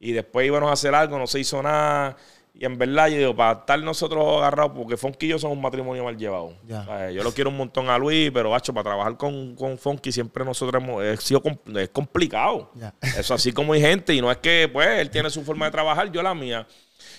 Y 0.00 0.12
después 0.12 0.46
íbamos 0.46 0.70
a 0.70 0.72
hacer 0.72 0.94
algo, 0.94 1.18
no 1.18 1.26
se 1.28 1.38
hizo 1.38 1.62
nada. 1.62 2.16
Y 2.54 2.66
en 2.66 2.76
verdad, 2.76 3.08
yo 3.08 3.16
digo, 3.16 3.36
para 3.36 3.60
estar 3.60 3.78
nosotros 3.80 4.38
agarrados, 4.38 4.72
porque 4.74 4.96
Funky 4.96 5.26
y 5.26 5.28
yo 5.30 5.38
somos 5.38 5.56
un 5.56 5.62
matrimonio 5.62 6.04
mal 6.04 6.16
llevado. 6.18 6.46
O 6.46 6.68
sea, 6.68 7.10
yo 7.10 7.22
lo 7.22 7.32
quiero 7.32 7.48
un 7.48 7.56
montón 7.56 7.88
a 7.88 7.96
Luis, 7.96 8.30
pero, 8.34 8.50
bacho, 8.50 8.74
para 8.74 8.84
trabajar 8.84 9.16
con, 9.16 9.54
con 9.54 9.78
Funky 9.78 10.12
siempre 10.12 10.44
nosotros 10.44 10.82
hemos, 10.82 11.02
es, 11.02 11.20
sido 11.22 11.40
es 11.76 11.88
complicado. 11.88 12.70
Ya. 12.74 12.92
Eso 13.16 13.34
así 13.34 13.52
como 13.52 13.72
hay 13.72 13.80
gente, 13.80 14.12
y 14.14 14.20
no 14.20 14.30
es 14.30 14.38
que, 14.38 14.68
pues, 14.70 14.86
él 14.98 15.10
tiene 15.10 15.30
su 15.30 15.42
forma 15.44 15.66
de 15.66 15.70
trabajar, 15.70 16.10
yo 16.12 16.22
la 16.22 16.34
mía. 16.34 16.66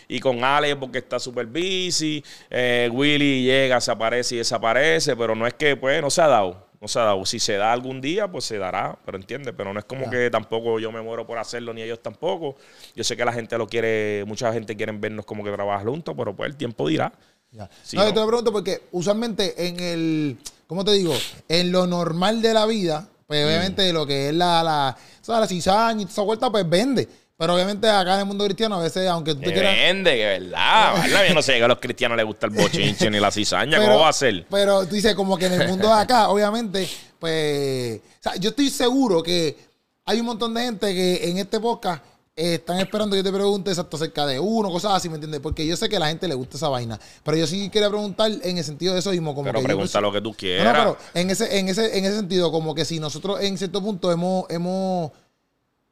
Y 0.07 0.19
con 0.19 0.43
Ale, 0.43 0.75
porque 0.75 0.99
está 0.99 1.19
súper 1.19 1.45
busy. 1.47 2.23
eh, 2.49 2.89
Willy 2.91 3.43
llega, 3.43 3.79
se 3.81 3.91
aparece 3.91 4.35
y 4.35 4.37
desaparece, 4.39 5.15
pero 5.15 5.35
no 5.35 5.47
es 5.47 5.53
que, 5.53 5.75
pues, 5.75 6.01
no 6.01 6.09
se 6.09 6.21
ha 6.21 6.27
dado. 6.27 6.67
No 6.81 6.87
se 6.89 6.99
ha 6.99 7.03
dado. 7.03 7.25
Si 7.25 7.39
se 7.39 7.53
da 7.53 7.71
algún 7.71 8.01
día, 8.01 8.27
pues 8.29 8.43
se 8.43 8.57
dará, 8.57 8.97
pero 9.05 9.17
entiende. 9.17 9.53
Pero 9.53 9.71
no 9.73 9.79
es 9.79 9.85
como 9.85 10.09
que 10.09 10.29
tampoco 10.29 10.79
yo 10.79 10.91
me 10.91 11.01
muero 11.01 11.25
por 11.25 11.37
hacerlo, 11.37 11.73
ni 11.73 11.81
ellos 11.81 12.01
tampoco. 12.03 12.57
Yo 12.93 13.05
sé 13.05 13.15
que 13.15 13.23
la 13.23 13.31
gente 13.31 13.57
lo 13.57 13.67
quiere, 13.67 14.25
mucha 14.27 14.51
gente 14.51 14.75
quiere 14.75 14.91
vernos 14.91 15.25
como 15.25 15.43
que 15.45 15.51
trabajar 15.51 15.85
juntos, 15.87 16.13
pero 16.17 16.35
pues 16.35 16.49
el 16.49 16.57
tiempo 16.57 16.87
dirá. 16.89 17.13
Ya. 17.51 17.69
Sí, 17.83 17.95
no, 17.95 18.03
yo 18.05 18.13
te 18.13 18.19
lo 18.19 18.27
pregunto 18.27 18.51
porque 18.51 18.81
usualmente 18.91 19.67
en 19.67 19.79
el, 19.79 20.37
¿cómo 20.67 20.83
te 20.83 20.91
digo? 20.91 21.13
En 21.47 21.71
lo 21.71 21.87
normal 21.87 22.41
de 22.41 22.53
la 22.53 22.65
vida, 22.65 23.07
Mm. 23.23 23.25
pues 23.27 23.45
obviamente 23.45 23.93
lo 23.93 24.05
que 24.05 24.27
es 24.29 24.35
la, 24.35 24.61
la, 24.61 24.97
¿sabes? 25.21 25.39
la 25.41 25.47
cizaña 25.47 26.01
y 26.01 26.03
toda 26.03 26.11
esa 26.11 26.21
vuelta, 26.23 26.51
pues 26.51 26.67
vende. 26.69 27.07
Pero 27.35 27.55
obviamente 27.55 27.89
acá 27.89 28.13
en 28.13 28.19
el 28.21 28.25
mundo 28.25 28.45
cristiano, 28.45 28.75
a 28.75 28.83
veces, 28.83 29.07
aunque 29.09 29.33
tú 29.33 29.41
te 29.41 29.47
Que 29.47 29.53
quieras... 29.53 29.75
vende, 29.75 30.11
que 30.15 30.25
verdad. 30.25 30.93
¿verdad? 31.03 31.25
Yo 31.27 31.33
no 31.33 31.41
sé 31.41 31.57
que 31.57 31.63
a 31.63 31.67
los 31.67 31.79
cristianos 31.79 32.15
les 32.15 32.25
gusta 32.25 32.45
el 32.45 32.53
bochinche 32.53 33.09
ni 33.09 33.19
la 33.19 33.31
cizaña. 33.31 33.79
¿Cómo 33.79 33.99
va 33.99 34.09
a 34.09 34.13
ser? 34.13 34.45
Pero 34.49 34.85
tú 34.87 34.95
dices, 34.95 35.15
como 35.15 35.37
que 35.37 35.47
en 35.47 35.53
el 35.61 35.67
mundo 35.67 35.87
de 35.87 35.93
acá, 36.01 36.29
obviamente, 36.29 36.87
pues. 37.19 37.99
O 37.99 38.21
sea, 38.23 38.35
yo 38.35 38.51
estoy 38.51 38.69
seguro 38.69 39.23
que 39.23 39.57
hay 40.05 40.19
un 40.19 40.25
montón 40.27 40.53
de 40.53 40.61
gente 40.61 40.93
que 40.93 41.29
en 41.29 41.37
este 41.39 41.59
podcast 41.59 42.03
eh, 42.35 42.55
están 42.55 42.79
esperando 42.79 43.13
que 43.15 43.17
yo 43.19 43.23
te 43.23 43.31
pregunte 43.35 43.71
exacto 43.71 43.95
acerca 43.97 44.25
de 44.25 44.39
uno, 44.39 44.69
cosas 44.69 44.93
así, 44.93 45.07
¿me 45.09 45.15
entiendes? 45.15 45.39
Porque 45.41 45.65
yo 45.65 45.75
sé 45.75 45.87
que 45.89 45.97
a 45.97 45.99
la 45.99 46.07
gente 46.09 46.27
le 46.27 46.35
gusta 46.35 46.57
esa 46.57 46.67
vaina. 46.69 46.99
Pero 47.23 47.37
yo 47.37 47.47
sí 47.47 47.69
quería 47.69 47.89
preguntar 47.89 48.31
en 48.43 48.57
el 48.57 48.63
sentido 48.63 48.93
de 48.93 48.99
eso 48.99 49.11
mismo. 49.11 49.33
Como 49.33 49.45
Pero 49.45 49.59
que 49.59 49.63
yo 49.63 49.67
pregunta 49.67 50.01
lo 50.01 50.11
que 50.11 50.21
tú 50.21 50.29
No, 50.29 50.35
quieras. 50.37 50.85
no, 50.85 50.97
pero 50.97 50.97
en 51.15 51.29
ese, 51.31 51.57
en 51.59 51.69
ese, 51.69 51.97
en 51.97 52.05
ese 52.05 52.15
sentido, 52.17 52.51
como 52.51 52.73
que 52.75 52.85
si 52.85 52.99
nosotros 52.99 53.41
en 53.41 53.57
cierto 53.57 53.81
punto 53.81 54.11
hemos, 54.11 54.45
hemos 54.49 55.11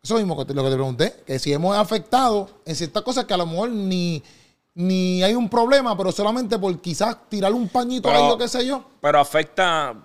eso 0.04 0.16
mismo 0.16 0.36
que 0.38 0.46
te- 0.46 0.54
lo 0.54 0.64
que 0.64 0.70
te 0.70 0.76
pregunté, 0.76 1.24
que 1.26 1.38
si 1.40 1.54
hemos 1.54 1.78
afectado 1.78 2.50
en 2.66 2.76
ciertas 2.76 3.04
cosas 3.04 3.26
que 3.26 3.34
a 3.34 3.38
lo 3.38 3.46
mejor 3.46 3.70
ni, 3.70 4.24
ni 4.74 5.22
hay 5.24 5.36
un 5.36 5.48
problema, 5.48 5.96
pero 5.96 6.12
solamente 6.12 6.58
por 6.58 6.80
quizás 6.82 7.18
tirar 7.30 7.54
un 7.54 7.68
pañito 7.70 8.10
Pero- 8.10 8.32
ahí, 8.34 8.38
que 8.38 8.48
sé 8.48 8.66
yo. 8.66 8.84
Pero 9.00 9.20
afecta, 9.20 9.96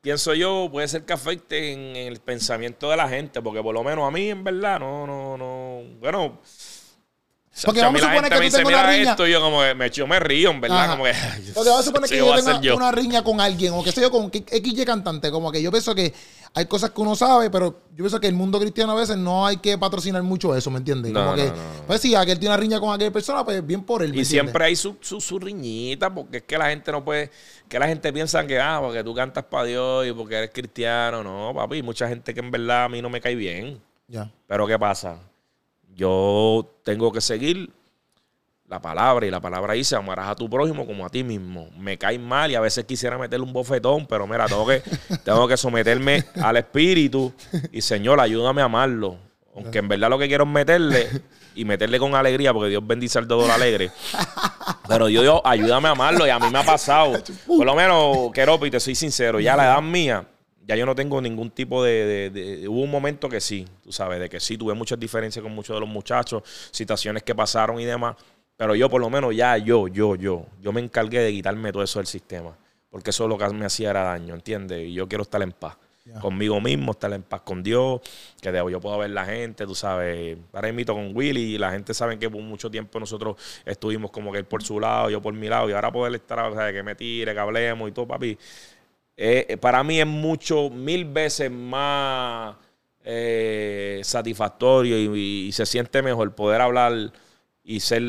pienso 0.00 0.32
yo, 0.34 0.68
puede 0.72 0.88
ser 0.88 1.04
que 1.04 1.12
afecte 1.12 1.72
en 1.72 1.94
el 1.96 2.20
pensamiento 2.20 2.88
de 2.88 2.96
la 2.96 3.08
gente, 3.08 3.42
porque 3.42 3.62
por 3.62 3.74
lo 3.74 3.84
menos 3.84 4.08
a 4.08 4.10
mí, 4.10 4.30
en 4.30 4.44
verdad, 4.44 4.80
no, 4.80 5.06
no, 5.06 5.36
no. 5.36 5.80
Bueno, 6.00 6.38
Porque 7.64 7.80
vamos 7.80 8.00
mí 8.00 8.06
a 8.06 8.10
suponer 8.10 8.32
que 8.32 8.38
me 8.40 8.50
tú 8.50 8.56
tengas 8.56 8.72
una 8.72 8.90
riña. 8.90 9.10
esto, 9.12 9.26
yo 9.28 9.40
como 9.40 9.60
que 9.60 9.74
me, 9.74 9.90
yo 9.90 10.06
me 10.08 10.18
río, 10.18 10.50
en 10.50 10.60
verdad, 10.60 10.84
Ajá. 10.84 10.90
como 10.92 11.04
que... 11.04 11.12
Porque 11.54 11.68
vamos 11.70 11.80
a 11.80 11.84
suponer 11.84 12.10
que 12.10 12.16
yo 12.16 12.34
tenga 12.34 12.60
yo. 12.60 12.76
una 12.76 12.90
riña 12.90 13.22
con 13.22 13.40
alguien, 13.40 13.72
o 13.74 13.84
qué 13.84 13.92
sé 13.92 14.00
yo, 14.00 14.10
con 14.10 14.30
XY 14.32 14.84
cantante. 14.84 15.30
Como 15.30 15.52
que 15.52 15.62
yo 15.62 15.70
pienso 15.70 15.94
que 15.94 16.12
hay 16.52 16.66
cosas 16.66 16.90
que 16.90 17.00
uno 17.00 17.14
sabe, 17.14 17.50
pero 17.50 17.82
yo 17.90 17.96
pienso 17.98 18.18
que 18.18 18.26
el 18.26 18.34
mundo 18.34 18.58
cristiano 18.58 18.92
a 18.92 18.96
veces 18.96 19.16
no 19.16 19.46
hay 19.46 19.58
que 19.58 19.78
patrocinar 19.78 20.22
mucho 20.24 20.54
eso, 20.56 20.70
¿me 20.70 20.78
entiendes? 20.78 21.12
No, 21.12 21.20
como 21.20 21.30
no, 21.32 21.36
que, 21.36 21.48
no. 21.48 21.54
pues 21.86 22.00
si 22.00 22.14
aquel 22.16 22.38
tiene 22.40 22.54
una 22.54 22.60
riña 22.60 22.80
con 22.80 22.92
aquella 22.92 23.12
persona, 23.12 23.44
pues 23.44 23.64
bien 23.64 23.82
por 23.84 24.02
él. 24.02 24.10
¿me 24.10 24.16
Y 24.16 24.20
entiendes? 24.20 24.28
siempre 24.28 24.64
hay 24.64 24.74
su, 24.76 24.96
su, 25.00 25.20
su 25.20 25.38
riñita, 25.38 26.12
porque 26.12 26.38
es 26.38 26.42
que 26.42 26.58
la 26.58 26.70
gente 26.70 26.90
no 26.90 27.04
puede, 27.04 27.30
que 27.68 27.78
la 27.78 27.86
gente 27.86 28.12
piensa 28.12 28.44
que, 28.46 28.58
ah, 28.60 28.78
porque 28.82 29.04
tú 29.04 29.14
cantas 29.14 29.44
para 29.44 29.64
Dios 29.64 30.06
y 30.06 30.12
porque 30.12 30.36
eres 30.36 30.50
cristiano. 30.52 31.22
No, 31.22 31.52
papi, 31.54 31.82
mucha 31.82 32.08
gente 32.08 32.34
que 32.34 32.40
en 32.40 32.50
verdad 32.50 32.84
a 32.84 32.88
mí 32.88 33.00
no 33.00 33.10
me 33.10 33.20
cae 33.20 33.36
bien. 33.36 33.80
Ya. 34.08 34.28
Pero 34.48 34.66
¿qué 34.66 34.76
pasa? 34.78 35.18
Yo 35.94 36.78
tengo 36.84 37.12
que 37.12 37.20
seguir 37.20 37.70
la 38.66 38.80
palabra 38.80 39.26
y 39.26 39.30
la 39.30 39.40
palabra 39.40 39.74
dice, 39.74 39.94
amarás 39.94 40.28
a 40.28 40.34
tu 40.34 40.48
prójimo 40.48 40.86
como 40.86 41.04
a 41.04 41.08
ti 41.08 41.22
mismo. 41.22 41.70
Me 41.78 41.98
cae 41.98 42.18
mal 42.18 42.50
y 42.50 42.54
a 42.54 42.60
veces 42.60 42.84
quisiera 42.84 43.18
meterle 43.18 43.44
un 43.44 43.52
bofetón, 43.52 44.06
pero 44.06 44.26
mira, 44.26 44.46
tengo 44.46 44.66
que, 44.66 44.82
tengo 45.24 45.46
que 45.46 45.56
someterme 45.56 46.24
al 46.42 46.56
espíritu 46.56 47.32
y 47.72 47.80
Señor, 47.80 48.20
ayúdame 48.20 48.62
a 48.62 48.64
amarlo. 48.64 49.18
Aunque 49.54 49.78
en 49.78 49.88
verdad 49.88 50.10
lo 50.10 50.18
que 50.18 50.26
quiero 50.26 50.44
es 50.44 50.50
meterle 50.50 51.08
y 51.54 51.64
meterle 51.64 52.00
con 52.00 52.14
alegría, 52.16 52.52
porque 52.52 52.70
Dios 52.70 52.84
bendice 52.84 53.18
al 53.18 53.28
todo 53.28 53.50
alegre. 53.52 53.92
Pero 54.88 55.06
Dios, 55.06 55.22
Dios, 55.22 55.40
ayúdame 55.44 55.88
a 55.88 55.92
amarlo 55.92 56.26
y 56.26 56.30
a 56.30 56.40
mí 56.40 56.50
me 56.50 56.58
ha 56.58 56.64
pasado. 56.64 57.12
Por 57.46 57.64
lo 57.64 57.76
menos, 57.76 58.32
Keropi, 58.32 58.70
te 58.70 58.80
soy 58.80 58.96
sincero, 58.96 59.38
ya 59.38 59.54
a 59.54 59.56
la 59.56 59.64
edad 59.66 59.82
mía, 59.82 60.26
ya 60.66 60.76
yo 60.76 60.86
no 60.86 60.94
tengo 60.94 61.20
ningún 61.20 61.50
tipo 61.50 61.82
de, 61.84 62.30
de- 62.30 62.30
de- 62.30 62.68
Hubo 62.68 62.80
un 62.82 62.90
momento 62.90 63.28
que 63.28 63.40
sí, 63.40 63.66
tú 63.82 63.92
sabes, 63.92 64.20
de 64.20 64.28
que 64.28 64.40
sí, 64.40 64.56
tuve 64.58 64.74
muchas 64.74 64.98
diferencias 64.98 65.42
con 65.42 65.52
muchos 65.54 65.76
de 65.76 65.80
los 65.80 65.88
muchachos, 65.88 66.42
situaciones 66.70 67.22
que 67.22 67.34
pasaron 67.34 67.80
y 67.80 67.84
demás. 67.84 68.16
Pero 68.56 68.74
yo, 68.74 68.88
por 68.88 69.00
lo 69.00 69.10
menos, 69.10 69.34
ya 69.34 69.56
yo, 69.58 69.88
yo, 69.88 70.14
yo, 70.14 70.46
yo 70.60 70.72
me 70.72 70.80
encargué 70.80 71.20
de 71.20 71.32
quitarme 71.32 71.72
todo 71.72 71.82
eso 71.82 71.98
del 71.98 72.06
sistema. 72.06 72.56
Porque 72.90 73.10
eso 73.10 73.26
lo 73.26 73.36
que 73.36 73.48
me 73.48 73.66
hacía 73.66 73.90
era 73.90 74.04
daño, 74.04 74.34
¿entiendes? 74.34 74.86
Y 74.88 74.94
yo 74.94 75.08
quiero 75.08 75.22
estar 75.22 75.42
en 75.42 75.50
paz. 75.52 75.76
Conmigo 76.20 76.60
mismo, 76.60 76.92
estar 76.92 77.12
en 77.12 77.22
paz 77.22 77.40
con 77.40 77.62
Dios, 77.62 78.00
que 78.40 78.52
de- 78.52 78.58
yo 78.70 78.78
puedo 78.80 78.98
ver 78.98 79.10
la 79.10 79.24
gente, 79.24 79.66
tú 79.66 79.74
sabes. 79.74 80.38
Ahora 80.52 80.68
invito 80.68 80.94
con 80.94 81.16
Willy 81.16 81.54
y 81.54 81.58
la 81.58 81.72
gente 81.72 81.92
sabe 81.94 82.18
que 82.18 82.30
por 82.30 82.40
mucho 82.42 82.70
tiempo 82.70 83.00
nosotros 83.00 83.36
estuvimos 83.64 84.10
como 84.12 84.30
que 84.30 84.38
él 84.38 84.44
por 84.44 84.62
su 84.62 84.78
lado, 84.78 85.10
yo 85.10 85.20
por 85.20 85.34
mi 85.34 85.48
lado, 85.48 85.68
y 85.68 85.72
ahora 85.72 85.90
poder 85.90 86.14
estar, 86.14 86.38
o 86.40 86.54
sea, 86.54 86.72
que 86.72 86.82
me 86.84 86.94
tire, 86.94 87.32
que 87.34 87.40
hablemos 87.40 87.88
y 87.88 87.92
todo, 87.92 88.06
papi. 88.06 88.38
Eh, 89.16 89.46
eh, 89.48 89.56
para 89.56 89.82
mí 89.84 90.00
es 90.00 90.06
mucho, 90.06 90.70
mil 90.70 91.04
veces 91.04 91.50
más 91.50 92.56
eh, 93.04 94.00
satisfactorio 94.02 94.98
y, 94.98 95.46
y 95.46 95.52
se 95.52 95.66
siente 95.66 96.02
mejor 96.02 96.34
poder 96.34 96.60
hablar 96.60 97.12
y 97.62 97.80
ser, 97.80 98.02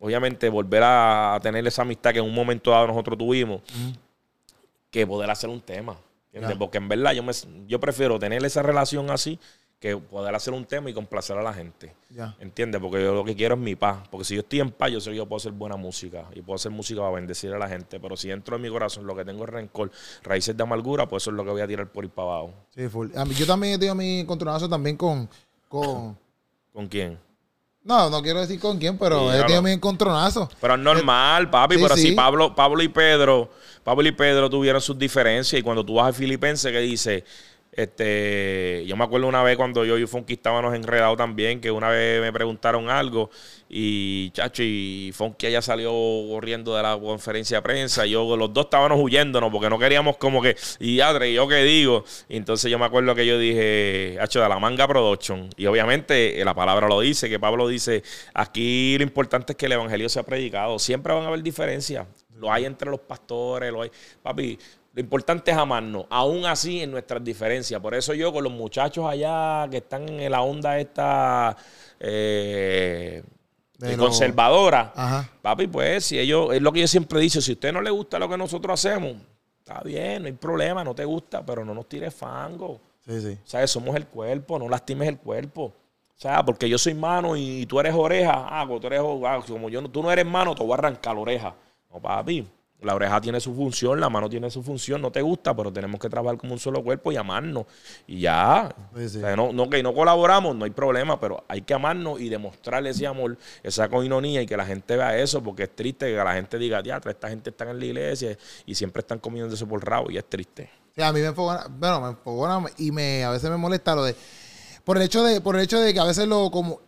obviamente, 0.00 0.48
volver 0.48 0.82
a, 0.84 1.38
tener 1.42 1.66
esa 1.66 1.82
amistad 1.82 2.12
que 2.12 2.18
en 2.18 2.24
un 2.24 2.34
momento 2.34 2.70
dado 2.70 2.86
nosotros 2.86 3.18
tuvimos, 3.18 3.62
que 4.90 5.06
poder 5.06 5.30
hacer 5.30 5.50
un 5.50 5.60
tema. 5.60 5.96
Porque 6.58 6.78
en 6.78 6.88
verdad 6.88 7.12
yo, 7.12 7.22
me, 7.22 7.32
yo 7.66 7.80
prefiero 7.80 8.18
tener 8.18 8.44
esa 8.44 8.62
relación 8.62 9.10
así 9.10 9.38
que 9.80 9.96
poder 9.96 10.34
hacer 10.34 10.52
un 10.54 10.64
tema 10.64 10.90
y 10.90 10.92
complacer 10.94 11.38
a 11.38 11.42
la 11.42 11.54
gente. 11.54 11.94
¿Entiendes? 12.40 12.80
Porque 12.80 13.00
yo 13.02 13.14
lo 13.14 13.24
que 13.24 13.36
quiero 13.36 13.54
es 13.54 13.60
mi 13.60 13.76
paz. 13.76 14.08
Porque 14.10 14.24
si 14.24 14.34
yo 14.34 14.40
estoy 14.40 14.58
en 14.60 14.72
paz, 14.72 14.90
yo 14.90 15.00
sé 15.00 15.10
que 15.10 15.16
yo 15.16 15.26
puedo 15.26 15.36
hacer 15.36 15.52
buena 15.52 15.76
música. 15.76 16.24
Y 16.34 16.42
puedo 16.42 16.56
hacer 16.56 16.72
música 16.72 17.00
para 17.00 17.12
bendecir 17.12 17.52
a 17.52 17.58
la 17.58 17.68
gente. 17.68 18.00
Pero 18.00 18.16
si 18.16 18.28
dentro 18.28 18.56
de 18.56 18.62
mi 18.62 18.68
corazón 18.68 19.06
lo 19.06 19.14
que 19.14 19.24
tengo 19.24 19.44
es 19.44 19.50
rencor, 19.50 19.92
raíces 20.24 20.56
de 20.56 20.62
amargura, 20.62 21.06
pues 21.08 21.22
eso 21.22 21.30
es 21.30 21.36
lo 21.36 21.44
que 21.44 21.50
voy 21.50 21.60
a 21.60 21.68
tirar 21.68 21.86
por 21.92 22.04
ir 22.04 22.10
para 22.10 22.28
abajo. 22.28 22.54
Sí, 22.74 22.88
full. 22.88 23.08
A 23.16 23.24
mí- 23.24 23.34
yo 23.34 23.46
también 23.46 23.74
he 23.74 23.78
tenido 23.78 23.94
mi 23.94 24.20
encontronazo 24.20 24.68
también 24.68 24.96
con, 24.96 25.28
con... 25.68 26.18
¿Con 26.72 26.88
quién? 26.88 27.16
No, 27.84 28.10
no 28.10 28.20
quiero 28.20 28.40
decir 28.40 28.58
con 28.60 28.78
quién, 28.78 28.98
pero 28.98 29.18
he 29.30 29.34
Dígalo. 29.34 29.42
tenido 29.44 29.62
mi 29.62 29.70
encontronazo. 29.70 30.48
Pero 30.60 30.74
es 30.74 30.80
normal, 30.80 31.48
papi. 31.50 31.76
sí, 31.76 31.82
pero 31.82 31.96
sí. 31.96 32.02
si 32.08 32.12
Pablo, 32.12 32.54
Pablo 32.54 32.82
y 32.82 32.88
Pedro, 32.88 33.48
Pablo 33.84 34.06
y 34.08 34.12
Pedro 34.12 34.50
tuvieron 34.50 34.80
sus 34.80 34.98
diferencias. 34.98 35.58
Y 35.58 35.62
cuando 35.62 35.84
tú 35.86 35.94
vas 35.94 36.08
a 36.10 36.12
Filipense 36.12 36.70
que 36.72 36.80
dice, 36.80 37.24
este, 37.78 38.84
yo 38.86 38.96
me 38.96 39.04
acuerdo 39.04 39.28
una 39.28 39.44
vez 39.44 39.56
cuando 39.56 39.84
yo 39.84 39.96
y 39.96 40.04
Funky 40.04 40.32
estábamos 40.32 40.74
enredados 40.74 41.16
también, 41.16 41.60
que 41.60 41.70
una 41.70 41.88
vez 41.90 42.20
me 42.20 42.32
preguntaron 42.32 42.90
algo 42.90 43.30
y 43.68 44.32
chacho, 44.32 44.64
y 44.64 45.12
Funky 45.14 45.46
allá 45.46 45.62
salió 45.62 45.92
corriendo 46.28 46.74
de 46.74 46.82
la 46.82 46.98
conferencia 46.98 47.58
de 47.58 47.62
prensa. 47.62 48.04
Yo, 48.04 48.36
los 48.36 48.52
dos 48.52 48.64
estábamos 48.64 48.98
huyéndonos 49.00 49.52
porque 49.52 49.70
no 49.70 49.78
queríamos 49.78 50.16
como 50.16 50.42
que, 50.42 50.56
y 50.80 50.98
Adre, 50.98 51.30
¿y 51.30 51.34
¿yo 51.34 51.46
qué 51.46 51.62
digo? 51.62 52.04
Entonces 52.28 52.68
yo 52.68 52.80
me 52.80 52.86
acuerdo 52.86 53.14
que 53.14 53.24
yo 53.24 53.38
dije, 53.38 54.18
hacho, 54.20 54.42
de 54.42 54.48
la 54.48 54.58
manga 54.58 54.88
production. 54.88 55.48
Y 55.56 55.66
obviamente 55.66 56.40
eh, 56.40 56.44
la 56.44 56.54
palabra 56.54 56.88
lo 56.88 56.98
dice, 56.98 57.28
que 57.28 57.38
Pablo 57.38 57.68
dice, 57.68 58.02
aquí 58.34 58.98
lo 58.98 59.04
importante 59.04 59.52
es 59.52 59.56
que 59.56 59.66
el 59.66 59.72
evangelio 59.72 60.08
sea 60.08 60.24
predicado. 60.24 60.80
Siempre 60.80 61.14
van 61.14 61.22
a 61.22 61.28
haber 61.28 61.44
diferencias. 61.44 62.08
Lo 62.38 62.52
hay 62.52 62.64
entre 62.64 62.90
los 62.90 63.00
pastores, 63.00 63.72
lo 63.72 63.82
hay. 63.82 63.90
Papi, 64.22 64.58
lo 64.98 65.02
importante 65.02 65.52
es 65.52 65.56
amarnos, 65.56 66.06
aún 66.10 66.44
así 66.44 66.82
en 66.82 66.90
nuestras 66.90 67.22
diferencias. 67.22 67.80
Por 67.80 67.94
eso 67.94 68.14
yo 68.14 68.32
con 68.32 68.42
los 68.42 68.52
muchachos 68.52 69.08
allá 69.08 69.68
que 69.70 69.76
están 69.76 70.08
en 70.08 70.32
la 70.32 70.42
onda 70.42 70.76
esta 70.80 71.56
eh, 72.00 73.22
De 73.78 73.96
conservadora, 73.96 74.92
Ajá. 74.96 75.30
papi, 75.40 75.68
pues 75.68 76.06
si 76.06 76.18
ellos, 76.18 76.52
es 76.52 76.60
lo 76.60 76.72
que 76.72 76.80
yo 76.80 76.88
siempre 76.88 77.20
dicho, 77.20 77.40
si 77.40 77.52
a 77.52 77.54
usted 77.54 77.72
no 77.72 77.80
le 77.80 77.90
gusta 77.90 78.18
lo 78.18 78.28
que 78.28 78.36
nosotros 78.36 78.74
hacemos, 78.74 79.12
está 79.60 79.82
bien, 79.82 80.22
no 80.22 80.26
hay 80.26 80.32
problema, 80.32 80.82
no 80.82 80.96
te 80.96 81.04
gusta, 81.04 81.46
pero 81.46 81.64
no 81.64 81.74
nos 81.74 81.88
tires 81.88 82.12
fango. 82.12 82.80
Sí, 83.06 83.20
sí. 83.20 83.38
O 83.40 83.48
sea, 83.48 83.64
somos 83.68 83.94
el 83.94 84.08
cuerpo, 84.08 84.58
no 84.58 84.68
lastimes 84.68 85.06
el 85.06 85.18
cuerpo. 85.18 85.62
O 85.62 86.20
sea, 86.20 86.44
porque 86.44 86.68
yo 86.68 86.76
soy 86.76 86.94
mano 86.94 87.36
y 87.36 87.66
tú 87.66 87.78
eres 87.78 87.94
oreja. 87.94 88.48
Ah, 88.50 88.64
como 88.66 88.80
tú 88.80 88.88
eres, 88.88 89.00
ah, 89.00 89.40
como 89.46 89.68
yo 89.68 89.80
no, 89.80 89.88
tú 89.88 90.02
no 90.02 90.10
eres 90.10 90.26
mano, 90.26 90.56
te 90.56 90.64
voy 90.64 90.72
a 90.72 90.74
arrancar 90.74 91.14
la 91.14 91.20
oreja. 91.20 91.54
No, 91.88 92.00
papi. 92.00 92.44
La 92.80 92.94
oreja 92.94 93.20
tiene 93.20 93.40
su 93.40 93.54
función, 93.54 93.98
la 93.98 94.08
mano 94.08 94.28
tiene 94.28 94.50
su 94.50 94.62
función. 94.62 95.02
No 95.02 95.10
te 95.10 95.20
gusta, 95.20 95.54
pero 95.54 95.72
tenemos 95.72 96.00
que 96.00 96.08
trabajar 96.08 96.38
como 96.38 96.52
un 96.52 96.60
solo 96.60 96.82
cuerpo 96.82 97.10
y 97.10 97.16
amarnos. 97.16 97.66
Y 98.06 98.20
ya. 98.20 98.72
Sí, 98.96 99.08
sí. 99.08 99.18
O 99.18 99.20
sea, 99.20 99.34
no, 99.34 99.52
no, 99.52 99.68
que 99.68 99.82
no 99.82 99.92
colaboramos, 99.92 100.54
no 100.54 100.64
hay 100.64 100.70
problema, 100.70 101.18
pero 101.18 101.44
hay 101.48 101.62
que 101.62 101.74
amarnos 101.74 102.20
y 102.20 102.28
demostrarle 102.28 102.90
ese 102.90 103.06
amor, 103.06 103.36
esa 103.62 103.88
coinonía 103.88 104.42
y 104.42 104.46
que 104.46 104.56
la 104.56 104.64
gente 104.64 104.96
vea 104.96 105.18
eso, 105.18 105.42
porque 105.42 105.64
es 105.64 105.74
triste 105.74 106.06
que 106.06 106.16
la 106.16 106.34
gente 106.34 106.56
diga, 106.56 106.82
teatro, 106.82 107.10
esta 107.10 107.28
gente 107.28 107.50
está 107.50 107.68
en 107.68 107.78
la 107.78 107.84
iglesia 107.84 108.38
y 108.64 108.74
siempre 108.74 109.00
están 109.00 109.18
comiendo 109.18 109.54
eso 109.54 109.66
por 109.66 109.84
rabo 109.84 110.10
y 110.10 110.16
es 110.16 110.24
triste. 110.28 110.70
Sí, 110.94 111.02
a 111.02 111.12
mí 111.12 111.20
me 111.20 111.26
enfogona, 111.26 111.66
bueno, 111.68 112.00
me 112.00 112.08
enfogona 112.08 112.64
y 112.76 112.92
me, 112.92 113.24
a 113.24 113.30
veces 113.30 113.50
me 113.50 113.56
molesta 113.56 113.94
lo 113.96 114.04
de, 114.04 114.14
por 114.84 114.96
el 114.96 115.02
hecho 115.02 115.24
de, 115.24 115.40
por 115.40 115.56
el 115.56 115.62
hecho 115.62 115.80
de 115.80 115.92
que 115.92 116.00
a 116.00 116.04
veces 116.04 116.26
lo, 116.28 116.50
como, 116.50 116.80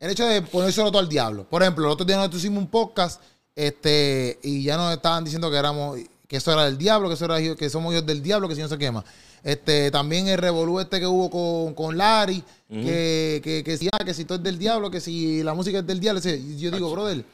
el 0.00 0.10
hecho 0.10 0.26
de 0.26 0.42
ponérselo 0.42 0.90
todo 0.90 1.00
al 1.00 1.08
diablo. 1.08 1.48
Por 1.48 1.62
ejemplo, 1.62 1.86
el 1.86 1.90
otro 1.90 2.04
día 2.04 2.16
nosotros 2.16 2.42
hicimos 2.42 2.58
un 2.58 2.68
podcast, 2.68 3.22
este, 3.56 4.38
y 4.42 4.62
ya 4.62 4.76
nos 4.76 4.92
estaban 4.92 5.24
diciendo 5.24 5.50
que 5.50 5.56
éramos, 5.56 5.98
que 6.26 6.36
eso 6.36 6.52
era 6.52 6.64
del 6.64 6.78
diablo, 6.78 7.08
que 7.08 7.14
eso 7.14 7.24
era, 7.24 7.56
que 7.56 7.70
somos 7.70 7.92
hijos 7.92 8.06
del 8.06 8.22
diablo, 8.22 8.48
que 8.48 8.54
si 8.54 8.60
no 8.60 8.68
se 8.68 8.78
quema. 8.78 9.04
Este, 9.42 9.90
también 9.90 10.26
el 10.26 10.38
revolú 10.38 10.80
este 10.80 10.98
que 10.98 11.06
hubo 11.06 11.28
con, 11.30 11.74
con 11.74 11.98
Larry, 11.98 12.42
que, 12.68 13.40
que, 13.44 13.62
que 13.62 13.76
si, 13.76 13.88
ah, 13.92 14.04
que 14.04 14.14
si 14.14 14.24
todo 14.24 14.38
es 14.38 14.44
del 14.44 14.58
diablo, 14.58 14.90
que 14.90 15.00
si 15.00 15.42
la 15.42 15.52
música 15.52 15.78
es 15.78 15.86
del 15.86 16.00
diablo. 16.00 16.20
yo 16.20 16.70
digo, 16.70 16.90
brother, 16.90 17.24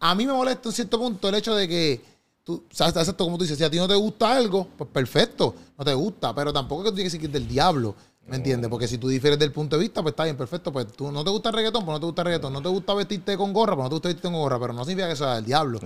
a 0.00 0.14
mí 0.14 0.26
me 0.26 0.32
molesta 0.32 0.68
en 0.68 0.74
cierto 0.74 0.98
punto 0.98 1.28
el 1.28 1.36
hecho 1.36 1.54
de 1.54 1.68
que 1.68 2.00
tú, 2.42 2.64
sabes, 2.70 2.96
exacto 2.96 3.24
como 3.24 3.38
tú 3.38 3.44
dices, 3.44 3.56
si 3.56 3.64
a 3.64 3.70
ti 3.70 3.76
no 3.76 3.86
te 3.86 3.94
gusta 3.94 4.34
algo, 4.34 4.66
pues 4.76 4.90
perfecto, 4.90 5.54
no 5.78 5.84
te 5.84 5.94
gusta, 5.94 6.34
pero 6.34 6.52
tampoco 6.52 6.82
es 6.82 6.84
que 6.86 6.90
tú 6.90 6.96
tienes 6.96 7.12
que 7.12 7.18
decir 7.18 7.30
que 7.30 7.36
es 7.36 7.42
del 7.44 7.48
diablo, 7.48 7.94
¿me 8.30 8.36
entiendes? 8.36 8.70
Porque 8.70 8.86
si 8.88 8.96
tú 8.96 9.08
difieres 9.08 9.38
del 9.38 9.52
punto 9.52 9.76
de 9.76 9.82
vista, 9.82 10.00
pues 10.02 10.12
está 10.12 10.24
bien, 10.24 10.36
perfecto, 10.36 10.72
pues 10.72 10.86
tú 10.92 11.10
no 11.10 11.24
te 11.24 11.30
gusta 11.30 11.48
el 11.50 11.56
reggaetón, 11.56 11.84
pues 11.84 11.94
no 11.96 12.00
te 12.00 12.06
gusta 12.06 12.22
el 12.22 12.26
reggaetón, 12.26 12.52
no 12.52 12.62
te 12.62 12.68
gusta 12.68 12.94
vestirte 12.94 13.36
con 13.36 13.52
gorra, 13.52 13.74
pues 13.74 13.84
no 13.84 13.88
te 13.88 13.94
gusta 13.96 14.08
vestirte 14.08 14.28
con 14.30 14.40
gorra, 14.40 14.58
pero 14.60 14.72
no 14.72 14.84
significa 14.84 15.08
que 15.08 15.16
sea 15.16 15.34
del 15.34 15.44
diablo. 15.44 15.80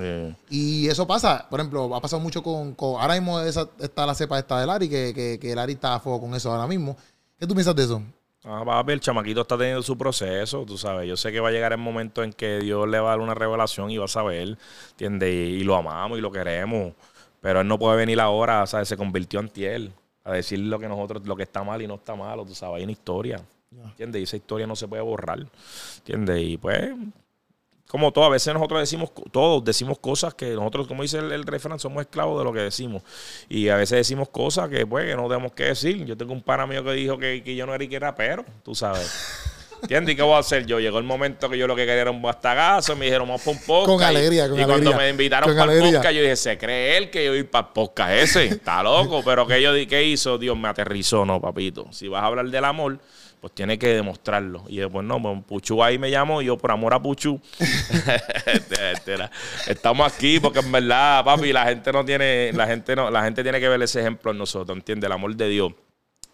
Y 0.50 0.86
eso 0.88 1.06
pasa, 1.06 1.46
por 1.48 1.58
ejemplo, 1.60 1.94
ha 1.96 2.00
pasado 2.00 2.20
mucho 2.20 2.42
con, 2.42 2.74
con- 2.74 3.00
ahora 3.00 3.14
mismo 3.14 3.40
esa- 3.40 3.68
está 3.80 4.06
la 4.06 4.14
cepa 4.14 4.38
esta 4.38 4.60
de 4.60 4.66
Lari, 4.66 4.88
que, 4.88 5.12
que, 5.14 5.38
que 5.40 5.54
Lari 5.54 5.72
está 5.72 5.94
a 5.94 6.00
fuego 6.00 6.20
con 6.20 6.34
eso 6.34 6.52
ahora 6.52 6.66
mismo. 6.66 6.96
¿Qué 7.38 7.46
tú 7.46 7.54
piensas 7.54 7.74
de 7.74 7.84
eso? 7.84 8.02
Ah, 8.46 8.62
papi, 8.62 8.92
el 8.92 9.00
chamaquito 9.00 9.40
está 9.40 9.56
teniendo 9.56 9.82
su 9.82 9.96
proceso, 9.96 10.64
tú 10.66 10.76
sabes. 10.76 11.08
Yo 11.08 11.16
sé 11.16 11.32
que 11.32 11.40
va 11.40 11.48
a 11.48 11.50
llegar 11.50 11.72
el 11.72 11.78
momento 11.78 12.22
en 12.22 12.30
que 12.34 12.58
Dios 12.58 12.86
le 12.86 13.00
va 13.00 13.08
a 13.08 13.10
dar 13.12 13.20
una 13.20 13.32
revelación 13.34 13.90
y 13.90 13.96
va 13.96 14.04
a 14.04 14.08
saber, 14.08 14.58
¿entiendes? 14.90 15.30
Y, 15.30 15.60
y 15.60 15.64
lo 15.64 15.74
amamos 15.76 16.18
y 16.18 16.20
lo 16.20 16.30
queremos. 16.30 16.92
Pero 17.40 17.62
él 17.62 17.68
no 17.68 17.78
puede 17.78 17.96
venir 17.96 18.20
ahora, 18.20 18.66
¿sabes? 18.66 18.86
Se 18.88 18.98
convirtió 18.98 19.40
en 19.40 19.48
tiel 19.48 19.92
a 20.24 20.32
decir 20.32 20.58
lo 20.58 20.78
que 20.78 20.88
nosotros, 20.88 21.26
lo 21.26 21.36
que 21.36 21.42
está 21.42 21.62
mal 21.62 21.80
y 21.82 21.86
no 21.86 21.94
está 21.96 22.14
malo, 22.14 22.44
tú 22.44 22.54
sabes. 22.54 22.78
Hay 22.78 22.84
una 22.84 22.92
historia, 22.92 23.40
¿entiendes? 23.70 24.20
Y 24.20 24.24
esa 24.24 24.36
historia 24.36 24.66
no 24.66 24.74
se 24.74 24.88
puede 24.88 25.02
borrar, 25.02 25.46
¿entiendes? 25.98 26.42
Y 26.42 26.56
pues, 26.56 26.92
como 27.88 28.10
todo, 28.10 28.24
a 28.24 28.30
veces 28.30 28.52
nosotros 28.54 28.80
decimos, 28.80 29.12
todos 29.30 29.62
decimos 29.62 29.98
cosas 29.98 30.34
que 30.34 30.54
nosotros, 30.54 30.88
como 30.88 31.02
dice 31.02 31.18
el, 31.18 31.30
el 31.30 31.44
refrán, 31.44 31.78
somos 31.78 32.00
esclavos 32.00 32.38
de 32.38 32.44
lo 32.44 32.52
que 32.52 32.60
decimos. 32.60 33.02
Y 33.48 33.68
a 33.68 33.76
veces 33.76 33.98
decimos 33.98 34.30
cosas 34.30 34.68
que, 34.68 34.86
pues, 34.86 35.04
que 35.04 35.14
no 35.14 35.28
tenemos 35.28 35.52
que 35.52 35.64
decir. 35.64 36.04
Yo 36.04 36.16
tengo 36.16 36.32
un 36.32 36.42
pana 36.42 36.66
mío 36.66 36.82
que 36.82 36.92
dijo 36.92 37.18
que, 37.18 37.42
que 37.44 37.54
yo 37.54 37.66
no 37.66 37.74
era 37.74 37.84
y 37.84 37.88
que 37.88 38.00
rapero, 38.00 38.44
tú 38.62 38.74
sabes. 38.74 39.60
¿Entiendes? 39.84 40.14
¿Y 40.14 40.16
qué 40.16 40.22
voy 40.22 40.34
a 40.34 40.38
hacer 40.38 40.66
yo? 40.66 40.80
Llegó 40.80 40.98
el 40.98 41.04
momento 41.04 41.48
que 41.48 41.56
yo 41.58 41.66
lo 41.66 41.76
que 41.76 41.86
quería 41.86 42.02
era 42.02 42.10
un 42.10 42.22
bastagazo, 42.22 42.96
me 42.96 43.04
dijeron, 43.04 43.28
vamos 43.28 43.42
para 43.42 43.56
un 43.56 43.62
podcast. 43.64 43.86
Con 43.86 44.00
Y- 44.00 44.04
alegría, 44.04 44.48
con 44.48 44.58
Y 44.60 44.64
cuando 44.64 44.74
alegría. 44.90 44.96
me 44.96 45.10
invitaron 45.10 45.48
Con 45.50 45.58
para 45.58 45.72
el 45.72 45.78
alegría. 45.78 45.98
podcast, 46.00 46.14
yo 46.16 46.22
dije, 46.22 46.36
¿se 46.36 46.58
cree 46.58 46.96
él 46.96 47.10
que 47.10 47.24
yo 47.24 47.30
voy 47.32 47.42
para 47.44 47.66
el 47.68 47.72
podcast 47.72 48.12
ese? 48.12 48.44
Está 48.46 48.82
loco. 48.82 49.22
Pero 49.24 49.46
que 49.46 49.60
yo 49.62 49.72
¿qué 49.88 50.04
hizo? 50.04 50.38
Dios 50.38 50.56
me 50.56 50.68
aterrizó, 50.68 51.24
no, 51.24 51.40
papito. 51.40 51.86
Si 51.92 52.08
vas 52.08 52.22
a 52.22 52.26
hablar 52.26 52.46
del 52.48 52.64
amor, 52.64 52.98
pues 53.40 53.52
tiene 53.54 53.78
que 53.78 53.88
demostrarlo. 53.88 54.64
Y 54.68 54.78
después 54.78 55.04
no, 55.04 55.20
pues 55.20 55.44
Puchu 55.46 55.82
ahí 55.84 55.98
me 55.98 56.10
llamó 56.10 56.40
y 56.40 56.46
yo 56.46 56.56
por 56.56 56.70
amor 56.70 56.94
a 56.94 57.02
Puchu. 57.02 57.38
Este, 58.46 58.92
este 58.92 59.16
estamos 59.66 60.10
aquí 60.10 60.40
porque 60.40 60.60
en 60.60 60.72
verdad, 60.72 61.24
papi, 61.24 61.52
la 61.52 61.64
gente 61.66 61.92
no 61.92 62.04
tiene, 62.04 62.52
la 62.54 62.66
gente 62.66 62.94
no, 62.96 63.10
la 63.10 63.22
gente 63.24 63.42
tiene 63.42 63.60
que 63.60 63.68
ver 63.68 63.82
ese 63.82 64.00
ejemplo 64.00 64.30
en 64.30 64.38
nosotros, 64.38 64.76
¿entiendes? 64.76 65.06
El 65.08 65.12
amor 65.12 65.34
de 65.36 65.48
Dios. 65.48 65.72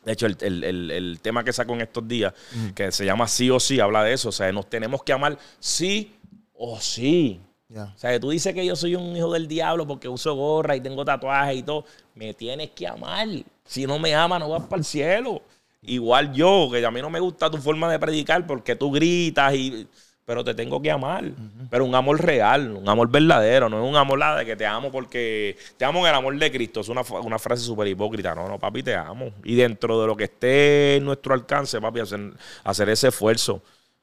De 0.04 0.12
hecho, 0.12 0.26
el, 0.26 1.18
tema 1.20 1.44
que 1.44 1.52
saco 1.52 1.74
en 1.74 1.82
estos 1.82 2.06
días, 2.08 2.32
que 2.74 2.90
se 2.90 3.04
llama 3.04 3.28
sí 3.28 3.50
o 3.50 3.60
sí, 3.60 3.80
habla 3.80 4.02
de 4.02 4.14
eso. 4.14 4.30
O 4.30 4.32
sea, 4.32 4.50
nos 4.52 4.68
tenemos 4.68 5.02
que 5.02 5.12
amar 5.12 5.38
sí 5.58 6.14
o 6.54 6.80
sí. 6.80 7.40
O 7.72 7.98
sea, 7.98 8.18
tú 8.18 8.30
dices 8.30 8.52
que 8.52 8.66
yo 8.66 8.74
soy 8.74 8.96
un 8.96 9.16
hijo 9.16 9.32
del 9.32 9.46
diablo 9.46 9.86
porque 9.86 10.08
uso 10.08 10.34
gorra 10.34 10.74
y 10.74 10.80
tengo 10.80 11.04
tatuajes 11.04 11.58
y 11.58 11.62
todo. 11.62 11.84
Me 12.14 12.34
tienes 12.34 12.70
que 12.70 12.86
amar. 12.86 13.28
Si 13.64 13.86
no 13.86 13.98
me 13.98 14.14
amas, 14.14 14.40
no 14.40 14.48
vas 14.48 14.64
para 14.64 14.80
el 14.80 14.84
cielo. 14.84 15.42
Igual 15.82 16.32
yo, 16.32 16.68
que 16.70 16.84
a 16.84 16.90
mí 16.90 17.00
no 17.00 17.10
me 17.10 17.20
gusta 17.20 17.50
tu 17.50 17.58
forma 17.58 17.90
de 17.90 17.98
predicar 17.98 18.46
porque 18.46 18.76
tú 18.76 18.90
gritas 18.90 19.54
y... 19.54 19.86
Pero 20.30 20.44
te 20.44 20.54
tengo 20.54 20.80
que 20.80 20.92
amar. 20.92 21.24
Pero 21.68 21.84
un 21.84 21.92
amor 21.92 22.24
real, 22.24 22.76
un 22.76 22.88
amor 22.88 23.10
verdadero. 23.10 23.68
No 23.68 23.82
es 23.82 23.90
un 23.90 23.96
amor 23.96 24.20
de 24.38 24.46
que 24.46 24.54
te 24.54 24.64
amo 24.64 24.92
porque... 24.92 25.56
Te 25.76 25.84
amo 25.84 25.98
en 26.02 26.06
el 26.06 26.14
amor 26.14 26.38
de 26.38 26.52
Cristo. 26.52 26.82
Es 26.82 26.88
una, 26.88 27.02
frase 27.02 27.64
súper 27.64 27.88
hipócrita. 27.88 28.32
No, 28.32 28.46
no, 28.46 28.56
papi, 28.56 28.84
te 28.84 28.94
amo. 28.94 29.32
Y 29.42 29.56
dentro 29.56 30.00
de 30.00 30.06
lo 30.06 30.16
que 30.16 30.22
esté 30.24 30.94
en 30.94 31.04
nuestro 31.04 31.34
alcance, 31.34 31.80
papi, 31.80 31.98
hacer, 31.98 32.20
hacer 32.62 32.88
ese 32.90 33.08
esfuerzo. 33.08 33.60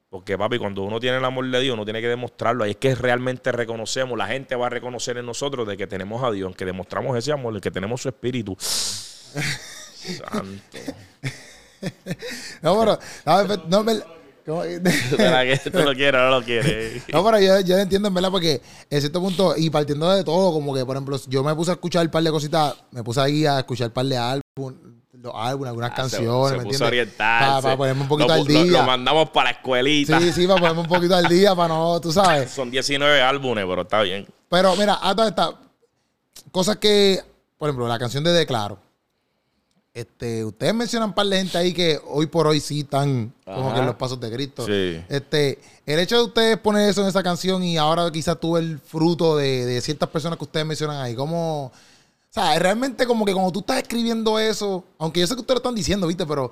Porque, 0.10 0.38
papi, 0.38 0.58
cuando 0.58 0.84
uno 0.84 1.00
tiene 1.00 1.16
el 1.16 1.24
amor 1.24 1.50
de 1.50 1.62
Dios, 1.62 1.76
uno 1.76 1.86
tiene 1.86 2.02
que 2.02 2.10
demostrarlo. 2.10 2.66
Ahí 2.66 2.72
es 2.72 2.78
que 2.78 2.94
realmente 2.94 3.54
reconocemos, 3.54 4.18
la 4.18 4.28
gente 4.28 4.54
va 4.58 4.66
a 4.66 4.70
reconocer 4.70 5.18
en 5.18 5.26
nosotros 5.26 5.66
de 5.66 5.78
que 5.78 5.88
tenemos 5.88 6.22
a 6.26 6.32
Dios, 6.32 6.54
que 6.58 6.66
demostramos 6.66 7.18
ese 7.18 7.32
amor, 7.32 7.54
de 7.54 7.62
que 7.62 7.72
tenemos 7.72 8.02
su 8.02 8.10
espíritu. 8.10 8.58
Santo. 10.20 10.44
no, 12.62 12.78
pero. 12.78 13.00
No, 13.70 13.84
no 13.84 14.17
me, 14.48 14.92
que 15.60 15.70
tú 15.70 15.80
lo 15.80 15.94
quieres 15.94 16.22
no 16.22 16.30
lo 16.30 16.42
quieres. 16.44 17.04
no, 17.14 17.24
pero 17.24 17.40
yo, 17.40 17.60
yo 17.62 17.78
entiendo, 17.78 18.08
en 18.08 18.14
verdad, 18.14 18.32
porque 18.32 18.62
en 18.90 19.00
cierto 19.02 19.20
punto, 19.20 19.54
y 19.58 19.70
partiendo 19.70 20.10
de 20.10 20.24
todo, 20.24 20.54
como 20.54 20.74
que, 20.74 20.86
por 20.86 20.96
ejemplo, 20.96 21.20
yo 21.28 21.44
me 21.44 21.54
puse 21.54 21.72
a 21.72 21.74
escuchar 21.74 22.06
un 22.06 22.12
par 22.12 22.24
de 22.24 22.32
cositas, 22.32 22.76
me 22.92 23.04
puse 23.04 23.20
ahí 23.20 23.46
a 23.46 23.60
escuchar 23.60 23.88
un 23.88 23.94
par 23.94 24.06
de 24.06 24.18
álbumes, 24.18 24.80
los 25.14 25.34
álbumes, 25.36 25.70
algunas 25.70 25.92
ah, 25.92 25.96
canciones. 25.96 26.64
Se, 26.72 26.78
se 26.78 26.84
orientar. 26.86 27.62
Para, 27.62 27.76
ponerme 27.76 28.02
un 28.04 28.08
poquito 28.08 28.32
al 28.32 28.46
día. 28.46 28.64
Lo, 28.64 28.84
mandamos 28.84 29.30
para 29.32 29.52
la 29.52 29.58
escuelita. 29.58 30.20
Sí, 30.20 30.32
sí, 30.32 30.48
para 30.48 30.60
ponerme 30.60 30.82
un 30.82 30.88
poquito 30.88 31.16
al 31.16 31.28
día, 31.28 31.54
para 31.56 31.70
no, 31.70 32.00
tú 32.00 32.12
sabes. 32.12 32.50
Son 32.56 32.72
19 32.72 33.22
álbumes, 33.22 33.66
pero 33.68 33.82
está 33.82 34.02
bien. 34.02 34.26
Pero 34.50 34.76
mira, 34.76 34.98
a 35.02 35.14
todas 35.14 35.32
estas 35.32 35.56
cosas 36.52 36.78
que, 36.78 37.22
por 37.58 37.68
ejemplo, 37.68 37.88
la 37.88 38.00
canción 38.00 38.24
de 38.24 38.32
Declaro 38.32 38.87
este, 39.98 40.46
ustedes 40.46 40.76
mencionan 40.76 41.10
un 41.10 41.16
par 41.16 41.26
de 41.26 41.38
gente 41.38 41.58
ahí 41.58 41.74
que 41.74 42.00
hoy 42.06 42.28
por 42.28 42.46
hoy 42.46 42.60
sí 42.60 42.82
están 42.82 43.34
como 43.44 43.74
que 43.74 43.80
en 43.80 43.86
los 43.88 43.96
pasos 43.96 44.20
de 44.20 44.32
Cristo. 44.32 44.68
Este, 44.68 45.58
el 45.88 46.00
hecho 46.00 46.18
de 46.18 46.24
ustedes 46.26 46.58
poner 46.60 46.88
eso 46.88 47.02
en 47.02 47.08
esa 47.08 47.24
canción 47.24 47.64
y 47.64 47.78
ahora 47.78 48.12
quizás 48.12 48.40
tuve 48.40 48.60
el 48.60 48.78
fruto 48.78 49.38
de, 49.38 49.82
ciertas 49.82 50.08
personas 50.10 50.38
que 50.38 50.44
ustedes 50.44 50.68
mencionan 50.68 51.02
ahí, 51.02 51.16
¿cómo? 51.16 51.66
O 51.66 51.72
sea, 52.30 52.60
realmente 52.60 53.08
como 53.08 53.26
que 53.26 53.34
cuando 53.34 53.52
tú 53.52 53.62
estás 53.62 53.78
escribiendo 53.78 54.38
eso, 54.38 54.84
aunque 55.00 55.20
yo 55.20 55.26
sé 55.26 55.34
que 55.34 55.42
ustedes 55.42 55.56
lo 55.56 55.62
están 55.62 55.74
diciendo, 55.74 56.06
¿viste? 56.06 56.28
Pero 56.28 56.52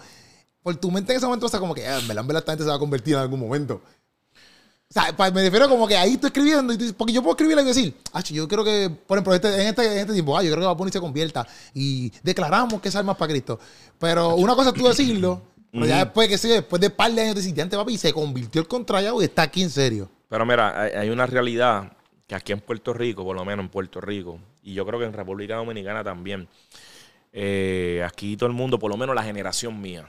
por 0.64 0.76
tu 0.78 0.90
mente 0.90 1.14
en 1.14 1.18
ese 1.18 1.28
momento, 1.28 1.46
o 1.46 1.50
sea, 1.50 1.60
como 1.60 1.76
que, 1.76 1.86
ah, 1.88 2.00
en 2.00 2.08
verdad, 2.08 2.24
en 2.24 2.28
verdad, 2.28 2.42
esta 2.42 2.52
gente 2.54 2.64
se 2.64 2.70
va 2.72 2.78
a 2.78 2.80
convertir 2.80 3.14
en 3.14 3.20
algún 3.20 3.40
momento. 3.40 3.80
O 4.88 4.94
sea, 4.94 5.32
me 5.32 5.42
refiero 5.42 5.68
como 5.68 5.88
que 5.88 5.98
ahí 5.98 6.14
estoy 6.14 6.28
escribiendo, 6.28 6.72
y 6.72 6.94
porque 6.94 7.12
yo 7.12 7.22
puedo 7.22 7.34
escribirle 7.34 7.64
y 7.64 7.66
decir, 7.66 7.96
ah, 8.14 8.22
yo 8.22 8.48
creo 8.48 8.64
que, 8.64 8.90
por 8.90 9.18
ejemplo, 9.18 9.34
este, 9.34 9.62
en, 9.62 9.68
este, 9.68 9.84
en 9.84 10.00
este 10.00 10.14
tiempo, 10.14 10.38
ah, 10.38 10.44
yo 10.44 10.52
creo 10.52 10.62
que 10.62 10.66
va 10.68 10.72
a 10.74 10.78
poner 10.78 10.94
se 10.94 11.00
convierta 11.00 11.46
y 11.74 12.12
declaramos 12.22 12.80
que 12.80 12.90
es 12.90 12.96
alma 12.96 13.18
para 13.18 13.32
Cristo. 13.32 13.60
Pero 14.00 14.36
una 14.36 14.56
cosa 14.56 14.70
es 14.70 14.76
tú 14.76 14.88
decirlo, 14.88 15.42
pero 15.72 15.88
ya 15.88 16.06
después, 16.06 16.30
que 16.30 16.38
sé, 16.38 16.50
después 16.50 16.80
de 16.80 16.88
un 16.88 16.94
par 16.94 17.12
de 17.12 17.22
años 17.22 17.36
decir, 17.36 17.60
antes 17.60 17.78
papi, 17.78 17.98
se 17.98 18.14
convirtió 18.14 18.62
el 18.62 18.68
contrallado 18.68 19.22
y 19.22 19.26
está 19.26 19.42
aquí 19.42 19.64
en 19.64 19.72
serio. 19.72 20.10
Pero 20.30 20.46
mira, 20.46 20.80
hay 20.82 21.10
una 21.10 21.26
realidad 21.26 21.92
que 22.28 22.36
aquí 22.36 22.52
en 22.52 22.60
Puerto 22.60 22.94
Rico, 22.94 23.24
por 23.24 23.36
lo 23.36 23.44
menos 23.44 23.66
en 23.66 23.70
Puerto 23.70 24.00
Rico, 24.00 24.40
y 24.62 24.76
yo 24.76 24.86
creo 24.86 25.00
que 25.00 25.06
en 25.06 25.14
República 25.14 25.56
Dominicana 25.56 26.04
también, 26.04 26.48
eh, 27.34 28.04
aquí 28.08 28.38
todo 28.38 28.48
el 28.48 28.56
mundo, 28.56 28.78
por 28.78 28.92
lo 28.92 28.98
menos 28.98 29.16
la 29.16 29.24
generación 29.24 29.82
mía, 29.82 30.08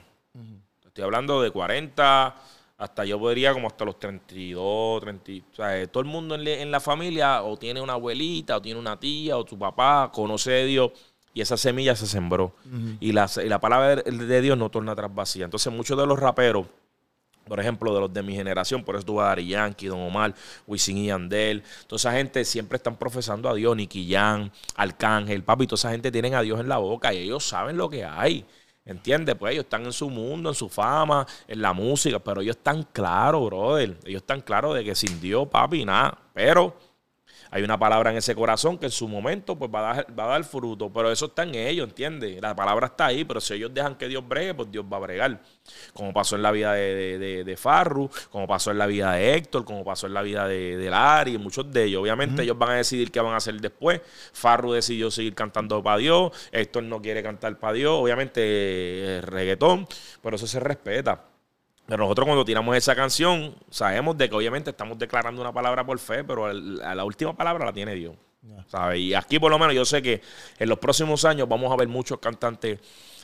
estoy 0.85 1.03
hablando 1.03 1.41
de 1.41 1.49
40 1.49 2.35
hasta 2.77 3.05
yo 3.05 3.19
podría 3.19 3.53
como 3.53 3.67
hasta 3.67 3.85
los 3.85 3.99
32, 3.99 5.01
30. 5.01 5.31
O 5.51 5.55
sea, 5.55 5.81
eh, 5.81 5.87
todo 5.87 6.01
el 6.01 6.09
mundo 6.09 6.35
en, 6.35 6.71
la 6.71 6.79
familia 6.79 7.41
o 7.41 7.57
tiene 7.57 7.81
una 7.81 7.93
abuelita, 7.93 8.57
o 8.57 8.61
tiene 8.61 8.79
una 8.79 8.99
tía, 8.99 9.37
o 9.37 9.47
su 9.47 9.57
papá, 9.57 10.11
conoce 10.13 10.51
de 10.51 10.65
Dios. 10.65 10.91
Y 11.33 11.41
esa 11.41 11.57
semilla 11.57 11.95
se 11.95 12.07
sembró. 12.07 12.55
y, 12.99 13.11
la, 13.11 13.29
la, 13.45 13.59
palabra 13.59 13.95
de 13.95 14.41
Dios 14.41 14.57
no 14.57 14.69
torna 14.69 14.93
atrás 14.93 15.13
vacía. 15.13 15.45
Entonces, 15.45 15.71
muchos 15.73 15.97
de 15.97 16.05
los 16.05 16.19
raperos, 16.19 16.67
por 17.47 17.59
ejemplo, 17.59 17.93
de 17.93 17.99
los 17.99 18.13
de 18.13 18.23
mi 18.23 18.35
generación, 18.35 18.83
por 18.83 18.95
eso 18.95 18.99
estuvo 18.99 19.21
Dari 19.21 19.47
Yankee, 19.47 19.87
Don 19.87 19.99
Omar, 19.99 20.33
Wisin 20.65 20.97
y 20.97 21.11
Andel, 21.11 21.63
toda 21.87 21.97
esa 21.97 22.11
gente 22.11 22.43
siempre 22.43 22.77
están 22.77 22.95
profesando 22.95 23.49
a 23.49 23.53
Dios, 23.53 23.75
Nicky 23.75 24.11
Jan, 24.11 24.51
Arcángel, 24.75 25.43
papi, 25.43 25.67
toda 25.67 25.77
esa 25.77 25.91
gente 25.91 26.11
tienen 26.11 26.33
a 26.33 26.41
Dios 26.41 26.59
en 26.59 26.69
la 26.69 26.77
boca 26.77 27.13
y 27.13 27.17
ellos 27.19 27.43
saben 27.47 27.77
lo 27.77 27.89
que 27.89 28.03
hay. 28.03 28.45
¿Entiendes? 28.87 29.35
Pues 29.35 29.53
ellos 29.53 29.65
están 29.65 29.85
en 29.85 29.91
su 29.91 30.09
mundo, 30.09 30.49
en 30.49 30.55
su 30.55 30.69
fama, 30.69 31.27
en 31.47 31.61
la 31.61 31.73
música, 31.73 32.19
pero 32.19 32.41
ellos 32.41 32.55
están 32.55 32.83
claros, 32.93 33.45
brother. 33.45 33.97
Ellos 34.05 34.21
están 34.21 34.41
claros 34.41 34.75
de 34.75 34.83
que 34.83 34.95
sin 34.95 35.19
Dios, 35.19 35.47
papi, 35.49 35.83
nada. 35.83 36.17
Pero 36.33 36.73
hay 37.51 37.63
una 37.63 37.77
palabra 37.77 38.11
en 38.11 38.17
ese 38.17 38.35
corazón 38.35 38.77
que 38.77 38.87
en 38.87 38.91
su 38.91 39.07
momento 39.07 39.57
pues 39.57 39.71
va 39.73 39.79
a 39.79 39.95
dar, 39.95 40.19
va 40.19 40.25
a 40.25 40.27
dar 40.27 40.43
fruto, 40.43 40.91
pero 40.91 41.11
eso 41.11 41.27
está 41.27 41.43
en 41.43 41.55
ellos, 41.55 41.87
¿entiendes? 41.87 42.41
La 42.41 42.55
palabra 42.55 42.87
está 42.87 43.07
ahí, 43.07 43.23
pero 43.23 43.39
si 43.39 43.53
ellos 43.53 43.73
dejan 43.73 43.95
que 43.95 44.07
Dios 44.07 44.27
bregue, 44.27 44.53
pues 44.53 44.71
Dios 44.71 44.85
va 44.91 44.97
a 44.97 44.99
bregar. 45.01 45.41
Como 45.93 46.13
pasó 46.13 46.35
en 46.35 46.43
la 46.43 46.51
vida 46.51 46.73
de, 46.73 47.43
de, 47.43 47.57
Farru, 47.57 48.09
como 48.29 48.47
pasó 48.47 48.71
en 48.71 48.77
la 48.77 48.85
vida 48.85 49.13
de 49.13 49.35
Héctor, 49.35 49.65
como 49.65 49.83
pasó 49.83 50.07
en 50.07 50.13
la 50.13 50.21
vida 50.21 50.47
de, 50.47 50.77
de 50.77 50.89
Lari, 50.89 51.37
muchos 51.37 51.71
de 51.71 51.85
ellos. 51.85 52.01
Obviamente 52.01 52.43
ellos 52.43 52.57
van 52.57 52.71
a 52.71 52.75
decidir 52.75 53.11
qué 53.11 53.19
van 53.19 53.33
a 53.33 53.37
hacer 53.37 53.59
después. 53.59 54.01
Farru 54.33 54.73
decidió 54.73 55.11
seguir 55.11 55.35
cantando 55.35 55.81
para 55.83 55.97
Dios, 55.97 56.31
Héctor 56.51 56.83
no 56.83 57.01
quiere 57.01 57.23
cantar 57.23 57.57
para 57.59 57.73
Dios, 57.73 57.93
obviamente 57.99 58.41
eh, 58.41 59.21
reggaetón, 59.21 59.87
pero 60.21 60.35
eso 60.35 60.47
se 60.47 60.59
respeta. 60.59 61.36
Pero 61.87 62.03
nosotros 62.03 62.25
cuando 62.25 62.43
tiramos 62.43 62.75
esa 62.75 62.95
canción, 62.95 63.55
sabemos 63.69 64.17
de 64.17 64.29
que 64.29 64.35
obviamente 64.35 64.71
estamos 64.71 64.99
declarando 64.99 65.41
una 65.41 65.53
palabra 65.53 65.85
por 65.85 65.97
fe, 65.99 66.23
pero 66.23 66.51
la 66.51 67.03
última 67.05 67.35
palabra 67.35 67.65
la 67.65 67.73
tiene 67.73 67.95
Dios. 67.95 68.13
Y 68.95 69.13
aquí 69.13 69.39
por 69.39 69.49
lo 69.49 69.57
menos 69.57 69.73
yo 69.73 69.85
sé 69.85 70.01
que 70.01 70.21
en 70.59 70.69
los 70.69 70.79
próximos 70.79 71.23
años 71.23 71.47
vamos 71.47 71.71
a 71.71 71.77
ver 71.77 71.87
muchos 71.87 72.19
cantantes 72.19 72.79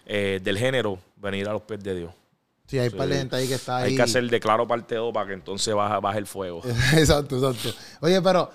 eh, 0.05 0.39
del 0.41 0.57
género 0.57 0.97
venir 1.17 1.47
a 1.49 1.53
los 1.53 1.61
pies 1.63 1.83
de 1.83 1.95
Dios. 1.95 2.13
Sí, 2.65 2.79
hay 2.79 2.89
par 2.89 3.09
de 3.09 3.17
gente 3.17 3.35
ahí 3.35 3.47
que 3.47 3.55
está 3.55 3.77
ahí. 3.77 3.89
Hay 3.89 3.95
que 3.97 4.01
hacer 4.01 4.29
declaro 4.29 4.65
parte 4.65 4.95
2 4.95 5.13
para 5.13 5.27
que 5.27 5.33
entonces 5.33 5.75
baje, 5.75 6.17
el 6.17 6.25
fuego. 6.25 6.61
exacto, 6.95 7.35
exacto. 7.35 7.77
Oye, 7.99 8.21
pero 8.21 8.49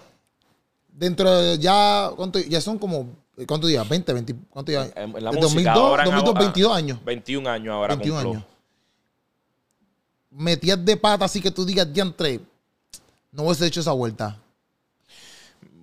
dentro 0.88 1.30
de 1.30 1.59
ya, 1.59 2.11
¿cuánto, 2.16 2.38
ya 2.38 2.62
son 2.62 2.78
como, 2.78 3.14
¿cuántos 3.46 3.68
días? 3.68 3.86
¿20, 3.86 4.14
20? 4.14 4.34
¿Cuántos 4.48 4.72
días? 4.72 4.90
En, 4.96 5.12
la 5.12 5.32
música, 5.32 5.74
2002, 5.74 6.04
2002, 6.04 6.34
22 6.34 6.76
años. 6.76 7.04
21 7.04 7.50
años 7.50 7.74
ahora 7.74 7.94
21 7.94 8.18
años 8.18 8.44
metías 10.30 10.84
de 10.84 10.96
pata 10.96 11.24
así 11.24 11.40
que 11.40 11.50
tú 11.50 11.64
digas, 11.64 11.92
diantre, 11.92 12.40
no 13.32 13.44
hubiese 13.44 13.66
hecho 13.66 13.80
esa 13.80 13.92
vuelta? 13.92 14.38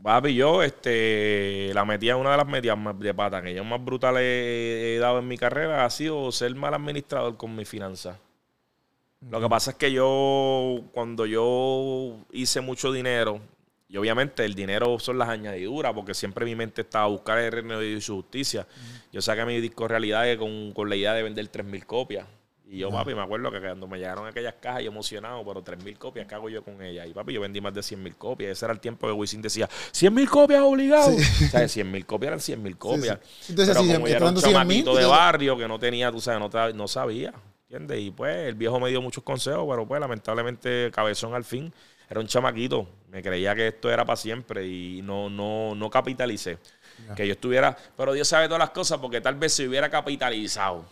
Papi, 0.06 0.36
yo 0.36 0.62
este, 0.62 1.72
la 1.74 1.84
metía, 1.84 2.16
una 2.16 2.30
de 2.30 2.38
las 2.38 2.48
metidas 2.48 2.78
de 3.00 3.14
pata 3.16 3.42
que 3.42 3.56
yo 3.56 3.64
más 3.64 3.84
brutal 3.84 4.18
he, 4.20 5.00
dado 5.02 5.18
en 5.18 5.28
mi 5.28 5.36
carrera 5.36 5.84
ha 5.84 5.90
sido 5.90 6.32
ser 6.32 6.54
mal 6.54 6.76
administrador 6.76 7.38
con 7.38 7.56
mi 7.56 7.66
finanzas. 7.66 8.16
Lo 9.32 9.42
que 9.42 9.50
pasa 9.50 9.72
es 9.72 9.78
que 9.78 9.92
yo, 9.92 10.82
cuando 10.92 11.26
yo 11.26 12.18
hice 12.32 12.62
mucho 12.62 12.92
dinero, 12.92 13.42
y 13.90 13.98
obviamente 13.98 14.46
el 14.46 14.54
dinero 14.54 15.00
son 15.00 15.18
las 15.18 15.30
añadiduras, 15.30 15.94
porque 15.94 16.14
siempre 16.14 16.46
mi 16.46 16.54
mente 16.54 16.82
estaba 16.82 17.06
a 17.06 17.08
buscar 17.08 17.40
el 17.40 17.52
reino 17.52 17.80
de 17.80 18.00
su 18.00 18.16
justicia. 18.18 18.68
Yo 19.12 19.24
saqué 19.24 19.44
mi 19.44 19.60
disco 19.60 19.88
realidad 19.88 20.38
con, 20.38 20.72
con 20.74 20.88
la 20.88 20.96
idea 20.96 21.14
de 21.16 21.24
vender 21.24 21.52
3.000 21.52 21.84
copias. 21.86 22.28
Y 22.68 22.80
yo, 22.80 22.90
papi, 22.90 23.14
me 23.14 23.22
acuerdo 23.22 23.52
que 23.52 23.60
cuando 23.60 23.88
me 23.88 24.00
llegaron 24.00 24.26
aquellas 24.26 24.56
cajas, 24.56 24.82
yo 24.82 24.90
emocionado, 24.90 25.46
pero 25.46 25.64
3.000 25.64 25.98
copias, 25.98 26.26
¿qué 26.26 26.34
hago 26.34 26.50
yo 26.50 26.64
con 26.64 26.82
ellas? 26.82 27.08
Y 27.08 27.14
papi, 27.14 27.34
yo 27.34 27.42
vendí 27.42 27.62
más 27.62 27.74
de 27.74 27.82
100.000 27.82 28.16
copias. 28.16 28.52
Ese 28.52 28.66
era 28.66 28.74
el 28.74 28.80
tiempo 28.80 29.06
que 29.06 29.14
Wisin 29.14 29.42
decía, 29.42 29.70
100.000 29.70 30.28
copias 30.28 30.62
obligado. 30.62 31.12
O 31.16 31.20
sea, 31.20 31.62
100.000 31.62 32.06
copias 32.06 32.28
eran 32.30 32.40
100.000 32.40 32.78
copias. 32.78 33.20
Entonces, 33.50 33.78
pero 33.78 33.94
como 33.94 34.08
yo 34.08 34.16
era 34.16 34.26
un 34.26 34.36
chamaquito 34.36 34.96
de 34.96 35.06
barrio 35.06 35.58
que 35.58 35.68
no 35.68 35.78
tenía, 35.78 36.12
tú 36.12 36.20
sabes, 36.20 36.40
no, 36.40 36.74
no 36.74 36.88
sabía. 36.88 37.34
¿Entiendes? 37.70 38.00
Y 38.00 38.12
pues 38.12 38.48
el 38.48 38.56
viejo 38.56 38.80
me 38.80 38.90
dio 38.90 39.02
muchos 39.02 39.24
consejos, 39.24 39.66
pero 39.70 39.88
pues 39.88 40.02
lamentablemente 40.02 40.90
cabezón 40.92 41.36
al 41.36 41.44
fin. 41.44 41.72
Era 42.10 42.20
un 42.20 42.28
chamaquito. 42.28 42.88
Me 43.10 43.22
creía 43.22 43.56
que 43.56 43.68
esto 43.68 43.92
era 43.92 44.06
para 44.06 44.18
siempre 44.18 44.68
y 44.68 45.02
no, 45.04 45.30
no, 45.30 45.76
no 45.76 45.90
capitalicé. 45.90 46.58
Que 47.16 47.28
yo 47.28 47.34
estuviera, 47.34 47.76
pero 47.98 48.14
Dios 48.14 48.28
sabe 48.28 48.46
todas 48.46 48.60
las 48.60 48.70
cosas 48.70 49.00
porque 49.00 49.20
tal 49.20 49.36
vez 49.36 49.54
se 49.54 49.68
hubiera 49.68 49.90
capitalizado 49.90 50.86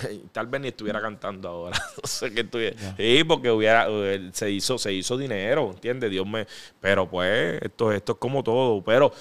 Tal 0.32 0.46
vez 0.46 0.60
ni 0.60 0.68
estuviera 0.68 1.00
cantando 1.00 1.48
ahora. 1.48 1.78
no 2.02 2.08
sé 2.08 2.32
qué 2.32 2.42
estuviera. 2.42 2.96
Sí, 2.96 3.24
porque 3.24 3.50
hubiera, 3.50 3.86
se 4.32 4.50
hizo, 4.50 4.78
se 4.78 4.92
hizo 4.92 5.16
dinero, 5.16 5.70
¿entiendes? 5.70 6.10
Dios 6.10 6.26
me. 6.26 6.46
Pero 6.80 7.08
pues, 7.08 7.62
esto, 7.62 7.92
esto 7.92 8.12
es 8.12 8.18
como 8.18 8.42
todo. 8.42 8.82
Pero 8.82 9.12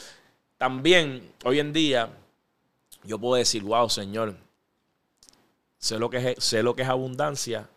también, 0.58 1.34
hoy 1.46 1.60
en 1.60 1.74
día, 1.74 2.10
yo 3.04 3.20
puedo 3.20 3.36
decir, 3.36 3.64
wow, 3.64 3.90
Señor, 3.90 4.36
sé 5.78 5.98
lo 5.98 6.10
que 6.10 6.32
es, 6.32 6.44
sé 6.44 6.64
lo 6.64 6.76
que 6.76 6.84
es 6.84 6.90
abundancia 6.90 7.70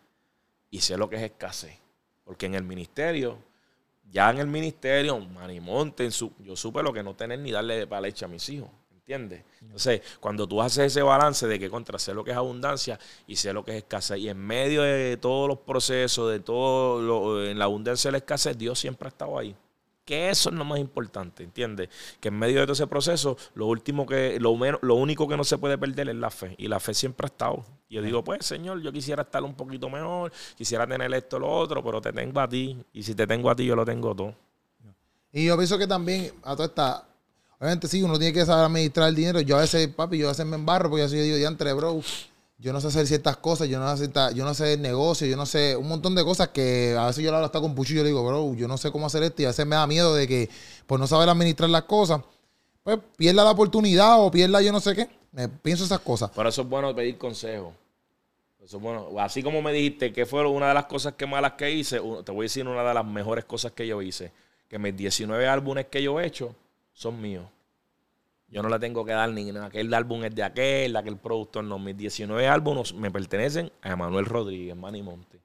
y 0.69 0.81
sé 0.81 0.97
lo 0.97 1.09
que 1.09 1.15
es 1.17 1.23
escasez. 1.23 1.77
Porque 2.23 2.45
en 2.45 2.55
el 2.55 2.63
ministerio, 2.63 3.37
ya 4.11 4.29
en 4.29 4.39
el 4.39 4.47
ministerio, 4.47 5.19
Manimonte, 5.19 6.05
en 6.05 6.11
su, 6.11 6.31
yo 6.39 6.55
supe 6.55 6.83
lo 6.83 6.93
que 6.93 7.03
no 7.03 7.15
tener 7.15 7.39
ni 7.39 7.51
darle 7.51 7.87
para 7.87 8.01
leche 8.01 8.25
a 8.25 8.27
mis 8.27 8.47
hijos. 8.49 8.69
¿Entiendes? 9.05 9.43
Entonces, 9.61 10.01
cuando 10.21 10.47
tú 10.47 10.61
haces 10.61 10.85
ese 10.85 11.01
balance 11.01 11.45
de 11.45 11.59
que 11.59 11.69
contra 11.69 11.99
sé 11.99 12.13
lo 12.13 12.23
que 12.23 12.31
es 12.31 12.37
abundancia 12.37 12.97
y 13.27 13.35
sé 13.35 13.51
lo 13.51 13.65
que 13.65 13.71
es 13.71 13.77
escasez, 13.79 14.17
y 14.17 14.29
en 14.29 14.37
medio 14.37 14.81
de 14.81 15.17
todos 15.17 15.49
los 15.49 15.59
procesos, 15.59 16.31
de 16.31 16.39
todo 16.39 17.01
lo, 17.01 17.45
en 17.45 17.59
la 17.59 17.65
abundancia 17.65 18.07
y 18.07 18.11
la 18.13 18.19
escasez, 18.19 18.57
Dios 18.57 18.79
siempre 18.79 19.07
ha 19.07 19.09
estado 19.09 19.37
ahí. 19.37 19.53
Que 20.05 20.29
eso 20.29 20.49
es 20.49 20.55
lo 20.55 20.63
más 20.63 20.79
importante, 20.79 21.43
¿entiendes? 21.43 21.89
Que 22.21 22.29
en 22.29 22.39
medio 22.39 22.61
de 22.61 22.65
todo 22.65 22.73
ese 22.73 22.87
proceso, 22.87 23.35
lo 23.55 23.67
último 23.67 24.05
que, 24.05 24.39
lo 24.39 24.55
menos, 24.55 24.79
lo 24.81 24.95
único 24.95 25.27
que 25.27 25.35
no 25.35 25.43
se 25.43 25.57
puede 25.57 25.77
perder 25.77 26.07
es 26.07 26.15
la 26.15 26.29
fe. 26.29 26.55
Y 26.57 26.69
la 26.69 26.79
fe 26.79 26.93
siempre 26.93 27.25
ha 27.25 27.27
estado. 27.27 27.65
Y 27.89 27.95
yo 27.95 28.01
digo, 28.01 28.23
pues, 28.23 28.45
Señor, 28.45 28.81
yo 28.81 28.93
quisiera 28.93 29.23
estar 29.23 29.43
un 29.43 29.53
poquito 29.53 29.89
mejor, 29.89 30.31
quisiera 30.55 30.87
tener 30.87 31.13
esto, 31.13 31.39
lo 31.39 31.49
otro, 31.49 31.83
pero 31.83 31.99
te 31.99 32.13
tengo 32.13 32.39
a 32.39 32.47
ti. 32.47 32.81
Y 32.93 33.03
si 33.03 33.15
te 33.15 33.27
tengo 33.27 33.49
a 33.49 33.55
ti, 33.55 33.65
yo 33.65 33.75
lo 33.75 33.83
tengo 33.83 34.15
todo. 34.15 34.33
Y 35.33 35.45
yo 35.45 35.57
pienso 35.57 35.77
que 35.77 35.87
también 35.87 36.31
a 36.43 36.55
toda 36.55 36.67
esta 36.67 37.12
Obviamente 37.59 37.87
sí, 37.87 38.03
uno 38.03 38.17
tiene 38.17 38.33
que 38.33 38.45
saber 38.45 38.65
administrar 38.65 39.09
el 39.09 39.15
dinero. 39.15 39.41
Yo 39.41 39.57
a 39.57 39.61
veces, 39.61 39.87
papi, 39.87 40.17
yo 40.17 40.27
a 40.27 40.31
veces 40.31 40.45
me 40.45 40.55
embarro 40.55 40.89
porque 40.89 41.07
yo 41.07 41.09
digo, 41.09 41.37
diantre, 41.37 41.73
bro, 41.73 42.01
yo 42.57 42.71
no 42.73 42.79
sé 42.79 42.87
hacer 42.87 43.07
ciertas 43.07 43.37
cosas, 43.37 43.67
yo 43.67 43.79
no 43.79 43.97
sé, 43.97 44.09
yo 44.35 44.45
no 44.45 44.53
sé 44.53 44.73
el 44.73 44.81
negocio, 44.81 45.27
yo 45.27 45.35
no 45.35 45.45
sé 45.45 45.75
un 45.75 45.87
montón 45.87 46.15
de 46.15 46.23
cosas 46.23 46.49
que 46.49 46.95
a 46.97 47.07
veces 47.07 47.23
yo 47.23 47.33
hablo 47.33 47.45
hasta 47.45 47.59
con 47.59 47.75
Pucho 47.75 47.93
y 47.93 47.97
yo 47.97 48.03
le 48.03 48.09
digo, 48.09 48.25
bro, 48.25 48.53
yo 48.53 48.67
no 48.67 48.77
sé 48.77 48.91
cómo 48.91 49.05
hacer 49.05 49.23
esto 49.23 49.41
y 49.41 49.45
a 49.45 49.49
veces 49.49 49.65
me 49.65 49.75
da 49.75 49.85
miedo 49.87 50.15
de 50.15 50.27
que 50.27 50.49
por 50.87 50.99
no 50.99 51.07
saber 51.07 51.29
administrar 51.29 51.69
las 51.69 51.83
cosas, 51.83 52.21
pues 52.83 52.99
pierda 53.17 53.43
la 53.43 53.51
oportunidad 53.51 54.21
o 54.21 54.31
pierda 54.31 54.61
yo 54.61 54.71
no 54.71 54.79
sé 54.79 54.95
qué. 54.95 55.09
Me 55.31 55.49
pienso 55.49 55.83
esas 55.83 55.99
cosas. 55.99 56.29
Por 56.29 56.45
eso 56.45 56.61
es 56.61 56.69
bueno 56.69 56.93
pedir 56.95 57.17
consejo. 57.17 57.73
Eso 58.63 58.77
es 58.77 58.83
bueno. 58.83 59.09
Así 59.19 59.41
como 59.41 59.61
me 59.61 59.73
dijiste 59.73 60.13
que 60.13 60.25
fue 60.25 60.45
una 60.47 60.69
de 60.69 60.73
las 60.73 60.85
cosas 60.85 61.15
que 61.15 61.25
malas 61.25 61.53
que 61.53 61.71
hice, 61.71 61.99
te 62.23 62.31
voy 62.31 62.43
a 62.43 62.43
decir 62.43 62.67
una 62.67 62.83
de 62.83 62.93
las 62.93 63.05
mejores 63.05 63.43
cosas 63.45 63.71
que 63.71 63.87
yo 63.87 64.01
hice. 64.01 64.31
Que 64.69 64.77
mis 64.79 64.95
19 64.95 65.47
álbumes 65.47 65.87
que 65.87 66.01
yo 66.01 66.19
he 66.19 66.27
hecho, 66.27 66.55
son 66.93 67.21
míos. 67.21 67.45
Yo 68.47 68.61
no 68.61 68.69
le 68.69 68.77
tengo 68.77 69.03
que 69.03 69.11
dar 69.13 69.29
ni 69.31 69.49
aquel 69.57 69.91
álbum 69.93 70.23
es 70.23 70.35
de 70.35 70.43
aquel, 70.43 70.95
aquel 70.95 71.17
productor, 71.17 71.63
no. 71.63 71.79
Mis 71.79 71.97
19 71.97 72.47
álbumes 72.47 72.93
me 72.93 73.09
pertenecen 73.09 73.71
a 73.81 73.93
Emanuel 73.93 74.25
Rodríguez, 74.25 74.75
Manny 74.75 75.01
Monte. 75.01 75.39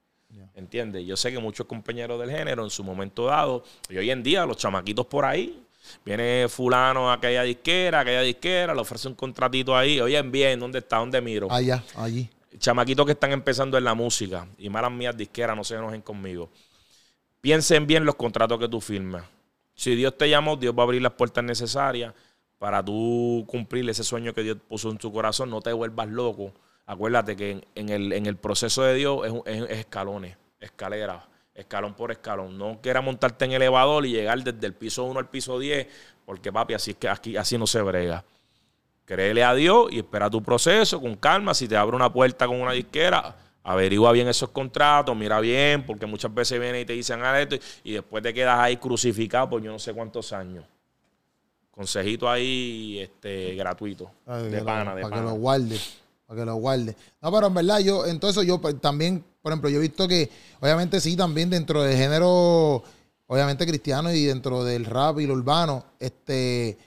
¿Entiendes? 0.54 1.06
Yo 1.06 1.16
sé 1.16 1.32
que 1.32 1.38
muchos 1.38 1.66
compañeros 1.66 2.20
del 2.20 2.30
género 2.30 2.64
en 2.64 2.70
su 2.70 2.84
momento 2.84 3.26
dado, 3.26 3.64
y 3.88 3.96
hoy 3.96 4.10
en 4.10 4.22
día 4.22 4.44
los 4.44 4.56
chamaquitos 4.56 5.06
por 5.06 5.24
ahí, 5.24 5.64
viene 6.04 6.46
fulano 6.48 7.10
a 7.10 7.14
aquella 7.14 7.44
disquera, 7.44 8.00
aquella 8.00 8.22
disquera, 8.22 8.74
le 8.74 8.80
ofrece 8.80 9.08
un 9.08 9.14
contratito 9.14 9.76
ahí, 9.76 10.00
oye, 10.00 10.20
bien, 10.22 10.60
¿dónde 10.60 10.80
está? 10.80 10.98
¿Dónde 10.98 11.20
miro? 11.20 11.50
Allá, 11.50 11.82
allí. 11.94 12.28
Chamaquitos 12.58 13.06
que 13.06 13.12
están 13.12 13.32
empezando 13.32 13.78
en 13.78 13.84
la 13.84 13.94
música, 13.94 14.46
y 14.58 14.68
malas 14.68 14.90
mías 14.90 15.16
disqueras, 15.16 15.56
no 15.56 15.64
se 15.64 15.76
enojen 15.76 16.02
conmigo. 16.02 16.50
Piensen 17.40 17.86
bien 17.86 18.04
los 18.04 18.16
contratos 18.16 18.58
que 18.58 18.68
tú 18.68 18.80
firmas. 18.80 19.24
Si 19.78 19.94
Dios 19.94 20.18
te 20.18 20.28
llamó, 20.28 20.56
Dios 20.56 20.74
va 20.76 20.82
a 20.82 20.86
abrir 20.86 21.00
las 21.00 21.12
puertas 21.12 21.44
necesarias 21.44 22.12
para 22.58 22.84
tú 22.84 23.44
cumplir 23.46 23.88
ese 23.88 24.02
sueño 24.02 24.34
que 24.34 24.42
Dios 24.42 24.56
puso 24.66 24.90
en 24.90 24.98
tu 24.98 25.12
corazón. 25.12 25.50
No 25.50 25.60
te 25.60 25.72
vuelvas 25.72 26.08
loco. 26.08 26.52
Acuérdate 26.84 27.36
que 27.36 27.64
en, 27.76 27.88
el, 27.88 28.36
proceso 28.38 28.82
de 28.82 28.94
Dios 28.94 29.20
es, 29.46 29.70
escalones, 29.70 30.36
escaleras, 30.58 31.22
escalón 31.54 31.94
por 31.94 32.10
escalón. 32.10 32.58
No 32.58 32.80
quieras 32.82 33.04
montarte 33.04 33.44
en 33.44 33.52
el 33.52 33.62
elevador 33.62 34.04
y 34.04 34.10
llegar 34.10 34.42
desde 34.42 34.66
el 34.66 34.74
piso 34.74 35.04
1 35.04 35.20
al 35.20 35.28
piso 35.28 35.60
10, 35.60 35.86
porque 36.26 36.52
papi, 36.52 36.74
así 36.74 36.90
es 36.90 36.96
que 36.96 37.08
aquí, 37.08 37.36
así 37.36 37.56
no 37.56 37.68
se 37.68 37.80
brega. 37.80 38.24
Créele 39.04 39.44
a 39.44 39.54
Dios 39.54 39.92
y 39.92 39.98
espera 39.98 40.28
tu 40.28 40.42
proceso 40.42 41.00
con 41.00 41.14
calma. 41.14 41.54
Si 41.54 41.68
te 41.68 41.76
abre 41.76 41.94
una 41.94 42.12
puerta 42.12 42.48
con 42.48 42.60
una 42.60 42.72
disquera, 42.72 43.36
averigua 43.68 44.12
bien 44.12 44.26
esos 44.28 44.48
contratos, 44.48 45.14
mira 45.14 45.40
bien, 45.40 45.84
porque 45.84 46.06
muchas 46.06 46.32
veces 46.32 46.58
vienen 46.58 46.80
y 46.80 46.84
te 46.86 46.94
dicen 46.94 47.20
ah, 47.22 47.38
esto 47.38 47.56
y 47.84 47.92
después 47.92 48.22
te 48.22 48.32
quedas 48.32 48.58
ahí 48.58 48.78
crucificado 48.78 49.50
por 49.50 49.62
yo 49.62 49.70
no 49.70 49.78
sé 49.78 49.92
cuántos 49.92 50.32
años. 50.32 50.64
Consejito 51.70 52.30
ahí 52.30 52.98
este, 52.98 53.54
gratuito. 53.56 54.10
de 54.26 54.62
pana, 54.62 54.94
de 54.94 55.02
Para 55.02 55.16
que 55.16 55.22
lo 55.22 55.34
guarde. 55.34 55.78
Para 56.26 56.40
que 56.40 56.46
lo 56.46 56.54
guarde. 56.56 56.96
No, 57.20 57.30
pero 57.30 57.48
en 57.48 57.54
verdad, 57.54 57.80
yo, 57.80 58.06
entonces 58.06 58.46
yo 58.46 58.58
pues, 58.58 58.80
también, 58.80 59.22
por 59.42 59.52
ejemplo, 59.52 59.68
yo 59.68 59.76
he 59.76 59.82
visto 59.82 60.08
que, 60.08 60.30
obviamente 60.60 60.98
sí, 60.98 61.14
también 61.14 61.50
dentro 61.50 61.82
del 61.82 61.96
género, 61.96 62.82
obviamente 63.26 63.66
cristiano 63.66 64.10
y 64.10 64.24
dentro 64.24 64.64
del 64.64 64.86
rap 64.86 65.20
y 65.20 65.26
lo 65.26 65.34
urbano, 65.34 65.84
este 66.00 66.78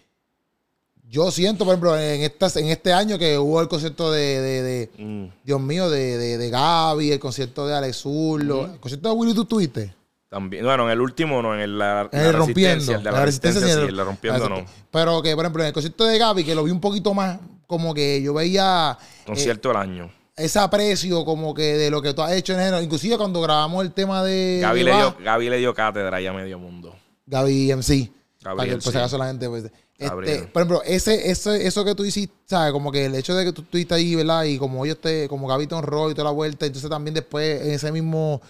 yo 1.12 1.30
siento, 1.30 1.66
por 1.66 1.74
ejemplo, 1.74 1.98
en, 2.00 2.22
estas, 2.22 2.56
en 2.56 2.68
este 2.68 2.94
año 2.94 3.20
que 3.20 3.38
hubo 3.38 3.60
el 3.60 3.68
concierto 3.68 4.14
de, 4.14 4.90
mm. 4.98 5.26
Dios 5.44 5.60
mío, 5.60 5.90
de, 5.90 6.38
de, 6.38 6.50
Gaby, 6.50 7.12
el 7.12 7.20
concierto 7.20 7.68
de 7.68 7.76
Alex 7.76 7.98
Zurlo, 7.98 8.64
el 8.66 8.80
concierto 8.80 9.10
de 9.10 9.16
Willy, 9.16 9.34
¿tú 9.34 9.44
tuviste? 9.44 9.94
También, 10.30 10.64
bueno, 10.64 10.86
en 10.86 10.92
el 10.92 11.02
último 11.02 11.42
no, 11.42 11.54
en 11.54 11.60
el, 11.60 11.78
la, 11.78 12.10
el 12.14 12.32
rompiendo. 12.32 12.94
El 12.94 13.04
de 13.04 13.12
la, 13.12 13.26
resistencia, 13.26 13.62
sí, 13.62 13.70
el, 13.70 13.98
rompiendo 13.98 14.48
no. 14.48 14.66
Pero 14.90 15.22
que, 15.22 15.36
por 15.36 15.44
ejemplo, 15.44 15.62
en 15.62 15.68
el 15.68 15.74
concierto 15.74 16.06
de 16.06 16.18
Gaby, 16.18 16.46
que 16.46 16.56
lo 16.56 16.64
vi 16.64 16.72
un 16.72 16.80
poquito 16.80 17.14
más, 17.14 17.40
como 17.68 17.94
que 17.94 18.22
yo 18.22 18.34
veía... 18.34 18.98
Concierto 19.26 19.68
del 19.68 19.78
año. 19.80 20.10
Ese 20.38 20.60
aprecio 20.60 21.26
como 21.26 21.54
que 21.54 21.74
de 21.74 21.92
lo 21.92 22.02
que 22.02 22.14
tú 22.14 22.22
has 22.22 22.32
hecho 22.32 22.54
en 22.54 22.62
el 22.62 22.84
Inclusive 22.86 23.18
cuando 23.18 23.42
grabamos 23.42 23.84
el 23.84 23.92
tema 23.92 24.24
de... 24.24 24.60
Gaby, 24.62 24.84
le, 24.84 24.96
dio, 24.96 25.18
Gaby 25.20 25.50
le 25.50 25.58
dio 25.58 25.74
cátedra 25.74 26.22
ya 26.22 26.30
a 26.30 26.34
medio 26.34 26.58
mundo. 26.58 26.96
Gaby 27.26 27.74
MC. 27.76 28.10
Gaby 28.42 28.58
para 28.58 28.70
que, 28.70 28.78
pues, 28.78 28.96
acaso 28.96 29.18
la 29.18 29.28
gente... 29.28 29.50
Pues, 29.50 29.70
este, 30.06 30.48
por 30.48 30.62
ejemplo, 30.62 30.82
ese, 30.84 31.30
ese, 31.30 31.66
eso 31.68 31.86
que 31.86 31.96
tú 31.96 32.04
hiciste, 32.04 32.36
¿sabes? 32.46 32.72
Como 32.72 32.92
que 32.92 33.06
el 33.06 33.16
hecho 33.16 33.36
de 33.36 33.46
que 33.46 33.54
tú 33.54 33.62
estuviste 33.62 33.94
ahí, 33.94 34.16
¿verdad? 34.16 34.44
Y 34.44 34.58
como 34.58 34.84
ellos 34.86 35.00
te, 35.00 35.28
como 35.28 35.48
Gaby 35.48 35.68
te 35.68 35.76
honró 35.76 36.10
y 36.10 36.14
toda 36.14 36.26
la 36.26 36.32
vuelta, 36.32 36.66
entonces 36.66 36.90
también 36.90 37.14
después 37.14 37.62
en 37.62 37.72
ese 37.72 37.92
mismo 37.92 38.42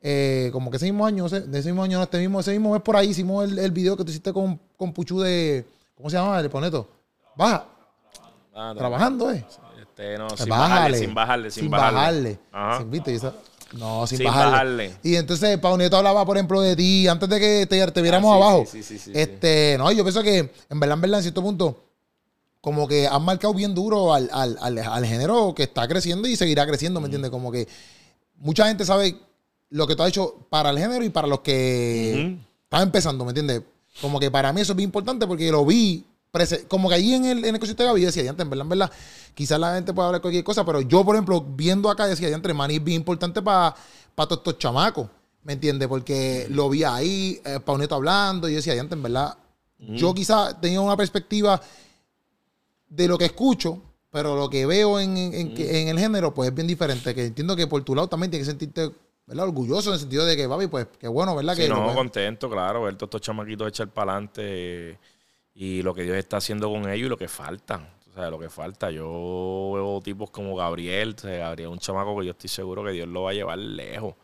eh, 0.00 0.50
como 0.52 0.70
que 0.70 0.76
ese 0.76 0.86
mismo 0.86 1.04
año, 1.06 1.28
de 1.28 1.58
ese 1.58 1.68
mismo 1.70 1.82
año, 1.82 2.02
este 2.02 2.18
mismo, 2.18 2.40
ese 2.40 2.52
mismo 2.52 2.72
mes 2.72 2.82
por 2.82 2.96
ahí 2.96 3.08
hicimos 3.08 3.44
el, 3.44 3.58
el 3.58 3.70
video 3.72 3.96
que 3.96 4.04
tú 4.04 4.10
hiciste 4.10 4.32
con, 4.32 4.60
con 4.76 4.92
Puchu 4.92 5.20
de, 5.20 5.66
¿cómo 5.96 6.08
se 6.08 6.16
llama? 6.16 6.38
El 6.38 6.50
Poneto. 6.50 6.88
Baja. 7.36 7.66
Ah, 8.54 8.74
Trabajando, 8.76 9.30
¿eh? 9.32 9.44
Este, 9.80 10.18
no, 10.18 10.30
sin 10.30 10.48
bajarle, 10.48 10.98
sin 10.98 11.14
bajarle, 11.14 11.50
sin, 11.50 11.70
bajarle. 11.70 12.38
Sin, 12.76 12.90
¿viste? 12.90 13.18
No, 13.72 14.06
sin, 14.06 14.24
bajarle. 14.24 14.94
Y 15.02 15.16
entonces 15.16 15.58
Pauneto 15.58 15.96
hablaba, 15.96 16.24
por 16.24 16.36
ejemplo, 16.36 16.60
de 16.60 16.74
ti 16.74 17.06
antes 17.08 17.28
de 17.28 17.38
que 17.38 17.66
te, 17.66 17.86
te 17.90 18.02
viéramos 18.02 18.32
ah, 18.32 18.36
abajo. 18.36 18.64
Sí, 18.70 18.82
sí, 18.82 18.98
sí, 18.98 19.12
este, 19.14 19.76
no, 19.78 19.90
yo 19.92 20.04
pienso 20.04 20.22
que 20.22 20.38
en 20.70 20.80
verdad, 20.80 20.94
en 20.94 21.00
verdad, 21.00 21.18
en 21.20 21.22
cierto 21.22 21.42
punto, 21.42 21.84
como 22.60 22.88
que 22.88 23.06
han 23.06 23.22
marcado 23.22 23.54
bien 23.54 23.74
duro 23.74 24.14
al, 24.14 24.28
al, 24.32 24.56
al, 24.60 24.78
al 24.78 25.06
género 25.06 25.54
que 25.54 25.64
está 25.64 25.86
creciendo 25.86 26.28
y 26.28 26.36
seguirá 26.36 26.66
creciendo, 26.66 27.00
¿me 27.00 27.06
entiendes? 27.06 27.30
Como 27.30 27.52
que 27.52 27.68
mucha 28.36 28.66
gente 28.66 28.84
sabe 28.84 29.16
lo 29.70 29.86
que 29.86 29.94
tú 29.94 30.02
has 30.02 30.08
hecho 30.08 30.46
para 30.48 30.70
el 30.70 30.78
género 30.78 31.04
y 31.04 31.10
para 31.10 31.26
los 31.26 31.40
que 31.40 32.38
están 32.64 32.82
empezando, 32.82 33.24
¿me 33.24 33.30
entiendes? 33.30 33.62
Como 34.00 34.18
que 34.18 34.30
para 34.30 34.52
mí 34.52 34.60
eso 34.60 34.72
es 34.72 34.76
bien 34.76 34.88
importante 34.88 35.26
porque 35.26 35.50
lo 35.50 35.64
vi, 35.64 36.04
como 36.68 36.88
que 36.88 36.94
ahí 36.94 37.14
en 37.14 37.24
el, 37.24 37.44
en 37.44 37.54
el 37.56 37.60
de 37.60 37.84
Gaby 37.84 38.04
decía, 38.04 38.28
en 38.28 38.36
verdad, 38.36 38.60
en 38.60 38.68
verdad, 38.68 38.92
quizás 39.34 39.58
la 39.58 39.74
gente 39.74 39.92
puede 39.92 40.06
hablar 40.06 40.20
cualquier 40.20 40.44
cosa, 40.44 40.64
pero 40.64 40.80
yo, 40.80 41.04
por 41.04 41.14
ejemplo, 41.14 41.40
viendo 41.40 41.90
acá 41.90 42.06
decía, 42.06 42.28
entre 42.28 42.54
Manny 42.54 42.76
es 42.76 42.84
bien 42.84 43.00
importante 43.00 43.42
para 43.42 43.74
todos 44.14 44.38
estos 44.38 44.58
chamacos, 44.58 45.08
¿me 45.42 45.54
entiendes? 45.54 45.88
Porque 45.88 46.46
lo 46.50 46.68
vi 46.68 46.84
ahí, 46.84 47.40
eh, 47.44 47.60
Pauneto 47.64 47.94
hablando, 47.94 48.48
y 48.48 48.52
yo 48.52 48.56
decía, 48.56 48.74
en 48.74 49.02
verdad, 49.02 49.36
yo 49.78 50.12
quizás 50.12 50.60
tenía 50.60 50.80
una 50.80 50.96
perspectiva 50.96 51.60
de 52.88 53.08
lo 53.08 53.16
que 53.16 53.26
escucho, 53.26 53.80
pero 54.10 54.34
lo 54.34 54.50
que 54.50 54.66
veo 54.66 54.98
en, 54.98 55.16
en, 55.16 55.88
el 55.88 55.98
género, 55.98 56.34
pues 56.34 56.48
es 56.48 56.54
bien 56.54 56.66
diferente. 56.66 57.14
Que 57.14 57.26
entiendo 57.26 57.54
que 57.54 57.66
por 57.66 57.84
tu 57.84 57.94
lado 57.94 58.08
también 58.08 58.30
tienes 58.30 58.48
que 58.48 58.52
sentirte 58.52 58.90
¿verdad? 59.26 59.44
Orgulloso 59.46 59.90
en 59.90 59.94
el 59.94 60.00
sentido 60.00 60.24
de 60.24 60.36
que, 60.36 60.48
papi, 60.48 60.68
pues, 60.68 60.88
qué 60.98 61.06
bueno, 61.06 61.36
¿verdad? 61.36 61.54
Sí, 61.54 61.68
no, 61.68 61.94
contento, 61.94 62.48
claro, 62.48 62.82
ver 62.82 62.96
todos 62.96 63.08
estos 63.08 63.20
chamaquitos 63.20 63.68
echar 63.68 63.88
para 63.88 64.12
adelante 64.12 64.98
y 65.60 65.82
lo 65.82 65.92
que 65.92 66.04
Dios 66.04 66.16
está 66.16 66.36
haciendo 66.36 66.70
con 66.70 66.88
ellos 66.88 67.06
y 67.06 67.10
lo 67.10 67.16
que 67.16 67.26
faltan. 67.26 67.88
O 68.12 68.14
sea, 68.14 68.30
lo 68.30 68.38
que 68.38 68.48
falta. 68.48 68.92
Yo 68.92 69.72
veo 69.74 70.00
tipos 70.00 70.30
como 70.30 70.54
Gabriel, 70.54 71.16
o 71.16 71.20
sea, 71.20 71.36
Gabriel 71.38 71.70
un 71.70 71.80
chamaco 71.80 72.16
que 72.20 72.26
yo 72.26 72.30
estoy 72.30 72.48
seguro 72.48 72.84
que 72.84 72.92
Dios 72.92 73.08
lo 73.08 73.22
va 73.24 73.30
a 73.30 73.34
llevar 73.34 73.58
lejos. 73.58 74.14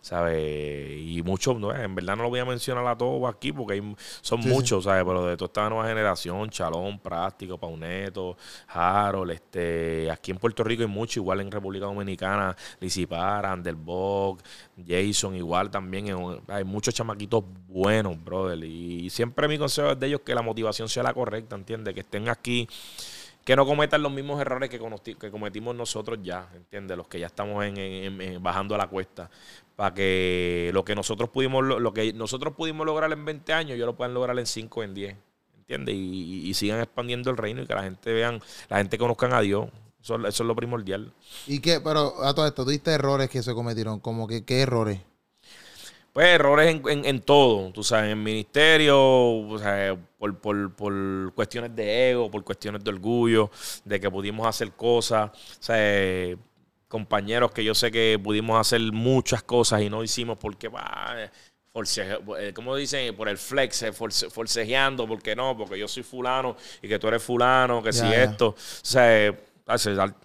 ¿Sabes? 0.00 0.98
Y 0.98 1.22
muchos, 1.22 1.56
en 1.56 1.94
verdad 1.94 2.16
no 2.16 2.24
lo 2.24 2.28
voy 2.28 2.40
a 2.40 2.44
mencionar 2.44 2.86
a 2.86 2.96
todos 2.96 3.32
aquí 3.32 3.52
porque 3.52 3.82
son 4.20 4.40
muchos, 4.40 4.84
¿sabes? 4.84 5.04
Pero 5.04 5.26
de 5.26 5.36
toda 5.36 5.46
esta 5.46 5.68
nueva 5.68 5.86
generación, 5.88 6.50
Chalón, 6.50 6.98
Práctico, 6.98 7.58
Pauneto, 7.58 8.36
Harold, 8.68 9.30
este, 9.30 10.10
aquí 10.10 10.30
en 10.30 10.38
Puerto 10.38 10.64
Rico 10.64 10.82
hay 10.82 10.88
muchos, 10.88 11.16
igual 11.16 11.40
en 11.40 11.50
República 11.50 11.86
Dominicana, 11.86 12.56
Licipara, 12.80 13.52
Underbog, 13.52 14.38
Jason, 14.86 15.34
igual 15.34 15.70
también, 15.70 16.06
hay 16.48 16.64
muchos 16.64 16.94
chamaquitos 16.94 17.44
buenos, 17.68 18.22
brother. 18.22 18.62
Y 18.64 19.10
siempre 19.10 19.48
mi 19.48 19.58
consejo 19.58 19.92
es 19.92 20.00
de 20.00 20.06
ellos 20.06 20.20
que 20.24 20.34
la 20.34 20.42
motivación 20.42 20.88
sea 20.88 21.02
la 21.02 21.14
correcta, 21.14 21.56
¿entiendes? 21.56 21.94
Que 21.94 22.00
estén 22.00 22.28
aquí 22.28 22.68
que 23.48 23.56
no 23.56 23.64
cometan 23.64 24.02
los 24.02 24.12
mismos 24.12 24.38
errores 24.42 24.68
que, 24.68 24.78
que 25.18 25.30
cometimos 25.30 25.74
nosotros 25.74 26.18
ya, 26.22 26.50
¿entiendes? 26.54 26.98
Los 26.98 27.08
que 27.08 27.18
ya 27.18 27.28
estamos 27.28 27.64
en, 27.64 28.42
bajando 28.42 28.74
a 28.74 28.78
la 28.78 28.88
cuesta. 28.88 29.30
Para 29.78 29.94
que 29.94 30.72
lo 30.74 30.84
que 30.84 30.96
nosotros 30.96 31.30
pudimos, 31.30 31.64
lo 31.64 31.92
que 31.94 32.12
nosotros 32.12 32.52
pudimos 32.56 32.84
lograr 32.84 33.12
en 33.12 33.24
20 33.24 33.52
años, 33.52 33.76
ellos 33.76 33.86
lo 33.86 33.94
puedan 33.94 34.12
lograr 34.12 34.36
en 34.36 34.44
5 34.44 34.80
o 34.80 34.82
en 34.82 34.92
10. 34.92 35.16
¿Entiendes? 35.56 35.94
Y, 35.96 36.52
sigan 36.54 36.80
expandiendo 36.80 37.30
el 37.30 37.36
reino 37.36 37.62
y 37.62 37.66
que 37.68 37.74
la 37.76 37.84
gente 37.84 38.12
vean, 38.12 38.40
la 38.68 38.78
gente 38.78 38.98
conozcan 38.98 39.32
a 39.34 39.40
Dios. 39.40 39.68
Eso, 40.02 40.16
eso 40.26 40.42
es 40.42 40.46
lo 40.48 40.56
primordial. 40.56 41.12
¿Y 41.46 41.60
qué? 41.60 41.80
Pero 41.80 42.24
a 42.24 42.34
todo 42.34 42.48
esto, 42.48 42.64
¿tuviste 42.64 42.90
errores 42.90 43.30
que 43.30 43.40
se 43.40 43.54
cometieron? 43.54 44.00
Como 44.00 44.26
que, 44.26 44.44
¿qué 44.44 44.62
errores? 44.62 44.98
Pues 46.12 46.26
errores 46.26 46.74
en, 46.74 46.82
en, 46.88 47.04
en 47.04 47.20
todo, 47.20 47.70
tú 47.70 47.84
sabes, 47.84 48.10
en 48.10 48.20
ministerio, 48.20 48.98
o 48.98 49.58
sea, 49.60 49.96
por, 50.18 50.40
por, 50.40 50.74
por 50.74 51.32
cuestiones 51.34 51.76
de 51.76 52.10
ego, 52.10 52.28
por 52.28 52.42
cuestiones 52.42 52.82
de 52.82 52.90
orgullo, 52.90 53.48
de 53.84 54.00
que 54.00 54.10
pudimos 54.10 54.44
hacer 54.44 54.72
cosas, 54.72 55.30
o 55.30 55.62
sea, 55.62 56.36
compañeros 56.88 57.52
que 57.52 57.62
yo 57.64 57.74
sé 57.74 57.90
que 57.90 58.18
pudimos 58.22 58.58
hacer 58.60 58.80
muchas 58.92 59.42
cosas 59.42 59.82
y 59.82 59.90
no 59.90 60.02
hicimos 60.02 60.38
porque, 60.38 60.70
force, 61.72 62.18
eh, 62.38 62.52
¿cómo 62.54 62.74
dicen? 62.74 63.14
Por 63.14 63.28
el 63.28 63.38
flex, 63.38 63.82
eh, 63.82 63.92
force, 63.92 64.30
forcejeando, 64.30 65.06
porque 65.06 65.36
no, 65.36 65.56
porque 65.56 65.78
yo 65.78 65.86
soy 65.86 66.02
fulano 66.02 66.56
y 66.82 66.88
que 66.88 66.98
tú 66.98 67.08
eres 67.08 67.22
fulano, 67.22 67.82
que 67.82 67.92
Ya, 67.92 68.04
si 68.04 68.10
ya. 68.10 68.22
esto, 68.24 68.48
o 68.48 68.54
sea, 68.58 69.34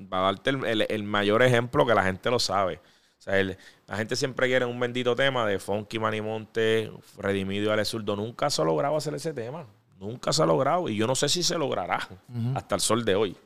para 0.10 0.24
darte 0.24 0.52
el, 0.52 0.66
el- 0.66 0.86
el 0.90 1.04
mayor 1.04 1.44
ejemplo 1.44 1.86
que 1.86 1.94
la 1.94 2.04
gente 2.04 2.30
lo 2.32 2.40
sabe. 2.40 2.78
O 3.20 3.22
sea, 3.24 3.38
el- 3.40 3.58
la 3.88 3.98
gente 3.98 4.16
siempre 4.16 4.48
quiere 4.48 4.66
un 4.66 4.80
bendito 4.80 5.16
tema 5.16 5.46
de 5.46 5.60
Funky 5.60 6.00
Manimonte, 6.00 6.92
Redimido 7.18 7.66
y 7.66 7.74
Ale 7.74 7.84
Zurdo. 7.86 8.16
Nunca 8.16 8.50
se 8.50 8.62
ha 8.62 8.66
logrado 8.66 8.96
hacer 8.96 9.14
ese 9.16 9.34
tema. 9.34 9.68
Nunca 10.00 10.32
se 10.34 10.44
ha 10.44 10.46
logrado. 10.46 10.88
Y 10.90 10.96
yo 10.96 11.08
no 11.08 11.16
sé 11.16 11.28
si 11.30 11.44
se 11.44 11.58
logrará 11.58 12.08
hasta 12.56 12.76
el 12.76 12.82
sol 12.82 13.04
de 13.06 13.16
hoy. 13.16 13.38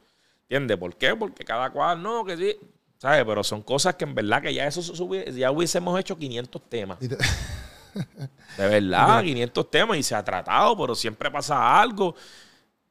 ¿Entiendes? 0.44 0.78
¿Por 0.78 0.96
qué? 0.96 1.16
Porque 1.16 1.44
cada 1.44 1.70
cual, 1.72 2.02
no, 2.02 2.24
que 2.24 2.38
sí. 2.38 2.56
¿Sabes? 2.98 3.24
Pero 3.26 3.44
son 3.44 3.62
cosas 3.62 3.96
que 3.96 4.06
en 4.06 4.16
verdad 4.16 4.42
que 4.42 4.54
ya 4.54 4.66
eso 4.68 4.82
ya 5.36 5.52
hubiésemos 5.52 6.00
hecho 6.00 6.18
500 6.18 6.62
temas. 6.70 6.98
Te- 7.00 7.08
De 8.58 8.68
verdad, 8.68 9.08
500 9.24 9.72
temas 9.72 9.98
y 9.98 10.04
se 10.04 10.16
ha 10.16 10.24
tratado, 10.24 10.78
pero 10.78 10.96
siempre 10.96 11.30
pasa 11.32 11.80
algo. 11.80 12.16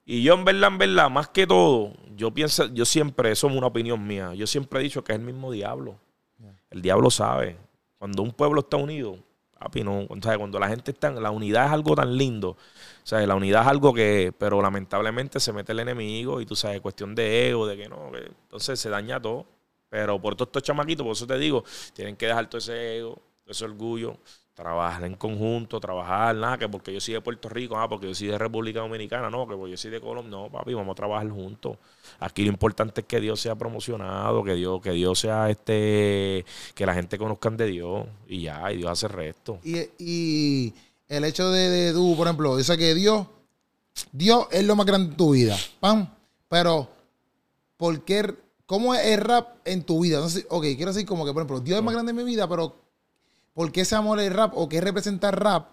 Y 0.04 0.22
yo 0.22 0.34
en 0.34 0.44
verdad, 0.44 0.68
en 0.70 0.78
verdad, 0.78 1.10
más 1.10 1.28
que 1.28 1.46
todo, 1.46 1.92
yo 2.16 2.32
pienso, 2.32 2.66
yo 2.72 2.84
siempre, 2.84 3.32
eso 3.32 3.48
es 3.48 3.54
una 3.56 3.66
opinión 3.66 4.04
mía, 4.06 4.34
yo 4.34 4.46
siempre 4.46 4.78
he 4.80 4.82
dicho 4.82 5.02
que 5.02 5.12
es 5.12 5.18
el 5.18 5.24
mismo 5.24 5.50
diablo. 5.50 5.98
El 6.70 6.82
diablo 6.82 7.10
sabe. 7.10 7.56
Cuando 7.98 8.22
un 8.22 8.30
pueblo 8.32 8.60
está 8.60 8.76
unido, 8.76 9.18
papi, 9.58 9.82
no, 9.82 10.06
sea, 10.22 10.38
cuando 10.38 10.58
la 10.60 10.68
gente 10.68 10.90
está, 10.92 11.10
la 11.10 11.30
unidad 11.30 11.66
es 11.66 11.72
algo 11.72 11.94
tan 11.96 12.16
lindo. 12.16 12.56
Sea, 13.02 13.26
la 13.26 13.34
unidad 13.34 13.62
es 13.62 13.68
algo 13.68 13.92
que, 13.94 14.32
pero 14.38 14.60
lamentablemente 14.62 15.40
se 15.40 15.52
mete 15.52 15.72
el 15.72 15.80
enemigo 15.80 16.40
y 16.40 16.46
tú 16.46 16.54
sabes, 16.54 16.80
cuestión 16.80 17.14
de 17.14 17.48
ego, 17.48 17.66
de 17.66 17.76
que 17.76 17.88
no, 17.88 18.10
que- 18.12 18.26
entonces 18.26 18.78
se 18.78 18.90
daña 18.90 19.20
todo. 19.20 19.46
Pero 19.96 20.20
por 20.20 20.36
todos 20.36 20.48
estos 20.48 20.62
chamaquitos, 20.62 21.02
por 21.02 21.14
eso 21.14 21.26
te 21.26 21.38
digo, 21.38 21.64
tienen 21.94 22.16
que 22.16 22.26
dejar 22.26 22.50
todo 22.50 22.58
ese 22.58 22.98
ego, 22.98 23.14
todo 23.42 23.50
ese 23.50 23.64
orgullo, 23.64 24.18
trabajar 24.52 25.04
en 25.04 25.14
conjunto, 25.14 25.80
trabajar, 25.80 26.36
nada, 26.36 26.58
que 26.58 26.68
porque 26.68 26.92
yo 26.92 27.00
soy 27.00 27.14
de 27.14 27.22
Puerto 27.22 27.48
Rico, 27.48 27.78
ah, 27.78 27.88
porque 27.88 28.06
yo 28.06 28.14
soy 28.14 28.26
de 28.26 28.36
República 28.36 28.80
Dominicana, 28.80 29.30
no, 29.30 29.48
que 29.48 29.54
porque 29.54 29.70
yo 29.70 29.78
soy 29.78 29.90
de 29.90 30.02
Colombia, 30.02 30.30
no, 30.30 30.50
papi, 30.50 30.74
vamos 30.74 30.92
a 30.92 30.96
trabajar 30.96 31.30
juntos. 31.30 31.78
Aquí 32.20 32.42
lo 32.44 32.50
importante 32.50 33.00
es 33.00 33.06
que 33.06 33.22
Dios 33.22 33.40
sea 33.40 33.54
promocionado, 33.54 34.44
que 34.44 34.52
Dios, 34.52 34.82
que 34.82 34.90
Dios 34.90 35.18
sea 35.18 35.48
este, 35.48 36.44
que 36.74 36.84
la 36.84 36.92
gente 36.92 37.16
conozcan 37.16 37.56
de 37.56 37.68
Dios 37.68 38.06
y 38.28 38.42
ya, 38.42 38.70
y 38.70 38.76
Dios 38.76 38.90
hace 38.90 39.08
resto. 39.08 39.60
y, 39.64 40.74
el 41.08 41.24
hecho 41.24 41.48
de, 41.50 41.70
de 41.70 41.92
tú, 41.94 42.14
por 42.18 42.26
ejemplo, 42.26 42.54
dice 42.54 42.76
que 42.76 42.94
Dios, 42.94 43.26
Dios 44.12 44.46
es 44.50 44.62
lo 44.62 44.76
más 44.76 44.84
grande 44.84 45.12
en 45.12 45.16
tu 45.16 45.30
vida, 45.30 45.56
pam, 45.80 46.06
pero 46.50 46.86
¿por 47.78 48.04
qué, 48.04 48.34
cómo 48.66 48.94
es 48.94 49.06
el 49.06 49.20
rap 49.20 49.56
en 49.64 49.82
tu 49.84 50.00
vida? 50.02 50.16
Entonces, 50.16 50.46
ok, 50.50 50.64
quiero 50.76 50.92
decir 50.92 51.06
como 51.06 51.24
que, 51.24 51.32
por 51.32 51.42
ejemplo, 51.42 51.60
Dios 51.60 51.78
es 51.78 51.84
más 51.84 51.94
grande 51.94 52.10
en 52.10 52.16
mi 52.16 52.24
vida, 52.24 52.48
pero 52.48 52.76
¿por 53.54 53.72
qué 53.72 53.82
ese 53.82 53.94
amor 53.96 54.20
el 54.20 54.32
rap 54.32 54.52
o 54.56 54.68
qué 54.68 54.80
representa 54.80 55.28
el 55.30 55.36
rap? 55.36 55.68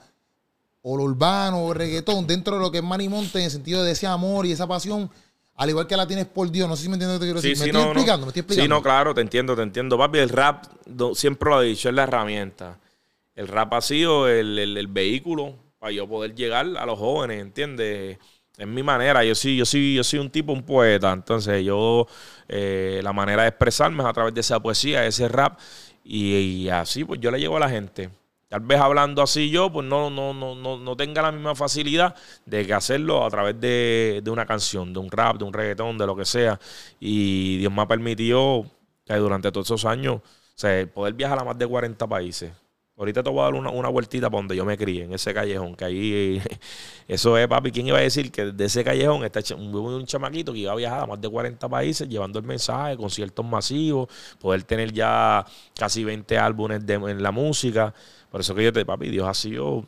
O 0.81 0.97
lo 0.97 1.03
urbano 1.03 1.59
o 1.59 1.71
el 1.71 1.77
reggaetón 1.77 2.27
dentro 2.27 2.55
de 2.55 2.61
lo 2.61 2.71
que 2.71 2.79
es 2.79 2.83
Manimonte 2.83 3.39
en 3.39 3.45
el 3.45 3.51
sentido 3.51 3.83
de 3.83 3.91
ese 3.91 4.05
amor 4.05 4.45
y 4.45 4.51
esa 4.51 4.67
pasión, 4.67 5.09
al 5.55 5.69
igual 5.69 5.87
que 5.87 5.95
la 5.95 6.05
tienes 6.07 6.25
por 6.25 6.51
Dios. 6.51 6.67
No 6.67 6.75
sé 6.75 6.83
si 6.83 6.89
me 6.89 6.95
entiendes 6.95 7.15
lo 7.15 7.19
que 7.19 7.25
te 7.25 7.27
quiero 7.31 7.41
decir. 7.41 7.57
¿Me 7.57 7.65
estoy 7.67 7.81
explicando? 7.91 8.25
¿Me 8.25 8.29
estoy 8.31 8.39
explicando? 8.41 8.75
Sí, 8.75 8.79
no, 8.79 8.83
claro, 8.83 9.13
te 9.13 9.21
entiendo, 9.21 9.55
te 9.55 9.61
entiendo. 9.61 9.97
Papi, 9.97 10.17
el 10.19 10.29
rap, 10.29 10.65
siempre 11.15 11.49
lo 11.49 11.61
he 11.61 11.67
dicho, 11.67 11.87
es 11.89 11.95
la 11.95 12.03
herramienta. 12.03 12.79
El 13.35 13.47
rap 13.47 13.73
ha 13.73 13.81
sido 13.81 14.27
el, 14.27 14.59
el- 14.59 14.77
el 14.77 14.87
vehículo 14.87 15.55
para 15.79 15.91
yo 15.93 16.07
poder 16.07 16.35
llegar 16.35 16.65
a 16.77 16.85
los 16.85 16.99
jóvenes, 16.99 17.41
¿entiendes? 17.41 18.17
Es 18.57 18.67
mi 18.67 18.83
manera. 18.83 19.23
Yo 19.23 19.35
sí, 19.35 19.57
yo 19.57 19.65
sí, 19.65 19.95
yo 19.95 20.03
soy 20.03 20.19
un 20.19 20.29
tipo, 20.29 20.53
un 20.53 20.63
poeta. 20.63 21.11
Entonces, 21.11 21.63
yo, 21.65 22.07
eh, 22.47 22.99
la 23.03 23.13
manera 23.13 23.43
de 23.43 23.49
expresarme 23.49 24.03
es 24.03 24.09
a 24.09 24.13
través 24.13 24.33
de 24.33 24.41
esa 24.41 24.59
poesía, 24.59 25.05
ese 25.05 25.27
rap. 25.27 25.59
Y, 26.03 26.35
y 26.35 26.69
así, 26.69 27.03
pues 27.03 27.19
yo 27.19 27.31
le 27.31 27.39
llego 27.39 27.57
a 27.57 27.59
la 27.61 27.69
gente. 27.69 28.09
Tal 28.53 28.61
vez 28.61 28.79
hablando 28.79 29.23
así 29.23 29.49
yo, 29.49 29.71
pues 29.71 29.87
no, 29.87 30.11
no, 30.11 30.31
no, 30.31 30.53
no, 30.53 30.77
no 30.77 30.95
tenga 30.95 31.23
la 31.23 31.31
misma 31.31 31.55
facilidad 31.55 32.15
de 32.45 32.67
que 32.67 32.73
hacerlo 32.75 33.25
a 33.25 33.29
través 33.31 33.59
de, 33.59 34.21
de 34.23 34.29
una 34.29 34.45
canción, 34.45 34.93
de 34.93 34.99
un 34.99 35.09
rap, 35.09 35.37
de 35.37 35.43
un 35.45 35.53
reggaetón, 35.53 35.97
de 35.97 36.05
lo 36.05 36.15
que 36.15 36.23
sea. 36.23 36.59
Y 36.99 37.57
Dios 37.57 37.73
me 37.73 37.81
ha 37.81 37.87
permitido 37.87 38.67
que 39.05 39.15
durante 39.15 39.51
todos 39.51 39.65
esos 39.67 39.85
años, 39.85 40.17
o 40.17 40.21
sea, 40.53 40.85
poder 40.85 41.15
viajar 41.15 41.39
a 41.39 41.43
más 41.43 41.57
de 41.57 41.65
40 41.65 42.05
países. 42.05 42.51
Ahorita 42.95 43.23
te 43.23 43.29
voy 43.31 43.39
a 43.39 43.43
dar 43.45 43.55
una, 43.55 43.71
una 43.71 43.89
vueltita 43.89 44.29
para 44.29 44.39
donde 44.39 44.55
yo 44.55 44.65
me 44.65 44.77
crié, 44.77 45.05
en 45.05 45.13
ese 45.13 45.33
callejón, 45.33 45.75
que 45.75 45.85
ahí, 45.85 46.41
eso 47.07 47.35
es, 47.37 47.47
papi, 47.47 47.71
¿quién 47.71 47.87
iba 47.87 47.97
a 47.97 48.01
decir 48.01 48.31
que 48.31 48.51
de 48.51 48.65
ese 48.65 48.83
callejón 48.83 49.23
está 49.25 49.39
un, 49.55 49.73
un 49.75 50.05
chamaquito 50.05 50.53
que 50.53 50.59
iba 50.59 50.71
a 50.71 50.75
viajar 50.75 51.01
a 51.01 51.05
más 51.07 51.19
de 51.19 51.27
40 51.27 51.67
países 51.67 52.07
llevando 52.07 52.37
el 52.37 52.45
mensaje, 52.45 52.95
conciertos 52.95 53.43
masivos, 53.43 54.09
poder 54.39 54.61
tener 54.63 54.93
ya 54.93 55.43
casi 55.75 56.03
20 56.03 56.37
álbumes 56.37 56.85
de, 56.85 56.93
en 56.93 57.23
la 57.23 57.31
música? 57.31 57.93
Por 58.29 58.41
eso 58.41 58.53
que 58.53 58.63
yo 58.63 58.71
te, 58.71 58.85
papi, 58.85 59.09
Dios 59.09 59.27
ha 59.27 59.33
sido, 59.33 59.85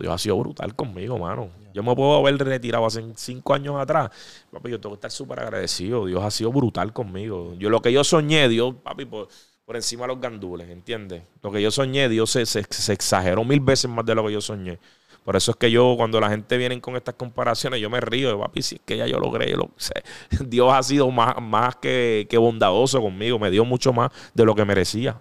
Dios 0.00 0.12
ha 0.12 0.18
sido 0.18 0.36
brutal 0.38 0.74
conmigo, 0.74 1.18
mano. 1.18 1.50
Yo 1.72 1.84
me 1.84 1.94
puedo 1.94 2.16
haber 2.16 2.36
retirado 2.36 2.84
hace 2.84 3.04
cinco 3.14 3.54
años 3.54 3.76
atrás. 3.80 4.10
Papi, 4.50 4.70
yo 4.70 4.80
tengo 4.80 4.94
que 4.94 4.98
estar 4.98 5.10
súper 5.12 5.38
agradecido. 5.38 6.04
Dios 6.06 6.22
ha 6.24 6.30
sido 6.32 6.50
brutal 6.50 6.92
conmigo. 6.92 7.54
Yo 7.58 7.70
lo 7.70 7.80
que 7.80 7.92
yo 7.92 8.02
soñé, 8.02 8.48
Dios, 8.48 8.74
papi, 8.82 9.04
por, 9.04 9.28
por 9.70 9.76
encima 9.76 10.02
de 10.02 10.08
los 10.08 10.20
gandules, 10.20 10.68
¿entiendes? 10.68 11.22
Lo 11.44 11.52
que 11.52 11.62
yo 11.62 11.70
soñé, 11.70 12.08
Dios 12.08 12.28
se, 12.28 12.44
se- 12.44 12.66
se 12.68 12.92
exageró 12.92 13.44
mil 13.44 13.60
veces 13.60 13.88
más 13.88 14.04
de 14.04 14.16
lo 14.16 14.26
que 14.26 14.32
yo 14.32 14.40
soñé. 14.40 14.80
Por 15.24 15.36
eso 15.36 15.52
es 15.52 15.56
que 15.58 15.70
yo, 15.70 15.94
cuando 15.96 16.18
la 16.18 16.28
gente 16.28 16.56
viene 16.56 16.80
con 16.80 16.96
estas 16.96 17.14
comparaciones, 17.14 17.80
yo 17.80 17.88
me 17.88 18.00
río. 18.00 18.36
Papi, 18.40 18.62
si 18.62 18.74
es 18.74 18.80
que 18.84 18.96
ya 18.96 19.06
yo 19.06 19.20
logré. 19.20 19.48
yo 19.48 19.58
lo-. 19.58 19.70
Dios 20.48 20.72
ha 20.72 20.82
sido 20.82 21.08
más, 21.12 21.40
más 21.40 21.76
que, 21.76 22.26
que 22.28 22.36
bondadoso 22.36 23.00
conmigo. 23.00 23.38
Me 23.38 23.48
dio 23.48 23.64
mucho 23.64 23.92
más 23.92 24.10
de 24.34 24.44
lo 24.44 24.56
que 24.56 24.64
merecía. 24.64 25.16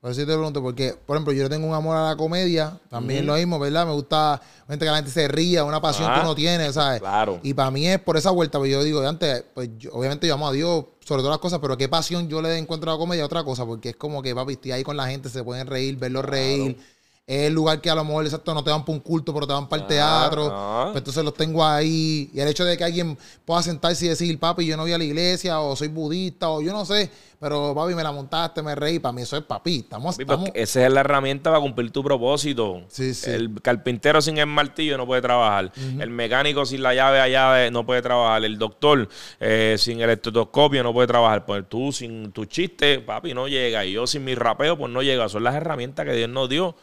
Por 0.00 0.10
eso 0.12 0.20
te 0.20 0.26
pregunto, 0.26 0.62
porque, 0.62 0.94
por 1.06 1.16
ejemplo, 1.16 1.32
yo 1.32 1.48
tengo 1.48 1.66
un 1.66 1.74
amor 1.74 1.96
a 1.96 2.10
la 2.10 2.16
comedia, 2.16 2.78
también 2.90 3.26
lo 3.26 3.34
mismo, 3.34 3.58
¿verdad? 3.58 3.86
Me 3.86 3.94
gusta 3.94 4.38
gente 4.68 4.84
que 4.84 4.90
la 4.90 4.96
gente 4.98 5.10
se 5.10 5.26
ría, 5.26 5.64
una 5.64 5.80
pasión 5.80 6.08
Ah, 6.08 6.14
que 6.16 6.20
uno 6.20 6.34
tiene, 6.34 6.70
¿sabes? 6.74 7.00
claro. 7.00 7.40
Y 7.42 7.54
para 7.54 7.70
mí 7.70 7.88
es 7.88 7.98
por 8.00 8.18
esa 8.18 8.30
vuelta, 8.30 8.58
pues 8.58 8.70
yo 8.70 8.84
digo, 8.84 9.00
antes, 9.00 9.44
pues 9.54 9.70
yo- 9.78 9.90
obviamente 9.94 10.26
yo 10.28 10.34
amo 10.34 10.46
a 10.46 10.52
Dios 10.52 10.84
sobre 11.04 11.22
todas 11.22 11.34
las 11.34 11.40
cosas, 11.40 11.58
pero 11.60 11.76
qué 11.76 11.88
pasión 11.88 12.28
yo 12.28 12.40
le 12.40 12.56
encuentro 12.56 12.90
a 12.90 12.94
la 12.94 12.98
comedia 12.98 13.24
otra 13.24 13.44
cosa, 13.44 13.64
porque 13.66 13.90
es 13.90 13.96
como 13.96 14.22
que, 14.22 14.34
papi, 14.34 14.54
estoy 14.54 14.72
ahí 14.72 14.82
con 14.82 14.96
la 14.96 15.06
gente, 15.06 15.28
se 15.28 15.44
pueden 15.44 15.66
reír, 15.66 15.96
verlos 15.96 16.24
reír. 16.24 16.78
Es 17.26 17.46
el 17.46 17.54
lugar 17.54 17.80
que 17.80 17.88
a 17.88 17.94
lo 17.94 18.04
mejor, 18.04 18.26
exacto, 18.26 18.52
no 18.52 18.62
te 18.62 18.70
van 18.70 18.84
para 18.84 18.92
un 18.96 19.00
culto, 19.00 19.32
pero 19.32 19.46
te 19.46 19.54
van 19.54 19.66
para 19.66 19.80
el 19.82 19.88
teatro. 19.88 20.46
ah. 20.52 20.88
Pues 20.92 20.98
entonces 20.98 21.24
los 21.24 21.32
tengo 21.32 21.64
ahí. 21.64 22.30
Y 22.34 22.38
el 22.40 22.48
hecho 22.48 22.66
de 22.66 22.76
que 22.76 22.84
alguien 22.84 23.16
pueda 23.46 23.62
sentarse 23.62 24.04
y 24.04 24.08
decir, 24.10 24.38
papi, 24.38 24.66
yo 24.66 24.76
no 24.76 24.82
voy 24.82 24.92
a 24.92 24.98
la 24.98 25.04
iglesia, 25.04 25.58
o 25.60 25.74
soy 25.74 25.88
budista, 25.88 26.50
o 26.50 26.60
yo 26.60 26.70
no 26.74 26.84
sé, 26.84 27.10
pero 27.40 27.74
papi, 27.74 27.94
me 27.94 28.02
la 28.02 28.12
montaste, 28.12 28.62
me 28.62 28.74
reí. 28.74 28.98
Para 28.98 29.14
mí 29.14 29.22
eso 29.22 29.38
es 29.38 29.42
papi. 29.42 29.78
Estamos, 29.78 30.16
Papi, 30.16 30.26
porque 30.26 30.44
estamos 30.44 30.50
esa 30.54 30.86
es 30.86 30.92
la 30.92 31.00
herramienta 31.00 31.48
para 31.48 31.62
cumplir 31.62 31.90
tu 31.90 32.04
propósito. 32.04 32.82
Sí, 32.88 33.14
sí. 33.14 33.30
El 33.30 33.58
carpintero 33.62 34.20
sin 34.20 34.36
el 34.36 34.46
martillo 34.46 34.98
no 34.98 35.06
puede 35.06 35.22
trabajar. 35.22 35.72
El 35.98 36.10
mecánico 36.10 36.66
sin 36.66 36.82
la 36.82 36.94
llave 36.94 37.20
a 37.20 37.28
llave 37.28 37.70
no 37.70 37.86
puede 37.86 38.02
trabajar. 38.02 38.44
El 38.44 38.58
doctor 38.58 39.08
eh, 39.40 39.76
sin 39.78 39.98
el 40.02 40.10
estetoscopio 40.10 40.82
no 40.82 40.92
puede 40.92 41.06
trabajar. 41.08 41.46
Pues 41.46 41.64
tú 41.70 41.90
sin 41.90 42.32
tu 42.32 42.44
chiste, 42.44 42.98
papi, 43.00 43.32
no 43.32 43.48
llega. 43.48 43.82
Y 43.86 43.92
yo 43.92 44.06
sin 44.06 44.24
mi 44.24 44.34
rapeo, 44.34 44.76
pues 44.76 44.92
no 44.92 45.00
llega. 45.00 45.26
Son 45.30 45.42
las 45.42 45.54
herramientas 45.54 46.04
que 46.04 46.12
Dios 46.12 46.28
nos 46.28 46.50
dio 46.50 46.74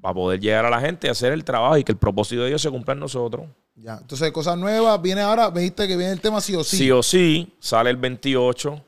para 0.00 0.14
poder 0.14 0.40
llegar 0.40 0.64
a 0.64 0.70
la 0.70 0.80
gente 0.80 1.06
y 1.06 1.10
hacer 1.10 1.32
el 1.32 1.44
trabajo 1.44 1.76
y 1.76 1.84
que 1.84 1.92
el 1.92 1.98
propósito 1.98 2.42
de 2.42 2.48
Dios 2.48 2.62
se 2.62 2.70
cumpla 2.70 2.94
en 2.94 3.00
nosotros. 3.00 3.46
Ya. 3.76 3.98
Entonces, 4.00 4.30
cosas 4.32 4.56
nuevas. 4.58 5.00
Viene 5.00 5.20
ahora, 5.22 5.50
dijiste 5.50 5.86
que 5.88 5.96
viene 5.96 6.12
el 6.12 6.20
tema 6.20 6.40
sí 6.40 6.54
o 6.54 6.62
sí. 6.64 6.76
Sí 6.76 6.90
o 6.90 7.02
sí, 7.02 7.54
sale 7.60 7.90
el 7.90 7.96
28. 7.96 8.82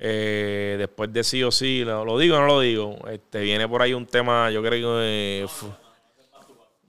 Eh, 0.00 0.76
después 0.78 1.12
de 1.12 1.24
sí 1.24 1.42
o 1.42 1.50
sí, 1.50 1.82
lo, 1.84 2.04
lo 2.04 2.18
digo 2.18 2.36
o 2.36 2.40
no 2.40 2.46
lo 2.46 2.60
digo. 2.60 2.96
Este, 3.10 3.40
viene 3.40 3.66
por 3.68 3.82
ahí 3.82 3.94
un 3.94 4.06
tema, 4.06 4.50
yo 4.50 4.62
creo 4.62 4.70
que. 4.98 5.42
eh, 5.42 5.46
fu- 5.48 5.72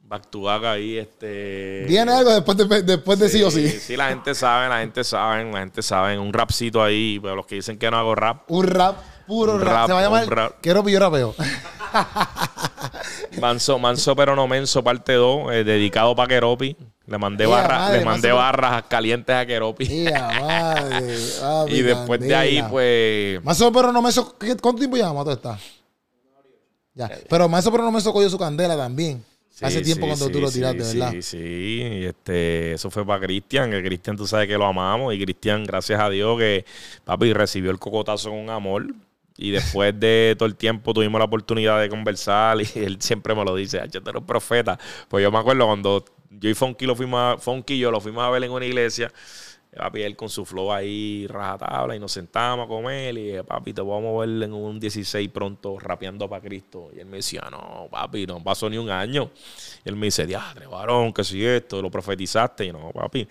back 0.03 0.27
to 0.29 0.41
back 0.41 0.63
ahí, 0.65 0.97
este. 0.97 1.85
Viene 1.87 2.11
algo 2.11 2.31
después 2.33 2.55
de, 2.57 2.81
después 2.83 3.17
de 3.19 3.29
sí, 3.29 3.41
o 3.43 3.49
sí. 3.51 3.67
Sí, 3.67 3.95
la 3.97 4.09
gente 4.09 4.33
sabe, 4.35 4.69
la 4.69 4.79
gente 4.81 5.03
sabe, 5.03 5.51
la 5.51 5.59
gente 5.59 5.81
sabe. 5.81 6.17
Un 6.19 6.31
rapcito 6.33 6.83
ahí, 6.83 7.19
pero 7.21 7.35
los 7.35 7.45
que 7.47 7.55
dicen 7.55 7.77
que 7.79 7.89
no 7.89 7.97
hago 7.97 8.13
rap. 8.15 8.43
Un 8.51 8.67
rap, 8.67 8.95
puro 9.27 9.53
Un 9.55 9.61
rap. 9.61 9.69
rap, 9.73 9.87
Se 9.87 9.93
va 9.93 9.99
a 9.99 10.03
llamar. 10.03 10.55
Quiero 10.61 10.83
pillo 10.83 10.99
rapeo. 10.99 11.35
Manso, 13.39 13.79
manso 13.79 14.15
pero 14.15 14.35
no 14.35 14.47
menso, 14.47 14.83
parte 14.83 15.13
2, 15.13 15.65
dedicado 15.65 16.15
para 16.15 16.27
Keropi. 16.27 16.75
Le 17.05 17.17
mandé, 17.17 17.47
madre, 17.47 17.99
le 17.99 18.05
mandé 18.05 18.29
Manso- 18.29 18.35
barras 18.37 18.83
calientes 18.87 19.35
a 19.35 19.45
Keropi. 19.45 19.87
Tía, 19.87 20.29
madre, 20.39 21.15
y 21.69 21.81
después 21.81 22.19
de 22.19 22.35
ahí, 22.35 22.63
pues. 22.69 23.43
Más 23.43 23.59
o 23.61 23.71
pero 23.71 23.91
no 23.91 24.01
me 24.01 24.11
¿Cuánto 24.13 24.75
tiempo 24.75 24.95
llevamos 24.95 25.23
todo 25.23 25.33
está? 25.33 25.59
Ya. 26.93 27.09
Pero 27.29 27.47
más 27.49 27.65
o 27.65 27.71
pero 27.71 27.83
no 27.83 27.91
me 27.91 28.01
cogió 28.03 28.29
su 28.29 28.37
candela 28.37 28.75
también. 28.75 29.23
Hace 29.61 29.81
tiempo 29.81 30.07
cuando 30.07 30.29
tú 30.29 30.39
lo 30.39 30.49
tiraste, 30.51 30.83
¿verdad? 30.83 31.11
Sí, 31.11 31.21
sí. 31.21 31.81
Este, 32.05 32.73
eso 32.73 32.89
fue 32.89 33.05
para 33.05 33.25
Cristian. 33.25 33.69
Que 33.71 33.83
Cristian, 33.83 34.15
tú 34.15 34.25
sabes 34.25 34.47
que 34.47 34.57
lo 34.57 34.65
amamos. 34.65 35.13
Y 35.13 35.21
Cristian, 35.21 35.65
gracias 35.65 35.99
a 35.99 36.09
Dios, 36.09 36.37
que 36.37 36.65
papi 37.03 37.33
recibió 37.33 37.71
el 37.71 37.79
cocotazo 37.79 38.29
con 38.29 38.49
amor. 38.49 38.87
Y 39.41 39.51
después 39.51 39.97
de 39.97 40.35
todo 40.37 40.47
el 40.47 40.57
tiempo 40.57 40.93
tuvimos 40.93 41.17
la 41.17 41.23
oportunidad 41.23 41.79
de 41.79 41.87
conversar. 41.87 42.57
Y 42.59 42.79
él 42.79 42.97
siempre 42.99 43.33
me 43.33 43.45
lo 43.45 43.55
dice: 43.55 43.81
yo 43.89 44.03
te 44.03 44.11
profeta. 44.19 44.77
Pues 45.07 45.23
yo 45.23 45.31
me 45.31 45.37
acuerdo 45.37 45.65
cuando 45.65 46.03
yo 46.29 46.49
y 46.49 46.53
Funky, 46.53 46.85
lo 46.85 46.93
fuimos 46.93 47.19
a, 47.21 47.37
Funky 47.37 47.75
y 47.75 47.79
yo 47.79 47.89
lo 47.89 48.01
fuimos 48.01 48.21
a 48.21 48.29
ver 48.29 48.43
en 48.43 48.51
una 48.51 48.65
iglesia. 48.65 49.13
Papi, 49.75 50.01
él 50.01 50.15
con 50.15 50.29
su 50.29 50.45
flow 50.45 50.73
ahí, 50.73 51.27
rajatabla, 51.27 51.95
y 51.95 51.99
nos 51.99 52.11
sentamos 52.11 52.65
a 52.65 52.67
comer. 52.67 53.15
Y 53.15 53.25
dije, 53.25 53.43
papi, 53.43 53.71
te 53.71 53.81
vamos 53.81 54.15
a 54.15 54.25
ver 54.25 54.43
en 54.43 54.53
un 54.53 54.79
16 54.79 55.29
pronto 55.29 55.77
rapeando 55.77 56.27
para 56.27 56.41
Cristo. 56.41 56.89
Y 56.95 56.99
él 56.99 57.05
me 57.05 57.17
decía, 57.17 57.47
no, 57.51 57.87
papi, 57.89 58.25
no 58.25 58.43
pasó 58.43 58.67
ni 58.67 58.79
un 58.79 58.89
año. 58.89 59.29
Y 59.85 59.89
él 59.89 59.95
me 59.95 60.07
dice, 60.07 60.25
diadre, 60.25 60.65
varón, 60.65 61.13
que 61.13 61.23
si 61.23 61.45
esto, 61.45 61.83
lo 61.83 61.91
profetizaste. 61.91 62.65
Y 62.65 62.71
no, 62.71 62.91
papi, 62.91 63.27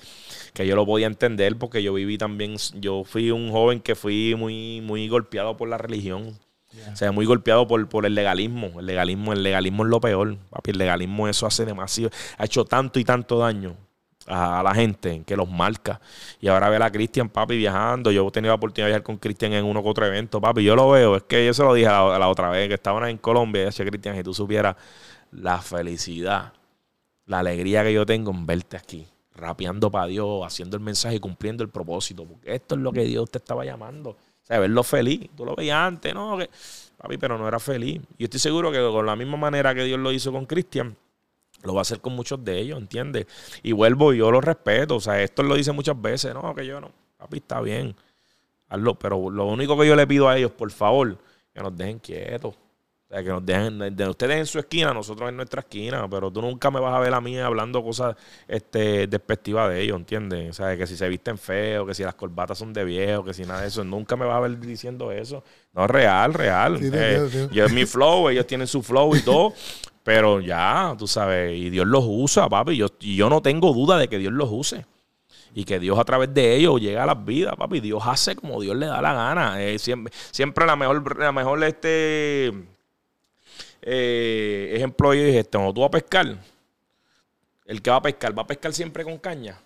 que 0.55 0.65
yo 0.65 0.77
lo 0.77 0.86
podía 0.86 1.09
entender 1.09 1.59
porque 1.59 1.82
yo 1.82 1.93
viví 1.93 2.16
también, 2.19 2.56
yo 2.74 3.02
fui 3.02 3.32
un 3.32 3.51
joven 3.51 3.81
que 3.81 3.97
fui 3.97 4.36
muy, 4.36 4.81
muy 4.81 5.09
golpeado 5.09 5.56
por 5.56 5.69
la 5.69 5.77
religión. 5.78 6.39
O 6.93 6.97
sea, 6.97 7.10
muy 7.10 7.27
golpeado 7.27 7.66
por, 7.66 7.89
por 7.89 8.06
el 8.06 8.15
legalismo. 8.15 8.78
El 8.78 8.86
legalismo, 8.86 9.32
el 9.32 9.43
legalismo 9.43 9.82
es 9.82 9.90
lo 9.90 10.01
peor. 10.01 10.36
Papi, 10.51 10.70
el 10.70 10.78
legalismo 10.78 11.27
eso 11.27 11.47
hace 11.47 11.65
demasiado, 11.65 12.12
ha 12.36 12.44
hecho 12.44 12.65
tanto 12.65 13.01
y 13.01 13.05
tanto 13.05 13.39
daño 13.39 13.88
a, 14.28 14.62
la 14.62 14.74
gente 14.74 15.22
que 15.26 15.36
los 15.36 15.48
marca. 15.48 16.00
Y 16.40 16.48
ahora 16.48 16.68
ver 16.68 16.82
a 16.82 16.90
Cristian, 16.90 17.28
papi, 17.28 17.56
viajando. 17.56 18.10
Yo 18.10 18.26
he 18.26 18.30
tenido 18.30 18.50
la 18.50 18.56
oportunidad 18.56 18.86
de 18.86 18.90
viajar 18.92 19.02
con 19.02 19.16
Cristian 19.16 19.52
en 19.52 19.64
uno 19.64 19.82
que 19.82 19.88
otro 19.88 20.06
evento, 20.06 20.40
papi. 20.40 20.62
Yo 20.62 20.76
lo 20.76 20.90
veo. 20.90 21.16
Es 21.16 21.22
que 21.24 21.44
yo 21.44 21.55
se 21.55 21.62
lo 21.62 21.74
dije 21.74 21.88
a 21.88 22.18
la, 22.18 22.28
otra 22.28 22.50
vez 22.50 22.68
que 22.68 22.74
estaban 22.74 23.09
en 23.09 23.18
Colombia. 23.18 23.62
Y 23.62 23.64
decía, 23.66 23.84
Cristian, 23.86 24.16
si 24.16 24.22
tú 24.22 24.34
supieras 24.34 24.76
la 25.32 25.60
felicidad, 25.60 26.52
la 27.26 27.40
alegría 27.40 27.82
que 27.82 27.92
yo 27.92 28.06
tengo 28.06 28.30
en 28.30 28.46
verte 28.46 28.76
aquí, 28.76 29.06
rapeando 29.34 29.90
para 29.90 30.06
Dios, 30.06 30.44
haciendo 30.46 30.76
el 30.76 30.82
mensaje 30.82 31.16
y 31.16 31.20
cumpliendo 31.20 31.62
el 31.62 31.70
propósito. 31.70 32.24
Porque 32.24 32.55
esto 32.55 32.74
es 32.74 32.80
lo 32.80 32.92
que 32.92 33.05
Dios 33.05 33.30
te 33.30 33.38
estaba 33.38 33.64
llamando. 33.64 34.10
O 34.10 34.16
sea, 34.42 34.59
verlo 34.59 34.82
feliz. 34.82 35.28
Tú 35.36 35.44
lo 35.44 35.55
veías 35.55 35.78
antes, 35.78 36.14
¿no? 36.14 36.38
Papi, 36.96 37.16
pero 37.16 37.38
no 37.38 37.46
era 37.46 37.60
feliz. 37.60 38.00
Y 38.16 38.24
estoy 38.24 38.40
seguro 38.40 38.72
que 38.72 38.78
con 38.78 39.06
la 39.06 39.14
misma 39.14 39.36
manera 39.36 39.74
que 39.74 39.84
Dios 39.84 40.00
lo 40.00 40.10
hizo 40.10 40.32
con 40.32 40.46
Cristian, 40.46 40.96
lo 41.62 41.74
va 41.74 41.80
a 41.80 41.82
hacer 41.82 42.01
con 42.01 42.14
muchos 42.14 42.44
de 42.44 42.59
ellos, 42.59 42.78
¿entiendes? 42.78 43.26
Y 43.62 43.72
vuelvo, 43.72 44.12
yo 44.12 44.30
lo 44.30 44.40
respeto. 44.40 44.97
O 44.97 45.01
sea, 45.01 45.22
esto 45.22 45.43
lo 45.43 45.55
dice 45.55 45.72
muchas 45.72 46.01
veces, 46.01 46.35
no, 46.35 46.55
que 46.55 46.66
yo 46.66 46.80
no. 46.80 46.93
Papi, 47.16 47.39
está 47.39 47.60
bien. 47.60 47.94
Hazlo. 48.68 48.98
Pero 48.98 49.30
lo 49.30 49.47
único 49.47 49.78
que 49.78 49.86
yo 49.86 49.97
le 49.97 50.06
pido 50.06 50.28
a 50.28 50.36
ellos, 50.36 50.52
por 50.52 50.70
favor, 50.70 51.18
que 51.52 51.60
nos 51.60 51.76
dejen 51.76 51.98
quietos. 51.98 52.55
O 53.10 53.14
sea, 53.14 53.24
que 53.24 53.30
nos 53.30 53.47
dejen, 53.47 53.97
de 53.97 54.06
ustedes 54.06 54.36
en 54.36 54.44
su 54.44 54.59
esquina, 54.59 54.93
nosotros 54.93 55.30
en 55.30 55.36
nuestra 55.36 55.60
esquina, 55.62 56.06
pero 56.10 56.30
tú 56.30 56.43
nunca 56.43 56.70
me 56.70 56.78
vas 56.78 56.93
a 56.94 56.98
ver 56.98 57.14
a 57.14 57.22
mí 57.22 57.39
hablando 57.39 57.82
cosas 57.82 58.14
este, 58.47 59.06
despectivas 59.06 59.70
de 59.70 59.80
ellos, 59.80 59.97
¿entiendes? 59.97 60.51
O 60.51 60.52
sea, 60.52 60.76
que 60.76 60.86
si 60.86 60.94
se 60.94 61.09
visten 61.09 61.39
feos, 61.39 61.86
que 61.86 61.94
si 61.94 62.02
las 62.02 62.14
corbatas 62.14 62.59
son 62.59 62.74
de 62.74 62.85
viejo, 62.85 63.24
que 63.24 63.32
si 63.32 63.44
nada 63.44 63.62
de 63.62 63.68
eso, 63.68 63.82
nunca 63.82 64.14
me 64.14 64.26
vas 64.26 64.36
a 64.36 64.40
ver 64.40 64.60
diciendo 64.60 65.10
eso. 65.10 65.43
No, 65.72 65.86
real, 65.86 66.35
real. 66.35 66.78
Eh, 66.82 67.48
yo 67.51 67.64
es 67.64 67.72
mi 67.72 67.86
flow, 67.86 68.28
ellos 68.28 68.47
tienen 68.47 68.66
su 68.66 68.82
flow 68.82 69.16
y 69.16 69.22
todo, 69.22 69.55
pero 70.02 70.40
ya, 70.40 70.94
tú 70.98 71.06
sabes, 71.06 71.56
y 71.56 71.70
Dios 71.70 71.86
los 71.86 72.05
usa, 72.06 72.47
papi, 72.47 72.76
yo, 72.76 72.89
y 73.01 73.16
yo 73.16 73.30
no 73.30 73.40
tengo 73.40 73.72
duda 73.72 73.97
de 73.97 74.09
que 74.09 74.18
Dios 74.18 74.35
los 74.35 74.51
use 74.52 74.85
y 75.55 75.64
que 75.64 75.78
Dios 75.78 75.98
a 75.98 76.05
través 76.05 76.35
de 76.35 76.56
ellos 76.56 76.78
llega 76.78 77.05
a 77.05 77.06
las 77.06 77.24
vidas, 77.24 77.56
papi. 77.56 77.80
Dios 77.80 78.02
hace 78.05 78.36
como 78.36 78.60
Dios 78.60 78.76
le 78.76 78.85
da 78.85 79.01
la 79.01 79.14
gana. 79.14 79.62
Eh, 79.62 79.78
siempre, 79.78 80.12
siempre 80.30 80.66
la 80.66 80.76
mejor, 80.76 81.18
la 81.18 81.32
mejor 81.32 81.64
este 81.64 82.52
eh, 83.82 84.72
ejemplo, 84.74 85.14
yo 85.14 85.24
dije, 85.24 85.44
cuando 85.44 85.72
tú 85.72 85.80
vas 85.80 85.88
a 85.88 85.92
pescar, 85.92 86.38
el 87.66 87.82
que 87.82 87.90
va 87.90 87.96
a 87.96 88.02
pescar, 88.02 88.36
va 88.36 88.42
a 88.42 88.46
pescar 88.46 88.72
siempre 88.72 89.05
con 89.05 89.18
caña. 89.18 89.59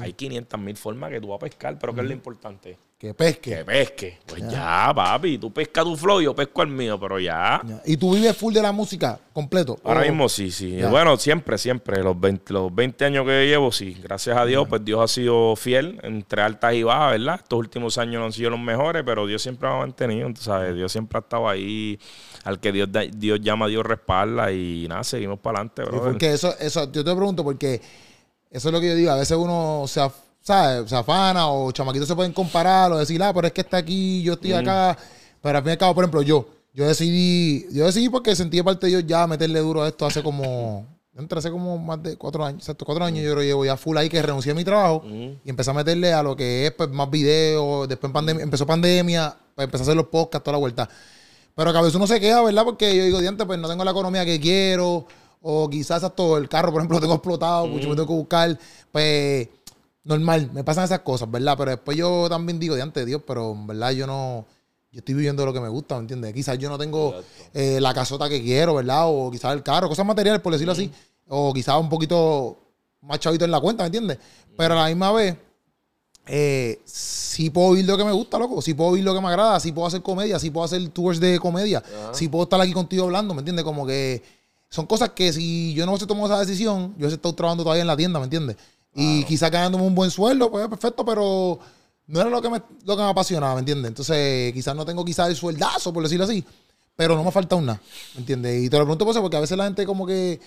Hay 0.00 0.12
500 0.12 0.60
mil 0.60 0.76
formas 0.76 1.10
que 1.10 1.20
tú 1.20 1.28
vas 1.28 1.36
a 1.36 1.40
pescar, 1.40 1.78
pero 1.78 1.94
¿qué 1.94 2.00
es 2.00 2.06
lo 2.06 2.12
importante? 2.12 2.78
Que 2.96 3.12
pesque. 3.12 3.56
Que 3.56 3.64
pesque. 3.64 4.18
Pues 4.24 4.48
ya, 4.48 4.92
papi. 4.94 5.36
Tú 5.36 5.52
pescas 5.52 5.84
tu 5.84 5.96
flow, 5.96 6.20
yo 6.20 6.34
pesco 6.34 6.62
el 6.62 6.68
mío, 6.68 6.98
pero 6.98 7.18
ya. 7.18 7.60
¿Y 7.84 7.96
tú 7.96 8.14
vives 8.14 8.36
full 8.36 8.54
de 8.54 8.62
la 8.62 8.70
música 8.70 9.18
completo? 9.32 9.78
Ahora 9.82 10.02
mismo 10.02 10.28
sí, 10.28 10.50
sí. 10.50 10.80
Bueno, 10.88 11.16
siempre, 11.16 11.58
siempre. 11.58 12.02
Los 12.02 12.18
20, 12.18 12.52
los 12.52 12.74
20 12.74 13.04
años 13.04 13.26
que 13.26 13.46
llevo, 13.46 13.72
sí. 13.72 13.98
Gracias 14.00 14.36
a 14.36 14.46
Dios, 14.46 14.66
pues 14.68 14.84
Dios 14.84 15.02
ha 15.02 15.08
sido 15.08 15.56
fiel 15.56 15.98
entre 16.02 16.42
altas 16.42 16.72
y 16.74 16.82
bajas, 16.84 17.18
¿verdad? 17.18 17.40
Estos 17.42 17.58
últimos 17.58 17.98
años 17.98 18.20
no 18.20 18.26
han 18.26 18.32
sido 18.32 18.50
los 18.50 18.60
mejores, 18.60 19.02
pero 19.04 19.26
Dios 19.26 19.42
siempre 19.42 19.68
me 19.68 19.74
ha 19.74 19.78
mantenido, 19.78 20.30
¿sabes? 20.36 20.74
Dios 20.74 20.90
siempre 20.92 21.18
ha 21.18 21.20
estado 21.20 21.48
ahí. 21.48 21.98
Al 22.44 22.60
que 22.60 22.72
Dios, 22.72 22.88
Dios 23.16 23.40
llama, 23.40 23.66
Dios 23.68 23.84
respalda 23.84 24.52
y 24.52 24.86
nada, 24.88 25.02
seguimos 25.02 25.38
para 25.38 25.60
adelante, 25.60 25.82
bro. 25.82 26.02
porque 26.02 26.32
eso, 26.32 26.54
eso, 26.60 26.90
yo 26.92 27.02
te 27.02 27.14
pregunto, 27.14 27.42
porque 27.42 27.80
eso 28.50 28.68
es 28.68 28.72
lo 28.72 28.80
que 28.80 28.88
yo 28.88 28.94
digo. 28.94 29.10
A 29.10 29.16
veces 29.16 29.36
uno 29.36 29.84
se, 29.88 30.00
¿sabes? 30.42 30.88
se 30.88 30.94
afana 30.94 31.48
o 31.48 31.72
chamaquitos 31.72 32.06
se 32.06 32.14
pueden 32.14 32.32
comparar 32.32 32.92
o 32.92 32.98
decir, 32.98 33.22
ah, 33.22 33.32
pero 33.32 33.46
es 33.46 33.52
que 33.52 33.62
está 33.62 33.78
aquí, 33.78 34.22
yo 34.22 34.34
estoy 34.34 34.52
acá. 34.52 34.96
Pero 35.40 35.58
al 35.58 35.64
fin 35.64 35.70
y 35.70 35.72
al 35.72 35.78
cabo, 35.78 35.94
por 35.94 36.04
ejemplo, 36.04 36.22
yo, 36.22 36.46
yo 36.74 36.86
decidí, 36.86 37.66
yo 37.72 37.86
decidí 37.86 38.10
porque 38.10 38.36
sentí 38.36 38.62
parte 38.62 38.86
de 38.86 38.92
yo 38.92 39.00
ya 39.00 39.26
meterle 39.26 39.60
duro 39.60 39.82
a 39.82 39.88
esto 39.88 40.04
hace 40.04 40.22
como, 40.22 40.86
entre 41.16 41.38
hace 41.38 41.50
como 41.50 41.78
más 41.78 42.02
de 42.02 42.16
cuatro 42.16 42.44
años, 42.44 42.62
exacto, 42.62 42.84
cuatro 42.84 43.04
años 43.04 43.24
yo 43.24 43.34
lo 43.34 43.42
llevo 43.42 43.64
ya 43.64 43.76
full 43.76 43.96
ahí 43.96 44.08
que 44.08 44.20
renuncié 44.20 44.52
a 44.52 44.54
mi 44.54 44.64
trabajo 44.64 45.04
y 45.06 45.48
empecé 45.48 45.70
a 45.70 45.74
meterle 45.74 46.12
a 46.12 46.22
lo 46.22 46.36
que 46.36 46.66
es 46.66 46.72
pues, 46.72 46.90
más 46.90 47.08
videos, 47.10 47.88
después 47.88 48.12
pandemia, 48.12 48.42
empezó 48.42 48.66
pandemia, 48.66 49.36
pues 49.54 49.64
empecé 49.64 49.82
a 49.82 49.84
hacer 49.84 49.96
los 49.96 50.06
podcasts, 50.08 50.44
toda 50.44 50.52
la 50.52 50.58
vuelta. 50.58 50.88
Pero 51.54 51.70
a 51.70 51.82
veces 51.82 51.94
uno 51.94 52.06
se 52.06 52.20
queda, 52.20 52.42
¿verdad? 52.42 52.64
Porque 52.64 52.96
yo 52.96 53.04
digo, 53.04 53.20
diante, 53.20 53.46
pues 53.46 53.58
no 53.58 53.68
tengo 53.68 53.84
la 53.84 53.92
economía 53.92 54.24
que 54.24 54.40
quiero, 54.40 55.06
o 55.40 55.68
quizás 55.68 56.02
hasta 56.02 56.22
el 56.36 56.48
carro, 56.48 56.72
por 56.72 56.80
ejemplo, 56.80 56.96
lo 56.96 57.00
tengo 57.00 57.14
explotado, 57.14 57.66
mucho 57.66 57.88
me 57.88 57.94
tengo 57.94 58.08
que 58.08 58.14
buscar, 58.14 58.58
pues 58.90 59.48
normal, 60.02 60.50
me 60.52 60.64
pasan 60.64 60.84
esas 60.84 61.00
cosas, 61.00 61.30
¿verdad? 61.30 61.54
Pero 61.56 61.70
después 61.70 61.96
yo 61.96 62.28
también 62.28 62.58
digo, 62.58 62.74
diante 62.74 63.00
de 63.00 63.06
Dios, 63.06 63.22
pero 63.26 63.52
en 63.52 63.66
verdad 63.66 63.90
yo 63.92 64.06
no, 64.06 64.46
yo 64.90 64.98
estoy 64.98 65.14
viviendo 65.14 65.44
lo 65.44 65.52
que 65.52 65.60
me 65.60 65.68
gusta, 65.68 65.96
¿me 65.96 66.02
entiendes? 66.02 66.32
Quizás 66.32 66.58
yo 66.58 66.68
no 66.68 66.78
tengo 66.78 67.14
eh, 67.52 67.78
la 67.80 67.92
casota 67.92 68.28
que 68.28 68.42
quiero, 68.42 68.74
¿verdad? 68.74 69.04
O 69.06 69.30
quizás 69.30 69.52
el 69.52 69.62
carro, 69.62 69.88
cosas 69.88 70.06
materiales, 70.06 70.40
por 70.40 70.52
decirlo 70.52 70.72
así, 70.72 70.90
o 71.28 71.52
quizás 71.52 71.80
un 71.80 71.88
poquito 71.88 72.58
más 73.00 73.18
chavito 73.18 73.44
en 73.44 73.50
la 73.50 73.60
cuenta, 73.60 73.82
¿me 73.82 73.86
entiendes? 73.88 74.18
Pero 74.56 74.74
a 74.74 74.82
la 74.82 74.86
misma 74.88 75.12
vez, 75.12 75.36
eh, 76.26 76.80
sí 76.84 77.50
puedo 77.50 77.68
oír 77.68 77.84
lo 77.84 77.96
que 77.96 78.04
me 78.04 78.12
gusta, 78.12 78.38
loco. 78.38 78.62
Sí 78.62 78.74
puedo 78.74 78.90
oír 78.90 79.04
lo 79.04 79.14
que 79.14 79.20
me 79.20 79.28
agrada. 79.28 79.60
Sí 79.60 79.72
puedo 79.72 79.86
hacer 79.86 80.02
comedia. 80.02 80.38
Sí 80.38 80.50
puedo 80.50 80.64
hacer 80.64 80.86
tours 80.88 81.20
de 81.20 81.38
comedia. 81.38 81.82
Sí 82.12 82.28
puedo 82.28 82.44
estar 82.44 82.60
aquí 82.60 82.72
contigo 82.72 83.04
hablando, 83.04 83.34
¿me 83.34 83.40
entiendes? 83.40 83.64
Como 83.64 83.86
que 83.86 84.22
son 84.74 84.86
cosas 84.86 85.10
que 85.10 85.32
si 85.32 85.72
yo 85.74 85.86
no 85.86 85.96
se 85.96 86.06
tomó 86.06 86.26
esa 86.26 86.40
decisión, 86.40 86.94
yo 86.98 87.08
he 87.08 87.12
estado 87.12 87.34
trabajando 87.34 87.62
todavía 87.62 87.82
en 87.82 87.86
la 87.86 87.96
tienda, 87.96 88.18
¿me 88.18 88.24
entiendes? 88.24 88.56
Y 88.92 89.24
quizás 89.24 89.50
ganándome 89.50 89.84
un 89.84 89.94
buen 89.94 90.10
sueldo, 90.10 90.50
pues 90.50 90.66
perfecto, 90.68 91.04
pero 91.04 91.58
no 92.06 92.20
era 92.20 92.28
lo 92.28 92.42
que 92.42 92.48
me, 92.48 92.60
lo 92.84 92.96
que 92.96 93.02
me 93.02 93.08
apasionaba, 93.08 93.54
¿me 93.54 93.60
entiendes? 93.60 93.88
Entonces, 93.88 94.52
quizás 94.52 94.74
no 94.74 94.84
tengo 94.84 95.04
quizás 95.04 95.28
el 95.28 95.36
sueldazo, 95.36 95.92
por 95.92 96.02
decirlo 96.02 96.24
así, 96.24 96.44
pero 96.96 97.16
no 97.16 97.24
me 97.24 97.30
falta 97.30 97.56
un 97.56 97.66
nada, 97.66 97.80
¿me 98.14 98.20
entiendes? 98.20 98.64
Y 98.64 98.68
te 98.68 98.76
lo 98.76 98.84
pregunto 98.84 99.04
por 99.04 99.12
eso, 99.12 99.22
porque 99.22 99.36
a 99.36 99.40
veces 99.40 99.56
la 99.56 99.64
gente 99.64 99.86
como 99.86 100.06
que 100.06 100.40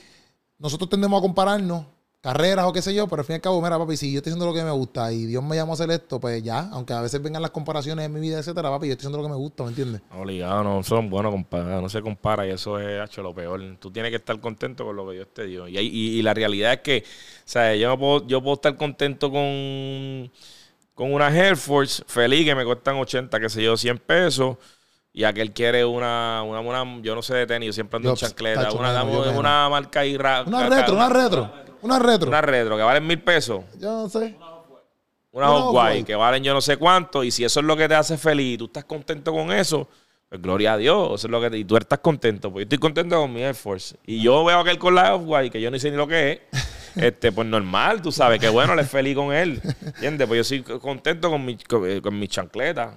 nosotros 0.59 0.89
tendemos 0.89 1.19
a 1.19 1.21
compararnos 1.21 1.85
carreras 2.27 2.65
o 2.65 2.73
qué 2.73 2.81
sé 2.81 2.93
yo, 2.93 3.07
pero 3.07 3.21
al 3.21 3.25
fin 3.25 3.35
y 3.35 3.37
al 3.37 3.41
cabo, 3.41 3.61
mira, 3.61 3.77
papi, 3.77 3.95
si 3.95 4.11
yo 4.11 4.17
estoy 4.17 4.31
haciendo 4.31 4.45
lo 4.45 4.53
que 4.53 4.61
me 4.61 4.71
gusta 4.71 5.13
y 5.13 5.25
Dios 5.25 5.41
me 5.41 5.55
llama 5.55 5.71
a 5.71 5.73
hacer 5.75 5.89
esto, 5.91 6.19
pues 6.19 6.43
ya, 6.43 6.67
aunque 6.73 6.91
a 6.91 6.99
veces 6.99 7.21
vengan 7.21 7.41
las 7.41 7.51
comparaciones 7.51 8.05
en 8.05 8.11
mi 8.11 8.19
vida, 8.19 8.37
etcétera, 8.37 8.69
papi, 8.69 8.87
yo 8.87 8.91
estoy 8.91 9.03
haciendo 9.03 9.19
lo 9.19 9.23
que 9.23 9.29
me 9.29 9.37
gusta, 9.37 9.63
¿me 9.63 9.69
entiendes? 9.69 10.01
Obligado, 10.13 10.61
no 10.61 10.83
son 10.83 11.09
buenos, 11.09 11.31
compadre, 11.31 11.81
no 11.81 11.87
se 11.87 12.01
compara 12.01 12.45
y 12.45 12.49
eso 12.49 12.77
es 12.81 13.09
hecho 13.09 13.23
lo 13.23 13.33
peor. 13.33 13.61
Tú 13.79 13.91
tienes 13.91 14.11
que 14.11 14.17
estar 14.17 14.37
contento 14.41 14.83
con 14.83 14.97
lo 14.97 15.07
que 15.07 15.13
Dios 15.13 15.27
te 15.33 15.45
dio. 15.45 15.69
Y, 15.69 15.77
y, 15.77 16.21
la 16.21 16.33
realidad 16.33 16.73
es 16.73 16.79
que, 16.81 17.05
o 17.05 17.41
sea, 17.45 17.73
yo 17.75 17.87
no 17.87 17.97
puedo, 17.97 18.27
yo 18.27 18.41
puedo 18.41 18.55
estar 18.55 18.75
contento 18.75 19.31
con, 19.31 20.29
con 20.95 21.13
una 21.13 21.29
Air 21.29 21.55
Force 21.55 22.03
feliz 22.07 22.43
que 22.43 22.55
me 22.55 22.65
cuestan 22.65 22.97
80, 22.97 23.39
qué 23.39 23.47
sé 23.47 23.63
yo, 23.63 23.77
100 23.77 23.99
pesos 23.99 24.57
y 25.13 25.23
aquel 25.23 25.53
quiere 25.53 25.85
una, 25.85 26.43
una, 26.43 26.59
una, 26.59 27.01
yo 27.01 27.15
no 27.15 27.21
sé 27.21 27.35
de 27.35 27.47
tenis, 27.47 27.67
yo 27.67 27.73
siempre 27.73 27.97
ando 27.97 28.09
en 28.09 28.15
chancleta, 28.17 28.69
una, 28.73 29.03
una, 29.03 29.69
marca 29.69 30.01
Una 30.45 30.67
retro, 30.67 30.93
una 30.93 31.07
retro. 31.07 31.66
Una 31.81 31.99
retro. 31.99 32.27
Una 32.27 32.41
retro 32.41 32.77
que 32.77 32.83
valen 32.83 33.05
mil 33.05 33.21
pesos. 33.21 33.63
Yo 33.79 33.91
no 33.91 34.09
sé. 34.09 34.35
Una 35.31 35.47
Hot 35.49 36.05
que 36.05 36.15
valen 36.15 36.43
yo 36.43 36.53
no 36.53 36.61
sé 36.61 36.77
cuánto. 36.77 37.23
Y 37.23 37.31
si 37.31 37.43
eso 37.43 37.59
es 37.59 37.65
lo 37.65 37.77
que 37.77 37.87
te 37.87 37.95
hace 37.95 38.17
feliz 38.17 38.55
y 38.55 38.57
tú 38.57 38.65
estás 38.65 38.85
contento 38.85 39.31
con 39.31 39.51
eso, 39.51 39.87
pues 40.29 40.41
gloria 40.41 40.73
a 40.73 40.77
Dios. 40.77 41.19
Eso 41.19 41.27
es 41.27 41.31
lo 41.31 41.41
que 41.41 41.57
y 41.57 41.63
tú 41.63 41.77
estás 41.77 41.99
contento. 41.99 42.51
Pues 42.51 42.63
yo 42.63 42.65
estoy 42.65 42.79
contento 42.79 43.19
con 43.19 43.31
mi 43.31 43.43
Air 43.43 43.55
Force. 43.55 43.95
Y 44.05 44.21
yo 44.21 44.43
veo 44.43 44.59
aquel 44.59 44.79
con 44.79 44.95
la 44.95 45.15
Off-White, 45.15 45.51
que 45.51 45.61
yo 45.61 45.69
ni 45.69 45.79
sé 45.79 45.91
ni 45.91 45.97
lo 45.97 46.07
que 46.07 46.31
es. 46.31 46.39
este, 46.95 47.31
pues 47.31 47.47
normal, 47.47 48.01
tú 48.01 48.11
sabes, 48.11 48.39
que 48.39 48.49
bueno, 48.49 48.73
le 48.73 48.81
es 48.81 48.89
feliz 48.89 49.15
con 49.15 49.31
él. 49.31 49.61
¿Entiendes? 49.85 50.27
Pues 50.27 50.37
yo 50.39 50.43
soy 50.43 50.79
contento 50.79 51.29
con 51.29 51.45
mi, 51.45 51.55
con, 51.57 52.01
con 52.01 52.17
mi 52.17 52.27
chancleta. 52.27 52.95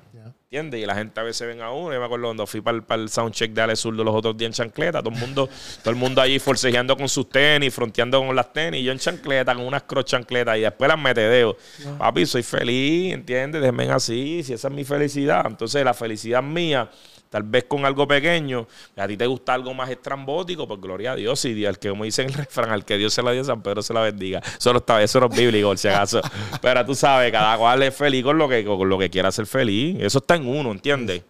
¿Entiendes? 0.52 0.82
Y 0.82 0.84
la 0.84 0.96
gente 0.96 1.20
a 1.20 1.22
veces 1.22 1.46
ven 1.46 1.60
a 1.60 1.70
uno. 1.70 1.92
Yo 1.92 2.00
me 2.00 2.04
acuerdo 2.06 2.24
cuando 2.24 2.44
fui 2.44 2.60
para 2.60 2.76
el, 2.96 3.08
soundcheck 3.08 3.52
de 3.52 3.62
Ale 3.62 3.76
Zurdo 3.76 4.02
los 4.02 4.12
otros 4.12 4.36
días 4.36 4.48
en 4.48 4.52
chancleta. 4.52 5.00
Todo 5.00 5.14
el 5.14 5.20
mundo, 5.20 5.48
todo 5.84 5.90
el 5.90 5.96
mundo 5.96 6.20
allí 6.20 6.40
forcejeando 6.40 6.96
con 6.96 7.08
sus 7.08 7.28
tenis, 7.28 7.72
fronteando 7.72 8.18
con 8.18 8.34
las 8.34 8.52
tenis. 8.52 8.80
Y 8.80 8.82
yo 8.82 8.90
en 8.90 8.98
chancleta, 8.98 9.54
con 9.54 9.64
unas 9.64 9.84
cross 9.84 10.06
chancletas. 10.06 10.58
Y 10.58 10.62
después 10.62 10.88
las 10.88 10.98
metedeo. 10.98 11.56
Papi, 11.98 12.26
soy 12.26 12.42
feliz, 12.42 13.14
¿entiendes? 13.14 13.60
Déjenme 13.60 13.92
así. 13.92 14.42
Si 14.42 14.52
esa 14.52 14.66
es 14.66 14.74
mi 14.74 14.82
felicidad. 14.82 15.44
Entonces, 15.46 15.84
la 15.84 15.94
felicidad 15.94 16.42
mía 16.42 16.90
tal 17.30 17.44
vez 17.44 17.64
con 17.64 17.86
algo 17.86 18.06
pequeño, 18.06 18.66
a 18.96 19.06
ti 19.06 19.16
te 19.16 19.26
gusta 19.26 19.54
algo 19.54 19.72
más 19.72 19.88
estrambótico, 19.88 20.68
pues 20.68 20.80
gloria 20.80 21.12
a 21.12 21.16
Dios, 21.16 21.42
y 21.44 21.64
al 21.64 21.78
que, 21.78 21.88
como 21.88 22.04
dice 22.04 22.22
en 22.22 22.28
el 22.28 22.34
refrán, 22.34 22.70
al 22.70 22.84
que 22.84 22.98
Dios 22.98 23.14
se 23.14 23.22
la 23.22 23.30
dio, 23.32 23.42
San 23.44 23.62
Pedro 23.62 23.82
se 23.82 23.94
la 23.94 24.02
bendiga. 24.02 24.40
Eso 24.58 24.72
no, 24.72 24.80
está, 24.80 25.02
eso 25.02 25.20
no 25.20 25.26
es 25.26 25.36
bíblico, 25.36 25.74
si 25.76 25.88
acaso. 25.88 26.20
Pero 26.60 26.84
tú 26.84 26.94
sabes, 26.94 27.32
cada 27.32 27.56
cual 27.56 27.82
es 27.84 27.94
feliz 27.94 28.24
con 28.24 28.36
lo 28.36 28.48
que, 28.48 28.64
con 28.64 28.88
lo 28.88 28.98
que 28.98 29.08
quiera 29.08 29.32
ser 29.32 29.46
feliz. 29.46 29.96
Eso 30.00 30.18
está 30.18 30.34
en 30.34 30.46
uno, 30.46 30.72
¿entiendes? 30.72 31.22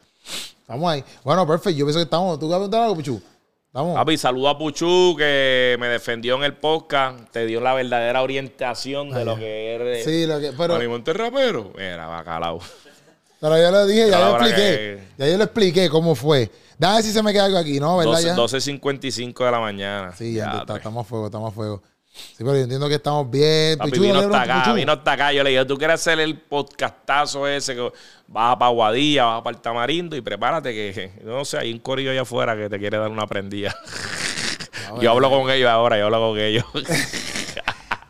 Estamos 0.61 0.91
ahí. 0.91 1.05
Bueno, 1.23 1.47
perfecto. 1.47 1.79
Yo 1.79 1.85
pienso 1.85 1.99
que 1.99 2.05
estamos. 2.05 2.39
¿Tú 2.39 2.47
quieres 2.47 2.59
preguntar 2.59 2.83
algo, 2.83 2.97
Puchu? 2.97 3.21
Estamos. 3.67 3.95
Papi, 3.95 4.17
saludo 4.17 4.49
a 4.49 4.57
Puchu 4.59 5.15
que 5.19 5.77
me 5.79 5.89
defendió 5.89 6.37
en 6.37 6.45
el 6.45 6.55
podcast, 6.55 7.29
te 7.31 7.45
dio 7.45 7.61
la 7.61 7.75
verdadera 7.75 8.23
orientación 8.23 9.11
de 9.11 9.25
lo 9.25 9.37
que 9.37 9.75
eres. 9.75 10.05
Sí, 10.05 10.27
lo 10.27 10.41
que. 10.41 10.53
Pero, 10.57 10.79
Monte 10.89 11.13
rapero. 11.13 11.73
Era 11.77 12.07
bacalao. 12.07 12.61
Pero 13.41 13.59
yo 13.59 13.71
le 13.71 13.87
dije, 13.93 14.11
ya 14.11 14.19
yo 14.19 14.25
ahora 14.25 14.47
expliqué. 14.47 14.71
que- 14.71 15.01
Ya 15.19 15.31
yo 15.31 15.39
le 15.39 15.45
expliqué 15.45 15.89
cómo 15.91 16.15
fue. 16.15 16.51
Dame 16.79 16.95
ver 16.97 17.05
si 17.05 17.13
se 17.13 17.23
me 17.23 17.33
queda 17.33 17.45
algo 17.47 17.59
aquí, 17.59 17.79
¿no? 17.81 17.99
¿Verdad? 17.99 18.13
12 18.13 18.27
ya? 18.27 18.35
12.55 18.37 19.45
de 19.45 19.51
la 19.51 19.61
mañana. 19.61 20.13
Sí, 20.17 20.35
ya, 20.35 20.45
está- 20.51 20.67
pues. 20.67 20.79
estamos 20.79 21.05
a 21.07 21.09
fuego, 21.09 21.27
estamos 21.27 21.53
a 21.53 21.55
fuego. 21.55 21.83
Sí, 22.13 22.39
pero 22.39 22.55
yo 22.57 22.63
entiendo 22.63 22.89
que 22.89 22.97
estamos 22.97 23.31
bien. 23.31 23.79
Papi, 23.79 23.91
Pichu, 23.93 24.03
vino 24.03 24.19
hasta 24.19 24.43
acá, 24.43 24.63
Pichu. 24.65 24.75
vino 24.75 24.93
hasta 24.93 25.13
acá. 25.13 25.33
Yo 25.33 25.45
le 25.45 25.51
dije, 25.51 25.65
tú 25.65 25.79
quieres 25.79 25.95
hacer 25.95 26.19
el 26.21 26.39
podcastazo 26.41 27.47
ese 27.47 27.75
que 27.77 27.93
vas 28.27 28.57
para 28.57 28.71
Guadilla, 28.71 29.25
vas 29.27 29.43
para 29.43 29.57
el 29.57 29.63
Tamarindo 29.63 30.17
y 30.17 30.21
prepárate 30.21 30.73
que, 30.73 31.13
no 31.25 31.45
sé, 31.45 31.59
hay 31.59 31.73
un 31.73 31.79
corillo 31.79 32.11
allá 32.11 32.23
afuera 32.23 32.57
que 32.57 32.69
te 32.69 32.79
quiere 32.79 32.99
dar 32.99 33.11
una 33.11 33.27
prendida. 33.27 33.75
yo 35.01 35.11
hablo 35.13 35.31
con 35.31 35.51
ellos 35.51 35.69
ahora, 35.71 35.99
yo 35.99 36.07
hablo 36.07 36.19
con 36.31 36.39
ellos. 36.39 36.65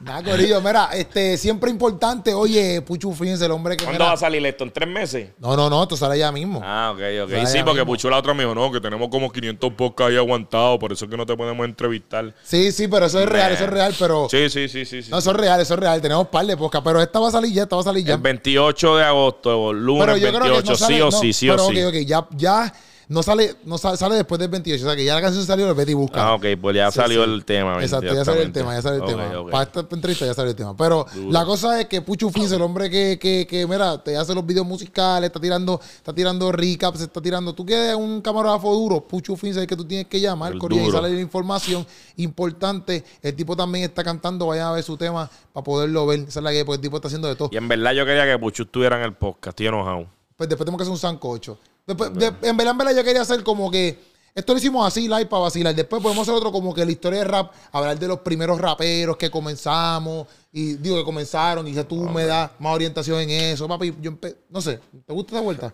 Nada, 0.01 0.23
Corillo, 0.23 0.63
mira, 0.63 0.89
este, 0.95 1.37
siempre 1.37 1.71
importante, 1.71 2.33
oye, 2.33 2.81
Puchu, 2.81 3.13
fíjense, 3.13 3.45
el 3.45 3.51
hombre 3.51 3.77
que. 3.77 3.85
¿Cuándo 3.85 3.99
mira- 3.99 4.07
va 4.07 4.13
a 4.15 4.17
salir 4.17 4.45
esto? 4.47 4.65
¿En 4.65 4.71
tres 4.71 4.89
meses? 4.89 5.31
No, 5.39 5.55
no, 5.57 5.69
no, 5.69 5.83
esto 5.83 5.95
sale 5.95 6.19
ya 6.19 6.33
mismo. 6.33 6.63
Ah, 6.65 6.93
ok, 6.95 7.01
ok. 7.25 7.47
Sí, 7.47 7.59
porque 7.63 7.81
mismo. 7.81 7.93
Puchu 7.93 8.09
la 8.09 8.17
otra 8.17 8.33
me 8.33 8.45
dijo, 8.45 8.55
no, 8.55 8.73
que 8.73 8.81
tenemos 8.81 9.09
como 9.11 9.31
500 9.31 9.75
podcasts 9.75 10.11
ahí 10.13 10.17
aguantados, 10.17 10.79
por 10.79 10.91
eso 10.93 11.05
es 11.05 11.11
que 11.11 11.17
no 11.19 11.27
te 11.27 11.37
podemos 11.37 11.67
entrevistar. 11.67 12.35
Sí, 12.43 12.73
sí, 12.73 12.89
pero 12.89 13.07
eso 13.07 13.21
es 13.21 13.29
real, 13.29 13.53
eso 13.53 13.65
es 13.65 13.71
real, 13.71 13.95
pero. 13.99 14.27
Sí, 14.31 14.49
sí, 14.49 14.69
sí, 14.69 14.87
sí. 14.87 15.03
sí. 15.03 15.11
No, 15.11 15.19
eso 15.19 15.33
es 15.33 15.37
real, 15.37 15.61
eso 15.61 15.75
es 15.75 15.81
real. 15.81 16.01
Tenemos 16.01 16.29
par 16.29 16.47
de 16.47 16.57
podcast, 16.57 16.85
pero 16.85 17.03
esta 17.03 17.21
va 17.21 17.29
a 17.29 17.33
salir 17.33 17.53
ya, 17.53 17.65
esta 17.65 17.77
va 17.77 17.83
a 17.83 17.85
salir 17.85 18.05
ya. 18.05 18.15
El 18.15 18.21
28 18.21 18.97
de 18.97 19.05
agosto, 19.05 19.73
lunes 19.75 20.07
Pero 20.07 20.17
yo 20.17 20.29
creo 20.29 20.41
28, 20.55 20.63
que 20.63 20.71
no 20.71 20.77
sale, 20.77 20.95
sí 20.95 21.01
o 21.03 21.05
no, 21.05 21.11
sí, 21.13 21.33
sí 21.35 21.51
o 21.51 21.59
sí. 21.59 21.83
ok, 21.83 21.89
ok, 21.89 21.95
ya, 22.07 22.27
ya 22.37 22.73
no 23.11 23.25
sale, 23.25 23.57
no 23.65 23.77
sale, 23.77 23.97
sale 23.97 24.15
después 24.15 24.39
del 24.39 24.49
28. 24.49 24.85
O 24.85 24.87
sea 24.87 24.95
que 24.95 25.05
ya 25.05 25.17
la 25.17 25.21
canción 25.21 25.45
salió, 25.45 25.67
le 25.67 25.73
vete 25.73 25.91
y 25.91 25.95
busca. 25.95 26.29
Ah, 26.29 26.35
ok, 26.35 26.47
pues 26.61 26.77
ya 26.77 26.93
Sí, 26.93 27.01
salió 27.01 27.25
sí. 27.25 27.31
el 27.33 27.45
tema. 27.45 27.83
Exacto, 27.83 28.15
ya 28.15 28.25
salió 28.25 28.43
el 28.43 28.53
tema, 28.53 28.73
ya 28.73 28.83
salió 28.83 29.03
el 29.03 29.11
tema. 29.11 29.51
Para 29.51 29.65
esta 29.65 29.81
entrevista 29.81 30.27
ya 30.27 30.33
salió 30.33 30.51
el 30.51 30.57
tema. 30.57 30.77
Pero 30.77 31.05
la 31.29 31.45
cosa 31.45 31.81
es 31.81 31.87
que 31.89 32.03
Puchu 32.03 32.31
Fins, 32.31 32.53
el 32.53 32.63
hombre 32.63 32.89
que, 32.89 33.19
que, 33.21 33.49
que, 33.49 33.67
mira, 33.67 34.01
te 34.01 34.17
hace 34.17 34.33
los 34.33 34.47
videos 34.47 34.65
musicales, 34.65 35.27
está 35.27 35.41
tirando, 35.41 35.81
está 35.97 36.15
tirando 36.15 36.53
recaps, 36.53 37.01
está 37.01 37.21
tirando. 37.21 37.53
Tú 37.53 37.67
quieres 37.67 37.97
un 37.97 38.21
camarógrafo 38.23 38.73
duro, 38.73 39.01
Puchu 39.01 39.35
Fins 39.37 39.57
es 39.57 39.63
el 39.63 39.67
que 39.67 39.75
tú 39.75 39.85
tienes 39.85 40.07
que 40.07 40.21
llamar, 40.21 40.55
y 40.55 40.91
sale 40.93 41.13
la 41.13 41.21
información 41.21 41.85
importante. 42.15 43.05
El 43.23 43.35
tipo 43.35 43.57
también 43.57 43.87
está 43.87 44.05
cantando, 44.05 44.47
vayan 44.47 44.69
a 44.69 44.73
ver 44.73 44.85
su 44.85 44.97
tema 44.97 45.29
para 45.53 45.65
poderlo 45.65 46.07
ver. 46.07 46.21
Esa 46.21 46.39
es 46.39 46.45
la 46.45 46.53
que 46.53 46.65
porque 46.65 46.77
el 46.77 46.81
tipo 46.83 46.95
está 46.95 47.09
haciendo 47.09 47.27
de 47.27 47.35
todo. 47.35 47.49
Y 47.51 47.57
en 47.57 47.67
verdad 47.67 47.93
yo 47.93 48.07
quería 48.07 48.25
que 48.25 48.39
Puchu 48.39 48.63
estuviera 48.63 48.97
en 48.99 49.03
el 49.03 49.15
podcast, 49.15 49.49
estoy 49.49 49.67
enojado. 49.67 50.07
Pues 50.37 50.49
después 50.49 50.65
tenemos 50.65 50.79
que 50.79 50.83
hacer 50.85 50.93
un 50.93 50.99
sancocho. 50.99 51.59
Después, 51.95 52.15
de- 52.15 52.49
en 52.49 52.57
verdad, 52.57 52.73
en 52.73 52.79
verdad, 52.79 52.97
yo 52.97 53.05
quería 53.05 53.23
hacer 53.23 53.43
como 53.43 53.71
que. 53.71 54.11
Esto 54.33 54.53
lo 54.53 54.59
hicimos 54.61 54.87
así, 54.87 55.09
live, 55.09 55.27
para 55.27 55.43
vacilar. 55.43 55.75
Después 55.75 56.01
podemos 56.01 56.23
hacer 56.23 56.35
otro 56.35 56.53
como 56.53 56.73
que 56.73 56.85
la 56.85 56.93
historia 56.93 57.19
de 57.19 57.25
rap, 57.25 57.53
hablar 57.73 57.99
de 57.99 58.07
los 58.07 58.21
primeros 58.21 58.61
raperos 58.61 59.17
que 59.17 59.29
comenzamos. 59.29 60.29
Y 60.53 60.75
digo 60.75 60.97
que 60.97 61.05
comenzaron, 61.05 61.65
y 61.69 61.71
quizás 61.71 61.87
tú 61.87 61.95
me 62.09 62.25
das 62.25 62.51
más 62.59 62.75
orientación 62.75 63.21
en 63.21 63.31
eso. 63.31 63.69
Papi, 63.69 63.95
yo 64.01 64.11
no 64.49 64.61
sé, 64.61 64.81
¿te 65.07 65.13
gusta 65.13 65.37
esa 65.37 65.43
vuelta? 65.45 65.73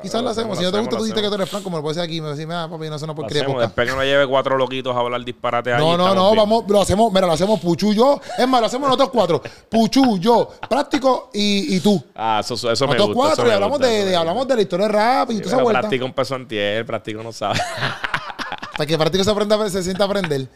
Quizás 0.00 0.22
la 0.22 0.30
hacemos. 0.30 0.56
Si 0.56 0.64
no 0.64 0.72
te 0.72 0.78
gusta, 0.80 0.96
tú 0.96 1.04
dices 1.04 1.20
que 1.20 1.28
tú 1.28 1.34
eres 1.34 1.50
franco, 1.50 1.68
me 1.68 1.76
lo 1.76 1.82
puedes 1.82 1.96
decir 1.98 2.08
aquí. 2.10 2.22
Me 2.22 2.28
decís, 2.30 2.46
mira, 2.46 2.66
papi, 2.66 2.88
no 2.88 2.96
una 2.96 3.06
Lo 3.08 3.14
porquería. 3.14 3.42
de 3.42 3.44
hacemos, 3.44 3.54
podcast". 3.56 3.68
después 3.68 3.90
que 3.90 3.94
no 3.96 4.02
lleve 4.02 4.26
cuatro 4.26 4.56
loquitos 4.56 4.96
a 4.96 5.00
hablar 5.00 5.22
disparate 5.22 5.74
ahí. 5.74 5.78
No, 5.78 5.98
no, 5.98 6.14
no, 6.14 6.24
bien. 6.30 6.36
vamos, 6.38 6.64
lo 6.66 6.80
hacemos, 6.80 7.12
mira, 7.12 7.26
lo 7.26 7.34
hacemos 7.34 7.60
Puchu, 7.60 7.92
yo. 7.92 8.18
Es 8.38 8.48
más, 8.48 8.62
lo 8.62 8.66
hacemos 8.68 8.88
nosotros 8.88 9.10
cuatro. 9.12 9.42
Puchu, 9.68 10.16
yo, 10.18 10.48
práctico 10.70 11.28
y, 11.34 11.76
y 11.76 11.80
tú. 11.80 12.02
Ah, 12.14 12.40
eso, 12.42 12.54
eso 12.54 12.66
me 12.86 12.94
Nosotros 12.94 13.14
gusta. 13.14 13.32
eso 13.34 13.42
cuatro 13.42 13.44
y 13.44 13.48
me 13.48 13.54
hablamos 13.54 13.78
gusta, 13.78 13.92
de, 13.92 14.04
me 14.06 14.16
hablamos 14.16 14.40
gusta. 14.44 14.54
de 14.54 14.56
la 14.56 14.62
historia 14.62 14.86
de 14.86 14.92
rap 14.92 15.30
y 15.30 15.34
Sí, 15.34 15.40
toda 15.42 15.54
esa 15.56 15.62
vuelta. 15.62 15.80
Práctico 15.80 16.04
empezó 16.06 16.34
antier, 16.34 16.86
práctico 16.86 17.22
no 17.22 17.30
sabe. 17.30 17.60
Para 18.76 18.86
que 18.86 18.96
Práctico 18.98 19.22
se 19.22 19.30
aprenda, 19.30 19.68
se 19.70 19.82
sienta 19.82 20.04
a 20.04 20.06
aprender. 20.06 20.48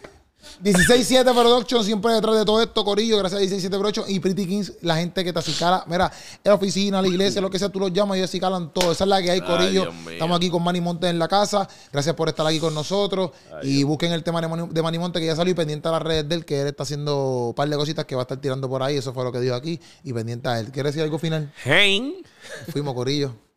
16-7 0.62 1.22
Production, 1.32 1.84
siempre 1.84 2.12
detrás 2.12 2.36
de 2.36 2.44
todo 2.44 2.62
esto, 2.62 2.84
Corillo, 2.84 3.18
gracias 3.18 3.40
a 3.40 3.44
16-7 3.44 3.70
Production 3.70 4.04
y 4.08 4.18
Pretty 4.20 4.46
Kings, 4.46 4.72
la 4.82 4.96
gente 4.96 5.24
que 5.24 5.32
te 5.32 5.38
acicala, 5.38 5.84
mira, 5.86 6.10
en 6.44 6.50
la 6.50 6.54
oficina, 6.54 7.00
la 7.00 7.08
iglesia, 7.08 7.40
lo 7.40 7.50
que 7.50 7.58
sea, 7.58 7.68
tú 7.68 7.78
los 7.80 7.92
llamas 7.92 8.16
y 8.16 8.20
ellos 8.20 8.30
acicalan 8.30 8.72
todo. 8.72 8.92
Esa 8.92 9.04
es 9.04 9.08
la 9.08 9.22
que 9.22 9.30
hay, 9.30 9.40
Corillo. 9.40 9.88
Estamos 10.10 10.36
aquí 10.36 10.50
con 10.50 10.62
Manny 10.62 10.80
Monte 10.80 11.08
en 11.08 11.18
la 11.18 11.28
casa. 11.28 11.68
Gracias 11.92 12.14
por 12.14 12.28
estar 12.28 12.46
aquí 12.46 12.58
con 12.58 12.74
nosotros. 12.74 13.30
y 13.62 13.82
busquen 13.84 14.12
el 14.12 14.22
tema 14.22 14.40
de 14.40 14.48
Manny, 14.48 14.68
de 14.70 14.82
Manny 14.82 14.98
Monte 14.98 15.20
que 15.20 15.26
ya 15.26 15.36
salió 15.36 15.52
y 15.52 15.54
pendiente 15.54 15.88
a 15.88 15.92
las 15.92 16.02
redes 16.02 16.28
de 16.28 16.34
él, 16.34 16.44
que 16.44 16.60
él 16.60 16.68
está 16.68 16.82
haciendo 16.82 17.48
un 17.48 17.54
par 17.54 17.68
de 17.68 17.76
cositas 17.76 18.04
que 18.04 18.14
va 18.14 18.22
a 18.22 18.24
estar 18.24 18.38
tirando 18.38 18.68
por 18.68 18.82
ahí. 18.82 18.96
Eso 18.96 19.12
fue 19.12 19.24
lo 19.24 19.32
que 19.32 19.40
dijo 19.40 19.54
aquí. 19.54 19.80
Y 20.04 20.12
pendiente 20.12 20.48
a 20.48 20.60
él. 20.60 20.70
¿Quieres 20.70 20.94
decir 20.94 21.02
algo 21.02 21.18
final? 21.18 21.52
Hein. 21.64 22.14
Fuimos, 22.72 22.94
Corillo. 22.94 23.47